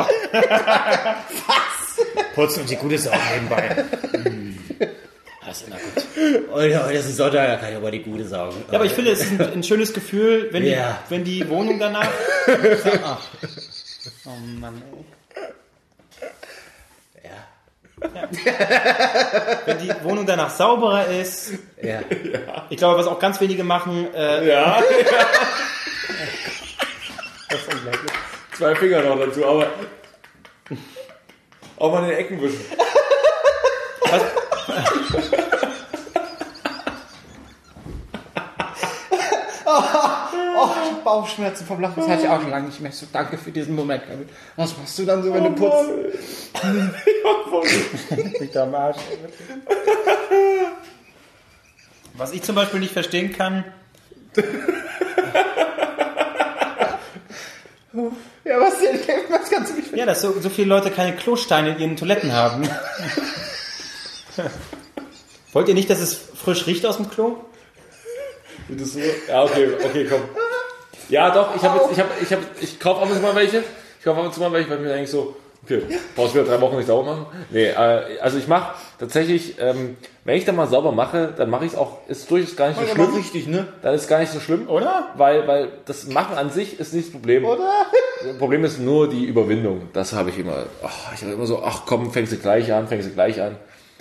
Was? 1.46 2.04
Putzen 2.34 2.60
und 2.62 2.70
die 2.70 2.76
gute 2.76 2.98
Sau 2.98 3.10
nebenbei. 3.34 3.84
Das 5.46 5.60
ist 5.60 5.66
immer 5.68 5.76
gut. 5.76 6.50
Heute 6.52 6.92
ist 6.94 7.16
Sonntag, 7.16 7.46
da 7.46 7.56
kann 7.56 7.70
ich 7.70 7.76
aber 7.76 7.90
die 7.90 8.02
gute 8.02 8.26
saugen. 8.26 8.56
Ja, 8.70 8.76
aber 8.76 8.86
ich 8.86 8.92
finde, 8.92 9.10
es 9.10 9.20
ist 9.20 9.32
ein, 9.38 9.52
ein 9.52 9.62
schönes 9.62 9.92
Gefühl, 9.92 10.48
wenn, 10.50 10.64
Ja. 10.64 10.98
die, 11.06 11.10
wenn 11.14 11.24
die 11.24 11.48
Wohnung 11.50 11.78
danach... 11.78 12.08
Ach. 13.04 13.20
Oh 14.26 14.30
Mann, 14.60 14.82
ey. 14.92 14.93
Ja. 18.14 18.28
Wenn 19.66 19.78
die 19.78 19.92
Wohnung 20.02 20.26
danach 20.26 20.50
sauberer 20.50 21.06
ist, 21.08 21.52
Ja. 21.82 22.00
ich 22.68 22.76
glaube, 22.76 22.98
was 22.98 23.06
auch 23.06 23.18
ganz 23.18 23.40
wenige 23.40 23.64
machen, 23.64 24.12
äh, 24.14 24.46
Ja. 24.48 24.82
Zwei 28.56 28.74
Finger 28.76 29.02
noch 29.02 29.18
dazu, 29.18 29.44
aber 29.44 29.66
auch 31.78 31.92
mal 31.92 32.02
in 32.04 32.10
den 32.10 32.18
Ecken 32.18 32.40
wischen. 32.42 32.60
Oh, 39.66 40.70
ich 40.84 40.90
hab 40.92 41.04
Bauchschmerzen 41.04 41.66
vom 41.66 41.80
Lachen. 41.80 41.94
Das 41.96 42.08
hatte 42.08 42.22
ich 42.22 42.28
auch 42.28 42.40
schon 42.40 42.50
lange 42.50 42.66
nicht 42.66 42.80
mehr. 42.80 42.92
So, 42.92 43.06
danke 43.12 43.38
für 43.38 43.50
diesen 43.50 43.74
Moment. 43.74 44.02
Was 44.56 44.76
machst 44.76 44.98
du 44.98 45.04
dann 45.04 45.22
so, 45.22 45.32
wenn 45.32 45.44
du 45.44 45.50
putzt? 45.50 45.90
Mich 48.40 48.58
am 48.58 48.74
Arsch. 48.74 48.98
Was 52.16 52.32
ich 52.32 52.42
zum 52.42 52.54
Beispiel 52.54 52.80
nicht 52.80 52.92
verstehen 52.92 53.32
kann, 53.32 53.64
Ja, 58.44 58.60
was 58.60 58.78
denn? 58.80 58.98
Was 59.28 59.48
kannst 59.50 59.72
du 59.72 59.76
nicht 59.76 59.96
ja, 59.96 60.04
dass 60.04 60.20
so, 60.20 60.38
so 60.40 60.50
viele 60.50 60.68
Leute 60.68 60.90
keine 60.90 61.14
Klosteine 61.16 61.70
in 61.70 61.78
ihren 61.78 61.96
Toiletten 61.96 62.32
haben. 62.32 62.68
Wollt 65.52 65.68
ihr 65.68 65.74
nicht, 65.74 65.88
dass 65.88 66.00
es 66.00 66.14
frisch 66.14 66.66
riecht 66.66 66.84
aus 66.84 66.96
dem 66.96 67.08
Klo? 67.08 67.44
Das 68.68 68.94
so? 68.94 68.98
Ja, 69.28 69.44
okay, 69.44 69.68
okay, 69.84 70.06
komm. 70.10 70.22
Ja, 71.08 71.30
doch, 71.30 71.54
ich 71.54 71.62
habe 71.62 71.78
jetzt, 71.78 71.92
ich 71.92 72.00
habe, 72.00 72.10
ich 72.20 72.32
habe, 72.32 72.42
ich 72.60 72.80
kaufe 72.80 73.02
ab 73.02 73.08
und 73.08 73.14
zu 73.14 73.22
mal 73.22 73.36
welche. 73.36 73.62
Ich 73.98 74.04
kaufe 74.04 74.18
ab 74.18 74.26
und 74.26 74.34
zu 74.34 74.40
mal 74.40 74.50
welche, 74.52 74.68
weil 74.70 74.78
ich 74.78 74.84
mir 74.84 74.94
eigentlich 74.94 75.10
so, 75.10 75.36
okay, 75.64 75.82
brauchst 76.14 76.34
du 76.34 76.40
wieder 76.40 76.50
drei 76.50 76.60
Wochen 76.60 76.76
nicht 76.76 76.86
sauber 76.86 77.12
machen? 77.12 77.26
Nee, 77.50 77.66
äh, 77.66 78.18
also 78.20 78.38
ich 78.38 78.46
mache 78.46 78.74
tatsächlich, 78.98 79.56
ähm, 79.58 79.96
wenn 80.24 80.36
ich 80.36 80.44
dann 80.44 80.56
mal 80.56 80.66
sauber 80.66 80.92
mache, 80.92 81.32
dann 81.36 81.50
mache 81.50 81.64
ich 81.64 81.72
es 81.72 81.78
auch, 81.78 82.06
ist 82.08 82.30
durchaus 82.30 82.56
gar 82.56 82.68
nicht 82.68 82.80
so 82.80 82.86
schlimm. 82.86 83.14
richtig, 83.14 83.46
ne? 83.46 83.66
Dann 83.82 83.94
ist 83.94 84.08
gar 84.08 84.20
nicht 84.20 84.32
so 84.32 84.40
schlimm. 84.40 84.68
Oder? 84.68 85.10
Weil, 85.16 85.46
weil 85.48 85.68
das 85.86 86.06
Machen 86.06 86.36
an 86.36 86.50
sich 86.50 86.78
ist 86.78 86.94
nicht 86.94 87.06
das 87.06 87.12
Problem. 87.12 87.44
Oder? 87.44 87.68
Das 88.24 88.38
Problem 88.38 88.64
ist 88.64 88.78
nur 88.78 89.08
die 89.08 89.24
Überwindung. 89.24 89.88
Das 89.92 90.12
habe 90.12 90.30
ich 90.30 90.38
immer. 90.38 90.66
Ach, 90.82 91.12
ich 91.14 91.22
habe 91.22 91.32
immer 91.32 91.46
so, 91.46 91.62
ach 91.62 91.82
komm, 91.86 92.10
fängst 92.10 92.32
du 92.32 92.36
gleich 92.36 92.72
an, 92.72 92.88
fängst 92.88 93.08
du 93.08 93.12
gleich 93.12 93.40
an. 93.40 93.56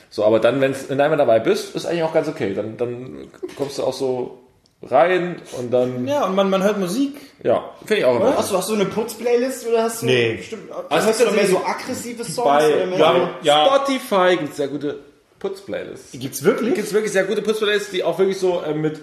So, 0.09 0.23
aber 0.23 0.39
dann, 0.39 0.61
wenn's, 0.61 0.89
wenn 0.89 0.99
du 0.99 1.03
einmal 1.03 1.17
dabei 1.17 1.39
bist, 1.39 1.75
ist 1.75 1.85
eigentlich 1.85 2.03
auch 2.03 2.13
ganz 2.13 2.27
okay. 2.27 2.53
Dann, 2.53 2.77
dann 2.77 3.27
kommst 3.57 3.79
du 3.79 3.83
auch 3.83 3.93
so 3.93 4.42
rein 4.89 5.41
und 5.57 5.71
dann, 5.71 6.07
ja, 6.07 6.13
Ja, 6.21 6.25
und 6.25 6.35
man, 6.35 6.49
man 6.49 6.63
hört 6.63 6.79
Musik. 6.79 7.15
finde 7.41 7.61
ich 7.95 8.05
auch 8.05 8.15
immer. 8.17 8.35
Hast 8.37 8.51
du, 8.51 8.57
hast 8.57 8.69
du 8.69 8.73
eine 8.75 8.85
Putzplaylist 8.85 9.67
oder 9.67 9.83
hast 9.83 10.01
du 10.01 10.05
Nee. 10.07 10.35
bestimmt, 10.35 10.71
Also 10.89 11.07
hast 11.07 11.19
du 11.21 11.25
hast 11.25 11.31
du 11.31 11.35
mehr 11.35 11.47
so 11.47 11.57
aggressive 11.65 12.23
Songs 12.23 12.47
Bei 12.47 12.75
oder 12.75 12.85
mehr 12.87 12.99
ja, 12.99 13.13
so? 13.13 13.27
Ja. 13.43 13.65
Spotify 13.65 14.37
gibt 14.37 14.51
es 14.51 14.57
sehr 14.57 14.67
gute 14.67 14.99
Putzplaylists. 15.39 16.11
Gibt's 16.13 16.43
wirklich? 16.43 16.73
Gibt 16.75 16.87
es 16.87 16.93
wirklich 16.93 17.11
sehr 17.11 17.23
gute 17.25 17.41
Putzplaylists, 17.41 17.91
die 17.91 18.03
auch 18.03 18.17
wirklich 18.19 18.39
so 18.39 18.61
äh, 18.61 18.73
mit 18.73 18.99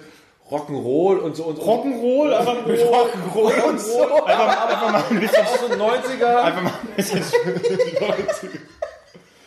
Rock'n'Roll 0.51 1.18
und 1.18 1.37
so 1.37 1.45
und 1.45 1.59
Rock'n'Roll, 1.61 2.33
einfach 2.35 2.66
mit 2.66 2.81
Rock'n'Roll 2.81 3.62
und 3.68 3.81
so. 3.81 4.03
Einfach, 4.24 4.68
einfach 4.68 4.93
mal 4.93 5.05
ein 5.11 5.20
bisschen, 5.20 5.45
auch 5.45 5.57
so 5.59 5.66
90er. 5.66 6.37
einfach 6.43 6.62
mal 6.62 6.72
ein 6.72 6.97
bisschen 6.97 7.20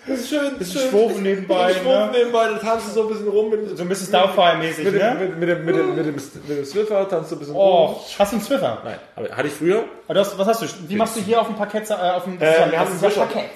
Das 0.06 0.20
ist 0.20 0.30
schön, 0.30 0.51
das 0.60 0.68
ist 0.68 0.74
schön. 0.74 0.89
Schwufen 0.89 1.24
nebenbei, 1.24 1.74
schwufen 1.74 2.12
ne? 2.12 2.18
nebenbei, 2.18 2.45
dann 2.49 2.60
tanzt 2.60 2.88
du 2.88 2.91
so 2.91 3.01
ein 3.04 3.08
bisschen 3.10 3.28
rum 3.30 3.49
mit, 3.49 3.78
So 3.78 3.84
ein 3.84 3.89
bisschen 3.89 4.08
Starfire-mäßig, 4.08 4.84
mit, 4.86 4.93
dem, 4.95 4.99
ne? 4.99 5.16
mit, 5.20 5.39
mit, 5.39 5.49
dem, 5.49 5.66
mit, 5.66 5.76
dem, 5.76 5.95
mit, 5.95 6.06
dem, 6.06 6.16
mit 6.47 6.58
dem 6.58 6.66
Swiffer, 6.66 7.08
tanzt 7.08 7.32
du 7.32 7.36
ein 7.36 7.39
bisschen 7.39 7.56
Oh, 7.56 7.86
rum. 7.86 7.95
hast 8.20 8.32
du 8.32 8.36
einen 8.36 8.45
Swiffer? 8.45 8.82
Nein, 8.84 8.97
aber 9.16 9.30
hatte 9.30 9.47
ich 9.47 9.54
früher. 9.54 9.86
Aber 10.06 10.14
du 10.16 10.20
hast, 10.20 10.38
was 10.38 10.47
hast 10.47 10.62
du? 10.62 10.66
Wie 10.89 10.95
machst 10.97 11.16
du 11.16 11.22
hier 11.22 11.39
auf 11.39 11.47
dem 11.47 11.56
Parkett, 11.56 11.89
äh, 11.89 11.93
auf 11.93 12.26
dem, 12.26 12.39
wir 12.39 12.47
haben 12.47 12.72
das 12.72 12.82
einen 12.88 12.95
ist 12.95 13.01
ja 13.01 13.08
Wischer. 13.10 13.22
Parkett. 13.22 13.49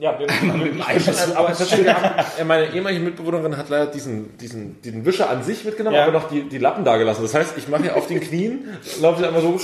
Ja, 0.00 0.16
wir, 0.16 0.28
wir, 0.76 1.36
aber 1.36 1.48
tatsächlich, 1.48 1.86
wir 1.86 1.96
äh, 2.38 2.44
meine 2.44 2.66
ehemalige 2.72 3.02
Mitbewohnerin 3.04 3.56
hat 3.56 3.68
leider 3.68 3.86
diesen, 3.86 4.38
diesen, 4.38 4.80
diesen 4.82 5.04
Wischer 5.04 5.28
an 5.28 5.42
sich 5.42 5.64
mitgenommen, 5.64 5.96
Ja. 5.96 6.04
aber 6.04 6.12
noch 6.12 6.28
die, 6.28 6.42
die 6.48 6.58
Lappen 6.58 6.84
da 6.84 6.96
gelassen. 6.98 7.22
Das 7.22 7.34
heißt, 7.34 7.54
ich 7.58 7.66
mache 7.66 7.82
hier 7.82 7.96
auf 7.96 8.06
den 8.06 8.20
Knien, 8.20 8.68
laufe 9.00 9.20
ich 9.20 9.26
einmal 9.26 9.42
so, 9.42 9.56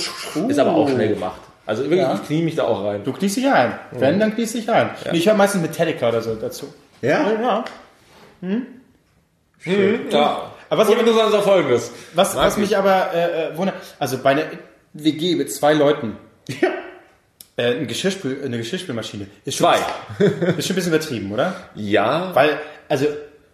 ist 0.49 0.59
aber 0.59 0.73
auch 0.75 0.89
schnell 0.89 1.13
gemacht. 1.13 1.39
Also 1.65 1.83
wirklich, 1.83 1.99
Ja. 2.01 2.13
ich 2.13 2.23
knie 2.23 2.41
mich 2.43 2.55
da 2.55 2.63
auch 2.63 2.83
rein. 2.85 3.03
Du 3.03 3.11
kniest 3.11 3.37
dich 3.37 3.47
ein. 3.51 3.73
Wenn, 3.91 4.19
dann 4.19 4.35
kniest 4.35 4.53
dich 4.55 4.69
ein. 4.69 4.91
Nee, 5.11 5.17
Ich 5.17 5.27
höre 5.27 5.33
meistens 5.35 5.61
Metallica 5.61 6.09
oder 6.09 6.21
so 6.21 6.35
dazu. 6.35 6.73
Ja? 7.01 7.31
Ja. 7.31 7.65
Ja. 9.65 10.51
Aber 10.69 10.81
was 10.81 10.87
Und 10.89 10.93
ich- 10.95 10.99
interessant 11.01 11.29
ist 11.29 11.35
auch 11.35 11.43
folgendes. 11.43 11.91
Was, 12.13 12.35
was 12.35 12.53
ich. 12.55 12.61
mich 12.61 12.77
aber 12.77 13.13
äh, 13.13 13.49
äh, 13.53 13.57
wundert, 13.57 13.75
also 13.99 14.17
bei 14.19 14.31
einer 14.31 14.43
WG 14.93 15.35
mit 15.35 15.51
zwei 15.53 15.73
Leuten, 15.73 16.17
äh, 17.57 17.63
eine, 17.75 17.85
Geschirrspül, 17.85 18.41
eine 18.43 18.57
Geschirrspülmaschine, 18.57 19.27
ist 19.45 19.57
schon, 19.57 19.67
Zwei. 19.67 20.25
ist 20.57 20.67
schon 20.67 20.73
ein 20.73 20.75
bisschen 20.75 20.93
übertrieben, 20.93 21.31
oder? 21.31 21.55
Ja. 21.75 22.33
Weil, 22.33 22.59
also, 22.89 23.05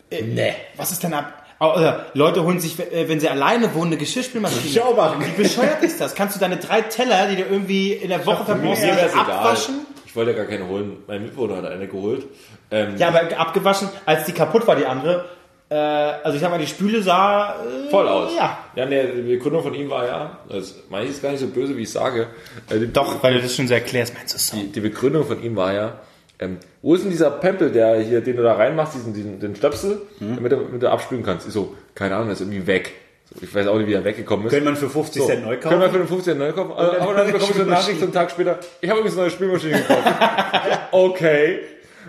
äh, 0.09 0.21
nee. 0.23 0.53
was 0.77 0.91
ist 0.91 1.03
denn 1.03 1.13
ab? 1.13 1.40
Oh, 1.63 1.79
äh, 1.79 1.93
Leute 2.15 2.43
holen 2.43 2.59
sich, 2.59 2.79
äh, 2.79 3.07
wenn 3.07 3.19
sie 3.19 3.29
alleine 3.29 3.73
wohnen, 3.75 3.91
eine 3.91 3.97
Geschirrspülmaschine. 3.97 4.73
Schau 4.73 4.95
mal. 4.95 5.13
Wie 5.19 5.43
bescheuert 5.43 5.83
ist 5.83 6.01
das? 6.01 6.15
Kannst 6.15 6.35
du 6.35 6.39
deine 6.39 6.57
drei 6.57 6.81
Teller, 6.81 7.27
die 7.27 7.35
du 7.35 7.43
irgendwie 7.43 7.93
in 7.93 8.09
der 8.09 8.25
Woche 8.25 8.43
verbrauchst, 8.45 8.81
wär's 8.81 9.13
egal. 9.13 9.29
abwaschen? 9.31 9.85
Ich 10.07 10.15
wollte 10.15 10.31
ja 10.31 10.37
gar 10.37 10.47
keine 10.47 10.67
holen. 10.67 10.97
Mein 11.07 11.21
Mitbewohner 11.21 11.57
hat 11.57 11.65
eine 11.67 11.87
geholt. 11.87 12.25
Ähm, 12.71 12.97
Ja, 12.97 13.09
aber 13.09 13.37
abgewaschen, 13.37 13.89
als 14.07 14.25
die 14.25 14.31
kaputt 14.31 14.65
war, 14.65 14.75
die 14.75 14.87
andere. 14.87 15.25
Äh, 15.69 15.75
also 15.75 16.35
ich 16.35 16.41
sag 16.41 16.49
mal, 16.49 16.57
die 16.57 16.65
Spüle 16.67 17.03
sah 17.03 17.55
äh, 17.63 17.89
voll 17.91 18.07
aus. 18.07 18.31
Ja. 18.35 18.57
Ja, 18.75 18.85
nee, 18.87 19.03
die 19.15 19.21
Begründung 19.21 19.61
von 19.61 19.73
ihm 19.75 19.89
war 19.91 20.05
ja, 20.07 20.39
das 20.49 20.75
meine 20.89 21.05
ich 21.05 21.11
ist 21.11 21.21
gar 21.21 21.29
nicht 21.29 21.41
so 21.41 21.47
böse, 21.47 21.77
wie 21.77 21.83
ich 21.83 21.91
sage. 21.91 22.27
Äh, 22.71 22.79
die, 22.79 22.91
Doch, 22.91 23.21
weil 23.23 23.35
du 23.35 23.41
das 23.41 23.55
schon 23.55 23.67
so 23.67 23.73
erklärst, 23.75 24.15
meinst 24.15 24.33
du 24.33 24.39
so. 24.39 24.57
Die, 24.57 24.71
die 24.71 24.81
Begründung 24.81 25.25
von 25.27 25.41
ihm 25.43 25.55
war 25.55 25.73
ja, 25.73 25.93
ähm, 26.41 26.57
wo 26.81 26.95
ist 26.95 27.03
denn 27.03 27.11
dieser 27.11 27.31
Pempel, 27.31 27.71
der 27.71 27.99
hier, 28.01 28.19
den 28.21 28.35
du 28.35 28.43
da 28.43 28.53
reinmachst, 28.55 28.95
diesen, 28.95 29.13
diesen 29.13 29.39
den 29.39 29.55
Stöpsel, 29.55 30.01
damit, 30.19 30.51
du, 30.51 30.57
damit 30.57 30.81
du 30.83 30.89
abspülen 30.89 31.23
kannst? 31.23 31.47
Ich 31.47 31.53
so, 31.53 31.75
keine 31.95 32.15
Ahnung, 32.15 32.27
der 32.27 32.33
ist 32.33 32.41
irgendwie 32.41 32.65
weg. 32.67 32.91
So, 33.33 33.35
ich 33.41 33.53
weiß 33.55 33.67
auch 33.67 33.77
nicht, 33.77 33.87
wie 33.87 33.93
er 33.93 34.03
weggekommen 34.03 34.47
ist. 34.47 34.51
Können 34.51 34.65
man 34.65 34.75
für 34.75 34.89
50 34.89 35.21
So, 35.21 35.27
Cent 35.27 35.45
neu 35.45 35.55
Können 35.57 35.79
wir 35.79 35.87
kaufen? 35.87 35.91
für 35.93 35.97
den 35.99 36.07
15 36.07 36.37
neu 36.37 36.51
kaufen? 36.51 36.71
Äh, 36.71 36.99
Aber 36.99 37.13
dann 37.13 37.27
bekommst 37.31 37.55
du 37.57 37.61
eine 37.61 37.69
Nachricht 37.71 37.99
so 37.99 38.05
einen 38.05 38.13
Tag 38.13 38.31
später, 38.31 38.59
ich 38.81 38.89
habe 38.89 38.99
übrigens 38.99 39.17
eine 39.17 39.27
neue 39.27 39.31
Spülmaschine 39.31 39.77
gekauft. 39.77 40.03
okay. 40.91 41.59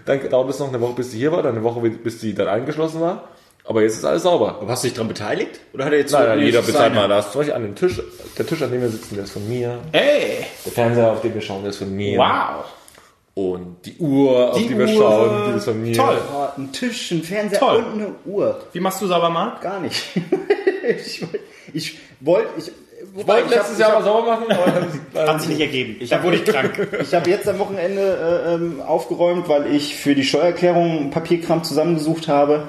Dann 0.07 0.29
dauert 0.29 0.51
es 0.51 0.59
noch 0.59 0.69
eine 0.69 0.81
Woche, 0.81 0.95
bis 0.95 1.11
die 1.11 1.19
hier 1.19 1.31
war, 1.33 1.43
dann 1.43 1.55
eine 1.55 1.63
Woche, 1.63 1.81
bis 1.89 2.19
die 2.19 2.35
dann 2.35 2.49
eingeschlossen 2.49 3.01
war. 3.01 3.29
Aber 3.65 3.83
jetzt 3.83 3.97
ist 3.97 4.05
alles 4.05 4.25
sauber. 4.25 4.59
Aber 4.61 4.69
hast 4.73 4.83
du 4.83 4.89
dich 4.89 4.95
daran 4.95 5.07
beteiligt? 5.07 5.61
Oder 5.73 5.85
hat 5.85 5.93
er 5.93 5.99
jetzt 6.01 6.11
Nein, 6.13 6.27
nein, 6.27 6.41
jeder 6.41 6.63
bezahlt 6.63 6.95
mal 6.95 7.07
das. 7.07 7.31
Zum 7.31 7.41
Beispiel 7.41 7.55
an 7.55 7.63
dem 7.63 7.77
Tisch, 7.77 8.01
der 8.37 8.45
Tisch, 8.47 8.61
an 8.63 8.73
dem 8.73 8.81
wir 8.81 8.89
sitzen, 8.89 9.15
der 9.15 9.23
ist 9.25 9.31
von 9.33 9.49
mir. 9.49 9.79
Ey, 9.93 10.45
Der 10.65 10.73
Fernseher, 10.73 11.13
auf 11.13 11.21
dem 11.21 11.33
wir 11.35 11.41
schauen, 11.41 11.61
der 11.63 11.71
ist 11.71 11.77
von 11.77 11.95
mir. 11.95 12.19
wow. 12.19 12.65
Und 13.35 13.77
die 13.87 13.97
Uhr, 13.99 14.51
auf 14.53 14.59
Die 14.59 14.69
die, 14.69 14.77
wir 14.79 14.87
Uhr, 14.87 14.93
schauen, 14.95 15.51
die 15.53 15.57
ist 15.57 15.65
von 15.65 15.83
mir. 15.83 15.95
toll. 15.97 16.19
Oh, 16.35 16.49
ein 16.61 16.71
Tisch, 16.73 17.11
ein 17.13 17.23
Fernseher 17.23 17.59
Toll. 17.61 17.77
und 17.77 17.93
eine 17.95 18.09
Uhr. 18.27 18.61
Wie 18.73 18.81
machst 18.81 19.01
du 19.01 19.07
sauber, 19.07 19.31
Marc? 19.31 19.63
Gar 19.63 19.81
nicht. 19.81 20.03
ich 20.99 21.23
wollte, 21.23 21.39
ich 21.73 21.99
wollte, 22.21 22.49
ich, 22.59 22.71
Ich 23.17 23.27
wollte 23.27 23.49
letztes 23.55 23.79
Jahr 23.79 23.95
mal 23.95 24.03
sauber 24.05 24.33
machen, 24.33 24.45
aber 24.51 24.87
dann, 25.15 25.29
Hat 25.29 25.41
sich 25.41 25.49
nicht 25.51 25.61
ergeben. 25.61 25.97
da 26.11 26.23
wurde 26.23 26.37
ich 26.37 26.45
krank. 26.45 26.89
Ich 27.01 27.15
habe 27.15 27.31
jetzt 27.31 27.49
am 27.49 27.59
Wochenende 27.59 28.45
äh, 28.47 28.55
ähm, 28.55 28.83
aufgeräumt, 28.87 29.49
weil 29.49 29.75
ich 29.75 29.97
für 29.97 30.15
die 30.15 30.25
Steuererklärung 30.25 31.11
Papierkram 31.11 31.65
zusammengesucht 31.65 32.29
habe. 32.29 32.65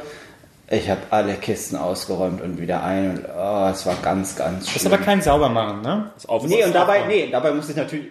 Ich 0.70 0.90
habe 0.90 1.02
alle 1.10 1.34
Kisten 1.34 1.76
ausgeräumt 1.76 2.42
und 2.42 2.60
wieder 2.60 2.84
ein 2.84 3.10
und 3.12 3.26
oh, 3.38 3.68
es 3.70 3.86
war 3.86 3.96
ganz, 4.02 4.38
ganz 4.38 4.66
Das 4.66 4.76
ist 4.78 4.82
schlimm. 4.84 4.94
aber 4.94 5.04
kein 5.04 5.22
Saubermachen, 5.22 5.82
ne? 5.82 6.12
Das 6.16 6.26
auf- 6.26 6.48
Nee, 6.48 6.64
und 6.64 6.74
dabei, 6.74 7.02
nee, 7.06 7.28
dabei 7.30 7.52
musste 7.52 7.74
ich 7.74 7.78
natürlich. 7.78 8.08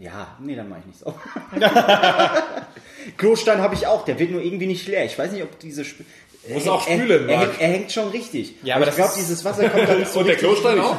Ja, 0.00 0.36
nee, 0.40 0.54
dann 0.54 0.68
mache 0.68 0.80
ich 0.80 0.86
nicht 0.86 0.98
so. 1.00 1.14
Klostein 3.16 3.60
habe 3.60 3.74
ich 3.74 3.86
auch, 3.86 4.04
der 4.04 4.18
wird 4.18 4.30
nur 4.30 4.42
irgendwie 4.42 4.66
nicht 4.66 4.86
leer. 4.88 5.04
Ich 5.04 5.18
weiß 5.18 5.32
nicht, 5.32 5.42
ob 5.42 5.58
diese 5.58 5.82
Sp 5.86 6.04
er 6.48 6.54
Muss 6.54 6.64
hängt- 6.64 6.72
auch 6.74 6.86
er, 6.88 6.96
spülen, 6.98 7.28
er, 7.28 7.38
hängt- 7.40 7.60
er 7.60 7.68
hängt 7.68 7.92
schon 7.92 8.08
richtig. 8.10 8.54
Ja, 8.62 8.76
aber 8.76 8.84
ich 8.84 8.88
das 8.90 8.96
glaube, 8.96 9.10
ist- 9.12 9.18
dieses 9.18 9.44
Wasser 9.44 9.68
kommt 9.68 9.88
da 9.88 9.94
nicht 9.94 10.08
so 10.12 10.20
Und 10.20 10.26
der 10.26 10.36
Klostein 10.36 10.76
durch. 10.76 10.86
auch? 10.88 10.96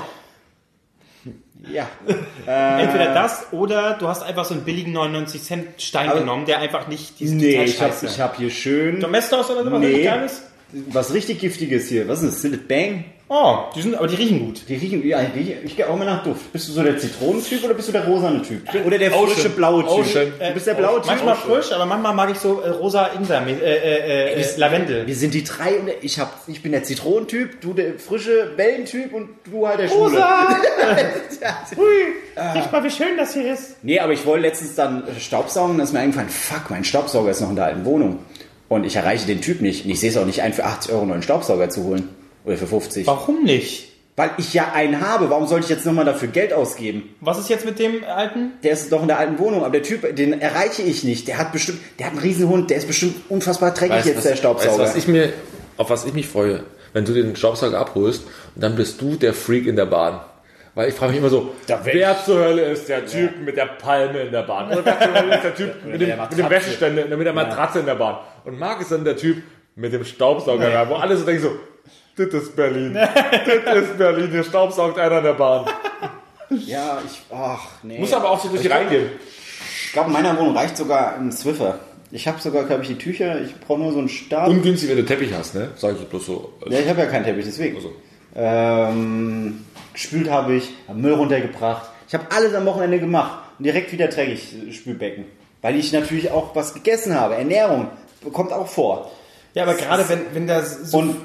Ja. 1.71 1.87
Entweder 2.79 3.13
das 3.13 3.45
oder 3.51 3.93
du 3.97 4.07
hast 4.07 4.23
einfach 4.23 4.45
so 4.45 4.53
einen 4.53 4.63
billigen 4.63 4.91
99 4.93 5.41
Cent 5.43 5.81
Stein 5.81 6.09
Aber- 6.09 6.19
genommen, 6.19 6.45
der 6.45 6.59
einfach 6.59 6.87
nicht 6.87 7.19
diese 7.19 7.35
Nee, 7.35 7.63
ich 7.63 7.81
habe 7.81 7.93
ich 8.01 8.19
hab 8.19 8.37
hier 8.37 8.49
schön 8.49 8.99
Domestos 8.99 9.49
oder 9.49 9.63
sowas? 9.63 9.79
Nee. 9.79 10.09
Was 10.89 11.13
richtig 11.13 11.39
Giftiges 11.39 11.87
hier. 11.87 12.07
Was 12.09 12.21
ist 12.23 12.33
das? 12.33 12.41
Sillet 12.41 12.67
Bang? 12.67 13.05
Oh, 13.29 13.57
die 13.75 13.81
sind, 13.81 13.93
aber 13.95 14.07
die 14.07 14.15
riechen 14.15 14.39
gut. 14.39 14.61
Die 14.69 14.75
riechen, 14.75 15.05
ja, 15.05 15.21
die 15.21 15.57
ich 15.65 15.75
gehe 15.75 15.89
auch 15.89 15.97
mal 15.97 16.05
nach 16.05 16.23
Duft. 16.23 16.53
Bist 16.53 16.69
du 16.69 16.71
so 16.71 16.81
der 16.81 16.97
Zitronentyp 16.97 17.61
oder 17.61 17.73
bist 17.73 17.89
du 17.89 17.91
der 17.91 18.05
rosane 18.05 18.41
Typ? 18.41 18.63
Oder 18.85 18.97
der 18.97 19.13
Ocean. 19.13 19.27
frische 19.27 19.49
blaue 19.49 19.81
Typ? 19.81 19.91
Ocean. 19.91 20.31
Du 20.39 20.53
bist 20.53 20.65
der 20.67 20.75
blaue 20.75 21.01
Typ? 21.01 21.07
Manchmal 21.07 21.35
frisch, 21.35 21.73
aber 21.73 21.85
manchmal 21.85 22.13
mag 22.13 22.31
ich 22.31 22.39
so 22.39 22.61
äh, 22.61 22.69
rosa 22.69 23.07
Ingwer, 23.07 23.41
mit, 23.41 23.61
äh, 23.61 23.75
äh, 23.75 24.33
äh, 24.33 24.41
äh, 24.41 24.57
Lavendel. 24.57 25.07
Wir 25.07 25.15
sind 25.15 25.33
die 25.33 25.43
drei 25.43 25.77
und 25.77 25.89
ich, 26.01 26.19
hab, 26.19 26.39
ich 26.47 26.63
bin 26.63 26.71
der 26.71 26.83
Zitronentyp, 26.83 27.59
du 27.59 27.73
der 27.73 27.99
frische 27.99 28.53
Wellentyp 28.55 29.13
und 29.13 29.27
du 29.43 29.67
halt 29.67 29.79
der 29.79 29.89
Schwule. 29.89 30.17
Riech 32.55 32.71
mal, 32.71 32.83
wie 32.85 32.91
schön 32.91 33.17
das 33.17 33.33
hier 33.33 33.51
ist. 33.51 33.83
Nee, 33.83 33.99
aber 33.99 34.13
ich 34.13 34.25
wollte 34.25 34.43
letztens 34.43 34.75
dann 34.75 35.03
Staubsaugen, 35.19 35.77
da 35.77 35.83
ist 35.83 35.91
mir 35.91 35.99
eingefallen, 35.99 36.29
fuck, 36.29 36.69
mein 36.69 36.85
Staubsauger 36.85 37.31
ist 37.31 37.41
noch 37.41 37.49
in 37.49 37.57
der 37.57 37.65
alten 37.65 37.83
Wohnung. 37.83 38.19
Und 38.69 38.85
ich 38.85 38.95
erreiche 38.95 39.25
den 39.25 39.41
Typ 39.41 39.61
nicht. 39.61 39.83
Und 39.85 39.91
ich 39.91 39.99
sehe 39.99 40.09
es 40.09 40.17
auch 40.17 40.25
nicht 40.25 40.41
ein, 40.41 40.53
für 40.53 40.63
80 40.65 40.91
Euro 40.91 41.01
einen 41.01 41.09
neuen 41.11 41.21
Staubsauger 41.23 41.69
zu 41.69 41.83
holen. 41.83 42.09
Oder 42.47 42.57
für 42.57 42.67
50. 42.67 43.05
Warum 43.05 43.43
nicht? 43.43 43.89
Weil 44.15 44.31
ich 44.37 44.53
ja 44.53 44.71
einen 44.73 45.01
habe. 45.01 45.29
Warum 45.29 45.47
sollte 45.47 45.65
ich 45.65 45.69
jetzt 45.69 45.85
nochmal 45.85 46.05
dafür 46.05 46.29
Geld 46.29 46.53
ausgeben? 46.53 47.13
Was 47.19 47.37
ist 47.37 47.49
jetzt 47.49 47.65
mit 47.65 47.77
dem 47.77 48.03
alten? 48.03 48.53
Der 48.63 48.71
ist 48.71 48.91
doch 48.91 49.01
in 49.01 49.07
der 49.07 49.19
alten 49.19 49.37
Wohnung, 49.37 49.63
aber 49.63 49.71
der 49.71 49.83
Typ, 49.83 50.15
den 50.15 50.39
erreiche 50.41 50.81
ich 50.81 51.03
nicht. 51.03 51.27
Der 51.27 51.37
hat 51.37 51.51
bestimmt, 51.51 51.79
der 51.99 52.07
hat 52.07 52.13
einen 52.13 52.21
Riesenhund, 52.21 52.69
der 52.69 52.77
ist 52.77 52.87
bestimmt 52.87 53.15
unfassbar 53.29 53.73
dreckig 53.73 54.05
jetzt, 54.05 54.25
der 54.25 54.35
Staubsauger. 54.35 54.79
Weißt, 54.79 54.79
was 54.79 54.95
ich 54.95 55.07
mir, 55.07 55.33
auf 55.75 55.89
was 55.89 56.05
ich 56.05 56.13
mich 56.13 56.27
freue, 56.27 56.63
wenn 56.93 57.03
du 57.05 57.13
den 57.13 57.35
Staubsauger 57.35 57.77
abholst 57.77 58.23
und 58.55 58.63
dann 58.63 58.75
bist 58.75 59.01
du 59.01 59.17
der 59.17 59.33
Freak 59.33 59.67
in 59.67 59.75
der 59.75 59.85
Bahn. 59.85 60.21
Weil 60.73 60.89
ich 60.89 60.95
frage 60.95 61.11
mich 61.11 61.19
immer 61.19 61.29
so, 61.29 61.53
wer 61.83 62.23
zur 62.23 62.39
Hölle 62.39 62.61
ist 62.71 62.87
der 62.87 63.05
Typ 63.05 63.41
mit 63.43 63.57
der 63.57 63.65
Palme 63.65 64.21
in 64.21 64.31
der 64.31 64.43
Bahn? 64.43 64.71
Oder 64.71 64.85
wer 64.85 64.99
zur 64.99 65.13
Hölle 65.13 65.35
ist 65.35 65.43
der 65.43 65.55
Typ 65.55 65.73
mit 65.85 66.01
dem, 66.01 66.07
der 66.07 66.17
mit 66.17 66.37
dem. 66.37 66.49
Wäscheständer, 66.49 67.17
mit 67.17 67.25
der 67.25 67.33
Matratze 67.33 67.79
in 67.79 67.85
der 67.85 67.95
Bahn? 67.95 68.17
Und 68.45 68.57
Marc 68.57 68.81
ist 68.81 68.91
dann 68.91 69.03
der 69.03 69.17
Typ 69.17 69.43
mit 69.75 69.91
dem 69.93 70.05
Staubsauger, 70.05 70.89
wo 70.89 70.95
alle 70.95 71.17
so 71.17 71.25
denken 71.25 71.43
so, 71.43 71.51
das 72.17 72.43
ist 72.43 72.55
Berlin. 72.55 72.93
das 72.93 73.77
ist 73.77 73.97
Berlin, 73.97 74.29
hier 74.31 74.43
staubsaugt 74.43 74.97
einer 74.99 75.19
in 75.19 75.23
der 75.23 75.33
Bahn. 75.33 75.65
ja, 76.49 76.99
ich, 77.05 77.21
ach, 77.33 77.67
nee. 77.83 77.99
Muss 77.99 78.13
aber 78.13 78.31
auch 78.31 78.41
so 78.41 78.49
durch 78.49 78.61
die 78.61 78.67
reingehen. 78.67 79.11
ich 79.85 79.93
glaube, 79.93 80.07
in 80.07 80.13
meiner 80.13 80.37
Wohnung 80.37 80.55
reicht 80.55 80.77
sogar 80.77 81.15
ein 81.15 81.31
Swiffer. 81.31 81.79
Ich 82.11 82.27
habe 82.27 82.39
sogar, 82.39 82.63
glaube 82.63 82.83
ich, 82.83 82.87
die 82.87 82.97
Tücher. 82.97 83.41
Ich 83.41 83.59
brauche 83.59 83.79
nur 83.79 83.91
so 83.91 83.99
einen 83.99 84.09
Stab. 84.09 84.47
Ungünstig, 84.47 84.89
wenn 84.89 84.97
du 84.97 85.05
Teppich 85.05 85.33
hast, 85.33 85.55
ne? 85.55 85.71
Sag 85.75 85.95
ich 85.99 86.07
bloß 86.07 86.25
so. 86.25 86.53
Ja, 86.67 86.79
ich 86.79 86.87
habe 86.87 87.01
ja 87.01 87.07
keinen 87.07 87.25
Teppich, 87.25 87.45
deswegen. 87.45 87.75
Also. 87.75 87.93
Ähm, 88.35 89.65
gespült 89.93 90.29
habe 90.29 90.53
ich, 90.53 90.69
hab 90.87 90.95
Müll 90.95 91.13
runtergebracht. 91.13 91.89
Ich 92.07 92.13
habe 92.13 92.25
alles 92.31 92.53
am 92.53 92.65
Wochenende 92.65 92.99
gemacht 92.99 93.41
und 93.57 93.65
direkt 93.65 93.91
wieder 93.91 94.07
dreckig 94.07 94.55
äh, 94.55 94.71
Spülbecken. 94.71 95.25
Weil 95.61 95.75
ich 95.75 95.91
natürlich 95.91 96.31
auch 96.31 96.55
was 96.55 96.73
gegessen 96.73 97.13
habe. 97.19 97.35
Ernährung 97.35 97.89
kommt 98.31 98.53
auch 98.53 98.67
vor. 98.67 99.11
Ja, 99.53 99.63
aber 99.63 99.73
gerade 99.73 100.07
wenn, 100.07 100.21
wenn 100.33 100.47
das 100.47 100.91
so... 100.91 100.99
Und 100.99 101.15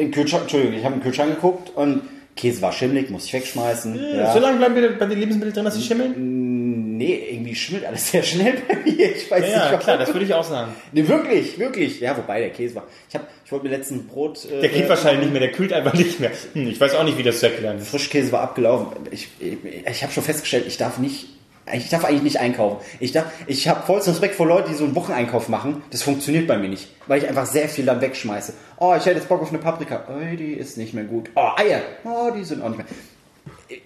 im 0.00 0.10
Kühlschrank, 0.10 0.42
Entschuldigung, 0.42 0.76
ich 0.78 0.84
habe 0.84 0.94
im 0.96 1.02
Kühlschrank 1.02 1.34
geguckt 1.34 1.70
und 1.76 2.02
Käse 2.36 2.62
war 2.62 2.72
schimmelig, 2.72 3.10
muss 3.10 3.26
ich 3.26 3.32
wegschmeißen. 3.32 3.98
Ja. 4.16 4.32
So 4.32 4.38
lange 4.38 4.58
bleiben 4.58 4.74
wir 4.76 4.98
bei 4.98 5.06
den 5.06 5.18
Lebensmitteln 5.18 5.52
drin, 5.54 5.64
dass 5.64 5.74
sie 5.74 5.82
schimmeln? 5.82 6.96
Nee, 6.96 7.28
irgendwie 7.30 7.54
schimmelt 7.54 7.84
alles 7.86 8.10
sehr 8.10 8.22
schnell 8.22 8.54
bei 8.68 8.76
mir. 8.76 9.16
Ich 9.16 9.30
weiß 9.30 9.40
Ja, 9.40 9.46
nicht, 9.46 9.56
ja 9.56 9.64
warum. 9.66 9.78
klar, 9.80 9.98
das 9.98 10.12
würde 10.12 10.26
ich 10.26 10.34
auch 10.34 10.44
sagen. 10.44 10.72
Nee, 10.92 11.08
wirklich, 11.08 11.58
wirklich. 11.58 11.98
Ja, 12.00 12.16
wobei 12.16 12.40
der 12.40 12.50
Käse 12.50 12.74
war. 12.76 12.86
Ich, 13.08 13.14
hab, 13.14 13.26
ich 13.44 13.50
wollte 13.52 13.66
mir 13.68 13.76
letztens 13.76 14.06
Brot. 14.06 14.44
Äh, 14.44 14.60
Der 14.60 14.68
geht 14.68 14.88
wahrscheinlich 14.88 15.22
nicht 15.22 15.32
mehr, 15.32 15.40
der 15.40 15.52
kühlt 15.52 15.72
einfach 15.72 15.94
nicht 15.94 16.20
mehr. 16.20 16.30
Hm, 16.52 16.68
ich 16.68 16.78
weiß 16.80 16.94
auch 16.94 17.04
nicht, 17.04 17.16
wie 17.18 17.22
das 17.22 17.40
zu 17.40 17.46
erklären 17.46 17.78
ist. 17.78 17.88
Frischkäse 17.88 18.30
war 18.32 18.42
abgelaufen. 18.42 18.88
Ich, 19.10 19.28
ich, 19.40 19.56
ich 19.90 20.02
habe 20.02 20.12
schon 20.12 20.22
festgestellt, 20.22 20.64
ich 20.66 20.76
darf 20.76 20.98
nicht. 20.98 21.26
Ich 21.72 21.88
darf 21.90 22.04
eigentlich 22.04 22.22
nicht 22.22 22.40
einkaufen. 22.40 22.78
Ich, 23.00 23.12
darf, 23.12 23.26
ich 23.46 23.68
habe 23.68 23.82
vollsten 23.86 24.12
Respekt 24.12 24.34
vor 24.34 24.46
Leuten, 24.46 24.70
die 24.70 24.76
so 24.76 24.84
einen 24.84 24.94
Wocheneinkauf 24.94 25.48
machen. 25.48 25.82
Das 25.90 26.02
funktioniert 26.02 26.46
bei 26.46 26.56
mir 26.58 26.68
nicht, 26.68 26.88
weil 27.06 27.22
ich 27.22 27.28
einfach 27.28 27.46
sehr 27.46 27.68
viel 27.68 27.84
dann 27.86 28.00
wegschmeiße. 28.00 28.52
Oh, 28.78 28.94
ich 28.96 29.04
hätte 29.06 29.18
jetzt 29.18 29.28
Bock 29.28 29.42
auf 29.42 29.48
eine 29.50 29.58
Paprika. 29.58 30.04
Oh, 30.08 30.36
die 30.36 30.54
ist 30.54 30.76
nicht 30.78 30.94
mehr 30.94 31.04
gut. 31.04 31.30
Oh, 31.34 31.48
Eier. 31.56 31.80
Oh, 32.04 32.30
die 32.34 32.44
sind 32.44 32.62
auch 32.62 32.68
nicht 32.68 32.78
mehr. 32.78 32.86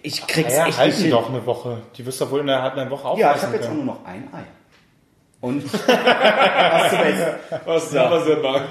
Ich 0.01 0.25
krieg's 0.25 0.51
Ja, 0.53 0.59
echt 0.59 0.67
nicht 0.67 0.77
halten 0.79 1.01
hin. 1.01 1.11
doch 1.11 1.29
eine 1.29 1.45
Woche. 1.45 1.77
Die 1.97 2.05
wirst 2.05 2.19
du 2.21 2.29
wohl 2.31 2.39
innerhalb 2.41 2.73
einer 2.75 2.89
Woche 2.89 3.19
Ja, 3.19 3.35
ich 3.35 3.41
habe 3.43 3.55
jetzt 3.55 3.65
können. 3.67 3.85
nur 3.85 3.95
noch 3.95 4.05
ein 4.05 4.27
Ei. 4.33 4.43
Und 5.41 5.63
was 5.73 6.89
zum 6.89 6.99
Essen. 6.99 7.25
Was 7.65 7.93
ja. 7.93 8.09
was 8.09 8.25
denn, 8.25 8.41
Marc? 8.41 8.63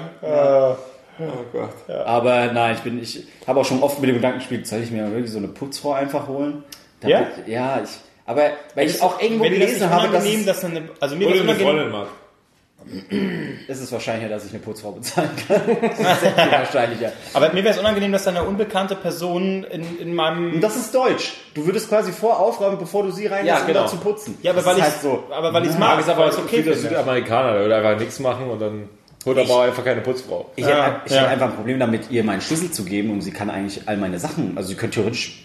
Aber 2.05 2.51
nein, 2.51 2.75
ich 2.75 2.81
bin, 2.81 3.01
ich 3.01 3.25
habe 3.47 3.61
auch 3.61 3.65
schon 3.65 3.81
oft 3.81 3.99
mit 4.01 4.09
dem 4.09 4.15
Gedanken 4.17 4.39
gespielt, 4.39 4.67
soll 4.67 4.79
ich 4.81 4.91
mir 4.91 5.09
wirklich 5.11 5.31
so 5.31 5.37
eine 5.37 5.47
Putzfrau 5.47 5.93
einfach 5.93 6.27
holen? 6.27 6.63
Ja? 7.03 7.21
Damit- 7.21 7.47
Ja, 7.47 7.81
ich, 7.81 7.89
aber 8.25 8.51
weil 8.75 8.87
ich 8.87 9.01
auch 9.01 9.21
irgendwo 9.21 9.43
Wenn 9.45 9.53
dir 9.53 9.59
das 9.59 9.67
gelesen 9.69 9.87
nicht 9.89 9.95
habe, 9.95 10.07
dass 10.07 10.23
unangenehm, 10.23 10.39
es, 10.41 10.45
dass 10.45 10.61
dann 10.61 10.71
eine, 10.77 10.89
also 10.99 11.15
mir 11.15 11.27
eine 11.27 11.41
unangenehm, 11.41 11.65
Freundin, 11.67 11.91
Marc. 11.91 12.07
ist 13.67 13.81
es 13.81 13.91
wahrscheinlicher, 13.91 14.29
dass 14.29 14.45
ich 14.45 14.51
eine 14.51 14.59
Putzfrau 14.59 14.91
bezahlen 14.91 15.29
kann. 15.47 15.61
das 15.81 15.99
ist 16.13 16.21
sehr 16.21 16.31
viel 16.33 16.51
wahrscheinlicher. 16.51 17.11
aber 17.33 17.49
mir 17.53 17.63
wäre 17.63 17.73
es 17.73 17.79
unangenehm, 17.79 18.11
dass 18.11 18.23
da 18.25 18.31
eine 18.31 18.43
unbekannte 18.43 18.95
Person 18.95 19.63
in, 19.63 19.97
in 19.99 20.13
meinem 20.13 20.53
Und 20.55 20.61
das 20.61 20.75
ist 20.75 20.93
Deutsch. 20.93 21.33
Du 21.53 21.65
würdest 21.65 21.89
quasi 21.89 22.11
voraufräumen, 22.11 22.77
bevor 22.77 23.03
du 23.03 23.11
sie 23.11 23.27
reinlässt, 23.27 23.59
Ja, 23.61 23.65
genau. 23.65 23.79
um 23.81 23.85
da 23.85 23.91
zu 23.91 23.97
putzen. 23.97 24.37
ja, 24.43 24.51
aber 24.51 24.61
das 24.61 24.69
weil 24.69 24.77
ich 24.77 24.83
halt 24.83 25.01
so. 25.01 25.23
aber 25.31 25.53
weil 25.53 25.63
ich 25.63 25.69
es 25.71 25.77
mag, 25.79 25.99
ist 25.99 26.09
aber 26.09 26.19
weil 26.23 26.29
ich 26.29 26.35
es 26.35 26.39
okay 26.43 26.61
der. 26.61 26.75
Südamerikaner, 26.75 27.53
der 27.53 27.61
würde 27.61 27.75
einfach 27.77 27.99
nichts 27.99 28.19
machen 28.19 28.49
und 28.49 28.59
dann 28.59 28.89
holt 29.25 29.37
er 29.37 29.43
aber 29.45 29.63
einfach 29.63 29.83
keine 29.83 30.01
Putzfrau. 30.01 30.51
Ich, 30.55 30.65
Ja, 30.65 30.85
hätte, 30.85 31.01
ich 31.05 31.11
ja. 31.11 31.21
hätte 31.21 31.29
einfach 31.31 31.47
ein 31.49 31.55
Problem 31.55 31.79
damit, 31.79 32.11
ihr 32.11 32.23
meinen 32.23 32.41
Schlüssel 32.41 32.69
zu 32.71 32.83
geben 32.85 33.09
und 33.11 33.21
sie 33.21 33.31
kann 33.31 33.49
eigentlich 33.49 33.87
all 33.87 33.97
meine 33.97 34.19
Sachen, 34.19 34.53
also 34.57 34.69
sie 34.69 34.75
könnte 34.75 34.95
theoretisch, 34.99 35.43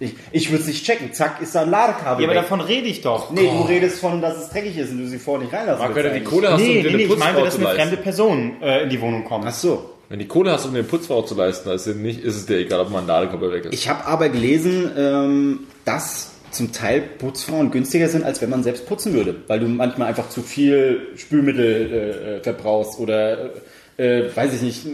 ich, 0.00 0.14
ich 0.32 0.50
würde 0.50 0.62
es 0.62 0.66
nicht 0.68 0.84
checken, 0.84 1.12
zack, 1.12 1.40
ist 1.40 1.54
da 1.54 1.62
ein 1.62 1.70
Ladekabel 1.70 2.24
Ja, 2.24 2.28
aber 2.30 2.36
weg. 2.36 2.42
davon 2.44 2.60
rede 2.60 2.88
ich 2.88 3.02
doch. 3.02 3.30
Nee, 3.30 3.42
du 3.48 3.62
redest 3.68 4.00
von, 4.00 4.20
dass 4.20 4.36
es 4.38 4.48
dreckig 4.50 4.76
ist 4.78 4.90
und 4.90 4.98
du 4.98 5.06
sie 5.06 5.18
vorher 5.18 5.44
nicht 5.46 5.54
reinlassen 5.54 5.94
wenn 5.94 6.02
du 6.04 6.12
die. 6.12 6.24
Kohle 6.24 6.50
hast, 6.52 6.60
Nee, 6.60 6.66
um 6.68 6.72
dir 6.74 6.82
nee, 6.82 6.88
eine 6.88 6.96
nee, 6.96 7.02
ich 7.04 7.18
meine, 7.18 7.40
dass 7.42 7.54
zu 7.54 7.58
eine 7.60 7.64
leisten. 7.66 7.80
fremde 7.82 7.96
Person 7.98 8.52
äh, 8.62 8.82
in 8.84 8.88
die 8.90 9.00
Wohnung 9.00 9.24
kommt. 9.24 9.44
Ach 9.46 9.52
so. 9.54 9.90
Wenn 10.08 10.18
die 10.18 10.26
Kohle 10.26 10.50
hast, 10.50 10.64
um 10.66 10.72
dir 10.72 10.78
eine 10.80 10.88
Putzfrau 10.88 11.22
zu 11.22 11.36
leisten, 11.36 11.68
dann 11.68 11.76
ist, 11.76 11.86
es 11.86 11.94
nicht, 11.94 12.24
ist 12.24 12.34
es 12.36 12.46
dir 12.46 12.56
egal, 12.58 12.80
ob 12.80 12.90
man 12.90 13.04
ein 13.04 13.06
Ladekabel 13.06 13.52
weg 13.52 13.66
ist. 13.66 13.74
Ich 13.74 13.88
habe 13.88 14.04
aber 14.06 14.28
gelesen, 14.28 14.90
ähm, 14.98 15.60
dass 15.84 16.32
zum 16.50 16.72
Teil 16.72 17.00
Putzfrauen 17.02 17.70
günstiger 17.70 18.08
sind, 18.08 18.24
als 18.24 18.42
wenn 18.42 18.50
man 18.50 18.64
selbst 18.64 18.86
putzen 18.88 19.12
würde, 19.12 19.36
weil 19.46 19.60
du 19.60 19.68
manchmal 19.68 20.08
einfach 20.08 20.28
zu 20.28 20.42
viel 20.42 21.08
Spülmittel 21.16 21.62
äh, 21.92 22.36
äh, 22.38 22.42
verbrauchst 22.42 22.98
oder 22.98 23.52
äh, 23.98 24.24
äh, 24.24 24.36
weiß 24.36 24.54
ich 24.54 24.62
nicht, 24.62 24.86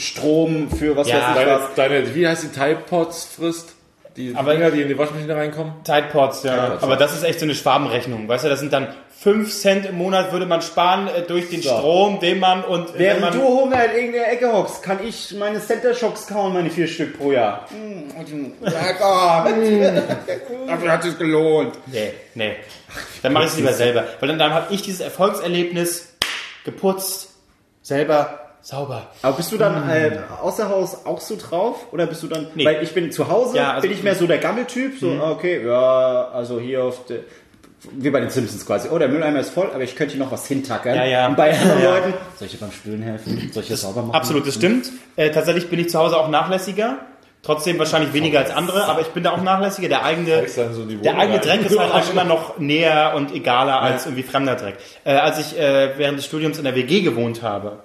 Strom 0.00 0.70
für 0.70 0.96
was 0.96 1.08
Ja, 1.08 1.16
weiß 1.16 1.24
ich 1.28 1.34
deine, 1.34 1.50
was. 1.60 1.74
deine, 1.74 2.14
wie 2.14 2.26
heißt 2.26 2.44
die 2.44 2.48
Tide 2.48 2.78
Pods 2.88 3.24
frisst? 3.26 3.74
Die 4.16 4.34
Aber- 4.34 4.54
Dinger, 4.54 4.70
die 4.70 4.82
in 4.82 4.88
die 4.88 4.96
Waschmaschine 4.96 5.36
reinkommen? 5.36 5.74
Tide 5.84 6.06
Pods, 6.10 6.42
ja. 6.42 6.54
Tide 6.54 6.70
Pods, 6.70 6.82
aber 6.82 6.92
ja. 6.92 6.98
das 6.98 7.12
ist 7.14 7.22
echt 7.22 7.38
so 7.38 7.44
eine 7.44 7.54
Schwabenrechnung. 7.54 8.26
Weißt 8.28 8.44
du, 8.44 8.48
das 8.48 8.60
sind 8.60 8.72
dann 8.72 8.88
5 9.18 9.52
Cent 9.52 9.86
im 9.86 9.96
Monat 9.96 10.32
würde 10.32 10.46
man 10.46 10.62
sparen 10.62 11.08
äh, 11.08 11.22
durch 11.22 11.48
den 11.50 11.62
Strom, 11.62 12.20
den 12.20 12.38
man 12.38 12.64
und 12.64 12.98
Während 12.98 13.22
man, 13.22 13.32
du 13.32 13.42
Hunger 13.42 13.84
in 13.86 13.96
irgendeiner 13.96 14.28
Ecke 14.32 14.52
hockst, 14.52 14.82
kann 14.82 14.98
ich 15.06 15.34
meine 15.38 15.60
Center 15.60 15.94
Shocks 15.94 16.26
kauen, 16.26 16.52
meine 16.52 16.70
vier 16.70 16.86
Stück 16.86 17.18
pro 17.18 17.32
Jahr. 17.32 17.66
Dafür 20.66 20.92
hat 20.92 21.04
es 21.04 21.18
gelohnt. 21.18 21.78
Nee, 21.86 22.12
nee. 22.34 22.56
Dann 23.22 23.32
mache 23.32 23.44
ich 23.44 23.50
es 23.50 23.56
lieber 23.56 23.72
selber. 23.72 24.04
Weil 24.20 24.28
dann, 24.28 24.38
dann 24.38 24.52
habe 24.54 24.72
ich 24.72 24.82
dieses 24.82 25.00
Erfolgserlebnis 25.00 26.14
geputzt, 26.64 27.30
selber, 27.82 28.45
sauber. 28.66 29.06
Aber 29.22 29.36
bist 29.36 29.52
du 29.52 29.56
dann 29.58 29.88
äh, 29.88 30.18
außer 30.42 30.68
Haus 30.68 31.04
auch 31.06 31.20
so 31.20 31.36
drauf? 31.36 31.86
Oder 31.92 32.06
bist 32.06 32.22
du 32.22 32.26
dann. 32.26 32.48
Nee. 32.54 32.64
Weil 32.64 32.82
ich 32.82 32.92
bin 32.92 33.12
zu 33.12 33.28
Hause, 33.28 33.56
Ja, 33.56 33.72
also- 33.74 33.82
bin 33.82 33.92
ich 33.96 34.02
mehr 34.02 34.14
so 34.14 34.26
der 34.26 34.38
Gammeltyp. 34.38 34.98
So, 34.98 35.08
okay, 35.22 35.64
ja, 35.64 36.28
also 36.32 36.58
hier 36.58 36.84
auf 36.84 37.06
der. 37.06 37.20
Wie 37.92 38.10
bei 38.10 38.18
den 38.20 38.30
Simpsons 38.30 38.66
quasi. 38.66 38.88
Oh, 38.90 38.98
der 38.98 39.06
Mülleimer 39.08 39.38
ist 39.38 39.50
voll, 39.50 39.70
aber 39.72 39.84
ich 39.84 39.94
könnte 39.94 40.14
hier 40.16 40.24
noch 40.24 40.32
was 40.32 40.46
hintackern. 40.48 40.96
Ja, 40.96 41.04
ja. 41.04 41.26
Und 41.28 41.36
bei 41.36 41.56
anderen 41.56 41.82
Ja. 41.82 41.90
Leuten, 41.90 42.14
soll 42.36 42.46
ich 42.46 42.52
dir 42.52 42.58
beim 42.58 42.72
Spülen 42.72 43.02
helfen? 43.02 43.50
Soll 43.52 43.62
ich 43.62 43.68
das 43.68 43.82
sauber 43.82 44.02
machen? 44.02 44.16
Absolut, 44.16 44.46
das 44.46 44.54
stimmt. 44.54 44.90
Äh, 45.14 45.30
tatsächlich 45.30 45.68
bin 45.70 45.78
ich 45.78 45.90
zu 45.90 45.98
Hause 46.00 46.16
auch 46.16 46.28
nachlässiger. 46.28 46.98
Trotzdem 47.42 47.78
wahrscheinlich 47.78 48.12
weniger 48.12 48.40
als 48.40 48.50
andere, 48.50 48.86
aber 48.86 49.02
ich 49.02 49.08
bin 49.08 49.22
da 49.22 49.30
auch 49.32 49.42
nachlässiger. 49.42 49.88
Der 49.88 50.04
eigene, 50.04 50.42
der 51.04 51.16
eigene. 51.16 51.38
Dreck 51.38 51.64
ist 51.64 51.78
halt 51.78 51.92
auch 51.92 52.10
immer 52.10 52.24
noch 52.24 52.58
näher 52.58 53.12
und 53.14 53.32
egaler 53.32 53.80
als 53.80 54.06
irgendwie 54.06 54.24
fremder 54.24 54.56
Dreck. 54.56 54.78
Äh, 55.04 55.12
als 55.12 55.38
ich 55.38 55.56
äh, 55.56 55.90
während 55.96 56.18
des 56.18 56.24
Studiums 56.26 56.58
in 56.58 56.64
der 56.64 56.74
WG 56.74 57.02
gewohnt 57.02 57.42
habe, 57.42 57.78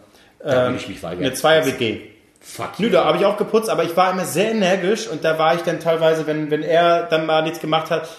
Da 0.43 0.69
will 0.69 0.75
ich 0.75 0.87
mich 0.87 1.03
weigern. 1.03 1.23
eine 1.23 1.33
Zweier-WG. 1.33 1.99
Fuck. 2.39 2.79
Nö, 2.79 2.89
da 2.89 3.05
habe 3.05 3.19
ich 3.19 3.25
auch 3.25 3.37
geputzt, 3.37 3.69
aber 3.69 3.83
ich 3.83 3.95
war 3.95 4.11
immer 4.11 4.25
sehr 4.25 4.51
energisch 4.51 5.07
und 5.07 5.23
da 5.23 5.37
war 5.37 5.53
ich 5.53 5.61
dann 5.61 5.79
teilweise, 5.79 6.25
wenn, 6.25 6.49
wenn 6.49 6.63
er 6.63 7.03
dann 7.03 7.27
mal 7.27 7.43
nichts 7.43 7.59
gemacht 7.59 7.91
hat, 7.91 8.09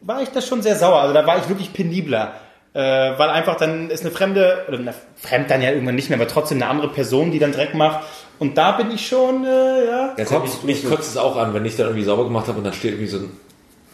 war 0.00 0.22
ich 0.22 0.28
da 0.28 0.40
schon 0.40 0.62
sehr 0.62 0.76
sauer. 0.76 1.00
Also 1.00 1.14
da 1.14 1.26
war 1.26 1.38
ich 1.38 1.48
wirklich 1.48 1.72
penibler. 1.72 2.34
Äh, 2.74 3.18
weil 3.18 3.30
einfach 3.30 3.56
dann 3.56 3.88
ist 3.88 4.02
eine 4.02 4.10
fremde, 4.10 4.66
oder 4.68 4.78
eine, 4.78 4.94
fremd 5.16 5.50
dann 5.50 5.62
ja 5.62 5.70
irgendwann 5.70 5.94
nicht 5.94 6.10
mehr, 6.10 6.18
aber 6.18 6.28
trotzdem 6.28 6.60
eine 6.60 6.70
andere 6.70 6.88
Person, 6.88 7.30
die 7.30 7.38
dann 7.38 7.52
Dreck 7.52 7.74
macht. 7.74 8.04
Und 8.38 8.58
da 8.58 8.72
bin 8.72 8.90
ich 8.90 9.08
schon, 9.08 9.46
äh, 9.46 9.86
ja. 9.86 10.14
Ja, 10.14 10.24
kotzt, 10.26 10.62
mich 10.62 10.86
kotzt 10.86 11.08
es 11.08 11.16
auch 11.16 11.36
an, 11.36 11.54
wenn 11.54 11.64
ich 11.64 11.76
dann 11.76 11.86
irgendwie 11.86 12.04
sauber 12.04 12.24
gemacht 12.24 12.48
habe 12.48 12.58
und 12.58 12.64
dann 12.64 12.74
steht 12.74 12.92
irgendwie 12.92 13.08
so 13.08 13.16
ein, 13.16 13.30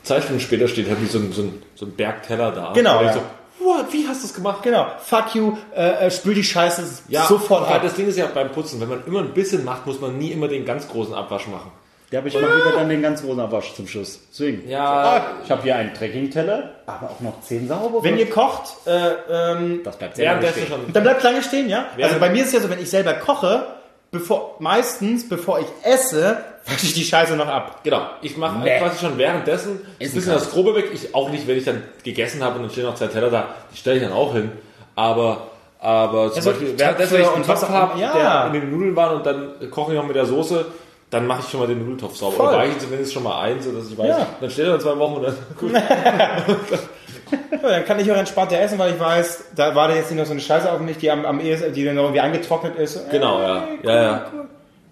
zwei 0.02 0.20
Stunden 0.20 0.40
später 0.40 0.66
steht 0.66 0.88
halt 0.88 1.00
wie 1.00 1.06
so 1.06 1.18
ein, 1.20 1.32
so 1.32 1.42
ein, 1.42 1.62
so 1.76 1.86
ein 1.86 1.92
Bergteller 1.92 2.50
da. 2.50 2.72
Genau, 2.72 2.98
Und 2.98 3.04
ich 3.04 3.10
ja. 3.10 3.14
so, 3.14 3.20
what, 3.64 3.92
wie 3.92 4.06
hast 4.06 4.22
du 4.22 4.26
das 4.28 4.34
gemacht? 4.34 4.62
Genau. 4.62 4.86
Fuck 4.98 5.34
you, 5.34 5.56
äh, 5.74 6.06
äh, 6.06 6.10
spül 6.10 6.34
die 6.34 6.44
Scheiße 6.44 6.82
sofort 7.28 7.66
aber 7.66 7.76
ab. 7.76 7.82
das 7.82 7.94
Ding 7.94 8.08
ist 8.08 8.18
ja 8.18 8.26
beim 8.26 8.50
Putzen, 8.52 8.80
wenn 8.80 8.88
man 8.88 9.02
immer 9.06 9.20
ein 9.20 9.32
bisschen 9.32 9.64
macht, 9.64 9.86
muss 9.86 10.00
man 10.00 10.18
nie 10.18 10.32
immer 10.32 10.48
den 10.48 10.64
ganz 10.64 10.88
großen 10.88 11.14
Abwasch 11.14 11.46
machen. 11.46 11.70
Ja, 12.10 12.18
aber 12.18 12.28
ich 12.28 12.34
mache 12.34 12.44
lieber 12.44 12.72
dann 12.76 12.90
den 12.90 13.00
ganz 13.00 13.22
großen 13.22 13.40
Abwasch 13.40 13.72
zum 13.72 13.88
Schluss. 13.88 14.20
Deswegen. 14.30 14.68
Ja, 14.68 15.24
Ich 15.44 15.50
habe 15.50 15.62
hier 15.62 15.76
einen 15.76 15.94
Trekkingteller, 15.94 16.74
aber 16.84 17.10
auch 17.10 17.20
noch 17.20 17.40
zehn 17.40 17.66
saubere. 17.66 18.04
Wenn 18.04 18.18
ihr 18.18 18.28
kocht, 18.28 18.86
äh, 18.86 19.12
ähm, 19.30 19.80
das 19.82 19.96
bleibt 19.96 20.16
sehr 20.16 20.34
lange 20.34 20.46
stehen. 20.48 20.66
schon. 20.66 20.92
dann 20.92 21.02
bleibt 21.04 21.22
lange 21.22 21.42
stehen, 21.42 21.70
ja? 21.70 21.86
Also 22.00 22.18
bei 22.20 22.28
mir 22.28 22.42
ist 22.42 22.48
es 22.48 22.52
ja 22.52 22.60
so, 22.60 22.68
wenn 22.68 22.80
ich 22.80 22.90
selber 22.90 23.14
koche, 23.14 23.66
bevor, 24.12 24.56
meistens, 24.60 25.28
bevor 25.28 25.58
ich 25.58 25.66
esse, 25.82 26.36
wasche 26.66 26.86
ich 26.86 26.94
die 26.94 27.02
Scheiße 27.04 27.34
noch 27.34 27.48
ab. 27.48 27.80
Genau, 27.82 28.02
ich 28.20 28.36
mache 28.36 28.60
Nee. 28.60 28.78
quasi 28.78 29.00
schon 29.00 29.18
währenddessen 29.18 29.80
ein 30.00 30.12
bisschen 30.12 30.32
das 30.34 30.50
Grobe 30.50 30.74
weg. 30.76 30.90
Ich 30.92 31.14
auch 31.14 31.30
nicht, 31.30 31.46
wenn 31.48 31.58
ich 31.58 31.64
dann 31.64 31.82
gegessen 32.04 32.44
habe 32.44 32.56
und 32.56 32.62
dann 32.62 32.70
stehen 32.70 32.84
noch 32.84 32.94
zwei 32.94 33.08
Teller 33.08 33.30
da, 33.30 33.48
die 33.72 33.76
stelle 33.78 33.96
ich 33.96 34.02
dann 34.04 34.12
auch 34.12 34.32
hin. 34.34 34.52
Aber, 34.94 35.48
aber 35.80 36.28
zum 36.28 36.36
Also 36.36 36.50
Beispiel 36.50 36.78
währenddessen, 36.78 37.14
wenn 37.14 37.20
ich 37.22 37.26
einen 37.26 37.36
und 37.36 37.48
was 37.48 37.60
Topf 37.60 37.70
auch 37.70 37.74
habe, 37.74 37.98
immer. 38.00 38.12
der 38.12 38.22
Ja. 38.22 38.46
in 38.46 38.52
den 38.52 38.70
Nudeln 38.70 38.94
war 38.94 39.16
und 39.16 39.26
dann 39.26 39.70
koche 39.70 39.92
ich 39.92 39.98
noch 39.98 40.06
mit 40.06 40.14
der 40.14 40.26
Soße, 40.26 40.66
dann 41.10 41.26
mache 41.26 41.40
ich 41.44 41.48
schon 41.50 41.60
mal 41.60 41.66
den 41.66 41.78
Nudeltopf 41.80 42.14
sauber. 42.16 42.36
Voll. 42.36 42.48
Oder 42.48 42.58
weiche 42.58 42.78
zumindest 42.78 43.12
schon 43.12 43.22
mal 43.24 43.40
ein, 43.40 43.60
so 43.60 43.72
dass 43.72 43.88
ich 43.90 43.98
weiß, 43.98 44.06
Ja. 44.08 44.26
dann 44.40 44.50
steht 44.50 44.66
er 44.66 44.74
in 44.76 44.80
zwei 44.80 44.96
Wochen 44.98 45.14
und 45.14 45.22
dann 45.24 45.36
gut. 45.58 45.72
Ja, 47.50 47.68
dann 47.70 47.84
kann 47.84 47.98
ich 48.00 48.10
auch 48.10 48.16
entspannter 48.16 48.58
essen, 48.60 48.78
weil 48.78 48.92
ich 48.94 49.00
weiß, 49.00 49.44
da 49.56 49.74
war 49.74 49.88
da 49.88 49.94
jetzt 49.94 50.10
nicht 50.10 50.18
noch 50.18 50.26
so 50.26 50.32
eine 50.32 50.40
Scheiße 50.40 50.70
auf 50.70 50.80
mich, 50.80 50.98
die 50.98 51.10
am, 51.10 51.24
am 51.24 51.40
ehesten, 51.40 51.72
die 51.72 51.84
dann 51.84 51.96
irgendwie 51.96 52.20
angetrocknet 52.20 52.76
ist. 52.76 52.96
Äh, 52.96 53.00
Genau, 53.10 53.40
ja. 53.40 53.68
Ja, 53.82 54.02
ja. 54.02 54.32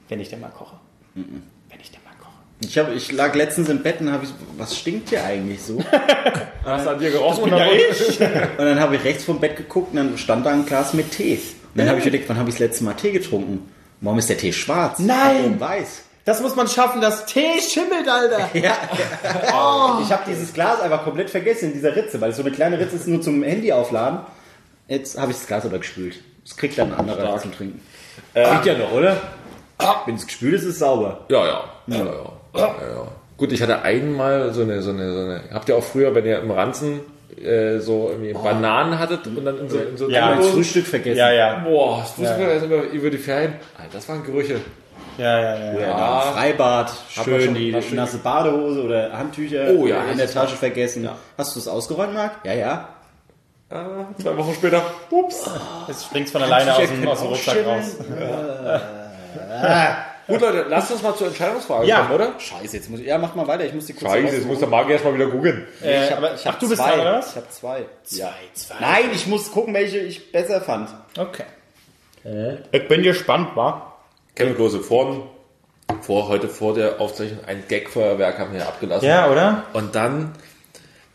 Wenn 0.09 0.21
ich 0.21 0.29
denn 0.29 0.41
mal 0.41 0.51
koche. 0.51 0.77
Wenn 1.15 1.25
ich 1.81 1.91
denn 1.91 2.01
mal 2.05 2.15
koche. 2.19 2.33
Ich, 2.62 2.79
hab, 2.79 2.93
ich 2.95 3.12
lag 3.12 3.35
letztens 3.35 3.69
im 3.69 3.83
Bett 3.83 4.01
und 4.01 4.11
habe 4.12 4.25
ich 4.25 4.31
so, 4.31 4.35
was 4.57 4.77
stinkt 4.77 5.11
hier 5.11 5.25
eigentlich 5.25 5.62
so? 5.62 5.75
und 5.77 5.87
Hast 6.65 6.87
du 6.87 6.91
an 6.91 6.99
dir 6.99 7.11
gerochen? 7.11 7.51
Ja, 7.51 7.67
ich. 7.67 8.19
dann 8.59 8.81
habe 8.81 8.97
ich 8.97 9.05
rechts 9.05 9.25
vom 9.25 9.41
Bett 9.41 9.57
geguckt 9.57 9.91
und 9.93 9.97
dann 9.97 10.19
stand 10.19 10.47
da 10.47 10.51
ein 10.51 10.67
Glas 10.67 10.95
mit 10.95 11.11
Tee. 11.11 11.35
Und 11.75 11.79
dann 11.79 11.89
habe 11.89 11.99
ich 11.99 12.05
überlegt, 12.07 12.29
wann 12.29 12.39
habe 12.39 12.49
ich 12.49 12.57
das 12.57 12.61
letzte 12.61 12.85
Mal 12.85 12.95
Tee 12.95 13.12
getrunken? 13.12 13.71
Warum 14.01 14.19
ist 14.19 14.29
der 14.29 14.39
Tee 14.39 14.53
schwarz? 14.53 14.99
Nein! 14.99 15.37
Warum 15.43 15.61
weiß? 15.61 16.03
Das 16.24 16.40
muss 16.42 16.55
man 16.55 16.68
schaffen, 16.68 17.01
dass 17.01 17.26
Tee 17.26 17.60
schimmelt, 17.60 18.09
Alter. 18.09 18.51
Ja. 18.55 18.76
Ich 20.02 20.12
habe 20.12 20.22
dieses 20.26 20.52
Glas 20.52 20.80
einfach 20.80 21.05
komplett 21.05 21.30
vergessen 21.30 21.66
in 21.66 21.72
dieser 21.72 21.97
Ritze, 21.97 22.20
weil 22.20 22.32
so 22.32 22.42
eine 22.42 22.51
kleine 22.51 22.78
Ritze 22.78 22.97
ist 22.97 23.09
nur 23.09 23.22
zum 23.22 23.42
Handy 23.42 23.72
aufladen. 23.72 24.20
Jetzt 24.88 25.18
habe 25.18 25.30
ich 25.32 25.38
das 25.38 25.47
Glas 25.47 25.64
aber 25.64 25.78
gespült. 25.78 26.20
Das 26.44 26.56
kriegt 26.56 26.76
dann 26.78 26.92
ein 26.92 26.98
anderer 26.98 27.38
zum 27.38 27.52
Trinken. 27.52 27.80
Riecht 28.34 28.66
ja 28.66 28.76
noch, 28.76 28.92
oder? 28.92 29.16
Wenn 30.06 30.16
es 30.16 30.26
gespült 30.26 30.55
ist, 30.55 30.62
ist 30.62 30.68
es 30.68 30.78
sauber. 30.80 31.24
Ja, 31.30 31.47
ja. 31.47 31.64
ja, 31.86 31.97
ja. 31.97 32.05
ja, 32.55 32.66
ja. 32.66 33.09
Gut, 33.36 33.52
ich 33.52 33.62
hatte 33.62 33.82
einmal 33.82 34.52
so 34.52 34.62
eine, 34.62 34.82
so 34.82 34.90
eine, 34.90 35.12
so 35.12 35.20
eine. 35.20 35.42
Habt 35.52 35.68
ihr 35.70 35.76
auch 35.76 35.82
früher, 35.82 36.14
wenn 36.14 36.26
ihr 36.26 36.40
im 36.40 36.51
Ranzen 36.51 37.01
äh, 37.42 37.78
so 37.78 38.10
irgendwie 38.10 38.34
Bananen 38.34 38.98
hattet 38.98 39.26
und 39.26 39.44
dann 39.44 39.59
in 39.59 39.68
so, 39.70 39.78
in 39.78 39.97
so 39.97 40.10
Ja, 40.10 40.34
Das 40.34 40.48
Frühstück 40.48 40.86
vergessen. 40.86 41.18
Ja, 41.18 41.32
ja. 41.32 41.60
Boah, 41.60 42.01
das 42.01 42.18
wussten 42.18 42.38
wir 42.38 42.48
erst 42.48 42.66
über, 42.66 42.82
über 42.82 43.10
die 43.10 43.18
Ferien. 43.18 43.55
Alter, 43.78 43.90
das 43.94 44.09
waren 44.09 44.22
Gerüche. 44.24 44.60
Ja, 45.19 45.39
ja, 45.41 45.57
ja. 45.57 45.81
Ja, 45.81 45.97
da 45.97 46.23
im 46.28 46.32
Freibad, 46.35 46.93
schön 47.11 47.45
schon- 47.45 47.55
die 47.55 47.82
schön. 47.82 47.97
nasse 47.97 48.19
Badehose 48.19 48.82
oder 48.82 49.12
Handtücher 49.12 49.70
Oh 49.77 49.87
ja, 49.87 50.05
in 50.05 50.19
der 50.19 50.31
Tasche 50.31 50.57
vergessen. 50.57 51.09
Hast 51.37 51.55
du 51.57 51.61
es 51.61 51.69
ausgeräumt, 51.69 52.15
Marc? 52.15 52.45
Ja, 52.45 52.55
ja. 52.55 52.89
Äh, 53.70 53.77
zwei 54.20 54.37
Wochen 54.37 54.55
später. 54.55 54.82
Ups. 55.11 55.49
Es 55.89 56.05
springt 56.05 56.28
von 56.31 56.43
alleine 56.43 56.74
aus 56.74 56.89
dem, 56.89 57.07
aus 57.09 57.20
dem 57.20 57.28
Rucksack 57.28 57.66
raus. 57.66 57.97
Gut, 60.27 60.41
Leute, 60.41 60.66
lasst 60.69 60.93
uns 60.93 61.03
mal 61.03 61.15
zur 61.16 61.27
Entscheidungsfrage 61.28 61.87
Ja. 61.87 62.03
kommen, 62.03 62.12
oder? 62.15 62.32
Scheiße, 62.39 62.77
jetzt 62.77 62.89
muss 62.91 63.01
ich. 63.01 63.07
Ja, 63.07 63.19
mach 63.19 63.35
mal 63.35 63.49
weiter, 63.49 63.65
ich 63.65 63.74
muss 63.74 63.87
die 63.87 63.95
kurz 63.95 64.12
Scheiße, 64.12 64.37
jetzt 64.37 64.47
muss 64.47 64.61
der 64.61 64.69
Magier 64.69 64.93
erstmal 64.93 65.15
wieder 65.15 65.27
googeln. 65.27 65.66
Äh, 65.82 66.05
ich 66.05 66.11
hab, 66.12 66.19
aber, 66.19 66.35
ich 66.35 66.47
hab 66.47 66.55
ach, 66.55 66.59
du 66.61 66.69
bist 66.69 66.81
zwei. 66.81 66.91
dran, 66.91 67.01
oder 67.01 67.19
was? 67.19 67.31
Ich 67.31 67.37
habe 67.37 67.49
zwei. 67.51 67.85
Zwei, 68.05 68.28
zwei. 68.55 68.74
Nein, 68.81 69.05
ich 69.12 69.27
muss 69.27 69.51
gucken, 69.51 69.74
welche 69.74 69.99
ich 69.99 70.31
besser 70.31 70.61
fand. 70.61 70.89
Okay. 71.19 71.45
Ich 72.70 72.87
bin 72.89 73.03
gespannt, 73.03 73.51
wa? 73.57 73.90
Kevin 74.41 74.55
Klose, 74.55 74.81
vor, 74.81 75.29
vor, 76.01 76.29
heute 76.29 76.49
vor 76.49 76.73
der 76.73 76.99
Aufzeichnung 76.99 77.45
ein 77.47 77.62
Gag-Feuerwerk 77.69 78.39
haben 78.39 78.55
wir 78.55 78.67
abgelassen. 78.67 79.07
Ja, 79.07 79.31
oder? 79.31 79.65
Und 79.75 79.95
dann 79.95 80.33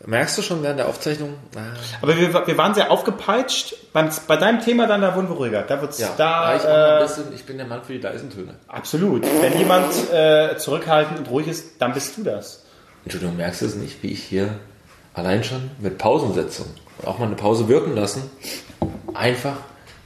merkst 0.06 0.38
du 0.38 0.42
schon 0.42 0.62
während 0.62 0.78
der 0.78 0.86
Aufzeichnung, 0.86 1.34
ah, 1.56 1.74
Aber 2.02 2.16
wir, 2.16 2.32
wir 2.46 2.56
waren 2.56 2.72
sehr 2.74 2.88
aufgepeitscht. 2.92 3.92
Beim, 3.92 4.10
bei 4.28 4.36
deinem 4.36 4.60
Thema 4.60 4.86
dann, 4.86 5.00
da 5.00 5.16
wurden 5.16 5.28
wir 5.28 5.34
ruhiger. 5.34 5.62
Da 5.62 5.80
wird's 5.80 5.98
ja, 5.98 6.10
da, 6.16 6.40
war 6.40 6.54
ich, 6.54 6.64
äh, 6.64 7.02
bisschen, 7.02 7.34
ich 7.34 7.44
bin 7.44 7.56
der 7.56 7.66
Mann 7.66 7.82
für 7.82 7.94
die 7.94 7.98
leisen 7.98 8.30
Töne. 8.30 8.54
absolut. 8.68 9.26
Wenn 9.40 9.58
jemand 9.58 9.92
äh, 10.12 10.56
zurückhaltend 10.56 11.18
und 11.18 11.28
ruhig 11.28 11.48
ist, 11.48 11.80
dann 11.80 11.94
bist 11.94 12.16
du 12.16 12.22
das. 12.22 12.64
Entschuldigung, 13.02 13.36
merkst 13.36 13.62
du 13.62 13.66
es 13.66 13.74
nicht, 13.74 14.04
wie 14.04 14.12
ich 14.12 14.22
hier 14.22 14.50
allein 15.14 15.42
schon 15.42 15.68
mit 15.80 15.98
Pausensetzung 15.98 16.66
und 16.98 17.08
auch 17.08 17.18
mal 17.18 17.26
eine 17.26 17.34
Pause 17.34 17.66
wirken 17.66 17.96
lassen, 17.96 18.30
einfach 19.14 19.56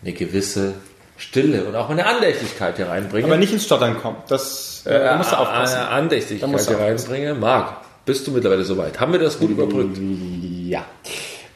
eine 0.02 0.14
gewisse 0.14 0.72
Stille 1.20 1.64
und 1.64 1.76
auch 1.76 1.90
eine 1.90 2.06
Andächtigkeit 2.06 2.76
hier 2.76 2.88
reinbringe. 2.88 3.26
Aber 3.26 3.36
nicht 3.36 3.52
ins 3.52 3.64
Stottern 3.66 3.98
kommen. 4.00 4.16
Das 4.28 4.84
äh, 4.86 4.98
da 4.98 5.16
musst 5.16 5.32
du 5.32 5.36
aufpassen. 5.36 5.76
Eine 5.76 5.88
Andächtigkeit 5.88 6.48
musst 6.50 6.68
du 6.70 6.76
hier 6.76 6.84
reinbringe. 6.84 7.34
Marc, 7.34 7.76
bist 8.06 8.26
du 8.26 8.30
mittlerweile 8.32 8.64
soweit? 8.64 8.98
Haben 8.98 9.12
wir 9.12 9.20
das 9.20 9.38
gut 9.38 9.50
überbrückt? 9.50 9.98
Ja. 9.98 10.84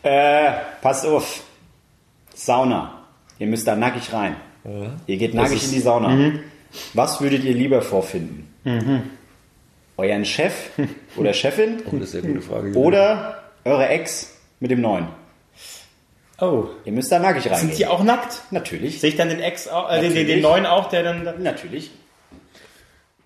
Äh, 0.02 0.52
passt 0.82 1.06
auf. 1.06 1.42
Sauna. 2.34 3.04
Ihr 3.38 3.46
müsst 3.46 3.66
da 3.66 3.74
nackig 3.74 4.12
rein. 4.12 4.36
Ihr 5.06 5.16
geht 5.16 5.34
nackig 5.34 5.64
in 5.64 5.70
die 5.72 5.80
Sauna. 5.80 6.32
Was 6.92 7.20
würdet 7.20 7.44
ihr 7.44 7.54
lieber 7.54 7.80
vorfinden? 7.82 8.48
Euren 9.96 10.24
Chef 10.24 10.52
oder 11.16 11.32
Chefin 11.32 11.82
Oh, 11.90 11.96
das 11.96 12.08
ist 12.10 12.14
eine 12.16 12.22
sehr 12.22 12.32
gute 12.32 12.42
Frage. 12.42 12.72
oder 12.74 13.42
eure 13.64 13.88
Ex 13.88 14.36
mit 14.60 14.70
dem 14.70 14.80
Neuen? 14.80 15.08
Oh. 16.40 16.66
Ihr 16.84 16.92
müsst 16.92 17.12
da 17.12 17.18
nackig 17.18 17.50
rein. 17.50 17.58
Sind 17.58 17.78
die 17.78 17.86
auch 17.86 18.02
nackt? 18.02 18.40
Natürlich. 18.50 19.00
Sehe 19.00 19.10
ich 19.10 19.16
dann 19.16 19.28
den 19.28 19.40
Ex, 19.40 19.68
auch- 19.68 19.90
äh, 19.90 20.00
den, 20.00 20.14
den, 20.14 20.26
den 20.26 20.40
neuen 20.40 20.66
auch, 20.66 20.88
der 20.88 21.02
dann. 21.04 21.42
Natürlich. 21.42 21.90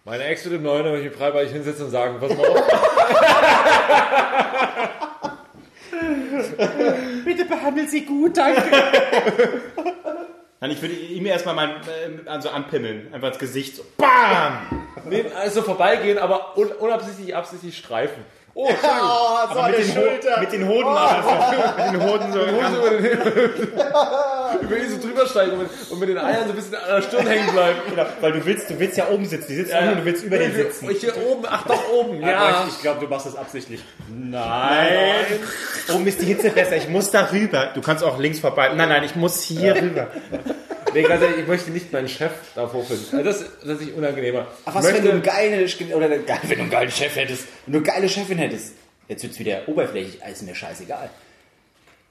Meine 0.05 0.25
Ex 0.25 0.45
mit 0.45 0.55
dem 0.55 0.63
Neuen, 0.63 0.85
da 0.85 0.91
möchte 0.91 1.07
ich 1.07 1.11
mich 1.13 1.19
frei 1.19 1.31
bei 1.31 1.41
euch 1.41 1.51
hinsetzen 1.53 1.87
und 1.87 1.91
sagen, 1.91 2.17
pass 2.21 2.37
mal 2.37 2.47
auf. 2.47 2.63
Bitte 7.25 7.45
behandelt 7.45 7.91
sie 7.91 8.05
gut, 8.05 8.37
danke. 8.37 8.63
Nein, 10.61 10.73
ich 10.73 10.83
würde 10.83 10.95
ihm 10.95 11.25
erstmal 11.27 11.55
mein, 11.55 11.71
äh, 11.71 12.29
also 12.29 12.49
anpimmeln. 12.51 13.13
Einfach 13.15 13.29
ins 13.29 13.39
Gesicht 13.39 13.77
so. 13.77 13.85
BAM! 13.97 14.87
Nee, 15.09 15.25
also 15.37 15.63
vorbeigehen, 15.63 16.19
aber 16.19 16.59
un 16.59 16.69
unabsichtlich, 16.73 17.37
absichtlich 17.37 17.79
streifen. 17.79 18.25
Oh, 18.61 18.67
Entschuldigung. 18.67 19.09
Aber 19.51 19.69
mit 19.69 19.79
den, 19.79 19.97
Ho 19.97 20.41
mit 20.41 20.53
den 20.53 20.69
Hoden, 20.69 20.89
also, 20.89 21.29
mit 21.77 21.93
den 21.93 22.03
Hoden 22.03 22.33
so. 22.33 22.41
über, 22.41 22.91
den 22.91 23.03
über 24.63 24.77
ihn 24.77 24.91
so 24.91 24.99
drüber 25.01 25.29
steigen 25.29 25.53
und 25.53 25.59
mit, 25.59 25.71
und 25.89 26.01
mit 26.01 26.09
den 26.09 26.19
Eiern 26.19 26.43
so 26.43 26.51
ein 26.51 26.57
bisschen 26.57 26.75
an 26.75 26.97
der 26.97 27.03
Stirn 27.03 27.27
hängen 27.29 27.53
bleiben. 27.53 27.79
Genau, 27.89 28.07
weil 28.21 28.33
du 28.33 28.45
willst, 28.45 28.69
du 28.69 28.77
willst 28.81 28.97
ja 28.97 29.11
oben 29.11 29.27
sitzen. 29.27 29.47
Die 29.49 29.55
sitzen 29.55 29.77
oben 29.77 29.89
und 29.91 29.99
du 29.99 30.05
willst 30.07 30.25
über 30.25 30.39
den 30.39 30.53
sitzen. 30.53 30.91
Ich 30.91 30.99
hier 30.99 31.17
oben, 31.17 31.45
ach 31.49 31.69
doch 31.69 31.89
oben, 31.93 32.21
Aber 32.21 32.33
ja. 32.33 32.65
ich, 32.67 32.75
ich 32.75 32.83
glaube, 32.83 32.99
du 32.99 33.07
machst 33.07 33.27
das 33.27 33.37
absichtlich. 33.37 33.81
Nein. 34.09 35.25
Oben 35.95 36.07
ist 36.09 36.21
die 36.21 36.27
Hitze 36.27 36.51
besser. 36.51 36.77
Ich 36.77 36.89
muss 36.89 37.13
da 37.13 37.31
rüber. 37.31 37.71
Du 37.77 37.81
kannst 37.81 38.03
auch 38.03 38.19
links 38.19 38.41
vorbei. 38.41 38.73
Nein, 38.75 38.89
nein, 38.89 39.05
ich 39.05 39.15
muss 39.15 39.41
hier 39.41 39.77
rüber. 39.81 40.09
Nee, 40.95 41.03
ganz 41.03 41.23
ehrlich, 41.23 41.41
ich 41.41 41.47
möchte 41.47 41.71
nicht 41.71 41.93
meinen 41.93 42.09
Chef 42.09 42.33
da 42.55 42.67
vorfinden. 42.67 43.05
Also 43.13 43.25
das, 43.25 43.45
das 43.61 43.71
ist 43.79 43.81
nicht 43.83 43.95
unangenehmer. 43.95 44.47
Ach, 44.65 44.75
was, 44.75 44.89
ich 44.89 44.95
wenn 44.95 45.03
du 45.03 45.11
einen 45.11 45.19
möchte, 45.21 45.85
geilen, 45.85 45.93
oder 45.93 46.07
eine, 46.07 46.19
wenn 46.27 46.49
du 46.49 46.63
einen 46.63 46.71
geilen 46.71 46.91
Chef 46.91 47.15
hättest, 47.15 47.45
wenn 47.67 47.73
du 47.73 47.79
eine 47.79 47.87
geile 47.87 48.09
Chefin 48.09 48.39
hättest. 48.39 48.48
Jetzt 49.09 49.23
wird's 49.23 49.39
wieder 49.39 49.61
oberflächlich, 49.67 50.21
ist 50.31 50.43
mir 50.43 50.55
scheißegal. 50.55 51.09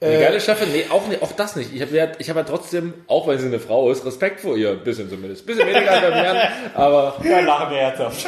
eine 0.00 0.18
geile 0.18 0.40
Chefin? 0.40 0.72
Nee, 0.72 0.86
auch, 0.90 1.06
nicht, 1.06 1.22
auch 1.22 1.30
das 1.32 1.54
nicht. 1.54 1.72
Ich 1.72 1.80
habe 1.80 1.94
ja, 1.96 2.08
ich 2.18 2.28
hab 2.28 2.36
ja 2.36 2.42
trotzdem, 2.42 2.94
auch 3.06 3.28
wenn 3.28 3.38
sie 3.38 3.46
eine 3.46 3.60
Frau 3.60 3.90
ist, 3.90 4.04
Respekt 4.04 4.40
vor 4.40 4.56
ihr. 4.56 4.70
Ein 4.70 4.82
bisschen 4.84 5.08
zumindest. 5.08 5.42
Ein 5.42 5.46
bisschen 5.46 5.68
weniger 5.68 5.90
als 5.92 6.00
beim 6.02 6.12
Herrn, 6.12 6.36
aber... 6.74 7.16
Ja, 7.24 7.40
lachen 7.40 7.70
wir 7.70 7.78
herzhaft. 7.78 8.26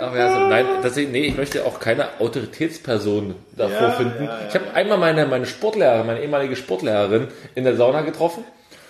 Aber 0.00 0.16
ja, 0.16 0.32
so, 0.32 0.40
nein, 0.48 0.66
tatsächlich, 0.82 1.12
nee, 1.12 1.24
ich 1.26 1.36
möchte 1.36 1.64
auch 1.66 1.80
keine 1.80 2.08
Autoritätsperson 2.20 3.34
davor 3.56 3.92
finden. 3.92 4.28
Ich 4.48 4.54
habe 4.54 4.72
einmal 4.74 4.98
meine, 4.98 5.26
meine 5.26 5.46
Sportlehrerin, 5.46 6.06
meine 6.06 6.20
ehemalige 6.20 6.54
Sportlehrerin 6.56 7.28
in 7.56 7.64
der 7.64 7.74
Sauna 7.76 8.02
getroffen. 8.02 8.44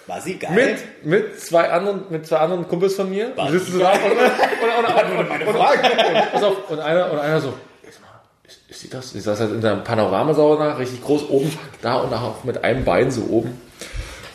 War 0.06 0.20
sie 0.22 0.38
geil? 0.38 0.52
Mit, 0.54 1.04
mit 1.04 1.40
zwei 1.40 1.68
anderen, 1.68 2.04
mit 2.08 2.26
zwei 2.26 2.38
anderen 2.38 2.66
Kumpels 2.66 2.94
von 2.94 3.10
mir. 3.10 3.30
Die 3.30 3.50
sitzen 3.52 3.72
so 3.72 3.78
da 3.78 3.92
und, 3.92 4.00
und, 4.00 4.10
und, 4.10 5.18
und, 5.18 5.30
und, 5.30 5.38
und, 6.32 6.42
und, 6.42 6.70
und 6.70 6.80
einer, 6.80 7.12
und 7.12 7.18
einer 7.18 7.40
so, 7.40 7.48
"Jetzt 7.48 7.56
mal, 7.56 7.67
ist 8.78 8.82
sie 8.82 8.90
das? 8.90 9.12
Ich 9.12 9.24
saß 9.24 9.40
halt 9.40 9.52
in 9.52 9.60
der 9.60 9.74
Panoramasauna, 9.76 10.74
richtig 10.74 11.02
groß 11.02 11.28
oben, 11.30 11.50
da 11.82 11.96
und 11.96 12.14
auch 12.14 12.44
mit 12.44 12.62
einem 12.62 12.84
Bein 12.84 13.10
so 13.10 13.22
oben. 13.24 13.60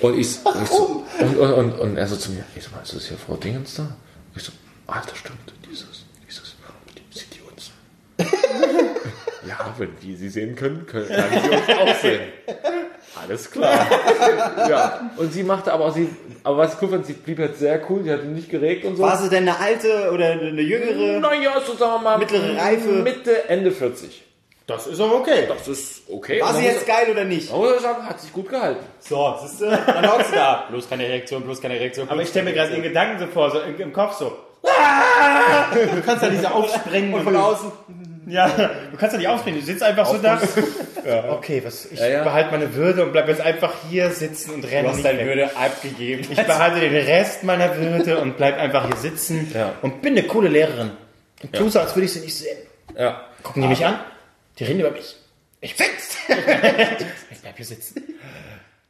Und 0.02 0.16
ich, 0.20 0.28
ich 0.28 0.70
so, 0.70 1.06
und, 1.20 1.38
und, 1.38 1.54
und, 1.54 1.80
und 1.80 1.98
er 1.98 2.08
so 2.08 2.18
zu 2.18 2.32
mir, 2.32 2.44
ich 2.54 2.64
so, 2.64 2.72
ist 2.84 2.94
das 2.94 3.06
hier 3.06 3.18
Frau 3.18 3.38
Dingens 3.38 3.76
da? 3.76 3.96
Ich 4.36 4.44
so, 4.44 4.52
Alter, 4.86 5.16
stimmt, 5.16 5.54
dieses, 5.66 6.04
dieses, 6.28 6.56
die, 6.90 7.18
sieht 7.18 7.30
die 7.34 7.40
uns? 7.50 7.72
ja. 9.48 9.74
wenn 9.78 9.96
die 10.02 10.14
sie 10.18 10.28
sehen 10.28 10.58
können, 10.58 10.86
können 10.88 11.06
sie 11.06 11.50
uns 11.50 11.80
auch 11.80 12.02
sehen. 12.02 12.22
Alles 13.16 13.50
klar. 13.50 13.88
ja, 14.70 15.12
und 15.16 15.32
sie 15.32 15.44
machte 15.44 15.72
aber 15.72 15.86
auch, 15.86 15.96
sie, 15.96 16.10
aber 16.44 16.58
was 16.58 16.74
ich 16.74 16.82
cool 16.82 16.90
fand, 16.90 17.06
sie 17.06 17.14
blieb 17.14 17.40
halt 17.40 17.58
sehr 17.58 17.80
cool, 17.90 18.04
sie 18.04 18.12
hat 18.12 18.26
nicht 18.26 18.50
geregt 18.50 18.84
und 18.84 18.98
so. 18.98 19.04
War 19.04 19.18
sie 19.18 19.30
denn 19.30 19.48
eine 19.48 19.58
alte 19.58 20.12
oder 20.12 20.32
eine 20.32 20.62
jüngere? 20.62 21.22
Naja, 21.22 21.62
so 21.66 21.76
sagen 21.76 21.94
wir 21.94 22.00
mal. 22.00 22.18
Mittlere 22.18 22.58
Reife. 22.58 22.90
Mitte, 22.90 23.48
Ende 23.48 23.72
40. 23.72 24.33
Das 24.66 24.88
ist 24.88 25.00
aber 25.02 25.16
okay. 25.16 25.46
Das 25.48 25.68
ist 25.68 26.04
okay. 26.10 26.42
War 26.42 26.54
sie 26.54 26.64
jetzt 26.64 26.88
geil 26.88 27.08
oder 27.12 27.26
nicht? 27.26 27.50
sagen, 27.50 28.08
hat 28.08 28.22
sich 28.22 28.32
gut 28.32 28.50
gehalten. 28.50 28.84
So, 29.00 29.36
siehst 29.42 29.60
du, 29.62 29.66
dann 29.66 30.10
hockst 30.10 30.32
du 30.32 30.36
da. 30.36 30.66
Bloß 30.70 30.90
keine 30.90 31.04
Reaktion, 31.04 31.44
bloß 31.44 31.62
keine 31.62 31.80
Reaktion. 31.80 32.08
Aber 32.10 32.22
ich 32.22 32.30
stelle 32.30 32.46
mir 32.46 32.54
gerade 32.54 32.72
den 32.72 32.84
Gedanken 32.84 33.20
so 33.20 33.28
vor, 33.28 33.52
so 33.52 33.60
im, 33.60 33.80
im 33.80 33.92
Kopf 33.92 34.18
so. 34.18 34.38
Ah! 34.66 35.66
Du 35.74 36.02
kannst 36.02 36.24
ja 36.24 36.30
nicht 36.30 36.42
so 36.42 36.48
aufspringen. 36.48 37.14
Und 37.14 37.24
von 37.24 37.36
außen. 37.36 37.72
Ja, 38.28 38.48
du 38.48 38.98
kannst 38.98 39.14
ja 39.14 39.20
nicht 39.20 39.28
aufspringen. 39.28 39.60
Du 39.60 39.66
sitzt 39.66 39.84
einfach 39.84 40.06
so 40.06 40.18
da. 40.18 40.40
Okay, 41.32 41.62
was, 41.66 41.92
ich 41.92 42.00
ja. 42.00 42.24
behalte 42.24 42.52
meine 42.52 42.76
Würde 42.76 43.04
und 43.04 43.12
bleib 43.12 43.28
jetzt 43.28 43.42
einfach 43.42 43.74
hier 43.90 44.10
sitzen 44.12 44.54
und 44.54 44.64
renne 44.64 44.84
Du 44.88 44.94
hast 44.94 45.04
deine 45.04 45.20
weg. 45.20 45.28
Würde 45.28 45.58
abgegeben. 45.58 46.26
Ich 46.32 46.42
behalte 46.42 46.80
den 46.80 46.94
Rest 46.94 47.44
meiner 47.44 47.76
Würde 47.76 48.22
und 48.22 48.38
bleib 48.38 48.58
einfach 48.58 48.86
hier 48.88 48.96
sitzen 48.96 49.52
Ja. 49.54 49.74
und 49.82 50.02
bin 50.02 50.18
eine 50.18 50.26
coole 50.26 50.48
Lehrerin. 50.48 50.92
Und 51.42 51.54
tu 51.54 51.68
so, 51.68 51.82
als 51.82 51.94
würde 51.94 52.06
ich 52.06 52.14
sie 52.14 52.22
nicht 52.22 52.38
sehen. 52.38 52.58
Ja. 52.98 53.20
Gucken 53.44 53.64
die 53.64 53.68
mich 53.68 53.86
an? 53.86 54.00
Die 54.60 54.64
reden 54.64 54.80
über 54.80 54.92
mich. 54.92 55.16
Ich 55.62 55.76
fix! 55.76 56.18
ich 57.32 57.42
bleib 57.42 57.56
hier 57.56 57.66
sitzen. 57.66 58.04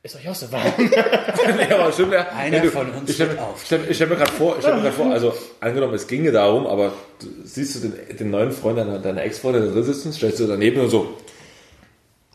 Ist 0.02 0.18
euch 0.18 0.28
auch 0.28 0.36
so 0.36 0.52
warm? 0.52 0.66
Nee, 0.78 1.74
aber 1.74 1.92
stimmt, 1.94 2.12
ja. 2.12 2.28
Einer 2.30 2.60
du, 2.60 2.70
von 2.72 2.90
uns 2.92 3.10
Ich 3.10 3.16
stelle 3.16 3.38
stell, 3.64 3.94
stell 3.94 4.08
mir 4.08 4.18
gerade 4.18 4.32
vor, 4.34 4.56
ich 4.58 4.62
stell 4.62 4.76
mir 4.76 4.82
grad 4.82 4.94
vor, 4.94 5.12
also 5.12 5.34
angenommen, 5.62 5.94
es 5.94 6.08
ginge 6.08 6.32
darum, 6.32 6.68
aber 6.68 6.92
du, 7.20 7.28
siehst 7.46 7.76
du 7.76 7.88
den, 7.88 8.18
den 8.18 8.30
neuen 8.32 8.52
Freund 8.52 8.78
deiner, 8.78 9.00
deiner 9.00 9.24
Ex-Freundin 9.24 9.72
drin 9.72 9.84
sitzen, 9.84 10.12
stellst 10.12 10.42
du 10.42 10.48
daneben 10.48 10.82
und 10.82 10.90
so, 10.90 11.14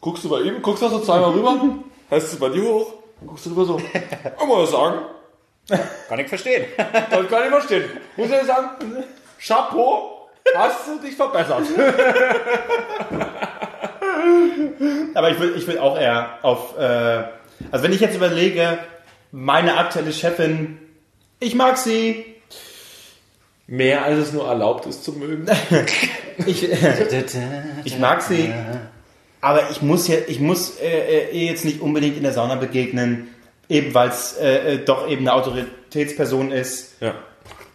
guckst 0.01 0.25
du 0.25 0.31
bei 0.31 0.41
ihm, 0.41 0.63
guckst 0.63 0.83
du 0.83 0.89
so 0.89 1.01
zweimal 1.01 1.33
rüber, 1.33 1.79
hältst 2.09 2.33
du 2.33 2.39
bei 2.39 2.49
dir 2.49 2.63
hoch, 2.63 2.95
guckst 3.27 3.45
du 3.45 3.51
rüber 3.51 3.65
so, 3.67 3.79
ich 3.79 4.47
muss 4.47 4.71
sagen, 4.71 5.01
Kann 6.09 6.21
ich 6.21 6.29
verstehen. 6.29 6.65
das 6.77 7.29
kann 7.29 7.45
ich 7.45 7.51
verstehen. 7.51 7.85
Muss 8.17 8.31
ich 8.31 8.47
sagen, 8.47 8.69
Chapeau, 9.39 10.18
hast 10.55 10.87
du 10.87 10.99
dich 11.05 11.17
verbessert. 11.17 11.63
Aber 15.15 15.31
ich 15.31 15.41
will, 15.41 15.55
ich 15.57 15.67
will 15.67 15.79
auch 15.79 15.99
eher 15.99 16.39
auf, 16.43 16.77
äh, 16.79 17.25
also 17.71 17.85
wenn 17.85 17.93
ich 17.93 18.01
jetzt 18.01 18.15
überlege, 18.15 18.79
meine 19.33 19.77
aktuelle 19.77 20.13
Chefin, 20.13 20.79
ich 21.41 21.55
mag 21.55 21.77
sie, 21.77 22.39
Mehr 23.71 24.03
als 24.03 24.19
es 24.19 24.33
nur 24.33 24.49
erlaubt 24.49 24.87
ist 24.87 25.05
zu 25.05 25.13
mögen. 25.13 25.47
ich, 26.47 26.67
ich 27.85 27.99
mag 27.99 28.23
sie, 28.23 28.51
aber 29.43 29.71
ich 29.71 29.83
muss 29.83 30.09
ja, 30.09 30.17
ich 30.27 30.41
muss 30.41 30.79
äh, 30.81 30.87
äh, 30.87 31.39
ihr 31.39 31.45
jetzt 31.51 31.67
nicht 31.67 31.83
unbedingt 31.83 32.17
in 32.17 32.23
der 32.23 32.33
Sauna 32.33 32.55
begegnen, 32.55 33.29
eben 33.69 33.93
weil 33.93 34.09
es 34.09 34.39
äh, 34.39 34.77
äh, 34.77 34.79
doch 34.79 35.07
eben 35.07 35.29
eine 35.29 35.35
Autoritätsperson 35.35 36.51
ist. 36.51 36.95
Ja. 37.03 37.15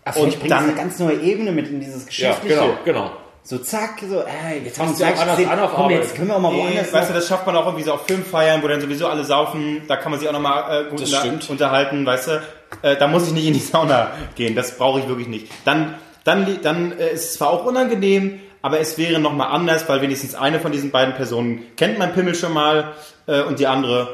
Und 0.05 0.21
Und 0.23 0.39
bringt 0.39 0.51
dann- 0.51 0.63
eine 0.65 0.73
ganz 0.73 0.99
neue 0.99 1.15
Ebene 1.21 1.51
mit 1.51 1.69
in 1.69 1.79
dieses 1.79 2.01
Ja, 2.03 2.07
Geschäftliche. 2.07 2.55
genau, 2.55 2.77
genau. 2.83 3.11
So 3.45 3.57
zack, 3.57 3.99
so, 4.09 4.21
ey, 4.21 4.61
jetzt 4.63 4.79
haben 4.79 4.87
wir 4.87 4.93
auch 4.93 4.97
gleich 4.97 5.19
anders 5.19 5.35
gesehen. 5.37 5.51
an 5.51 5.59
auf 5.59 5.71
Komm, 5.73 5.83
Arbeit. 5.85 5.97
jetzt 6.03 6.15
können 6.15 6.27
wir 6.29 6.35
auch 6.37 6.39
mal 6.39 6.53
woanders 6.53 6.93
Weißt 6.93 7.09
du, 7.09 7.13
das 7.13 7.27
schafft 7.27 7.45
man 7.45 7.55
auch 7.57 7.65
irgendwie 7.65 7.83
so 7.83 7.93
auf 7.93 8.05
Filmfeiern, 8.07 8.63
wo 8.63 8.67
dann 8.69 8.79
sowieso 8.79 9.07
alle 9.07 9.25
saufen. 9.25 9.81
Da 9.87 9.97
kann 9.97 10.11
man 10.11 10.19
sich 10.21 10.29
auch 10.29 10.33
nochmal 10.33 10.85
äh, 10.85 10.89
gut 10.89 11.01
Das 11.01 11.09
unter 11.09 11.19
stimmt. 11.25 11.49
unterhalten, 11.49 12.05
weißt 12.05 12.27
du. 12.27 12.41
Äh, 12.83 12.95
da 12.95 13.07
muss 13.07 13.27
ich 13.27 13.33
nicht 13.33 13.45
in 13.45 13.53
die 13.53 13.59
Sauna 13.59 14.11
gehen. 14.35 14.55
Das 14.55 14.77
brauche 14.77 14.99
ich 15.01 15.07
wirklich 15.09 15.27
nicht. 15.27 15.47
Dann, 15.65 15.95
dann, 16.23 16.59
dann 16.63 16.97
äh, 16.97 17.09
ist 17.11 17.25
es 17.25 17.33
zwar 17.33 17.49
auch 17.49 17.65
unangenehm, 17.65 18.39
aber 18.61 18.79
es 18.79 18.97
wäre 18.97 19.19
nochmal 19.19 19.49
anders, 19.51 19.89
weil 19.89 20.01
wenigstens 20.01 20.35
eine 20.35 20.61
von 20.61 20.71
diesen 20.71 20.91
beiden 20.91 21.13
Personen 21.13 21.63
kennt 21.75 21.97
mein 21.99 22.13
Pimmel 22.13 22.35
schon 22.35 22.53
mal 22.53 22.93
äh, 23.27 23.41
und 23.41 23.59
die 23.59 23.67
andere, 23.67 24.07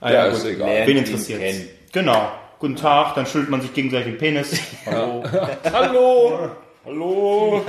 ah, 0.00 0.10
Ja, 0.10 0.24
ist 0.26 0.44
egal. 0.44 0.82
Wen 0.86 0.96
interessiert. 0.96 1.40
Genau. 1.92 2.28
Guten 2.64 2.76
Tag, 2.76 3.14
dann 3.14 3.26
schüttelt 3.26 3.50
man 3.50 3.60
sich 3.60 3.74
gegenseitig 3.74 4.06
den 4.06 4.16
Penis. 4.16 4.58
Hallo. 4.86 5.22
Hallo! 5.70 6.48
Hallo! 6.86 7.62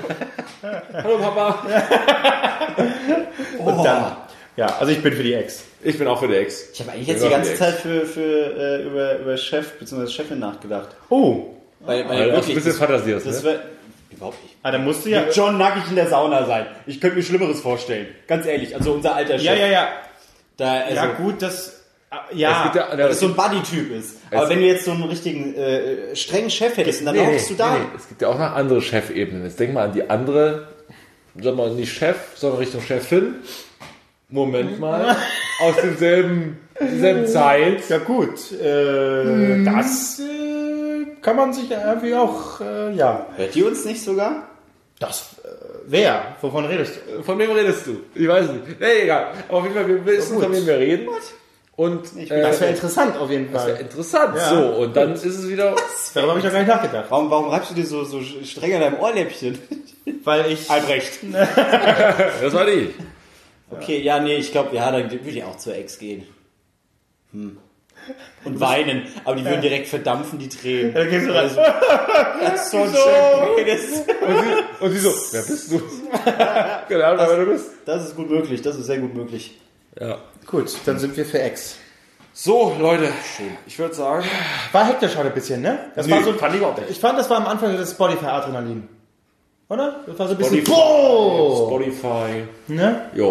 Hallo 0.93 1.17
Papa! 1.17 1.65
Und 3.59 3.84
dann, 3.84 4.15
ja, 4.55 4.67
also 4.80 4.93
ich 4.93 5.03
bin 5.03 5.11
für 5.11 5.23
die 5.23 5.34
Ex. 5.34 5.65
Ich 5.84 5.97
bin 5.97 6.07
auch 6.07 6.17
für 6.22 6.30
die 6.30 6.35
Ex. 6.35 6.69
Ich 6.72 6.80
habe 6.80 6.93
eigentlich 6.93 7.09
jetzt 7.09 7.26
die 7.26 7.30
ganze 7.30 7.55
Zeit 7.55 7.73
für, 7.73 8.05
für, 8.05 8.22
äh, 8.22 8.84
über, 8.84 9.19
über 9.19 9.35
Chef 9.35 9.77
bzw. 9.80 10.07
Chefin 10.07 10.39
nachgedacht. 10.39 10.88
Oh, 11.09 11.47
Weil, 11.81 12.07
weil 12.07 12.17
du 12.17 12.23
ein 12.30 12.31
wirklich, 12.38 12.55
bisschen 12.55 12.72
das, 12.72 12.80
fantasierst, 12.80 13.26
das 13.26 13.43
ne? 13.43 13.49
wär, 13.49 13.59
überhaupt 14.11 14.41
nicht. 14.43 14.55
ah, 14.63 14.72
dann 14.72 14.85
musst 14.85 15.05
du 15.05 15.09
ja... 15.09 15.26
John 15.30 15.57
nackig 15.57 15.89
in 15.89 15.97
der 15.97 16.07
Sauna 16.07 16.45
sein. 16.45 16.67
Ich 16.85 17.01
könnte 17.01 17.17
mir 17.17 17.23
Schlimmeres 17.23 17.59
vorstellen. 17.59 18.07
Ganz 18.27 18.45
ehrlich, 18.45 18.73
also 18.73 18.93
unser 18.93 19.13
alter 19.13 19.34
Chef. 19.39 19.43
Ja, 19.43 19.55
ja, 19.55 19.67
ja. 19.67 19.88
Da, 20.55 20.84
also, 20.84 20.95
Ja, 20.95 21.05
gut, 21.07 21.41
das. 21.41 21.74
Es 22.32 22.38
Ja, 22.38 22.72
ja, 22.76 22.88
Weil 22.92 22.98
das 22.98 23.20
so 23.20 23.28
ein 23.28 23.36
Buddy-Typ 23.36 23.92
ist. 23.92 24.18
Aber 24.32 24.44
Es- 24.44 24.50
wenn 24.50 24.60
du 24.60 24.66
jetzt 24.66 24.86
so 24.86 24.92
einen 24.92 25.04
richtigen 25.04 25.56
äh, 25.56 26.16
strengen 26.16 26.50
Chef 26.50 26.76
hättest, 26.78 27.06
dann 27.06 27.16
Nee, 27.16 27.26
nee, 27.28 27.42
du 27.48 27.54
da. 27.56 27.74
nee. 27.78 27.86
Es 27.96 28.08
gibt 28.08 28.22
ja 28.22 28.28
auch 28.30 28.38
noch 28.40 28.54
andere 28.54 28.82
Chefebenen. 28.82 29.44
Jetzt 29.46 29.60
denk 29.60 29.74
mal 29.74 29.86
an 29.86 29.94
die 29.94 30.10
andere, 30.10 30.68
wir 31.34 31.52
mal 31.54 31.70
nicht 31.72 31.94
Chef, 31.94 32.16
sondern 32.36 32.60
Richtung 32.60 32.82
Chefin. 32.82 33.36
Moment 34.30 34.80
mal. 34.80 35.16
Aus 35.62 35.76
demselben, 35.82 36.58
derselben 36.80 37.28
Zeit. 37.32 37.88
ja 37.90 37.98
gut. 38.00 38.52
Äh, 38.52 39.64
Das 39.64 40.20
äh, 40.20 41.06
kann 41.22 41.36
man 41.36 41.54
sich 41.54 41.70
ja 41.70 41.94
irgendwie 41.94 42.16
auch, 42.16 42.60
äh, 42.62 42.94
ja. 42.96 43.28
Hört 43.36 43.54
die 43.56 43.64
uns 43.64 43.86
nicht 43.86 44.04
sogar? 44.04 44.48
Das, 45.00 45.36
äh, 45.44 45.48
wer? 45.88 46.36
Wovon 46.42 46.66
redest 46.66 47.00
du? 47.18 47.22
Von 47.24 47.38
wem 47.38 47.52
redest 47.52 47.86
du? 47.86 47.98
Ich 48.16 48.28
weiß 48.28 48.50
nicht. 48.50 48.80
Nee, 48.80 49.04
egal. 49.04 49.28
Aber 49.50 49.58
auf 49.60 49.64
jeden 49.66 49.76
Fall, 49.76 49.88
wir 49.88 50.06
wissen, 50.06 50.40
von 50.42 50.52
wem 50.54 50.66
wir 50.66 50.78
reden. 50.80 51.08
Und 51.76 52.15
äh, 52.15 52.26
Das 52.41 52.61
wäre 52.61 52.72
interessant 52.72 53.18
auf 53.18 53.30
jeden 53.30 53.52
das 53.52 53.68
wär 53.68 53.76
Fall. 53.76 53.84
interessant. 53.84 54.35
Ja. 54.38 54.49
So, 54.49 54.65
und 54.84 54.95
dann 54.95 55.14
ist 55.14 55.26
es 55.26 55.47
wieder. 55.47 55.76
Darüber 56.14 56.31
habe 56.31 56.39
ich 56.39 56.45
noch 56.45 56.52
gar 56.53 56.60
nicht 56.60 56.69
nachgedacht. 56.69 57.06
Warum, 57.10 57.30
warum 57.30 57.49
reibst 57.49 57.72
du 57.72 57.76
dir 57.76 57.85
so, 57.85 58.06
so 58.06 58.22
streng 58.22 58.76
an 58.76 58.81
deinem 58.81 58.99
Ohrläppchen? 58.99 59.57
Weil 60.23 60.52
ich. 60.52 60.69
Albrecht. 60.69 61.19
Das 62.41 62.53
war 62.53 62.65
die. 62.65 62.93
Okay, 63.72 63.99
ja, 64.02 64.19
nee, 64.19 64.35
ich 64.35 64.52
glaube, 64.52 64.76
ja, 64.76 64.91
dann 64.91 65.11
würde 65.11 65.30
ich 65.30 65.43
auch 65.43 65.57
zur 65.57 65.76
Ex 65.76 65.97
gehen. 65.97 66.23
Hm. 67.31 67.57
Und 68.43 68.60
weinen, 68.60 69.07
aber 69.23 69.35
die 69.35 69.43
würden 69.43 69.61
direkt 69.61 69.88
verdampfen, 69.88 70.38
die 70.38 70.47
Tränen. 70.47 70.93
Da 70.93 71.06
gehst 71.06 71.27
du 71.27 71.31
rein. 71.34 71.43
Also, 71.45 71.56
das 72.41 72.65
ist 72.65 72.72
so 72.72 72.77
ein 72.77 73.56
Penis. 73.56 73.84
Und 74.22 74.43
sie, 74.43 74.84
und 74.85 74.91
sie 74.91 74.99
so, 74.99 75.14
wer 75.31 75.41
bist 75.41 75.72
du? 75.72 75.81
genau, 76.88 77.18
wer 77.18 77.45
du 77.45 77.52
bist. 77.52 77.72
Das 77.85 78.06
ist 78.06 78.15
gut 78.15 78.30
möglich, 78.30 78.61
das 78.61 78.77
ist 78.77 78.85
sehr 78.85 78.99
gut 78.99 79.15
möglich. 79.15 79.60
Ja. 79.99 80.19
Gut, 80.47 80.73
dann 80.85 80.99
sind 80.99 81.15
wir 81.17 81.26
für 81.26 81.41
Ex. 81.41 81.77
So, 82.34 82.76
Leute. 82.80 83.09
Ich 83.65 83.80
würde 83.80 83.93
sagen. 83.95 84.26
War 84.72 84.85
hektisch 84.85 85.15
heute 85.15 85.30
ein 85.30 85.34
bisschen, 85.34 85.61
ne? 85.61 85.91
Das 85.95 86.05
Nö, 86.05 86.15
war 86.15 86.23
so, 86.23 86.34
fand 86.34 86.53
ich 86.53 86.59
überhaupt 86.59 86.80
nicht. 86.80 86.91
ich 86.91 86.99
fand, 86.99 87.17
das 87.17 87.30
war 87.30 87.38
am 87.38 87.47
Anfang 87.47 87.76
das 87.77 87.91
Spotify-Adrenalin. 87.91 88.88
Oder? 89.69 90.01
Das 90.05 90.19
war 90.19 90.27
so 90.27 90.34
ein 90.34 90.38
bisschen. 90.38 90.65
Spotify. 90.65 91.65
Spotify. 91.65 92.43
Ne? 92.67 93.01
Ja. 93.15 93.23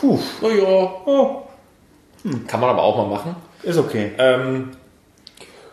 Puh. 0.00 0.18
Na 0.40 0.48
ja. 0.48 0.64
Oh, 0.64 1.42
Kann 2.48 2.60
man 2.60 2.70
aber 2.70 2.82
auch 2.82 2.96
mal 2.96 3.06
machen. 3.06 3.36
ist 3.62 3.76
okay. 3.78 4.12
Ähm, 4.18 4.70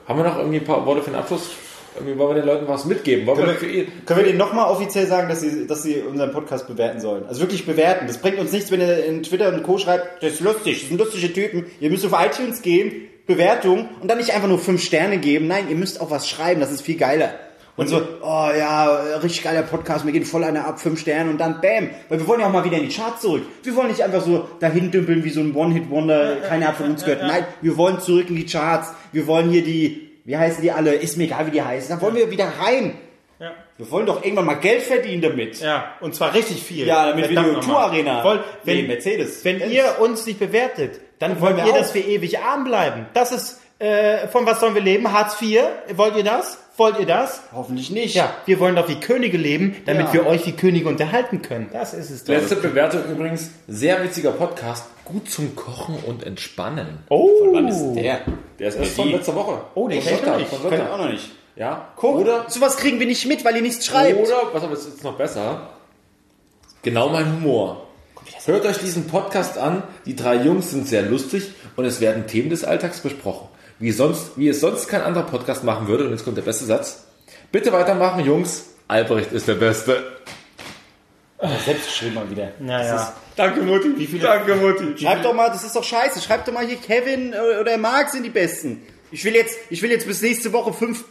haben 0.07 0.19
wir 0.19 0.25
noch 0.25 0.37
irgendwie 0.37 0.57
ein 0.59 0.65
paar 0.65 0.85
Worte 0.85 1.01
für 1.01 1.09
den 1.11 1.19
Abschluss? 1.19 1.49
Irgendwie 1.95 2.17
wollen 2.17 2.35
wir 2.35 2.41
den 2.41 2.47
Leuten 2.47 2.67
was 2.67 2.85
mitgeben? 2.85 3.25
Wollen 3.25 3.39
wir 3.39 3.53
für 3.55 3.67
ihr, 3.67 3.85
Können 4.05 4.19
wir 4.19 4.25
denen 4.25 4.37
nochmal 4.37 4.69
offiziell 4.69 5.07
sagen, 5.07 5.29
dass 5.29 5.41
sie, 5.41 5.67
dass 5.67 5.83
sie 5.83 6.01
unseren 6.01 6.31
Podcast 6.31 6.67
bewerten 6.67 6.99
sollen? 6.99 7.25
Also 7.27 7.41
wirklich 7.41 7.65
bewerten. 7.65 8.07
Das 8.07 8.17
bringt 8.17 8.39
uns 8.39 8.51
nichts, 8.51 8.71
wenn 8.71 8.81
ihr 8.81 9.05
in 9.05 9.23
Twitter 9.23 9.53
und 9.53 9.63
Co. 9.63 9.77
schreibt, 9.77 10.23
das 10.23 10.33
ist 10.33 10.39
lustig, 10.41 10.79
das 10.79 10.89
sind 10.89 10.97
lustige 10.97 11.31
Typen. 11.31 11.65
Ihr 11.79 11.89
müsst 11.89 12.05
auf 12.05 12.13
iTunes 12.13 12.61
gehen, 12.61 13.09
Bewertung 13.25 13.87
und 14.01 14.09
dann 14.09 14.17
nicht 14.17 14.33
einfach 14.33 14.47
nur 14.49 14.59
fünf 14.59 14.83
Sterne 14.83 15.17
geben. 15.17 15.47
Nein, 15.47 15.69
ihr 15.69 15.75
müsst 15.75 16.01
auch 16.01 16.11
was 16.11 16.27
schreiben, 16.27 16.61
das 16.61 16.71
ist 16.71 16.81
viel 16.81 16.97
geiler. 16.97 17.33
Und 17.75 17.87
so, 17.87 18.01
oh 18.21 18.49
ja, 18.55 19.17
richtig 19.23 19.43
geiler 19.43 19.63
Podcast, 19.63 20.05
mir 20.05 20.11
geht 20.11 20.27
voll 20.27 20.43
einer 20.43 20.67
ab, 20.67 20.79
fünf 20.79 20.99
Sterne 20.99 21.31
und 21.31 21.39
dann 21.39 21.59
bam. 21.59 21.89
Weil 22.07 22.19
wir 22.19 22.27
wollen 22.27 22.41
ja 22.41 22.47
auch 22.47 22.51
mal 22.51 22.63
wieder 22.63 22.77
in 22.77 22.87
die 22.87 22.95
Charts 22.95 23.21
zurück. 23.21 23.41
Wir 23.63 23.75
wollen 23.75 23.87
nicht 23.87 24.03
einfach 24.03 24.21
so 24.21 24.47
dahin 24.59 24.91
dümpeln 24.91 25.23
wie 25.23 25.31
so 25.31 25.39
ein 25.39 25.55
One-Hit-Wonder, 25.55 26.35
keiner 26.47 26.67
hat 26.67 26.75
von 26.77 26.91
uns 26.91 27.03
gehört. 27.03 27.23
Nein, 27.23 27.45
wir 27.61 27.75
wollen 27.75 27.99
zurück 27.99 28.29
in 28.29 28.35
die 28.35 28.45
Charts. 28.45 28.89
Wir 29.11 29.25
wollen 29.25 29.49
hier 29.49 29.63
die, 29.63 30.11
wie 30.25 30.37
heißen 30.37 30.61
die 30.61 30.71
alle? 30.71 30.93
Ist 30.95 31.17
mir 31.17 31.25
egal, 31.25 31.47
wie 31.47 31.51
die 31.51 31.61
heißen. 31.61 31.89
Dann 31.89 32.01
wollen 32.01 32.15
wir 32.15 32.31
wieder 32.31 32.51
rein. 32.59 32.97
Ja. 33.39 33.51
Wir 33.77 33.91
wollen 33.91 34.05
doch 34.05 34.23
irgendwann 34.23 34.45
mal 34.45 34.53
Geld 34.55 34.83
verdienen 34.83 35.21
damit. 35.21 35.59
Ja, 35.59 35.95
und 35.99 36.15
zwar 36.15 36.33
richtig 36.33 36.63
viel. 36.63 36.85
Ja, 36.85 37.07
damit 37.07 37.29
wir 37.29 37.41
die 37.41 37.47
nochmal. 37.47 37.61
Tour-Arena, 37.61 38.21
Voll, 38.21 38.43
wenn 38.63 38.77
wenn, 38.77 38.87
Mercedes. 38.87 39.43
wenn 39.43 39.59
ihr 39.69 39.99
uns 39.99 40.25
nicht 40.25 40.39
bewertet, 40.39 41.01
dann 41.19 41.41
wollen 41.41 41.57
wollt 41.57 41.65
wir 41.65 41.73
ihr, 41.73 41.79
dass 41.79 41.93
wir 41.93 42.05
ewig 42.07 42.39
arm 42.39 42.63
bleiben. 42.63 43.07
Das 43.13 43.31
ist, 43.31 43.59
äh, 43.79 44.27
von 44.27 44.45
was 44.45 44.59
sollen 44.59 44.75
wir 44.75 44.81
leben? 44.81 45.11
Hartz 45.11 45.41
IV? 45.41 45.61
Wollt 45.95 46.15
ihr 46.15 46.23
das? 46.23 46.59
Wollt 46.75 46.99
ihr 46.99 47.05
das? 47.05 47.41
Hoffentlich 47.53 47.91
nicht. 47.91 48.15
Ja, 48.15 48.33
wir 48.45 48.59
wollen 48.59 48.75
doch 48.75 48.89
wie 48.89 48.95
Könige 48.99 49.37
leben, 49.37 49.75
damit 49.85 50.07
Ja. 50.07 50.13
wir 50.13 50.25
euch 50.25 50.45
wie 50.47 50.53
Könige 50.53 50.89
unterhalten 50.89 51.41
können. 51.43 51.69
Das 51.71 51.93
ist 51.93 52.09
es 52.09 52.23
doch. 52.23 52.33
Letzte 52.33 52.55
Bewertung 52.55 53.03
übrigens. 53.11 53.51
Sehr 53.67 54.03
witziger 54.03 54.31
Podcast. 54.31 54.85
Gut 55.05 55.29
zum 55.29 55.55
Kochen 55.55 55.95
und 56.07 56.23
Entspannen. 56.23 56.99
Oh, 57.09 57.29
Wann 57.51 57.67
ist 57.67 57.93
der? 57.93 58.21
Der 58.57 58.69
ist 58.69 58.75
erst 58.79 58.95
von 58.95 59.09
letzter 59.11 59.35
Woche. 59.35 59.61
Oh, 59.75 59.87
den 59.87 60.01
Von 60.01 60.07
kenn 60.09 60.17
ich 60.17 60.23
Sonntag, 60.23 60.39
nicht. 60.39 60.49
von 60.49 60.61
Sonntag. 60.61 60.91
auch 60.91 60.97
noch 60.97 61.09
nicht. 61.11 61.31
Ja. 61.55 61.89
Guck, 61.95 62.15
Oder, 62.15 62.45
sowas 62.49 62.77
kriegen 62.77 62.99
wir 62.99 63.05
nicht 63.05 63.27
mit, 63.27 63.45
weil 63.45 63.55
ihr 63.55 63.61
nichts 63.61 63.85
schreibt. 63.85 64.19
oder, 64.19 64.37
was 64.53 64.63
aber 64.63 64.73
ist 64.73 64.87
jetzt 64.87 65.03
noch 65.03 65.13
besser? 65.15 65.69
Genau 66.81 67.09
mein 67.09 67.31
Humor. 67.31 67.87
Hört 68.45 68.65
euch 68.65 68.77
diesen 68.79 69.05
Podcast 69.07 69.57
an. 69.59 69.83
Die 70.05 70.15
drei 70.15 70.35
Jungs 70.35 70.71
sind 70.71 70.87
sehr 70.87 71.03
lustig 71.03 71.51
und 71.75 71.85
es 71.85 72.01
werden 72.01 72.25
Themen 72.25 72.49
des 72.49 72.63
Alltags 72.63 72.99
besprochen. 73.01 73.47
Wie, 73.83 73.91
sonst, 73.91 74.37
wie 74.37 74.47
es 74.47 74.61
sonst 74.61 74.87
kein 74.87 75.01
anderer 75.01 75.25
Podcast 75.25 75.65
machen 75.65 75.89
würde. 75.89 76.05
Und 76.05 76.11
jetzt 76.11 76.23
kommt 76.23 76.37
der 76.37 76.43
beste 76.43 76.63
Satz. 76.63 77.03
Bitte 77.51 77.73
weitermachen, 77.73 78.23
Jungs. 78.23 78.67
Albrecht 78.87 79.33
ist 79.33 79.45
der 79.45 79.55
Beste. 79.55 80.01
Selbst 81.65 81.87
geschrieben 81.87 82.13
mal 82.15 82.29
wieder. 82.29 82.53
Naja. 82.59 83.13
Danke, 83.35 83.61
Mutti. 83.61 83.93
Wie 83.97 84.07
viele? 84.07 84.23
Danke, 84.23 84.55
Mutti. 84.55 84.97
Schreibt 84.97 85.25
doch 85.25 85.33
mal, 85.33 85.49
das 85.49 85.65
ist 85.65 85.75
doch 85.75 85.83
scheiße. 85.83 86.21
Schreibt 86.21 86.47
doch 86.47 86.53
mal 86.53 86.65
hier, 86.65 86.77
Kevin 86.77 87.33
oder 87.33 87.77
Marc 87.77 88.09
sind 88.11 88.23
die 88.23 88.29
Besten. 88.29 88.83
Ich 89.13 89.23
will 89.23 89.35
jetzt, 89.35 89.59
ich 89.69 89.79
will 89.83 89.91
jetzt 89.91 90.07
bis 90.07 90.23
nächste 90.23 90.51
Woche 90.53 90.73
fünf, 90.73 91.03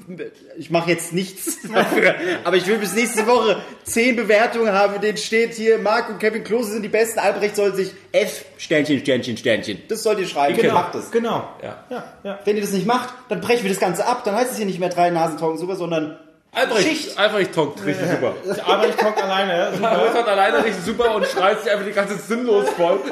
ich 0.59 0.71
mache 0.71 0.91
jetzt 0.91 1.13
nichts 1.13 1.59
dafür, 1.73 2.17
aber 2.43 2.57
ich 2.57 2.67
will 2.67 2.79
bis 2.79 2.95
nächste 2.95 3.29
Woche 3.29 3.63
zehn 3.85 4.17
Bewertungen 4.17 4.73
haben, 4.73 4.97
in 4.97 5.01
denen 5.01 5.19
steht 5.19 5.55
hier, 5.55 5.79
Marc 5.79 6.09
und 6.09 6.19
Kevin 6.19 6.43
Klose 6.43 6.73
sind 6.73 6.83
die 6.83 6.89
Besten, 6.89 7.21
Albrecht 7.21 7.55
soll 7.55 7.77
sich 7.77 7.93
F, 8.11 8.45
Sternchen, 8.59 8.99
Sternchen, 8.99 9.37
Sternchen. 9.37 9.83
Das 9.87 10.03
sollt 10.03 10.19
ihr 10.19 10.27
schreiben. 10.27 10.57
Genau. 10.57 10.75
Macht 10.75 10.97
das. 10.97 11.13
Genau. 11.13 11.49
Ja. 11.63 11.85
Ja, 11.91 12.13
ja. 12.25 12.39
Wenn 12.45 12.57
ihr 12.57 12.63
das 12.63 12.73
nicht 12.73 12.87
macht, 12.87 13.15
dann 13.29 13.41
brechen 13.41 13.63
wir 13.63 13.71
das 13.71 13.79
Ganze 13.79 14.05
ab. 14.05 14.25
Dann 14.25 14.35
heißt 14.35 14.51
es 14.51 14.57
hier 14.57 14.67
nicht 14.67 14.81
mehr 14.81 14.89
drei 14.89 15.11
Nasentalken 15.11 15.59
super, 15.59 15.77
sondern 15.77 16.19
Albrecht, 16.51 16.89
Schicht. 16.89 17.19
Albrecht 17.19 17.55
talkt 17.55 17.85
richtig 17.87 18.09
super. 18.11 18.35
Albrecht 18.67 18.99
talkt 18.99 19.23
alleine. 19.23 19.57
ja, 19.57 19.73
super. 19.73 19.91
Albrecht 19.91 20.15
hat 20.15 20.29
alleine 20.29 20.65
richtig 20.65 20.85
super 20.85 21.15
und 21.15 21.27
schreit 21.27 21.63
sich 21.63 21.71
einfach 21.71 21.87
die 21.87 21.93
ganze 21.93 22.17
Zeit 22.17 22.27
sinnlos 22.27 22.69
voll. 22.71 23.01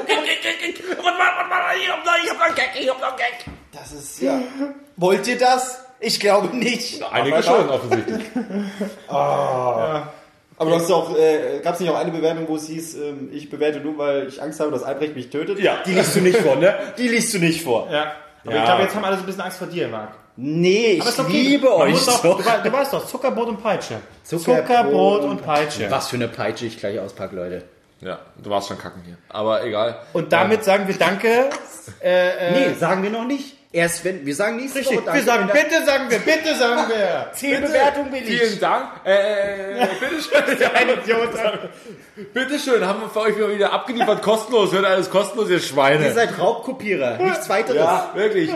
Das 3.71 3.91
ist 3.93 4.21
ja. 4.21 4.39
Wollt 4.97 5.27
ihr 5.27 5.37
das? 5.37 5.79
Ich 5.99 6.19
glaube 6.19 6.55
nicht. 6.55 7.01
Einige 7.11 7.41
schon, 7.43 7.69
offensichtlich. 7.69 8.23
Aber 10.61 10.69
du 10.69 10.75
hast 10.75 10.91
auch, 10.91 11.17
äh, 11.17 11.59
gab 11.63 11.73
es 11.73 11.79
nicht 11.79 11.89
auch 11.89 11.95
eine 11.97 12.11
Bewertung, 12.11 12.47
wo 12.47 12.55
es 12.55 12.67
hieß, 12.67 12.95
ähm, 12.95 13.29
ich 13.31 13.49
bewerte 13.49 13.79
nur, 13.79 13.97
weil 13.97 14.27
ich 14.27 14.41
Angst 14.41 14.59
habe, 14.59 14.69
dass 14.71 14.83
Albrecht 14.83 15.15
mich 15.15 15.29
tötet? 15.29 15.59
Ja. 15.59 15.77
Die 15.85 15.93
liest 15.93 16.15
du 16.15 16.21
nicht 16.21 16.37
vor, 16.37 16.55
ne? 16.55 16.75
Die 16.97 17.07
liest 17.07 17.33
du 17.33 17.39
nicht 17.39 17.63
vor. 17.63 17.87
Ja. 17.91 18.13
Aber 18.43 18.53
Ja. 18.53 18.59
ich 18.59 18.65
glaube, 18.65 18.81
jetzt 18.83 18.95
haben 18.95 19.05
alle 19.05 19.15
so 19.15 19.23
ein 19.23 19.25
bisschen 19.25 19.41
Angst 19.41 19.57
vor 19.57 19.67
dir, 19.67 19.87
Marc. 19.87 20.09
Nee, 20.35 20.93
ich 20.93 21.01
Aber 21.01 21.27
okay. 21.27 21.41
liebe 21.41 21.67
Man 21.67 21.81
euch 21.81 22.05
doch, 22.05 22.21
doch. 22.21 22.37
du, 22.41 22.69
du 22.69 22.71
weißt 22.73 22.93
doch, 22.93 23.05
Zuckerbrot 23.05 23.47
und 23.49 23.61
Peitsche. 23.61 23.95
Zuckerbrot 24.23 24.67
Zuckerbrot 24.67 25.21
und 25.23 25.29
und 25.31 25.43
Peitsche. 25.43 25.89
Was 25.91 26.09
für 26.09 26.15
eine 26.15 26.27
Peitsche 26.27 26.65
ich 26.65 26.77
gleich 26.77 26.99
auspacke, 26.99 27.35
Leute. 27.35 27.63
Ja, 27.99 28.19
du 28.41 28.49
warst 28.49 28.67
schon 28.67 28.77
kacken 28.77 29.01
hier. 29.05 29.17
Aber 29.29 29.63
egal. 29.63 29.99
Und 30.13 30.31
damit 30.31 30.63
sagen 30.63 30.87
wir 30.87 30.95
Danke. 30.95 31.49
nee, 32.03 32.73
sagen 32.79 33.03
wir 33.03 33.09
noch 33.09 33.25
nicht. 33.25 33.57
Erst 33.73 34.03
wenn, 34.03 34.25
wir 34.25 34.35
sagen 34.35 34.57
nächste 34.57 34.79
Richtig, 34.79 34.97
Woche 34.97 35.05
wir 35.05 35.11
Danke, 35.11 35.23
sagen, 35.23 35.49
wenn 35.53 35.63
da 35.63 35.63
bitte 35.63 35.85
sagen 35.85 36.09
wir, 36.09 36.19
bitte 36.19 36.55
sagen 36.55 36.89
wir. 36.89 37.31
Zehn 37.33 37.61
Bewertungen 37.61 38.11
will 38.11 38.21
Vielen 38.21 38.53
ich. 38.53 38.59
Dank. 38.59 38.89
Äh, 39.05 39.87
bitteschön. 39.99 40.67
Ein 40.75 40.89
Idiot. 40.89 41.29
bitteschön, 42.33 42.85
haben 42.85 43.01
wir 43.01 43.09
für 43.09 43.21
euch 43.21 43.37
mal 43.37 43.53
wieder 43.55 43.71
abgeliefert. 43.71 44.21
Kostenlos. 44.21 44.73
Hört 44.73 44.85
alles 44.85 45.09
kostenlos, 45.09 45.49
ihr 45.49 45.59
Schweine. 45.61 46.05
Ihr 46.05 46.13
seid 46.13 46.37
Raubkopierer, 46.37 47.17
nichts 47.17 47.47
weiteres. 47.47 47.77
ja, 47.77 48.11
wirklich. 48.13 48.51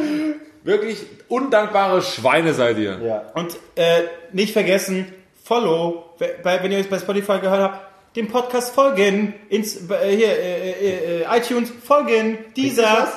Wirklich 0.63 1.05
undankbare 1.27 2.01
Schweine 2.01 2.53
seid 2.55 2.77
ihr. 2.79 2.99
Ja. 2.99 3.31
Und 3.35 3.55
äh, 3.75 4.01
nicht 4.33 4.51
vergessen, 4.51 5.13
Follow, 5.43 6.15
wenn 6.17 6.71
ihr 6.71 6.79
es 6.79 6.87
bei 6.87 6.97
Spotify 6.97 7.39
gehört 7.39 7.61
habt, 7.61 8.15
dem 8.15 8.27
Podcast 8.29 8.73
folgen, 8.73 9.35
ins, 9.49 9.75
äh, 9.89 10.15
hier, 10.15 10.29
äh, 10.29 10.71
äh, 10.71 11.21
äh, 11.21 11.37
iTunes 11.37 11.71
folgen, 11.85 12.39
dieser. 12.55 13.07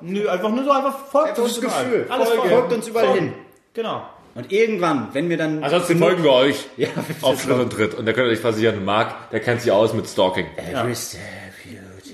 Nö, 0.00 0.28
einfach 0.28 0.50
nur 0.50 0.64
so, 0.64 0.70
einfach 0.70 0.98
folgt 1.10 1.30
Einfach 1.30 1.42
uns 1.42 1.54
das 1.54 1.64
überall. 1.64 1.84
Gefühl. 1.84 2.06
Alles 2.08 2.28
Folgen. 2.28 2.40
folgen. 2.42 2.56
Folgt 2.56 2.72
uns 2.72 2.88
überall 2.88 3.12
hin. 3.14 3.32
Genau. 3.74 4.02
Und 4.34 4.52
irgendwann, 4.52 5.08
wenn 5.12 5.30
wir 5.30 5.38
dann... 5.38 5.64
Ansonsten 5.64 5.98
folgen 5.98 6.22
wir 6.22 6.32
euch 6.32 6.66
Ja, 6.76 6.88
auf 7.22 7.40
Schritt 7.42 7.58
und 7.58 7.70
Tritt. 7.72 7.94
Und 7.94 8.04
da 8.06 8.12
könnt 8.12 8.28
ihr 8.28 8.32
euch 8.32 8.40
versichern, 8.40 8.84
Marc, 8.84 9.30
der 9.30 9.40
kennt 9.40 9.62
sich 9.62 9.72
aus 9.72 9.94
mit 9.94 10.06
Stalking. 10.06 10.46
Every 10.56 10.94
step 10.94 11.20
you 11.20 11.35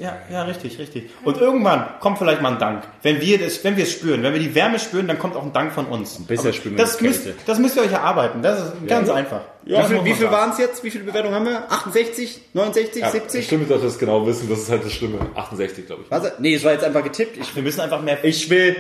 Ja, 0.03 0.19
ja, 0.33 0.43
richtig, 0.43 0.81
richtig. 0.81 1.11
Und 1.23 1.41
irgendwann 1.41 1.87
kommt 2.01 2.19
vielleicht 2.19 2.43
mal 2.43 2.53
ein 2.53 2.59
Dank. 2.59 2.83
Wenn 3.03 3.21
wir 3.21 3.39
das, 3.39 3.63
wenn 3.63 3.77
wir 3.77 3.85
es 3.85 3.93
spüren, 3.93 4.25
wenn 4.25 4.33
wir 4.33 4.41
die 4.41 4.53
Wärme 4.53 4.81
spüren, 4.81 5.07
dann 5.07 5.17
kommt 5.17 5.37
auch 5.37 5.45
ein 5.45 5.53
Dank 5.53 5.73
von 5.73 5.87
uns. 5.87 6.19
bisher 6.27 6.47
Aber 6.47 6.53
spüren 6.55 6.77
wir 6.77 6.85
das 6.85 7.01
müsst, 7.01 7.29
das 7.47 7.59
müsst 7.61 7.77
ihr 7.77 7.83
euch 7.83 7.93
erarbeiten. 7.93 8.43
Das 8.43 8.61
ist 8.61 8.87
ganz 8.89 9.09
einfach. 9.09 9.43
wie 9.63 9.81
viel, 9.81 10.05
wie 10.05 10.15
viel 10.15 10.29
waren 10.29 10.51
es 10.51 10.59
jetzt? 10.59 10.83
Wie 10.83 10.91
viele 10.91 11.05
Bewertungen 11.05 11.37
haben 11.37 11.47
wir? 11.47 11.71
68, 11.71 12.41
69, 12.53 13.05
70? 13.05 13.47
Stimmt, 13.47 13.71
dass 13.71 13.81
wir 13.81 13.85
das 13.89 13.99
genau 13.99 14.27
wissen. 14.27 14.49
Das 14.51 14.59
ist 14.59 14.71
halt 14.71 14.85
das 14.85 14.93
Schlimme. 14.93 15.21
68, 15.37 15.87
glaube 15.87 16.03
ich. 16.05 16.11
Was? 16.11 16.33
Nee, 16.41 16.55
es 16.55 16.65
war 16.65 16.73
jetzt 16.73 16.85
einfach 16.85 17.05
getippt. 17.05 17.37
Ich, 17.37 17.55
Wir 17.55 17.63
müssen 17.63 17.81
einfach 17.81 18.03
mehr. 18.03 18.25
ich 18.25 18.51
will 18.51 18.77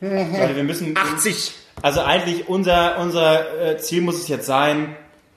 Leute, 0.00 0.56
wir 0.56 0.64
müssen. 0.64 0.94
80. 0.94 1.54
Also 1.80 2.00
eigentlich 2.02 2.48
unser 2.48 2.98
unser 2.98 3.62
äh, 3.62 3.78
Ziel 3.78 4.02
muss 4.02 4.16
es 4.16 4.28
jetzt 4.28 4.44
sein. 4.44 4.94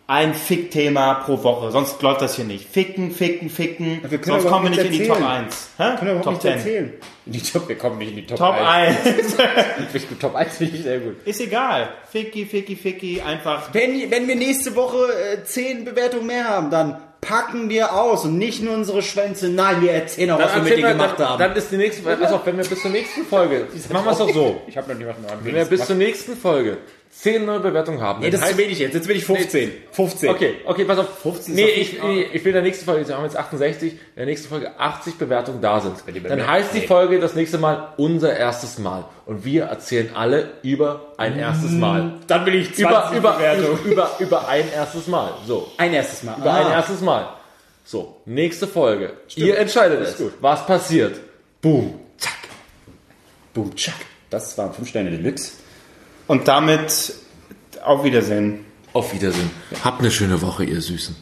Ein 0.09 0.33
Fick-Thema 0.33 1.13
pro 1.23 1.43
Woche, 1.43 1.69
sonst 1.69 2.01
läuft 2.01 2.23
das 2.23 2.35
hier 2.35 2.45
nicht. 2.45 2.67
Ficken, 2.67 3.11
ficken, 3.11 3.47
ficken, 3.47 4.01
wir 4.01 4.17
können 4.17 4.41
sonst 4.41 4.45
aber 4.47 4.55
kommen 4.55 4.75
wir 4.75 4.83
nicht 4.83 4.91
in 4.91 5.03
die 5.03 5.07
Top 5.07 5.17
erzählen. 5.17 5.45
1. 5.45 5.69
Hä? 5.77 5.83
Können 5.83 5.99
wir 5.99 6.11
überhaupt 6.13 6.23
Top 6.23 6.33
nicht 6.33 6.41
10. 6.41 6.51
erzählen. 6.51 6.93
Die 7.25 7.41
Top, 7.43 7.69
wir 7.69 7.77
kommen 7.77 7.97
nicht 7.99 8.09
in 8.09 8.15
die 8.15 8.25
Top, 8.25 8.37
Top 8.39 8.55
1. 8.55 8.97
Top 10.19 10.33
1 10.33 10.57
finde 10.57 10.77
ich 10.77 10.81
sehr 10.81 10.97
gut. 10.97 11.15
Ist 11.25 11.41
egal. 11.41 11.89
Ficky, 12.11 12.47
ficky, 12.47 12.75
ficky, 12.75 13.21
einfach. 13.21 13.71
Wenn, 13.71 14.09
wenn 14.09 14.27
wir 14.27 14.35
nächste 14.35 14.75
Woche 14.75 15.13
äh, 15.13 15.43
10 15.43 15.85
Bewertungen 15.85 16.25
mehr 16.25 16.49
haben, 16.49 16.71
dann 16.71 16.97
packen 17.21 17.69
wir 17.69 17.93
aus 17.93 18.25
und 18.25 18.39
nicht 18.39 18.63
nur 18.63 18.73
unsere 18.73 19.03
Schwänze. 19.03 19.49
Nein, 19.49 19.83
wir 19.83 19.91
erzählen 19.91 20.31
auch, 20.31 20.39
was 20.39 20.55
wir 20.55 20.61
mit 20.63 20.71
erzählen 20.71 20.87
denen 20.87 20.97
gemacht 20.97 21.19
dann, 21.19 21.29
haben. 21.29 21.39
Dann 21.39 21.55
ist 21.55 21.71
die 21.71 21.77
nächste 21.77 22.01
pass 22.01 22.31
auf, 22.31 22.45
wenn 22.47 22.57
wir 22.57 22.65
bis 22.65 22.81
zur 22.81 22.89
nächsten 22.89 23.25
Folge, 23.25 23.67
machen 23.93 24.05
wir 24.05 24.11
es 24.11 24.17
doch 24.17 24.33
so. 24.33 24.61
ich 24.67 24.75
habe 24.75 24.89
noch 24.91 24.97
nicht 24.97 25.07
was 25.07 25.43
Wenn 25.43 25.53
wir 25.53 25.65
bis 25.65 25.85
zur 25.85 25.97
nächsten 25.97 26.35
Folge 26.35 26.77
10 27.11 27.43
neue 27.45 27.59
Bewertungen 27.59 28.01
haben, 28.01 28.21
Nee, 28.21 28.29
das 28.29 28.39
ist 28.41 28.47
heißt- 28.47 28.51
zu 28.51 28.57
wenig 28.59 28.79
jetzt. 28.79 28.93
Jetzt 28.93 29.07
will 29.07 29.15
ich 29.17 29.25
15. 29.25 29.71
15. 29.91 30.29
Okay, 30.29 30.55
okay, 30.65 30.85
pass 30.85 30.99
auf. 30.99 31.19
15 31.21 31.53
ist 31.53 31.59
nee, 31.59 31.69
ich, 31.71 32.01
nee, 32.01 32.21
ich 32.31 32.43
will 32.45 32.49
in 32.49 32.53
der 32.53 32.61
nächsten 32.61 32.85
Folge, 32.85 33.07
wir 33.07 33.17
haben 33.17 33.23
jetzt 33.25 33.35
68, 33.35 33.93
in 33.93 33.99
der 34.15 34.25
nächsten 34.25 34.47
Folge 34.47 34.79
80 34.79 35.15
Bewertungen 35.17 35.59
da 35.59 35.81
sind. 35.81 35.95
Dann 36.29 36.47
heißt 36.47 36.73
die 36.73 36.79
Nee. 36.79 36.87
Folge 36.87 37.19
das 37.19 37.33
nächste 37.35 37.57
Mal 37.57 37.93
unser 37.97 38.37
erstes 38.37 38.77
Mal. 38.77 39.05
Und 39.25 39.43
wir 39.43 39.63
erzählen 39.65 40.11
alle 40.15 40.51
über 40.61 41.13
ein 41.17 41.37
erstes 41.37 41.71
Mal. 41.71 42.13
Dann 42.27 42.45
will 42.45 42.55
ich 42.55 42.67
20 42.75 42.79
Über, 42.87 43.11
über, 43.17 43.31
Bewertungen. 43.33 43.79
über, 43.91 44.11
über 44.19 44.47
ein 44.47 44.71
erstes 44.71 45.07
Mal. 45.07 45.33
So. 45.45 45.71
Ein 45.77 45.93
erstes 45.93 46.23
Mal. 46.23 46.37
Über 46.37 46.53
ein 46.53 46.71
erstes 46.71 47.01
Mal. 47.01 47.27
So, 47.85 48.17
nächste 48.25 48.67
Folge. 48.67 49.13
Ihr 49.35 49.57
entscheidet 49.57 50.01
es. 50.01 50.23
Was 50.41 50.65
passiert? 50.65 51.19
Boom. 51.61 51.99
Zack. 52.17 52.33
Boom, 53.53 53.75
tschack. 53.75 53.95
Das 54.29 54.55
waren 54.57 54.71
5 54.73 54.87
Sterne 54.87 55.09
Deluxe. 55.11 55.53
Und 56.29 56.47
damit 56.47 57.15
auf 57.83 58.03
Wiedersehen. 58.03 58.63
Auf 58.93 59.13
Wiedersehen. 59.15 59.49
Habt 59.83 59.99
eine 59.99 60.11
schöne 60.11 60.39
Woche, 60.43 60.63
ihr 60.63 60.79
Süßen. 60.79 61.15